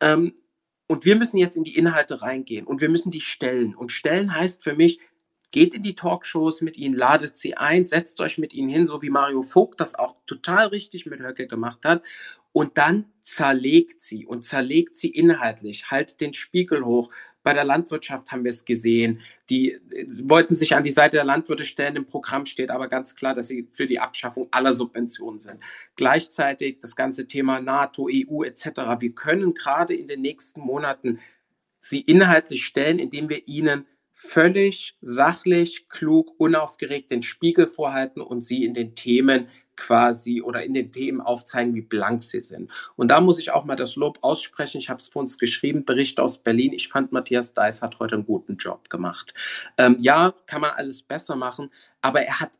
Ähm, 0.00 0.34
und 0.88 1.04
wir 1.04 1.16
müssen 1.16 1.38
jetzt 1.38 1.56
in 1.56 1.64
die 1.64 1.76
Inhalte 1.76 2.22
reingehen 2.22 2.66
und 2.66 2.80
wir 2.80 2.90
müssen 2.90 3.10
die 3.10 3.20
stellen. 3.20 3.74
Und 3.74 3.92
stellen 3.92 4.34
heißt 4.34 4.62
für 4.62 4.74
mich, 4.74 5.00
geht 5.50 5.74
in 5.74 5.82
die 5.82 5.94
Talkshows 5.94 6.60
mit 6.60 6.76
ihnen, 6.76 6.94
ladet 6.94 7.36
sie 7.36 7.56
ein, 7.56 7.84
setzt 7.84 8.20
euch 8.20 8.38
mit 8.38 8.52
ihnen 8.52 8.68
hin, 8.68 8.86
so 8.86 9.00
wie 9.02 9.10
Mario 9.10 9.42
Vogt 9.42 9.80
das 9.80 9.94
auch 9.94 10.16
total 10.26 10.66
richtig 10.68 11.06
mit 11.06 11.20
Höcke 11.20 11.46
gemacht 11.46 11.84
hat. 11.84 12.04
Und 12.52 12.78
dann 12.78 13.11
zerlegt 13.22 14.02
sie 14.02 14.26
und 14.26 14.42
zerlegt 14.42 14.96
sie 14.96 15.08
inhaltlich, 15.08 15.90
haltet 15.90 16.20
den 16.20 16.34
Spiegel 16.34 16.84
hoch. 16.84 17.10
Bei 17.44 17.54
der 17.54 17.64
Landwirtschaft 17.64 18.32
haben 18.32 18.44
wir 18.44 18.50
es 18.50 18.64
gesehen. 18.64 19.20
Die 19.48 19.72
äh, 19.72 20.06
wollten 20.24 20.54
sich 20.56 20.74
an 20.74 20.82
die 20.82 20.90
Seite 20.90 21.16
der 21.16 21.24
Landwirte 21.24 21.64
stellen. 21.64 21.96
Im 21.96 22.06
Programm 22.06 22.46
steht 22.46 22.70
aber 22.70 22.88
ganz 22.88 23.14
klar, 23.14 23.34
dass 23.34 23.48
sie 23.48 23.68
für 23.72 23.86
die 23.86 24.00
Abschaffung 24.00 24.48
aller 24.50 24.72
Subventionen 24.72 25.38
sind. 25.38 25.60
Gleichzeitig 25.94 26.80
das 26.80 26.96
ganze 26.96 27.28
Thema 27.28 27.60
NATO, 27.60 28.08
EU 28.10 28.42
etc. 28.42 28.66
Wir 28.98 29.14
können 29.14 29.54
gerade 29.54 29.94
in 29.94 30.08
den 30.08 30.20
nächsten 30.20 30.60
Monaten 30.60 31.20
sie 31.78 32.00
inhaltlich 32.00 32.64
stellen, 32.64 32.98
indem 32.98 33.28
wir 33.28 33.46
ihnen 33.46 33.86
völlig 34.12 34.96
sachlich, 35.00 35.88
klug, 35.88 36.34
unaufgeregt 36.38 37.10
den 37.10 37.22
Spiegel 37.22 37.66
vorhalten 37.66 38.20
und 38.20 38.40
sie 38.42 38.64
in 38.64 38.72
den 38.72 38.94
Themen 38.94 39.48
quasi 39.82 40.42
oder 40.42 40.62
in 40.62 40.74
den 40.74 40.92
Themen 40.92 41.20
aufzeigen, 41.20 41.74
wie 41.74 41.80
blank 41.80 42.22
sie 42.22 42.40
sind. 42.40 42.70
Und 42.94 43.08
da 43.08 43.20
muss 43.20 43.40
ich 43.40 43.50
auch 43.50 43.64
mal 43.64 43.74
das 43.74 43.96
Lob 43.96 44.18
aussprechen. 44.22 44.78
Ich 44.78 44.88
habe 44.88 44.98
es 44.98 45.08
vor 45.08 45.22
uns 45.22 45.38
geschrieben, 45.38 45.84
Bericht 45.84 46.20
aus 46.20 46.38
Berlin. 46.38 46.72
Ich 46.72 46.88
fand, 46.88 47.10
Matthias 47.10 47.52
Deiss 47.52 47.82
hat 47.82 47.98
heute 47.98 48.14
einen 48.14 48.24
guten 48.24 48.56
Job 48.56 48.88
gemacht. 48.90 49.34
Ähm, 49.76 49.96
ja, 49.98 50.34
kann 50.46 50.60
man 50.60 50.70
alles 50.70 51.02
besser 51.02 51.34
machen, 51.34 51.70
aber 52.00 52.22
er 52.22 52.38
hat 52.38 52.52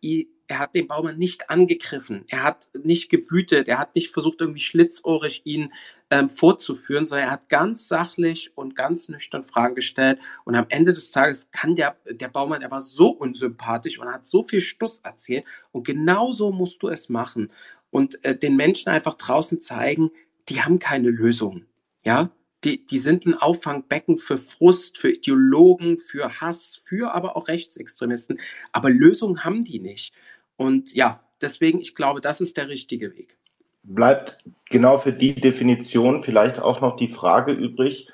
er 0.53 0.59
hat 0.59 0.75
den 0.75 0.87
Baumann 0.87 1.17
nicht 1.17 1.49
angegriffen, 1.49 2.25
er 2.29 2.43
hat 2.43 2.69
nicht 2.75 3.09
gewütet, 3.09 3.69
er 3.69 3.79
hat 3.79 3.95
nicht 3.95 4.13
versucht, 4.13 4.41
irgendwie 4.41 4.61
schlitzohrig 4.61 5.41
ihn 5.45 5.73
ähm, 6.11 6.29
vorzuführen, 6.29 7.07
sondern 7.07 7.29
er 7.29 7.33
hat 7.33 7.49
ganz 7.49 7.89
sachlich 7.89 8.53
und 8.55 8.77
ganz 8.77 9.09
nüchtern 9.09 9.45
Fragen 9.45 9.75
gestellt. 9.75 10.19
Und 10.45 10.55
am 10.55 10.67
Ende 10.69 10.93
des 10.93 11.11
Tages 11.11 11.51
kann 11.53 11.75
der, 11.75 11.97
der 12.05 12.29
Baumann, 12.29 12.61
der 12.61 12.71
war 12.71 12.83
so 12.83 13.09
unsympathisch 13.09 13.99
und 13.99 14.13
hat 14.13 14.27
so 14.27 14.43
viel 14.43 14.61
Stuss 14.61 14.99
erzählt. 14.99 15.47
Und 15.71 15.87
genauso 15.87 16.53
musst 16.53 16.83
du 16.83 16.89
es 16.89 17.09
machen. 17.13 17.53
Und 17.91 18.25
äh, 18.25 18.37
den 18.37 18.57
Menschen 18.57 18.89
einfach 18.89 19.15
draußen 19.15 19.61
zeigen, 19.61 20.11
die 20.49 20.63
haben 20.63 20.79
keine 20.79 21.11
Lösung. 21.11 21.67
Ja, 22.05 22.31
die, 22.65 22.87
die 22.87 22.99
sind 22.99 23.27
ein 23.27 23.35
Auffangbecken 23.35 24.19
für 24.19 24.39
Frust, 24.39 24.99
für 24.99 25.11
Ideologen, 25.11 25.99
für 25.99 26.41
Hass, 26.41 26.81
für 26.85 27.13
aber 27.13 27.37
auch 27.37 27.49
Rechtsextremisten. 27.49 28.41
Aber 28.73 28.91
Lösungen 28.91 29.45
haben 29.45 29.65
die 29.65 29.81
nicht. 29.81 30.15
Und 30.57 30.95
ja, 30.95 31.23
deswegen, 31.41 31.81
ich 31.81 31.95
glaube, 31.95 32.21
das 32.21 32.41
ist 32.41 32.57
der 32.57 32.69
richtige 32.69 33.17
Weg. 33.17 33.37
Bleibt 33.83 34.39
genau 34.71 34.97
für 34.97 35.13
die 35.13 35.35
Definition 35.35 36.23
vielleicht 36.23 36.61
auch 36.61 36.81
noch 36.81 36.95
die 36.95 37.09
Frage 37.09 37.53
übrig, 37.53 38.09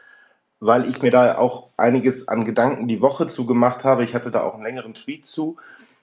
weil 0.61 0.89
ich 0.89 1.03
mir 1.03 1.11
da 1.11 1.37
auch 1.37 1.71
einiges 1.77 2.27
an 2.27 2.47
Gedanken 2.47 2.89
die 2.89 3.03
Woche 3.03 3.27
zugemacht 3.27 3.85
habe. 3.85 4.03
Ich 4.03 4.15
hatte 4.15 4.31
da 4.31 4.43
auch 4.43 4.55
einen 4.55 4.63
längeren 4.63 4.95
Tweet 4.95 5.27
zu. 5.27 5.57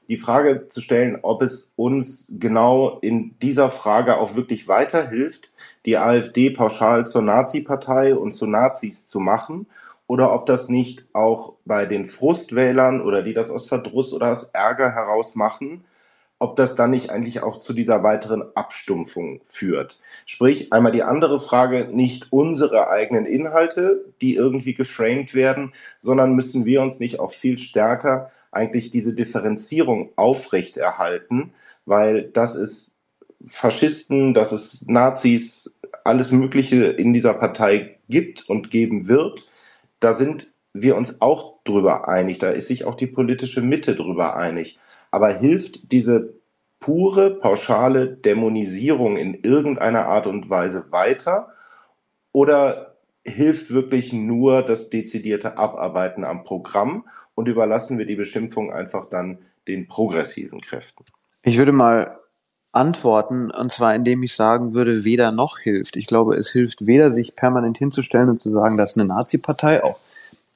Die 0.07 0.17
Frage 0.17 0.69
zu 0.69 0.81
stellen, 0.81 1.19
ob 1.21 1.41
es 1.41 1.73
uns 1.75 2.27
genau 2.29 2.99
in 2.99 3.37
dieser 3.39 3.69
Frage 3.69 4.17
auch 4.17 4.35
wirklich 4.35 4.67
weiterhilft, 4.67 5.51
die 5.85 5.97
AfD 5.97 6.51
pauschal 6.51 7.07
zur 7.07 7.21
Nazi-Partei 7.21 8.15
und 8.15 8.33
zu 8.33 8.45
Nazis 8.45 9.05
zu 9.05 9.19
machen, 9.19 9.67
oder 10.07 10.33
ob 10.33 10.45
das 10.45 10.69
nicht 10.69 11.05
auch 11.13 11.53
bei 11.65 11.85
den 11.85 12.05
Frustwählern 12.05 13.01
oder 13.01 13.23
die 13.23 13.33
das 13.33 13.49
aus 13.49 13.67
Verdruss 13.67 14.13
oder 14.13 14.31
aus 14.31 14.43
Ärger 14.53 14.91
heraus 14.93 15.35
machen, 15.35 15.83
ob 16.37 16.55
das 16.57 16.75
dann 16.75 16.91
nicht 16.91 17.09
eigentlich 17.09 17.41
auch 17.41 17.59
zu 17.59 17.73
dieser 17.73 18.03
weiteren 18.03 18.43
Abstumpfung 18.55 19.39
führt. 19.43 19.99
Sprich, 20.25 20.73
einmal 20.73 20.91
die 20.91 21.03
andere 21.03 21.39
Frage, 21.39 21.87
nicht 21.91 22.31
unsere 22.31 22.89
eigenen 22.89 23.25
Inhalte, 23.25 24.05
die 24.21 24.35
irgendwie 24.35 24.73
geframed 24.73 25.33
werden, 25.33 25.73
sondern 25.97 26.35
müssen 26.35 26.65
wir 26.65 26.81
uns 26.81 26.99
nicht 26.99 27.19
auch 27.19 27.31
viel 27.31 27.57
stärker 27.57 28.31
eigentlich 28.55 28.91
diese 28.91 29.13
Differenzierung 29.13 30.09
aufrechterhalten, 30.15 31.53
weil 31.85 32.23
das 32.23 32.55
ist 32.55 32.95
Faschisten, 33.45 34.33
dass 34.33 34.51
es 34.51 34.87
Nazis, 34.87 35.75
alles 36.03 36.31
Mögliche 36.31 36.85
in 36.85 37.13
dieser 37.13 37.33
Partei 37.33 37.99
gibt 38.09 38.49
und 38.49 38.69
geben 38.69 39.07
wird. 39.07 39.49
Da 39.99 40.13
sind 40.13 40.53
wir 40.73 40.95
uns 40.95 41.21
auch 41.21 41.63
drüber 41.63 42.07
einig. 42.07 42.37
Da 42.37 42.49
ist 42.51 42.67
sich 42.67 42.85
auch 42.85 42.95
die 42.95 43.07
politische 43.07 43.61
Mitte 43.61 43.95
drüber 43.95 44.35
einig. 44.35 44.79
Aber 45.11 45.29
hilft 45.29 45.91
diese 45.91 46.33
pure, 46.79 47.31
pauschale 47.31 48.07
Dämonisierung 48.07 49.17
in 49.17 49.33
irgendeiner 49.33 50.07
Art 50.07 50.27
und 50.27 50.49
Weise 50.49 50.91
weiter? 50.91 51.49
Oder 52.31 52.97
hilft 53.25 53.71
wirklich 53.71 54.13
nur 54.13 54.61
das 54.61 54.89
dezidierte 54.89 55.57
Abarbeiten 55.57 56.23
am 56.23 56.43
Programm 56.43 57.05
und 57.35 57.47
überlassen 57.47 57.97
wir 57.97 58.05
die 58.05 58.15
Beschimpfung 58.15 58.71
einfach 58.71 59.09
dann 59.09 59.39
den 59.67 59.87
progressiven 59.87 60.61
Kräften? 60.61 61.05
Ich 61.43 61.57
würde 61.57 61.71
mal 61.71 62.17
antworten, 62.71 63.51
und 63.51 63.71
zwar 63.71 63.95
indem 63.95 64.23
ich 64.23 64.33
sagen 64.33 64.73
würde, 64.73 65.05
weder 65.05 65.31
noch 65.31 65.59
hilft. 65.59 65.95
Ich 65.95 66.07
glaube, 66.07 66.35
es 66.35 66.49
hilft 66.49 66.87
weder, 66.87 67.11
sich 67.11 67.35
permanent 67.35 67.77
hinzustellen 67.77 68.29
und 68.29 68.41
zu 68.41 68.49
sagen, 68.49 68.77
das 68.77 68.91
ist 68.91 68.97
eine 68.97 69.07
Nazi-Partei, 69.07 69.83
auch 69.83 69.99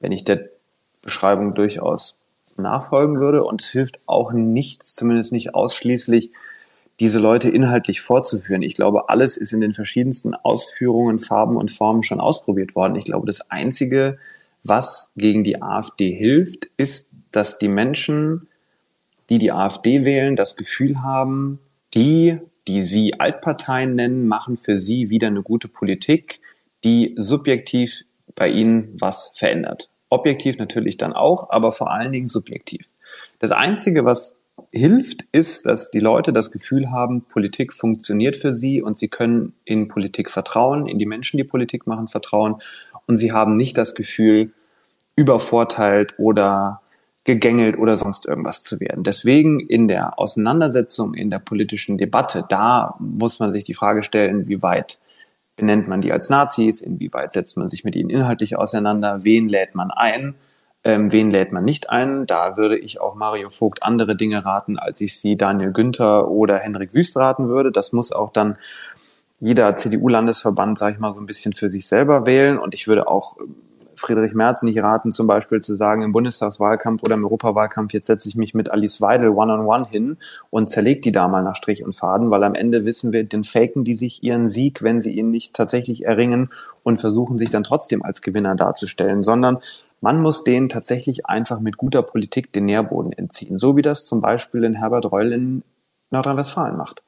wenn 0.00 0.12
ich 0.12 0.24
der 0.24 0.48
Beschreibung 1.02 1.54
durchaus 1.54 2.16
nachfolgen 2.56 3.20
würde. 3.20 3.44
Und 3.44 3.62
es 3.62 3.70
hilft 3.70 4.00
auch 4.06 4.32
nichts, 4.32 4.94
zumindest 4.94 5.32
nicht 5.32 5.54
ausschließlich, 5.54 6.30
diese 7.00 7.18
Leute 7.18 7.48
inhaltlich 7.48 8.02
vorzuführen. 8.02 8.60
Ich 8.60 8.74
glaube, 8.74 9.08
alles 9.08 9.38
ist 9.38 9.54
in 9.54 9.62
den 9.62 9.72
verschiedensten 9.72 10.34
Ausführungen, 10.34 11.18
Farben 11.18 11.56
und 11.56 11.70
Formen 11.70 12.02
schon 12.02 12.20
ausprobiert 12.20 12.74
worden. 12.74 12.96
Ich 12.96 13.04
glaube, 13.04 13.26
das 13.26 13.50
Einzige, 13.50 14.18
was 14.62 15.12
gegen 15.16 15.44
die 15.44 15.62
AfD 15.62 16.14
hilft, 16.14 16.66
ist, 16.76 17.10
dass 17.32 17.58
die 17.58 17.68
Menschen, 17.68 18.48
die 19.28 19.38
die 19.38 19.52
AfD 19.52 20.04
wählen, 20.04 20.36
das 20.36 20.56
Gefühl 20.56 21.02
haben, 21.02 21.60
die, 21.94 22.38
die 22.68 22.82
sie 22.82 23.18
Altparteien 23.18 23.94
nennen, 23.94 24.26
machen 24.26 24.56
für 24.56 24.78
sie 24.78 25.10
wieder 25.10 25.28
eine 25.28 25.42
gute 25.42 25.68
Politik, 25.68 26.40
die 26.84 27.14
subjektiv 27.16 28.04
bei 28.34 28.48
ihnen 28.48 28.96
was 29.00 29.32
verändert. 29.34 29.90
Objektiv 30.08 30.58
natürlich 30.58 30.96
dann 30.96 31.12
auch, 31.12 31.50
aber 31.50 31.72
vor 31.72 31.90
allen 31.90 32.12
Dingen 32.12 32.26
subjektiv. 32.26 32.88
Das 33.38 33.52
Einzige, 33.52 34.04
was 34.04 34.36
hilft, 34.72 35.24
ist, 35.32 35.66
dass 35.66 35.90
die 35.90 36.00
Leute 36.00 36.32
das 36.32 36.50
Gefühl 36.50 36.90
haben, 36.90 37.22
Politik 37.22 37.72
funktioniert 37.72 38.36
für 38.36 38.54
sie 38.54 38.82
und 38.82 38.98
sie 38.98 39.08
können 39.08 39.54
in 39.64 39.88
Politik 39.88 40.30
vertrauen, 40.30 40.86
in 40.86 40.98
die 40.98 41.06
Menschen, 41.06 41.38
die 41.38 41.44
Politik 41.44 41.86
machen, 41.86 42.06
vertrauen 42.06 42.56
und 43.10 43.16
sie 43.16 43.32
haben 43.32 43.56
nicht 43.56 43.76
das 43.76 43.96
Gefühl, 43.96 44.52
übervorteilt 45.16 46.14
oder 46.16 46.80
gegängelt 47.24 47.76
oder 47.76 47.96
sonst 47.96 48.24
irgendwas 48.24 48.62
zu 48.62 48.78
werden. 48.78 49.02
Deswegen 49.02 49.58
in 49.58 49.88
der 49.88 50.20
Auseinandersetzung, 50.20 51.14
in 51.14 51.28
der 51.28 51.40
politischen 51.40 51.98
Debatte, 51.98 52.44
da 52.48 52.94
muss 53.00 53.40
man 53.40 53.52
sich 53.52 53.64
die 53.64 53.74
Frage 53.74 54.04
stellen, 54.04 54.46
wie 54.46 54.62
weit 54.62 55.00
benennt 55.56 55.88
man 55.88 56.02
die 56.02 56.12
als 56.12 56.30
Nazis, 56.30 56.82
inwieweit 56.82 57.32
setzt 57.32 57.56
man 57.56 57.66
sich 57.66 57.82
mit 57.82 57.96
ihnen 57.96 58.10
inhaltlich 58.10 58.56
auseinander, 58.56 59.24
wen 59.24 59.48
lädt 59.48 59.74
man 59.74 59.90
ein, 59.90 60.36
ähm, 60.84 61.10
wen 61.10 61.32
lädt 61.32 61.50
man 61.50 61.64
nicht 61.64 61.90
ein. 61.90 62.26
Da 62.26 62.56
würde 62.56 62.78
ich 62.78 63.00
auch 63.00 63.16
Mario 63.16 63.50
Vogt 63.50 63.82
andere 63.82 64.14
Dinge 64.14 64.44
raten, 64.44 64.78
als 64.78 65.00
ich 65.00 65.18
sie 65.18 65.36
Daniel 65.36 65.72
Günther 65.72 66.28
oder 66.28 66.58
Henrik 66.58 66.94
Wüst 66.94 67.16
raten 67.16 67.48
würde. 67.48 67.72
Das 67.72 67.92
muss 67.92 68.12
auch 68.12 68.32
dann 68.32 68.56
jeder 69.40 69.74
CDU-Landesverband, 69.74 70.78
sage 70.78 70.94
ich 70.94 71.00
mal, 71.00 71.12
so 71.12 71.20
ein 71.20 71.26
bisschen 71.26 71.52
für 71.52 71.70
sich 71.70 71.88
selber 71.88 72.26
wählen. 72.26 72.58
Und 72.58 72.74
ich 72.74 72.86
würde 72.86 73.08
auch 73.08 73.36
Friedrich 74.00 74.32
Merz 74.32 74.62
nicht 74.62 74.82
raten, 74.82 75.12
zum 75.12 75.26
Beispiel 75.26 75.60
zu 75.60 75.74
sagen, 75.74 76.02
im 76.02 76.12
Bundestagswahlkampf 76.12 77.02
oder 77.02 77.14
im 77.14 77.24
Europawahlkampf, 77.24 77.92
jetzt 77.92 78.06
setze 78.06 78.28
ich 78.28 78.36
mich 78.36 78.54
mit 78.54 78.70
Alice 78.70 79.00
Weidel 79.02 79.28
one-on-one 79.28 79.84
-on 79.84 79.86
-one 79.86 79.90
hin 79.90 80.16
und 80.48 80.70
zerlege 80.70 81.02
die 81.02 81.12
da 81.12 81.28
mal 81.28 81.42
nach 81.42 81.54
Strich 81.54 81.84
und 81.84 81.94
Faden, 81.94 82.30
weil 82.30 82.42
am 82.42 82.54
Ende 82.54 82.86
wissen 82.86 83.12
wir, 83.12 83.24
den 83.24 83.44
faken 83.44 83.84
die 83.84 83.94
sich 83.94 84.22
ihren 84.22 84.48
Sieg, 84.48 84.82
wenn 84.82 85.02
sie 85.02 85.12
ihn 85.12 85.30
nicht 85.30 85.54
tatsächlich 85.54 86.06
erringen 86.06 86.50
und 86.82 86.98
versuchen 86.98 87.36
sich 87.36 87.50
dann 87.50 87.62
trotzdem 87.62 88.02
als 88.02 88.22
Gewinner 88.22 88.54
darzustellen, 88.54 89.22
sondern 89.22 89.58
man 90.00 90.22
muss 90.22 90.44
denen 90.44 90.70
tatsächlich 90.70 91.26
einfach 91.26 91.60
mit 91.60 91.76
guter 91.76 92.02
Politik 92.02 92.52
den 92.52 92.64
Nährboden 92.64 93.12
entziehen, 93.12 93.58
so 93.58 93.76
wie 93.76 93.82
das 93.82 94.06
zum 94.06 94.22
Beispiel 94.22 94.64
in 94.64 94.74
Herbert 94.74 95.12
Reul 95.12 95.32
in 95.32 95.62
Nordrhein-Westfalen 96.10 96.76
macht. 96.76 97.02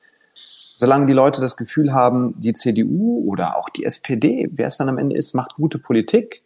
Solange 0.82 1.06
die 1.06 1.12
Leute 1.12 1.40
das 1.40 1.56
Gefühl 1.56 1.92
haben, 1.92 2.34
die 2.40 2.54
CDU 2.54 3.22
oder 3.24 3.56
auch 3.56 3.68
die 3.68 3.84
SPD, 3.84 4.48
wer 4.50 4.66
es 4.66 4.78
dann 4.78 4.88
am 4.88 4.98
Ende 4.98 5.14
ist, 5.14 5.32
macht 5.32 5.54
gute 5.54 5.78
Politik, 5.78 6.42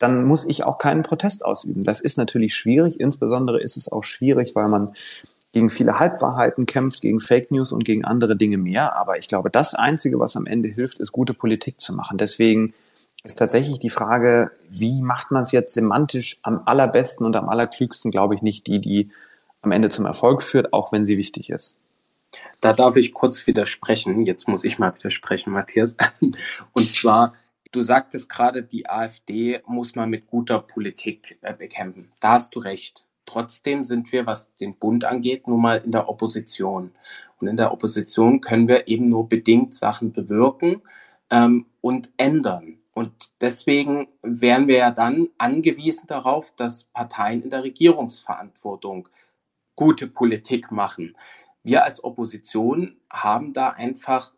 dann 0.00 0.24
muss 0.24 0.44
ich 0.44 0.64
auch 0.64 0.78
keinen 0.78 1.04
Protest 1.04 1.44
ausüben. 1.44 1.80
Das 1.82 2.00
ist 2.00 2.18
natürlich 2.18 2.52
schwierig. 2.56 2.98
Insbesondere 2.98 3.62
ist 3.62 3.76
es 3.76 3.92
auch 3.92 4.02
schwierig, 4.02 4.56
weil 4.56 4.66
man 4.66 4.96
gegen 5.52 5.70
viele 5.70 6.00
Halbwahrheiten 6.00 6.66
kämpft, 6.66 7.00
gegen 7.00 7.20
Fake 7.20 7.52
News 7.52 7.70
und 7.70 7.84
gegen 7.84 8.04
andere 8.04 8.34
Dinge 8.34 8.58
mehr. 8.58 8.96
Aber 8.96 9.18
ich 9.18 9.28
glaube, 9.28 9.50
das 9.50 9.76
Einzige, 9.76 10.18
was 10.18 10.34
am 10.34 10.46
Ende 10.46 10.68
hilft, 10.68 10.98
ist 10.98 11.12
gute 11.12 11.32
Politik 11.32 11.78
zu 11.78 11.94
machen. 11.94 12.18
Deswegen 12.18 12.74
ist 13.22 13.38
tatsächlich 13.38 13.78
die 13.78 13.90
Frage, 13.90 14.50
wie 14.68 15.00
macht 15.00 15.30
man 15.30 15.44
es 15.44 15.52
jetzt 15.52 15.74
semantisch 15.74 16.38
am 16.42 16.62
allerbesten 16.66 17.24
und 17.24 17.36
am 17.36 17.48
allerklügsten, 17.48 18.10
glaube 18.10 18.34
ich, 18.34 18.42
nicht 18.42 18.66
die, 18.66 18.80
die 18.80 19.12
am 19.62 19.70
Ende 19.70 19.90
zum 19.90 20.06
Erfolg 20.06 20.42
führt, 20.42 20.72
auch 20.72 20.90
wenn 20.90 21.06
sie 21.06 21.18
wichtig 21.18 21.50
ist. 21.50 21.76
Da 22.60 22.72
darf 22.72 22.96
ich 22.96 23.12
kurz 23.12 23.46
widersprechen. 23.46 24.24
Jetzt 24.26 24.48
muss 24.48 24.64
ich 24.64 24.78
mal 24.78 24.94
widersprechen, 24.94 25.52
Matthias. 25.52 25.96
Und 26.72 26.94
zwar, 26.94 27.32
Du 27.72 27.84
sagtest 27.84 28.28
gerade, 28.28 28.64
die 28.64 28.88
AfD 28.90 29.60
muss 29.64 29.94
man 29.94 30.10
mit 30.10 30.26
guter 30.26 30.58
Politik 30.58 31.38
äh, 31.42 31.54
bekämpfen. 31.54 32.10
Da 32.20 32.32
hast 32.32 32.54
du 32.54 32.58
recht. 32.58 33.06
trotzdem 33.26 33.84
sind 33.84 34.10
wir, 34.10 34.26
was 34.26 34.52
den 34.56 34.76
Bund 34.76 35.04
angeht, 35.04 35.46
nun 35.46 35.60
mal 35.62 35.76
in 35.76 35.92
der 35.92 36.08
Opposition. 36.08 36.90
Und 37.38 37.46
in 37.46 37.56
der 37.56 37.72
Opposition 37.72 38.40
können 38.40 38.66
wir 38.66 38.88
eben 38.88 39.04
nur 39.04 39.28
bedingt 39.28 39.72
Sachen 39.72 40.10
bewirken 40.10 40.82
ähm, 41.30 41.66
und 41.80 42.10
ändern. 42.16 42.78
Und 42.92 43.12
deswegen 43.40 44.08
wären 44.22 44.66
wir 44.66 44.78
ja 44.78 44.90
dann 44.90 45.28
angewiesen 45.38 46.08
darauf, 46.08 46.50
dass 46.56 46.84
Parteien 46.84 47.42
in 47.44 47.50
der 47.50 47.62
Regierungsverantwortung 47.62 49.08
gute 49.76 50.08
Politik 50.08 50.72
machen. 50.72 51.14
Wir 51.62 51.84
als 51.84 52.02
Opposition 52.02 52.96
haben 53.10 53.52
da 53.52 53.70
einfach 53.70 54.32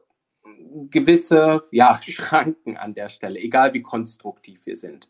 gewisse 0.91 1.65
ja, 1.71 2.01
Schranken 2.03 2.77
an 2.77 2.95
der 2.95 3.09
Stelle, 3.09 3.39
egal 3.39 3.75
wie 3.75 3.83
konstruktiv 3.83 4.67
wir 4.67 4.77
sind. 4.77 5.09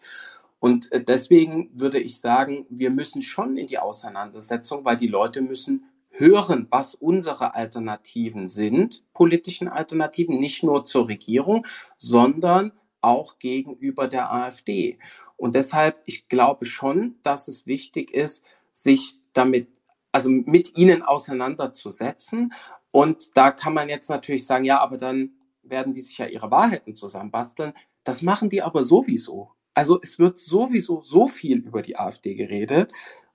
Und 0.59 0.93
äh, 0.93 1.02
deswegen 1.02 1.70
würde 1.74 1.98
ich 1.98 2.20
sagen, 2.20 2.66
wir 2.70 2.90
müssen 2.90 3.22
schon 3.22 3.56
in 3.56 3.66
die 3.66 3.78
Auseinandersetzung, 3.78 4.84
weil 4.84 4.97
die 4.97 5.09
Leute 5.09 5.40
müssen 5.40 5.86
hören, 6.10 6.68
was 6.70 6.94
unsere 6.94 7.55
Alternativen 7.55 8.47
sind, 8.47 9.02
politischen 9.14 9.66
Alternativen, 9.66 10.39
nicht 10.39 10.62
nur 10.62 10.84
zur 10.84 11.09
Regierung, 11.09 11.66
sondern 11.97 12.72
auch 13.01 13.39
gegenüber 13.39 14.06
der 14.06 14.32
AfD. 14.32 14.98
Und 15.36 15.55
deshalb, 15.55 16.01
ich 16.05 16.28
glaube 16.28 16.66
schon, 16.66 17.16
dass 17.22 17.48
es 17.48 17.66
wichtig 17.66 18.12
ist, 18.12 18.44
sich 18.72 19.18
damit, 19.32 19.80
also 20.12 20.28
mit 20.30 20.76
ihnen 20.76 21.02
auseinanderzusetzen. 21.02 22.52
Und 22.90 23.36
da 23.36 23.51
kann 23.51 23.74
man 23.74 23.89
jetzt 23.89 24.10
natürlich 24.10 24.47
sagen, 24.47 24.64
ja, 24.64 24.80
aber 24.80 24.98
dann 24.98 25.32
werden 25.62 25.94
die 25.94 26.02
sich 26.02 26.18
ja 26.18 26.26
ihre 26.26 26.51
Wahrheiten 26.51 26.94
zusammenbasteln. 26.94 27.72
Das 28.05 28.22
machen 28.22 28.51
die 28.51 28.62
aber 28.62 28.84
sowieso. 28.84 29.51
Also 29.74 29.98
es 30.02 30.18
wird 30.18 30.39
sowieso 30.39 31.02
so 31.02 31.26
viel 31.26 31.59
über 31.59 31.82
die 31.82 31.98
AfD 31.98 32.34
geredet 32.34 32.93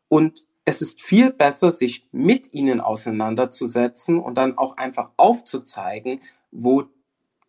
und 0.07 0.45
es 0.65 0.81
ist 0.81 1.01
viel 1.01 1.31
besser, 1.31 1.71
sich 1.71 2.05
mit 2.11 2.53
ihnen 2.53 2.81
auseinanderzusetzen 2.81 4.19
und 4.19 4.37
dann 4.37 4.57
auch 4.57 4.75
einfach 4.77 5.11
aufzuzeigen, 5.15 6.19
wo 6.51 6.83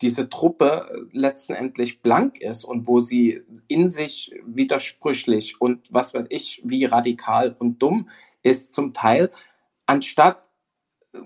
diese 0.00 0.28
Truppe 0.28 0.88
äh, 0.88 1.18
letztendlich 1.18 2.00
blank 2.00 2.40
ist 2.40 2.64
und 2.64 2.86
wo 2.86 3.00
sie 3.00 3.42
in 3.66 3.90
sich 3.90 4.32
widersprüchlich 4.46 5.60
und 5.60 5.92
was 5.92 6.14
weiß 6.14 6.26
ich, 6.30 6.62
wie 6.64 6.84
radikal 6.84 7.56
und 7.58 7.82
dumm 7.82 8.08
ist 8.42 8.74
zum 8.74 8.92
Teil, 8.94 9.30
anstatt 9.86 10.48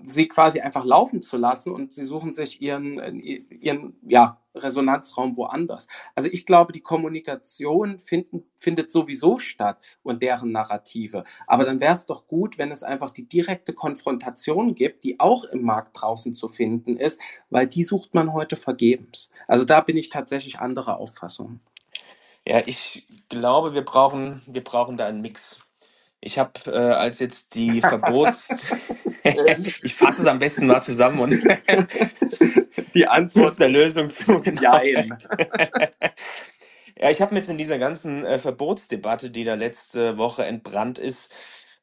sie 0.01 0.27
quasi 0.27 0.61
einfach 0.61 0.85
laufen 0.85 1.21
zu 1.21 1.37
lassen 1.37 1.71
und 1.71 1.93
sie 1.93 2.03
suchen 2.03 2.33
sich 2.33 2.61
ihren, 2.61 3.19
ihren 3.19 3.95
ja, 4.07 4.39
Resonanzraum 4.55 5.35
woanders. 5.35 5.87
Also 6.15 6.29
ich 6.31 6.45
glaube, 6.45 6.71
die 6.71 6.81
Kommunikation 6.81 7.99
finden, 7.99 8.45
findet 8.55 8.91
sowieso 8.91 9.39
statt 9.39 9.83
und 10.01 10.23
deren 10.23 10.51
Narrative. 10.51 11.23
Aber 11.47 11.65
dann 11.65 11.81
wäre 11.81 11.93
es 11.93 12.05
doch 12.05 12.27
gut, 12.27 12.57
wenn 12.57 12.71
es 12.71 12.83
einfach 12.83 13.09
die 13.09 13.27
direkte 13.27 13.73
Konfrontation 13.73 14.75
gibt, 14.75 15.03
die 15.03 15.19
auch 15.19 15.43
im 15.43 15.63
Markt 15.63 16.01
draußen 16.01 16.33
zu 16.33 16.47
finden 16.47 16.97
ist, 16.97 17.19
weil 17.49 17.67
die 17.67 17.83
sucht 17.83 18.13
man 18.13 18.31
heute 18.31 18.55
vergebens. 18.55 19.31
Also 19.47 19.65
da 19.65 19.81
bin 19.81 19.97
ich 19.97 20.09
tatsächlich 20.09 20.59
anderer 20.59 20.97
Auffassung. 20.97 21.59
Ja, 22.47 22.61
ich 22.65 23.07
glaube, 23.29 23.73
wir 23.73 23.83
brauchen, 23.83 24.41
wir 24.45 24.63
brauchen 24.63 24.97
da 24.97 25.07
einen 25.07 25.21
Mix. 25.21 25.63
Ich 26.23 26.39
habe 26.39 26.53
äh, 26.67 26.77
als 26.77 27.19
jetzt 27.19 27.55
die 27.55 27.81
Verbots... 27.81 28.47
ich 29.23 29.93
fasse 29.93 30.21
es 30.21 30.27
am 30.27 30.39
besten 30.39 30.67
mal 30.67 30.81
zusammen 30.81 31.19
und 31.19 31.31
die 32.93 33.07
Antwort 33.07 33.59
der 33.59 33.69
Lösung 33.69 34.09
zu. 34.09 34.41
Genau. 34.41 34.61
Nein. 34.61 35.17
ja, 36.97 37.09
ich 37.09 37.21
habe 37.21 37.33
mir 37.33 37.39
jetzt 37.39 37.49
in 37.49 37.57
dieser 37.57 37.79
ganzen 37.79 38.25
äh, 38.25 38.39
Verbotsdebatte, 38.39 39.29
die 39.29 39.43
da 39.43 39.53
letzte 39.53 40.17
Woche 40.17 40.45
entbrannt 40.45 40.97
ist, 40.99 41.33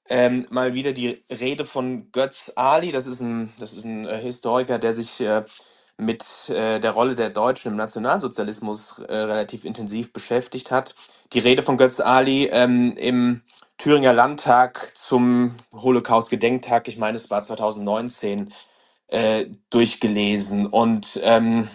ähm, 0.09 0.47
mal 0.51 0.75
wieder 0.75 0.93
die 0.93 1.23
Rede 1.31 1.65
von 1.65 2.11
Götz 2.13 2.53
Ali, 2.57 2.93
das 2.93 3.07
ist 3.07 3.21
ein, 3.21 3.53
das 3.59 3.73
ist 3.73 3.85
ein 3.85 4.07
äh, 4.07 4.19
Historiker, 4.19 4.79
der 4.79 4.93
sich 4.93 5.21
äh, 5.21 5.45
mit 5.97 6.25
äh, 6.49 6.81
der 6.81 6.91
Rolle 6.91 7.15
der 7.15 7.31
Deutschen 7.31 7.69
im 7.73 7.77
Nationalsozialismus 7.77 8.99
äh, 8.99 9.15
relativ 9.15 9.65
intensiv 9.65 10.13
beschäftigt 10.13 10.71
hat. 10.71 10.95
Die 11.33 11.39
Rede 11.39 11.63
von 11.63 11.77
Götz 11.77 12.01
Ali 12.01 12.47
ähm, 12.47 12.95
im 12.97 13.43
Thüringer 13.81 14.13
Landtag 14.13 14.93
zum 14.95 15.57
Holocaust-Gedenktag, 15.73 16.87
ich 16.87 16.99
meine, 16.99 17.17
es 17.17 17.31
war 17.31 17.43
2019, 17.43 18.53
äh, 19.09 19.47
durchgelesen. 19.71 20.67
Und 20.67 21.19
ähm, 21.23 21.71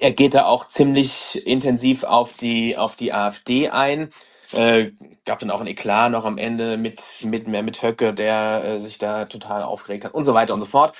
er 0.00 0.10
geht 0.10 0.34
da 0.34 0.46
auch 0.46 0.66
ziemlich 0.66 1.46
intensiv 1.46 2.02
auf 2.02 2.32
die, 2.32 2.76
auf 2.76 2.96
die 2.96 3.12
AfD 3.12 3.68
ein. 3.68 4.10
Äh, 4.52 4.90
gab 5.24 5.38
dann 5.38 5.52
auch 5.52 5.60
ein 5.60 5.68
Eklat 5.68 6.10
noch 6.10 6.24
am 6.24 6.38
Ende 6.38 6.76
mit, 6.76 7.00
mit, 7.22 7.46
mit 7.46 7.82
Höcke, 7.82 8.12
der 8.12 8.64
äh, 8.64 8.80
sich 8.80 8.98
da 8.98 9.26
total 9.26 9.62
aufgeregt 9.62 10.06
hat 10.06 10.14
und 10.14 10.24
so 10.24 10.34
weiter 10.34 10.54
und 10.54 10.60
so 10.60 10.66
fort. 10.66 10.96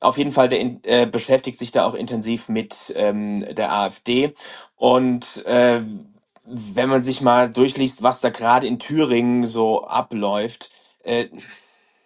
Auf 0.00 0.18
jeden 0.18 0.32
Fall, 0.32 0.48
der 0.48 0.62
äh, 0.82 1.06
beschäftigt 1.06 1.60
sich 1.60 1.70
da 1.70 1.86
auch 1.86 1.94
intensiv 1.94 2.48
mit 2.48 2.92
ähm, 2.96 3.46
der 3.54 3.72
AfD. 3.72 4.34
Und 4.74 5.46
äh, 5.46 5.82
wenn 6.46 6.88
man 6.88 7.02
sich 7.02 7.20
mal 7.20 7.50
durchliest, 7.50 8.02
was 8.02 8.20
da 8.20 8.30
gerade 8.30 8.66
in 8.66 8.78
Thüringen 8.78 9.46
so 9.46 9.84
abläuft, 9.86 10.70
äh, 11.04 11.28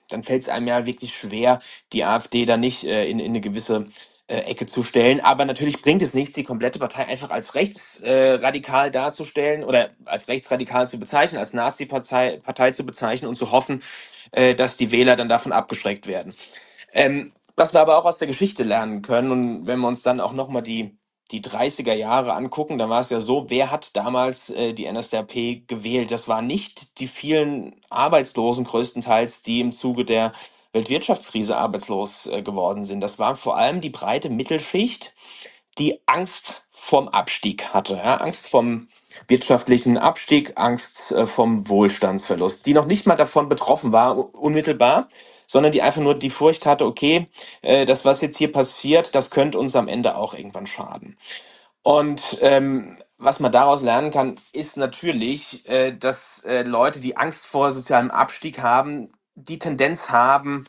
dann 0.09 0.23
fällt 0.23 0.43
es 0.43 0.49
einem 0.49 0.67
ja 0.69 0.87
wirklich 0.87 1.15
schwer, 1.15 1.61
die 1.93 2.05
AfD 2.05 2.47
da 2.47 2.57
nicht 2.57 2.85
äh, 2.85 3.07
in, 3.09 3.19
in 3.19 3.33
eine 3.33 3.41
gewisse 3.41 3.87
äh, 4.29 4.39
Ecke 4.41 4.67
zu 4.67 4.83
stellen. 4.83 5.21
Aber 5.21 5.45
natürlich 5.45 5.83
bringt 5.83 6.03
es 6.03 6.15
nichts, 6.15 6.35
die 6.35 6.45
komplette 6.45 6.79
Partei 6.79 7.07
einfach 7.07 7.31
als 7.31 7.55
rechtsradikal 7.55 8.89
äh, 8.89 8.91
darzustellen 8.91 9.65
oder 9.65 9.91
als 10.07 10.29
rechtsradikal 10.29 10.89
zu 10.89 10.99
bezeichnen, 11.01 11.41
als 11.41 11.55
Nazi-Partei 11.55 12.41
Partei 12.43 12.73
zu 12.73 12.85
bezeichnen 12.87 13.29
und 13.29 13.37
zu 13.37 13.53
hoffen, 13.53 13.83
äh, 14.33 14.55
dass 14.55 14.77
die 14.77 14.91
Wähler 14.93 15.17
dann 15.17 15.31
davon 15.31 15.53
abgeschreckt 15.53 16.07
werden. 16.07 16.35
Ähm, 16.93 17.33
was 17.57 17.75
wir 17.75 17.81
aber 17.81 17.99
auch 17.99 18.07
aus 18.07 18.19
der 18.19 18.29
Geschichte 18.29 18.65
lernen 18.65 19.03
können 19.03 19.33
und 19.33 19.67
wenn 19.69 19.81
wir 19.81 19.89
uns 19.89 20.03
dann 20.03 20.21
auch 20.21 20.35
nochmal 20.35 20.63
die 20.63 20.98
die 21.33 21.43
30er 21.43 21.95
Jahre 21.95 22.35
angucken, 22.35 22.79
dann 22.79 22.91
war 22.91 23.01
es 23.03 23.11
ja 23.11 23.21
so, 23.21 23.47
wer 23.51 23.71
hat 23.71 23.97
damals 23.97 24.51
äh, 24.51 24.75
die 24.75 24.91
NSDAP 24.93 25.67
gewählt? 25.69 26.11
Das 26.13 26.29
waren 26.29 26.47
nicht 26.47 26.99
die 27.01 27.09
vielen 27.09 27.77
Arbeitslosen 27.91 28.65
größtenteils, 28.65 29.43
die 29.43 29.61
im 29.61 29.73
Zuge 29.73 30.05
der 30.05 30.33
Weltwirtschaftskrise 30.73 31.57
arbeitslos 31.57 32.27
äh, 32.27 32.43
geworden 32.43 32.85
sind. 32.85 33.01
Das 33.03 33.19
war 33.19 33.37
vor 33.37 33.57
allem 33.59 33.81
die 33.83 33.91
breite 33.91 34.31
Mittelschicht, 34.31 35.15
die 35.79 36.01
Angst 36.07 36.67
vom 36.73 37.09
Abstieg 37.09 37.75
hatte, 37.75 37.95
ja? 37.97 38.17
Angst 38.19 38.49
vom 38.49 38.89
wirtschaftlichen 39.29 39.99
Abstieg, 39.99 40.55
Angst 40.57 41.13
äh, 41.13 41.27
vom 41.27 41.69
Wohlstandsverlust, 41.69 42.67
die 42.67 42.75
noch 42.75 42.87
nicht 42.87 43.07
mal 43.07 43.17
davon 43.17 43.49
betroffen 43.49 43.93
war, 43.93 44.35
unmittelbar, 44.35 45.09
sondern 45.49 45.73
die 45.73 45.83
einfach 45.83 46.03
nur 46.03 46.17
die 46.17 46.31
Furcht 46.31 46.67
hatte, 46.67 46.87
okay, 46.87 47.29
äh, 47.63 47.87
das, 47.87 48.07
was 48.07 48.23
jetzt 48.23 48.39
hier 48.39 48.53
passiert, 48.53 49.17
das 49.17 49.31
könnte 49.31 49.59
uns 49.61 49.77
am 49.77 49.89
Ende 49.89 50.17
auch 50.19 50.35
irgendwann 50.35 50.69
schaden. 50.69 51.19
Und 51.85 52.23
ähm, 52.43 52.99
was 53.19 53.41
man 53.41 53.53
daraus 53.53 53.83
lernen 53.83 54.13
kann, 54.13 54.37
ist 54.53 54.77
natürlich, 54.79 55.69
äh, 55.69 55.93
dass 55.93 56.45
äh, 56.47 56.63
Leute, 56.63 57.01
die 57.01 57.17
Angst 57.17 57.47
vor 57.47 57.73
sozialem 57.73 58.11
Abstieg 58.13 58.61
haben, 58.63 59.13
die 59.37 59.59
Tendenz 59.61 60.11
haben, 60.11 60.67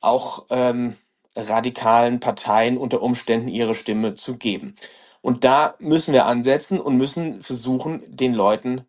auch 0.00 0.46
ähm, 0.50 0.96
radikalen 1.36 2.20
Parteien 2.20 2.78
unter 2.78 3.02
Umständen 3.02 3.48
ihre 3.48 3.76
Stimme 3.76 4.14
zu 4.14 4.36
geben. 4.38 4.74
Und 5.22 5.44
da 5.44 5.76
müssen 5.80 6.14
wir 6.14 6.26
ansetzen 6.26 6.80
und 6.80 6.98
müssen 6.98 7.42
versuchen, 7.42 8.02
den 8.08 8.34
Leuten 8.34 8.86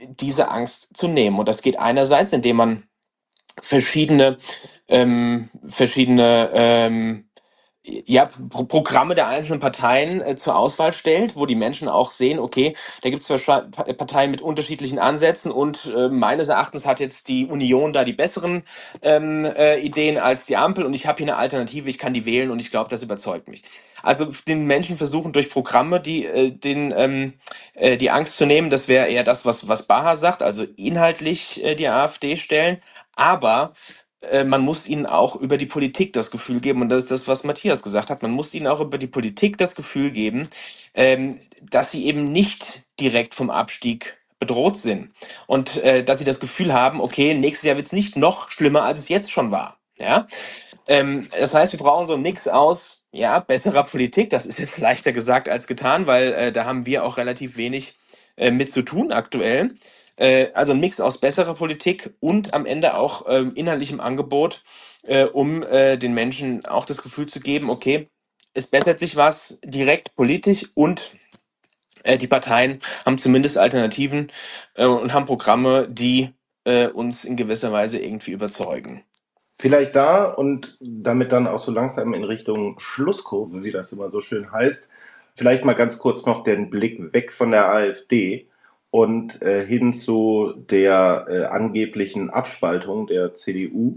diese 0.00 0.50
Angst 0.50 0.96
zu 0.96 1.08
nehmen. 1.08 1.38
Und 1.40 1.48
das 1.48 1.62
geht 1.62 1.78
einerseits, 1.80 2.32
indem 2.32 2.56
man 2.56 2.84
verschiedene, 3.60 4.38
ähm, 4.88 5.50
verschiedene 5.66 6.50
ähm, 6.54 7.24
ja, 7.84 8.30
Pro 8.50 8.64
Programme 8.64 9.14
der 9.16 9.28
einzelnen 9.28 9.60
Parteien 9.60 10.20
äh, 10.22 10.36
zur 10.36 10.56
Auswahl 10.56 10.92
stellt, 10.92 11.36
wo 11.36 11.46
die 11.46 11.56
Menschen 11.56 11.88
auch 11.88 12.12
sehen, 12.12 12.38
okay, 12.38 12.76
da 13.02 13.10
gibt 13.10 13.22
es 13.28 13.28
Parteien 13.44 14.30
mit 14.30 14.40
unterschiedlichen 14.40 14.98
Ansätzen 15.00 15.52
und 15.52 15.86
äh, 15.96 16.08
meines 16.08 16.48
Erachtens 16.48 16.86
hat 16.86 17.00
jetzt 17.00 17.28
die 17.28 17.46
Union 17.46 17.92
da 17.92 18.04
die 18.04 18.12
besseren 18.14 18.64
ähm, 19.02 19.44
äh, 19.44 19.78
Ideen 19.80 20.18
als 20.18 20.46
die 20.46 20.56
Ampel 20.56 20.86
und 20.86 20.94
ich 20.94 21.06
habe 21.06 21.18
hier 21.18 21.26
eine 21.28 21.36
Alternative, 21.38 21.90
ich 21.90 21.98
kann 21.98 22.14
die 22.14 22.24
wählen 22.26 22.50
und 22.52 22.60
ich 22.60 22.70
glaube, 22.70 22.90
das 22.90 23.02
überzeugt 23.02 23.48
mich. 23.48 23.64
Also 24.02 24.26
den 24.48 24.66
Menschen 24.66 24.96
versuchen 24.96 25.32
durch 25.32 25.50
Programme 25.50 26.00
die, 26.00 26.26
äh, 26.26 26.50
den, 26.52 26.94
ähm, 26.96 27.34
äh, 27.74 27.96
die 27.96 28.10
Angst 28.10 28.36
zu 28.36 28.46
nehmen, 28.46 28.70
das 28.70 28.88
wäre 28.88 29.08
eher 29.08 29.24
das, 29.24 29.44
was, 29.46 29.68
was 29.68 29.86
Baha 29.88 30.16
sagt, 30.16 30.42
also 30.42 30.64
inhaltlich 30.76 31.64
äh, 31.64 31.74
die 31.76 31.88
AfD 31.88 32.36
stellen, 32.36 32.78
aber 33.16 33.74
äh, 34.30 34.44
man 34.44 34.60
muss 34.62 34.86
ihnen 34.86 35.06
auch 35.06 35.36
über 35.36 35.56
die 35.56 35.66
Politik 35.66 36.12
das 36.12 36.30
Gefühl 36.30 36.60
geben, 36.60 36.82
und 36.82 36.88
das 36.88 37.04
ist 37.04 37.10
das, 37.10 37.28
was 37.28 37.44
Matthias 37.44 37.82
gesagt 37.82 38.10
hat, 38.10 38.22
man 38.22 38.30
muss 38.30 38.54
ihnen 38.54 38.66
auch 38.66 38.80
über 38.80 38.98
die 38.98 39.06
Politik 39.06 39.58
das 39.58 39.74
Gefühl 39.74 40.10
geben, 40.10 40.48
ähm, 40.94 41.40
dass 41.62 41.90
sie 41.90 42.06
eben 42.06 42.30
nicht 42.30 42.82
direkt 43.00 43.34
vom 43.34 43.50
Abstieg 43.50 44.18
bedroht 44.38 44.76
sind. 44.76 45.12
Und 45.46 45.76
äh, 45.82 46.04
dass 46.04 46.18
sie 46.18 46.24
das 46.24 46.40
Gefühl 46.40 46.72
haben, 46.72 47.00
okay, 47.00 47.34
nächstes 47.34 47.66
Jahr 47.66 47.76
wird 47.76 47.86
es 47.86 47.92
nicht 47.92 48.16
noch 48.16 48.50
schlimmer, 48.50 48.84
als 48.84 48.98
es 49.00 49.08
jetzt 49.08 49.32
schon 49.32 49.50
war. 49.50 49.78
Ja? 49.98 50.26
Ähm, 50.88 51.28
das 51.38 51.54
heißt, 51.54 51.72
wir 51.72 51.78
brauchen 51.78 52.06
so 52.06 52.16
Mix 52.16 52.48
aus, 52.48 53.04
ja, 53.12 53.40
besserer 53.40 53.84
Politik, 53.84 54.30
das 54.30 54.46
ist 54.46 54.58
jetzt 54.58 54.78
leichter 54.78 55.12
gesagt 55.12 55.48
als 55.48 55.66
getan, 55.66 56.06
weil 56.06 56.32
äh, 56.32 56.52
da 56.52 56.64
haben 56.64 56.86
wir 56.86 57.04
auch 57.04 57.16
relativ 57.16 57.56
wenig 57.56 57.94
mit 58.38 58.72
zu 58.72 58.80
tun 58.80 59.12
aktuell. 59.12 59.74
Äh, 60.16 60.48
also 60.54 60.72
ein 60.72 60.80
Mix 60.80 61.00
aus 61.00 61.18
besserer 61.18 61.54
Politik 61.54 62.14
und 62.20 62.54
am 62.54 62.66
Ende 62.66 62.96
auch 62.96 63.24
ähm, 63.28 63.52
inhaltlichem 63.54 64.00
Angebot, 64.00 64.62
äh, 65.02 65.24
um 65.24 65.62
äh, 65.62 65.96
den 65.96 66.14
Menschen 66.14 66.64
auch 66.66 66.84
das 66.84 67.02
Gefühl 67.02 67.26
zu 67.26 67.40
geben, 67.40 67.70
okay, 67.70 68.08
es 68.54 68.66
bessert 68.66 68.98
sich 68.98 69.16
was 69.16 69.58
direkt 69.64 70.14
politisch 70.14 70.70
und 70.74 71.12
äh, 72.04 72.18
die 72.18 72.26
Parteien 72.26 72.80
haben 73.04 73.18
zumindest 73.18 73.58
Alternativen 73.58 74.30
äh, 74.74 74.86
und 74.86 75.12
haben 75.12 75.26
Programme, 75.26 75.88
die 75.88 76.30
äh, 76.64 76.88
uns 76.88 77.24
in 77.24 77.36
gewisser 77.36 77.72
Weise 77.72 77.98
irgendwie 77.98 78.32
überzeugen. 78.32 79.04
Vielleicht 79.54 79.94
da 79.94 80.24
und 80.24 80.76
damit 80.80 81.32
dann 81.32 81.46
auch 81.46 81.58
so 81.58 81.72
langsam 81.72 82.14
in 82.14 82.24
Richtung 82.24 82.78
Schlusskurve, 82.80 83.62
wie 83.62 83.70
das 83.70 83.92
immer 83.92 84.10
so 84.10 84.20
schön 84.20 84.50
heißt, 84.50 84.90
vielleicht 85.34 85.64
mal 85.64 85.74
ganz 85.74 85.98
kurz 85.98 86.26
noch 86.26 86.42
den 86.42 86.70
Blick 86.70 87.12
weg 87.12 87.32
von 87.32 87.52
der 87.52 87.68
AfD 87.68 88.48
und 88.92 89.40
äh, 89.40 89.64
hin 89.64 89.94
zu 89.94 90.52
der 90.70 91.24
äh, 91.26 91.44
angeblichen 91.44 92.28
Abspaltung 92.28 93.06
der 93.06 93.34
CDU 93.34 93.96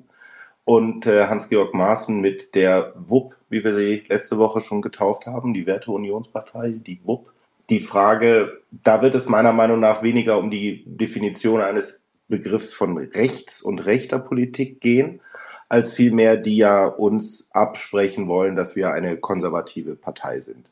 und 0.63 1.05
äh, 1.05 1.27
Hans-Georg 1.27 1.73
Maaßen 1.73 2.22
mit 2.22 2.55
der 2.55 2.93
WUP, 2.95 3.35
wie 3.49 3.61
wir 3.65 3.76
sie 3.76 4.03
letzte 4.07 4.38
Woche 4.38 4.61
schon 4.61 4.81
getauft 4.81 5.26
haben, 5.26 5.53
die 5.53 5.67
Werteunionspartei, 5.67 6.76
die 6.88 7.01
WUP. 7.03 7.30
Die 7.69 7.81
Frage, 7.81 8.61
da 8.72 9.01
wird 9.01 9.15
es 9.15 9.27
meiner 9.27 9.51
Meinung 9.51 9.81
nach 9.81 10.01
weniger 10.01 10.38
um 10.38 10.49
die 10.49 10.85
Definition 10.85 11.59
eines 11.59 12.05
Begriffs 12.30 12.72
von 12.72 12.97
rechts 12.97 13.61
und 13.61 13.80
rechter 13.85 14.17
Politik 14.17 14.80
gehen, 14.80 15.19
als 15.67 15.91
vielmehr 15.91 16.38
die 16.38 16.55
ja 16.55 16.85
uns 16.85 17.49
absprechen 17.51 18.30
wollen, 18.30 18.55
dass 18.55 18.77
wir 18.77 18.93
eine 18.93 19.17
konservative 19.17 19.97
Partei 19.97 20.39
sind. 20.39 20.69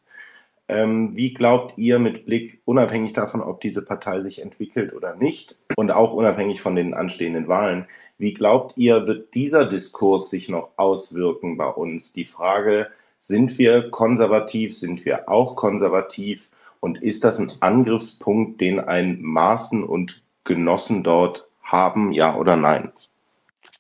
Ähm, 0.70 1.16
wie 1.16 1.34
glaubt 1.34 1.78
ihr 1.78 2.00
mit 2.00 2.26
Blick, 2.26 2.62
unabhängig 2.66 3.14
davon, 3.14 3.42
ob 3.42 3.60
diese 3.62 3.84
Partei 3.84 4.22
sich 4.22 4.42
entwickelt 4.42 4.94
oder 4.94 5.16
nicht, 5.16 5.60
und 5.76 5.92
auch 5.92 6.14
unabhängig 6.14 6.62
von 6.62 6.76
den 6.76 6.94
anstehenden 6.94 7.48
Wahlen, 7.48 7.86
wie 8.18 8.34
glaubt 8.34 8.78
ihr, 8.78 9.06
wird 9.06 9.34
dieser 9.34 9.66
Diskurs 9.66 10.30
sich 10.30 10.48
noch 10.48 10.72
auswirken 10.78 11.58
bei 11.58 11.68
uns? 11.68 12.14
Die 12.14 12.26
Frage, 12.26 12.88
sind 13.20 13.58
wir 13.58 13.90
konservativ, 13.90 14.78
sind 14.78 15.06
wir 15.06 15.30
auch 15.30 15.56
konservativ? 15.56 16.50
Und 16.80 17.02
ist 17.02 17.24
das 17.24 17.40
ein 17.40 17.52
Angriffspunkt, 17.62 18.60
den 18.60 18.80
ein 18.80 19.22
Maßen 19.22 19.84
und 19.84 20.22
Genossen 20.44 21.04
dort 21.04 21.48
haben, 21.62 22.12
ja 22.12 22.36
oder 22.36 22.56
nein? 22.56 22.92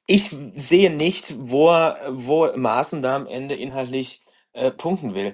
Ich 0.07 0.35
sehe 0.55 0.89
nicht, 0.93 1.35
wo, 1.37 1.69
wo 2.09 2.49
Maaßen 2.55 3.01
da 3.01 3.15
am 3.15 3.27
Ende 3.27 3.55
inhaltlich 3.55 4.21
äh, 4.53 4.71
punkten 4.71 5.13
will. 5.13 5.33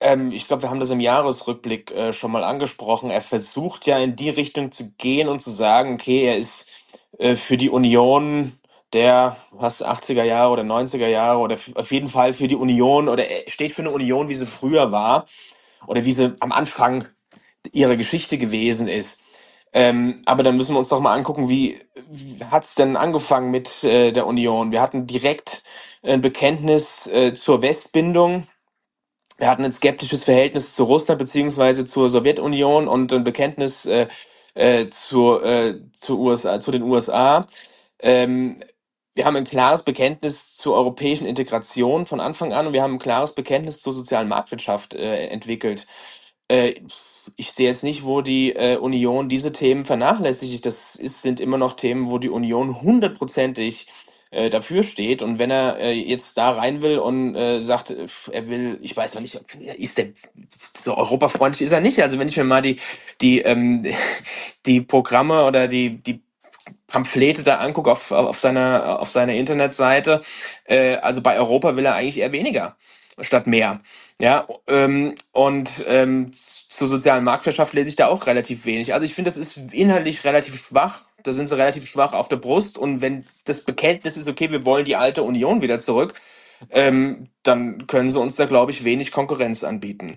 Ähm, 0.00 0.32
ich 0.32 0.48
glaube, 0.48 0.62
wir 0.64 0.70
haben 0.70 0.80
das 0.80 0.90
im 0.90 1.00
Jahresrückblick 1.00 1.92
äh, 1.92 2.14
schon 2.14 2.32
mal 2.32 2.44
angesprochen. 2.44 3.10
Er 3.10 3.22
versucht 3.22 3.86
ja 3.86 3.98
in 3.98 4.16
die 4.16 4.30
Richtung 4.30 4.72
zu 4.72 4.90
gehen 4.98 5.28
und 5.28 5.42
zu 5.42 5.50
sagen, 5.50 5.94
okay, 5.96 6.26
er 6.26 6.38
ist 6.38 6.70
äh, 7.18 7.36
für 7.36 7.58
die 7.58 7.70
Union 7.70 8.52
der 8.94 9.36
was 9.52 9.84
80er 9.84 10.24
Jahre 10.24 10.52
oder 10.52 10.64
90er 10.64 11.08
Jahre 11.08 11.40
oder 11.40 11.58
auf 11.76 11.92
jeden 11.92 12.08
Fall 12.08 12.32
für 12.34 12.48
die 12.48 12.56
Union 12.56 13.08
oder 13.10 13.28
er 13.28 13.50
steht 13.50 13.72
für 13.72 13.82
eine 13.82 13.90
Union, 13.92 14.30
wie 14.30 14.36
sie 14.36 14.46
früher 14.46 14.92
war 14.92 15.26
oder 15.86 16.04
wie 16.06 16.12
sie 16.12 16.36
am 16.40 16.52
Anfang 16.52 17.08
ihrer 17.72 17.96
Geschichte 17.96 18.38
gewesen 18.38 18.88
ist. 18.88 19.22
Ähm, 19.74 20.22
aber 20.26 20.42
dann 20.42 20.56
müssen 20.56 20.74
wir 20.74 20.78
uns 20.80 20.88
doch 20.88 21.00
mal 21.00 21.14
angucken, 21.14 21.48
wie, 21.48 21.78
wie 22.10 22.42
hat 22.44 22.64
es 22.64 22.74
denn 22.76 22.96
angefangen 22.96 23.50
mit 23.52 23.84
äh, 23.84 24.12
der 24.12 24.26
Union? 24.26 24.72
Wir 24.72 24.82
hatten 24.82 25.06
direkt 25.06 25.64
ein 26.02 26.22
Bekenntnis 26.22 27.06
äh, 27.08 27.34
zur 27.34 27.62
Westbindung. 27.62 28.48
Wir 29.38 29.48
hatten 29.48 29.64
ein 29.64 29.72
skeptisches 29.72 30.24
Verhältnis 30.24 30.74
zu 30.74 30.84
Russland 30.84 31.18
beziehungsweise 31.18 31.84
zur 31.86 32.10
Sowjetunion 32.10 32.88
und 32.88 33.12
ein 33.12 33.24
Bekenntnis 33.24 33.86
äh, 33.86 34.08
äh, 34.54 34.88
zu, 34.88 35.40
äh, 35.42 35.80
zu, 36.00 36.20
USA, 36.20 36.60
zu 36.60 36.72
den 36.72 36.82
USA. 36.84 37.46
Ähm, 38.00 38.60
wir 39.14 39.26
haben 39.26 39.36
ein 39.36 39.44
klares 39.44 39.82
Bekenntnis 39.82 40.56
zur 40.56 40.74
europäischen 40.76 41.26
Integration 41.26 42.06
von 42.06 42.20
Anfang 42.20 42.52
an 42.54 42.68
und 42.68 42.74
wir 42.74 42.82
haben 42.82 42.94
ein 42.94 42.98
klares 43.00 43.34
Bekenntnis 43.34 43.82
zur 43.82 43.92
sozialen 43.92 44.28
Marktwirtschaft 44.28 44.94
äh, 44.94 45.28
entwickelt. 45.28 45.86
Äh, 46.48 46.74
ich 47.36 47.52
sehe 47.52 47.68
jetzt 47.68 47.84
nicht, 47.84 48.04
wo 48.04 48.22
die 48.22 48.54
äh, 48.56 48.76
Union 48.78 49.28
diese 49.28 49.52
Themen 49.52 49.84
vernachlässigt. 49.86 50.66
Das 50.66 50.96
ist, 50.96 51.22
sind 51.22 51.40
immer 51.40 51.58
noch 51.58 51.74
Themen, 51.74 52.10
wo 52.10 52.18
die 52.18 52.30
Union 52.30 52.82
hundertprozentig 52.82 53.88
äh, 54.30 54.50
dafür 54.50 54.82
steht. 54.82 55.22
Und 55.22 55.38
wenn 55.38 55.50
er 55.50 55.78
äh, 55.78 55.92
jetzt 55.92 56.36
da 56.36 56.50
rein 56.52 56.82
will 56.82 56.98
und 56.98 57.34
äh, 57.34 57.62
sagt, 57.62 57.90
äh, 57.90 58.06
er 58.32 58.48
will, 58.48 58.78
ich 58.82 58.96
weiß 58.96 59.14
noch 59.14 59.20
nicht, 59.20 59.38
ist 59.78 59.98
der 59.98 60.08
so 60.60 60.96
europafreundlich 60.96 61.66
ist 61.66 61.72
er 61.72 61.80
nicht. 61.80 62.00
Also 62.02 62.18
wenn 62.18 62.28
ich 62.28 62.36
mir 62.36 62.44
mal 62.44 62.62
die 62.62 62.78
die 63.20 63.40
ähm, 63.40 63.84
die 64.66 64.80
Programme 64.80 65.44
oder 65.44 65.68
die 65.68 66.02
die 66.02 66.22
Pamphlete 66.86 67.42
da 67.42 67.56
angucke 67.56 67.90
auf, 67.90 68.12
auf 68.12 68.38
seiner 68.38 69.00
auf 69.00 69.10
seiner 69.10 69.34
Internetseite, 69.34 70.20
äh, 70.64 70.96
also 70.96 71.22
bei 71.22 71.38
Europa 71.38 71.76
will 71.76 71.86
er 71.86 71.94
eigentlich 71.94 72.18
eher 72.18 72.32
weniger 72.32 72.76
statt 73.20 73.46
mehr. 73.46 73.80
Ja, 74.20 74.46
ähm, 74.66 75.14
und 75.32 75.70
ähm, 75.86 76.30
zur 76.32 76.88
sozialen 76.88 77.24
Marktwirtschaft 77.24 77.74
lese 77.74 77.88
ich 77.88 77.96
da 77.96 78.08
auch 78.08 78.26
relativ 78.26 78.64
wenig. 78.64 78.94
Also 78.94 79.04
ich 79.04 79.14
finde, 79.14 79.30
das 79.30 79.36
ist 79.36 79.58
inhaltlich 79.72 80.24
relativ 80.24 80.58
schwach. 80.58 81.02
Da 81.26 81.32
sind 81.32 81.48
sie 81.48 81.56
relativ 81.56 81.86
schwach 81.86 82.12
auf 82.12 82.28
der 82.28 82.36
Brust. 82.36 82.78
Und 82.78 83.00
wenn 83.00 83.24
das 83.44 83.60
Bekenntnis 83.60 84.16
ist, 84.16 84.28
okay, 84.28 84.50
wir 84.50 84.64
wollen 84.64 84.84
die 84.84 84.96
alte 84.96 85.22
Union 85.22 85.60
wieder 85.60 85.78
zurück, 85.78 86.14
ähm, 86.70 87.28
dann 87.42 87.86
können 87.86 88.10
sie 88.10 88.20
uns 88.20 88.36
da, 88.36 88.46
glaube 88.46 88.70
ich, 88.70 88.84
wenig 88.84 89.10
Konkurrenz 89.10 89.64
anbieten. 89.64 90.16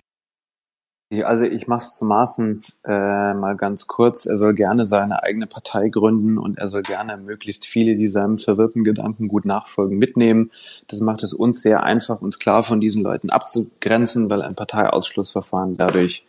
Also 1.24 1.46
ich 1.46 1.68
mache 1.68 1.80
es 1.80 1.96
zu 1.96 2.06
Maßen 2.06 2.62
äh, 2.86 3.34
mal 3.34 3.56
ganz 3.58 3.88
kurz. 3.88 4.28
Er 4.28 4.38
soll 4.38 4.54
gerne 4.54 4.86
seine 4.86 5.24
eigene 5.24 5.48
Partei 5.48 5.90
gründen 5.90 6.38
und 6.38 6.60
er 6.60 6.68
soll 6.68 6.84
gerne 6.84 7.18
möglichst 7.18 7.66
viele, 7.66 7.96
die 7.96 8.08
seinem 8.08 8.38
verwirrten 8.38 8.84
Gedanken 8.84 9.28
gut 9.28 9.44
nachfolgen, 9.44 9.98
mitnehmen. 9.98 10.52
Das 10.88 11.00
macht 11.00 11.24
es 11.24 11.34
uns 11.34 11.64
sehr 11.64 11.82
einfach, 11.82 12.22
uns 12.22 12.38
klar 12.38 12.62
von 12.62 12.80
diesen 12.80 13.02
Leuten 13.02 13.32
abzugrenzen, 13.32 14.30
weil 14.30 14.44
ein 14.44 14.54
Parteiausschlussverfahren 14.54 15.74
dadurch 15.74 16.24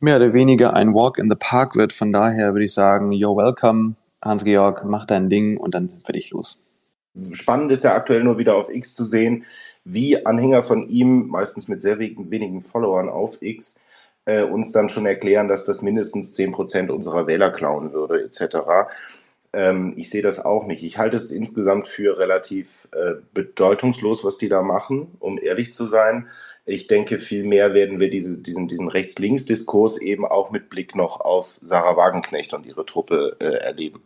mehr 0.00 0.16
oder 0.16 0.32
weniger 0.32 0.74
ein 0.74 0.92
Walk 0.92 1.18
in 1.18 1.30
the 1.30 1.36
Park 1.38 1.76
wird. 1.76 1.92
Von 1.92 2.12
daher 2.12 2.54
würde 2.54 2.64
ich 2.64 2.74
sagen, 2.74 3.12
you're 3.12 3.36
welcome, 3.36 3.94
Hans-Georg, 4.22 4.84
mach 4.84 5.06
dein 5.06 5.30
Ding 5.30 5.56
und 5.56 5.74
dann 5.74 5.88
sind 5.88 6.06
wir 6.06 6.12
dich 6.12 6.30
los. 6.30 6.64
Spannend 7.32 7.72
ist 7.72 7.84
ja 7.84 7.94
aktuell 7.94 8.22
nur 8.24 8.38
wieder 8.38 8.54
auf 8.54 8.68
X 8.68 8.94
zu 8.94 9.04
sehen, 9.04 9.44
wie 9.84 10.24
Anhänger 10.24 10.62
von 10.62 10.88
ihm, 10.88 11.28
meistens 11.28 11.68
mit 11.68 11.82
sehr 11.82 11.98
wenigen 11.98 12.62
Followern 12.62 13.08
auf 13.08 13.40
X, 13.40 13.80
äh, 14.26 14.42
uns 14.42 14.72
dann 14.72 14.88
schon 14.88 15.06
erklären, 15.06 15.48
dass 15.48 15.64
das 15.64 15.82
mindestens 15.82 16.34
10 16.34 16.52
Prozent 16.52 16.90
unserer 16.90 17.26
Wähler 17.26 17.50
klauen 17.50 17.92
würde, 17.92 18.22
etc. 18.22 18.90
Ähm, 19.52 19.94
ich 19.96 20.10
sehe 20.10 20.22
das 20.22 20.44
auch 20.44 20.66
nicht. 20.66 20.82
Ich 20.82 20.98
halte 20.98 21.16
es 21.16 21.30
insgesamt 21.30 21.86
für 21.86 22.18
relativ 22.18 22.88
äh, 22.92 23.14
bedeutungslos, 23.32 24.24
was 24.24 24.36
die 24.36 24.50
da 24.50 24.62
machen, 24.62 25.16
um 25.18 25.38
ehrlich 25.38 25.72
zu 25.72 25.86
sein. 25.86 26.28
Ich 26.68 26.86
denke, 26.86 27.18
vielmehr 27.18 27.72
werden 27.72 27.98
wir 27.98 28.10
diese, 28.10 28.38
diesen, 28.38 28.68
diesen 28.68 28.88
Rechts-Links-Diskurs 28.88 29.98
eben 30.02 30.26
auch 30.26 30.50
mit 30.50 30.68
Blick 30.68 30.94
noch 30.94 31.20
auf 31.20 31.58
Sarah 31.62 31.96
Wagenknecht 31.96 32.52
und 32.52 32.66
ihre 32.66 32.84
Truppe 32.84 33.36
äh, 33.40 33.64
erleben. 33.64 34.02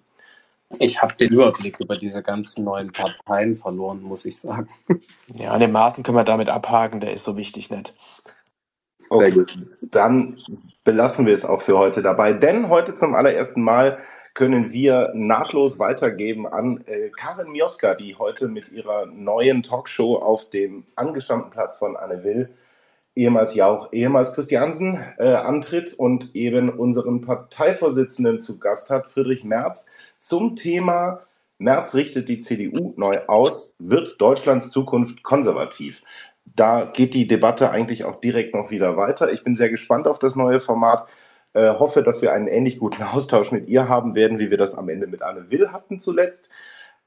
Ich 0.79 1.03
habe 1.03 1.15
den 1.17 1.33
Überblick 1.33 1.81
über 1.81 1.97
diese 1.97 2.23
ganzen 2.23 2.65
neuen 2.65 2.93
Parteien 2.93 3.55
verloren, 3.55 4.01
muss 4.01 4.25
ich 4.25 4.39
sagen. 4.39 4.69
Ja, 5.35 5.59
den 5.59 5.73
Maßen 5.73 6.05
können 6.05 6.17
wir 6.17 6.25
damit 6.25 6.49
abhaken, 6.49 7.01
der 7.01 7.13
ist 7.13 7.25
so 7.25 7.37
wichtig 7.37 7.69
nicht. 7.71 7.95
Okay, 9.11 9.25
Sehr 9.25 9.33
gut. 9.33 9.59
Dann 9.91 10.39
belassen 10.85 11.27
wir 11.27 11.35
es 11.35 11.45
auch 11.45 11.63
für 11.63 11.77
heute 11.77 12.01
dabei, 12.01 12.33
denn 12.33 12.69
heute 12.69 12.95
zum 12.95 13.15
allerersten 13.15 13.63
Mal 13.63 13.99
können 14.35 14.73
wir 14.73 15.11
nahtlos 15.15 15.79
weitergeben 15.79 16.47
an 16.47 16.83
äh, 16.87 17.11
Karin 17.11 17.53
Mioska, 17.53 17.95
die 17.95 18.17
heute 18.17 18.49
mit 18.49 18.71
ihrer 18.73 19.07
neuen 19.07 19.63
Talkshow 19.63 20.17
auf 20.17 20.51
dem 20.51 20.85
angestammten 20.97 21.51
Platz 21.51 21.79
von 21.79 21.97
Anne 21.97 22.25
Will, 22.25 22.49
ehemals 23.15 23.55
Jauch, 23.55 23.93
ehemals 23.93 24.35
Christiansen, 24.35 25.05
äh, 25.19 25.29
antritt 25.35 25.95
und 25.95 26.35
eben 26.35 26.71
unseren 26.71 27.21
Parteivorsitzenden 27.21 28.41
zu 28.41 28.59
Gast 28.59 28.91
hat, 28.91 29.09
Friedrich 29.09 29.45
Merz, 29.45 29.91
zum 30.19 30.57
Thema 30.57 31.21
Merz 31.59 31.95
richtet 31.95 32.29
die 32.29 32.39
CDU 32.39 32.95
neu 32.97 33.21
aus, 33.27 33.77
wird 33.79 34.21
Deutschlands 34.21 34.71
Zukunft 34.71 35.23
konservativ 35.23 36.03
da 36.57 36.85
geht 36.85 37.15
die 37.15 37.27
Debatte 37.27 37.71
eigentlich 37.71 38.05
auch 38.05 38.17
direkt 38.17 38.55
noch 38.55 38.71
wieder 38.71 38.97
weiter. 38.97 39.33
Ich 39.33 39.45
bin 39.45 39.55
sehr 39.55 39.71
gespannt 39.71 40.07
auf 40.07 40.19
das 40.19 40.37
neue 40.37 40.61
Format. 40.61 41.07
Äh, 41.55 41.75
hoffe, 41.75 42.03
dass 42.03 42.23
wir 42.23 42.33
einen 42.33 42.47
ähnlich 42.47 42.79
guten 42.79 43.03
Austausch 43.15 43.53
mit 43.53 43.69
ihr 43.69 43.89
haben 43.89 44.15
werden, 44.15 44.39
wie 44.39 44.51
wir 44.51 44.59
das 44.59 44.75
am 44.75 44.89
Ende 44.89 45.07
mit 45.07 45.23
Anne 45.23 45.51
Will 45.51 45.73
hatten 45.73 45.99
zuletzt. 45.99 46.51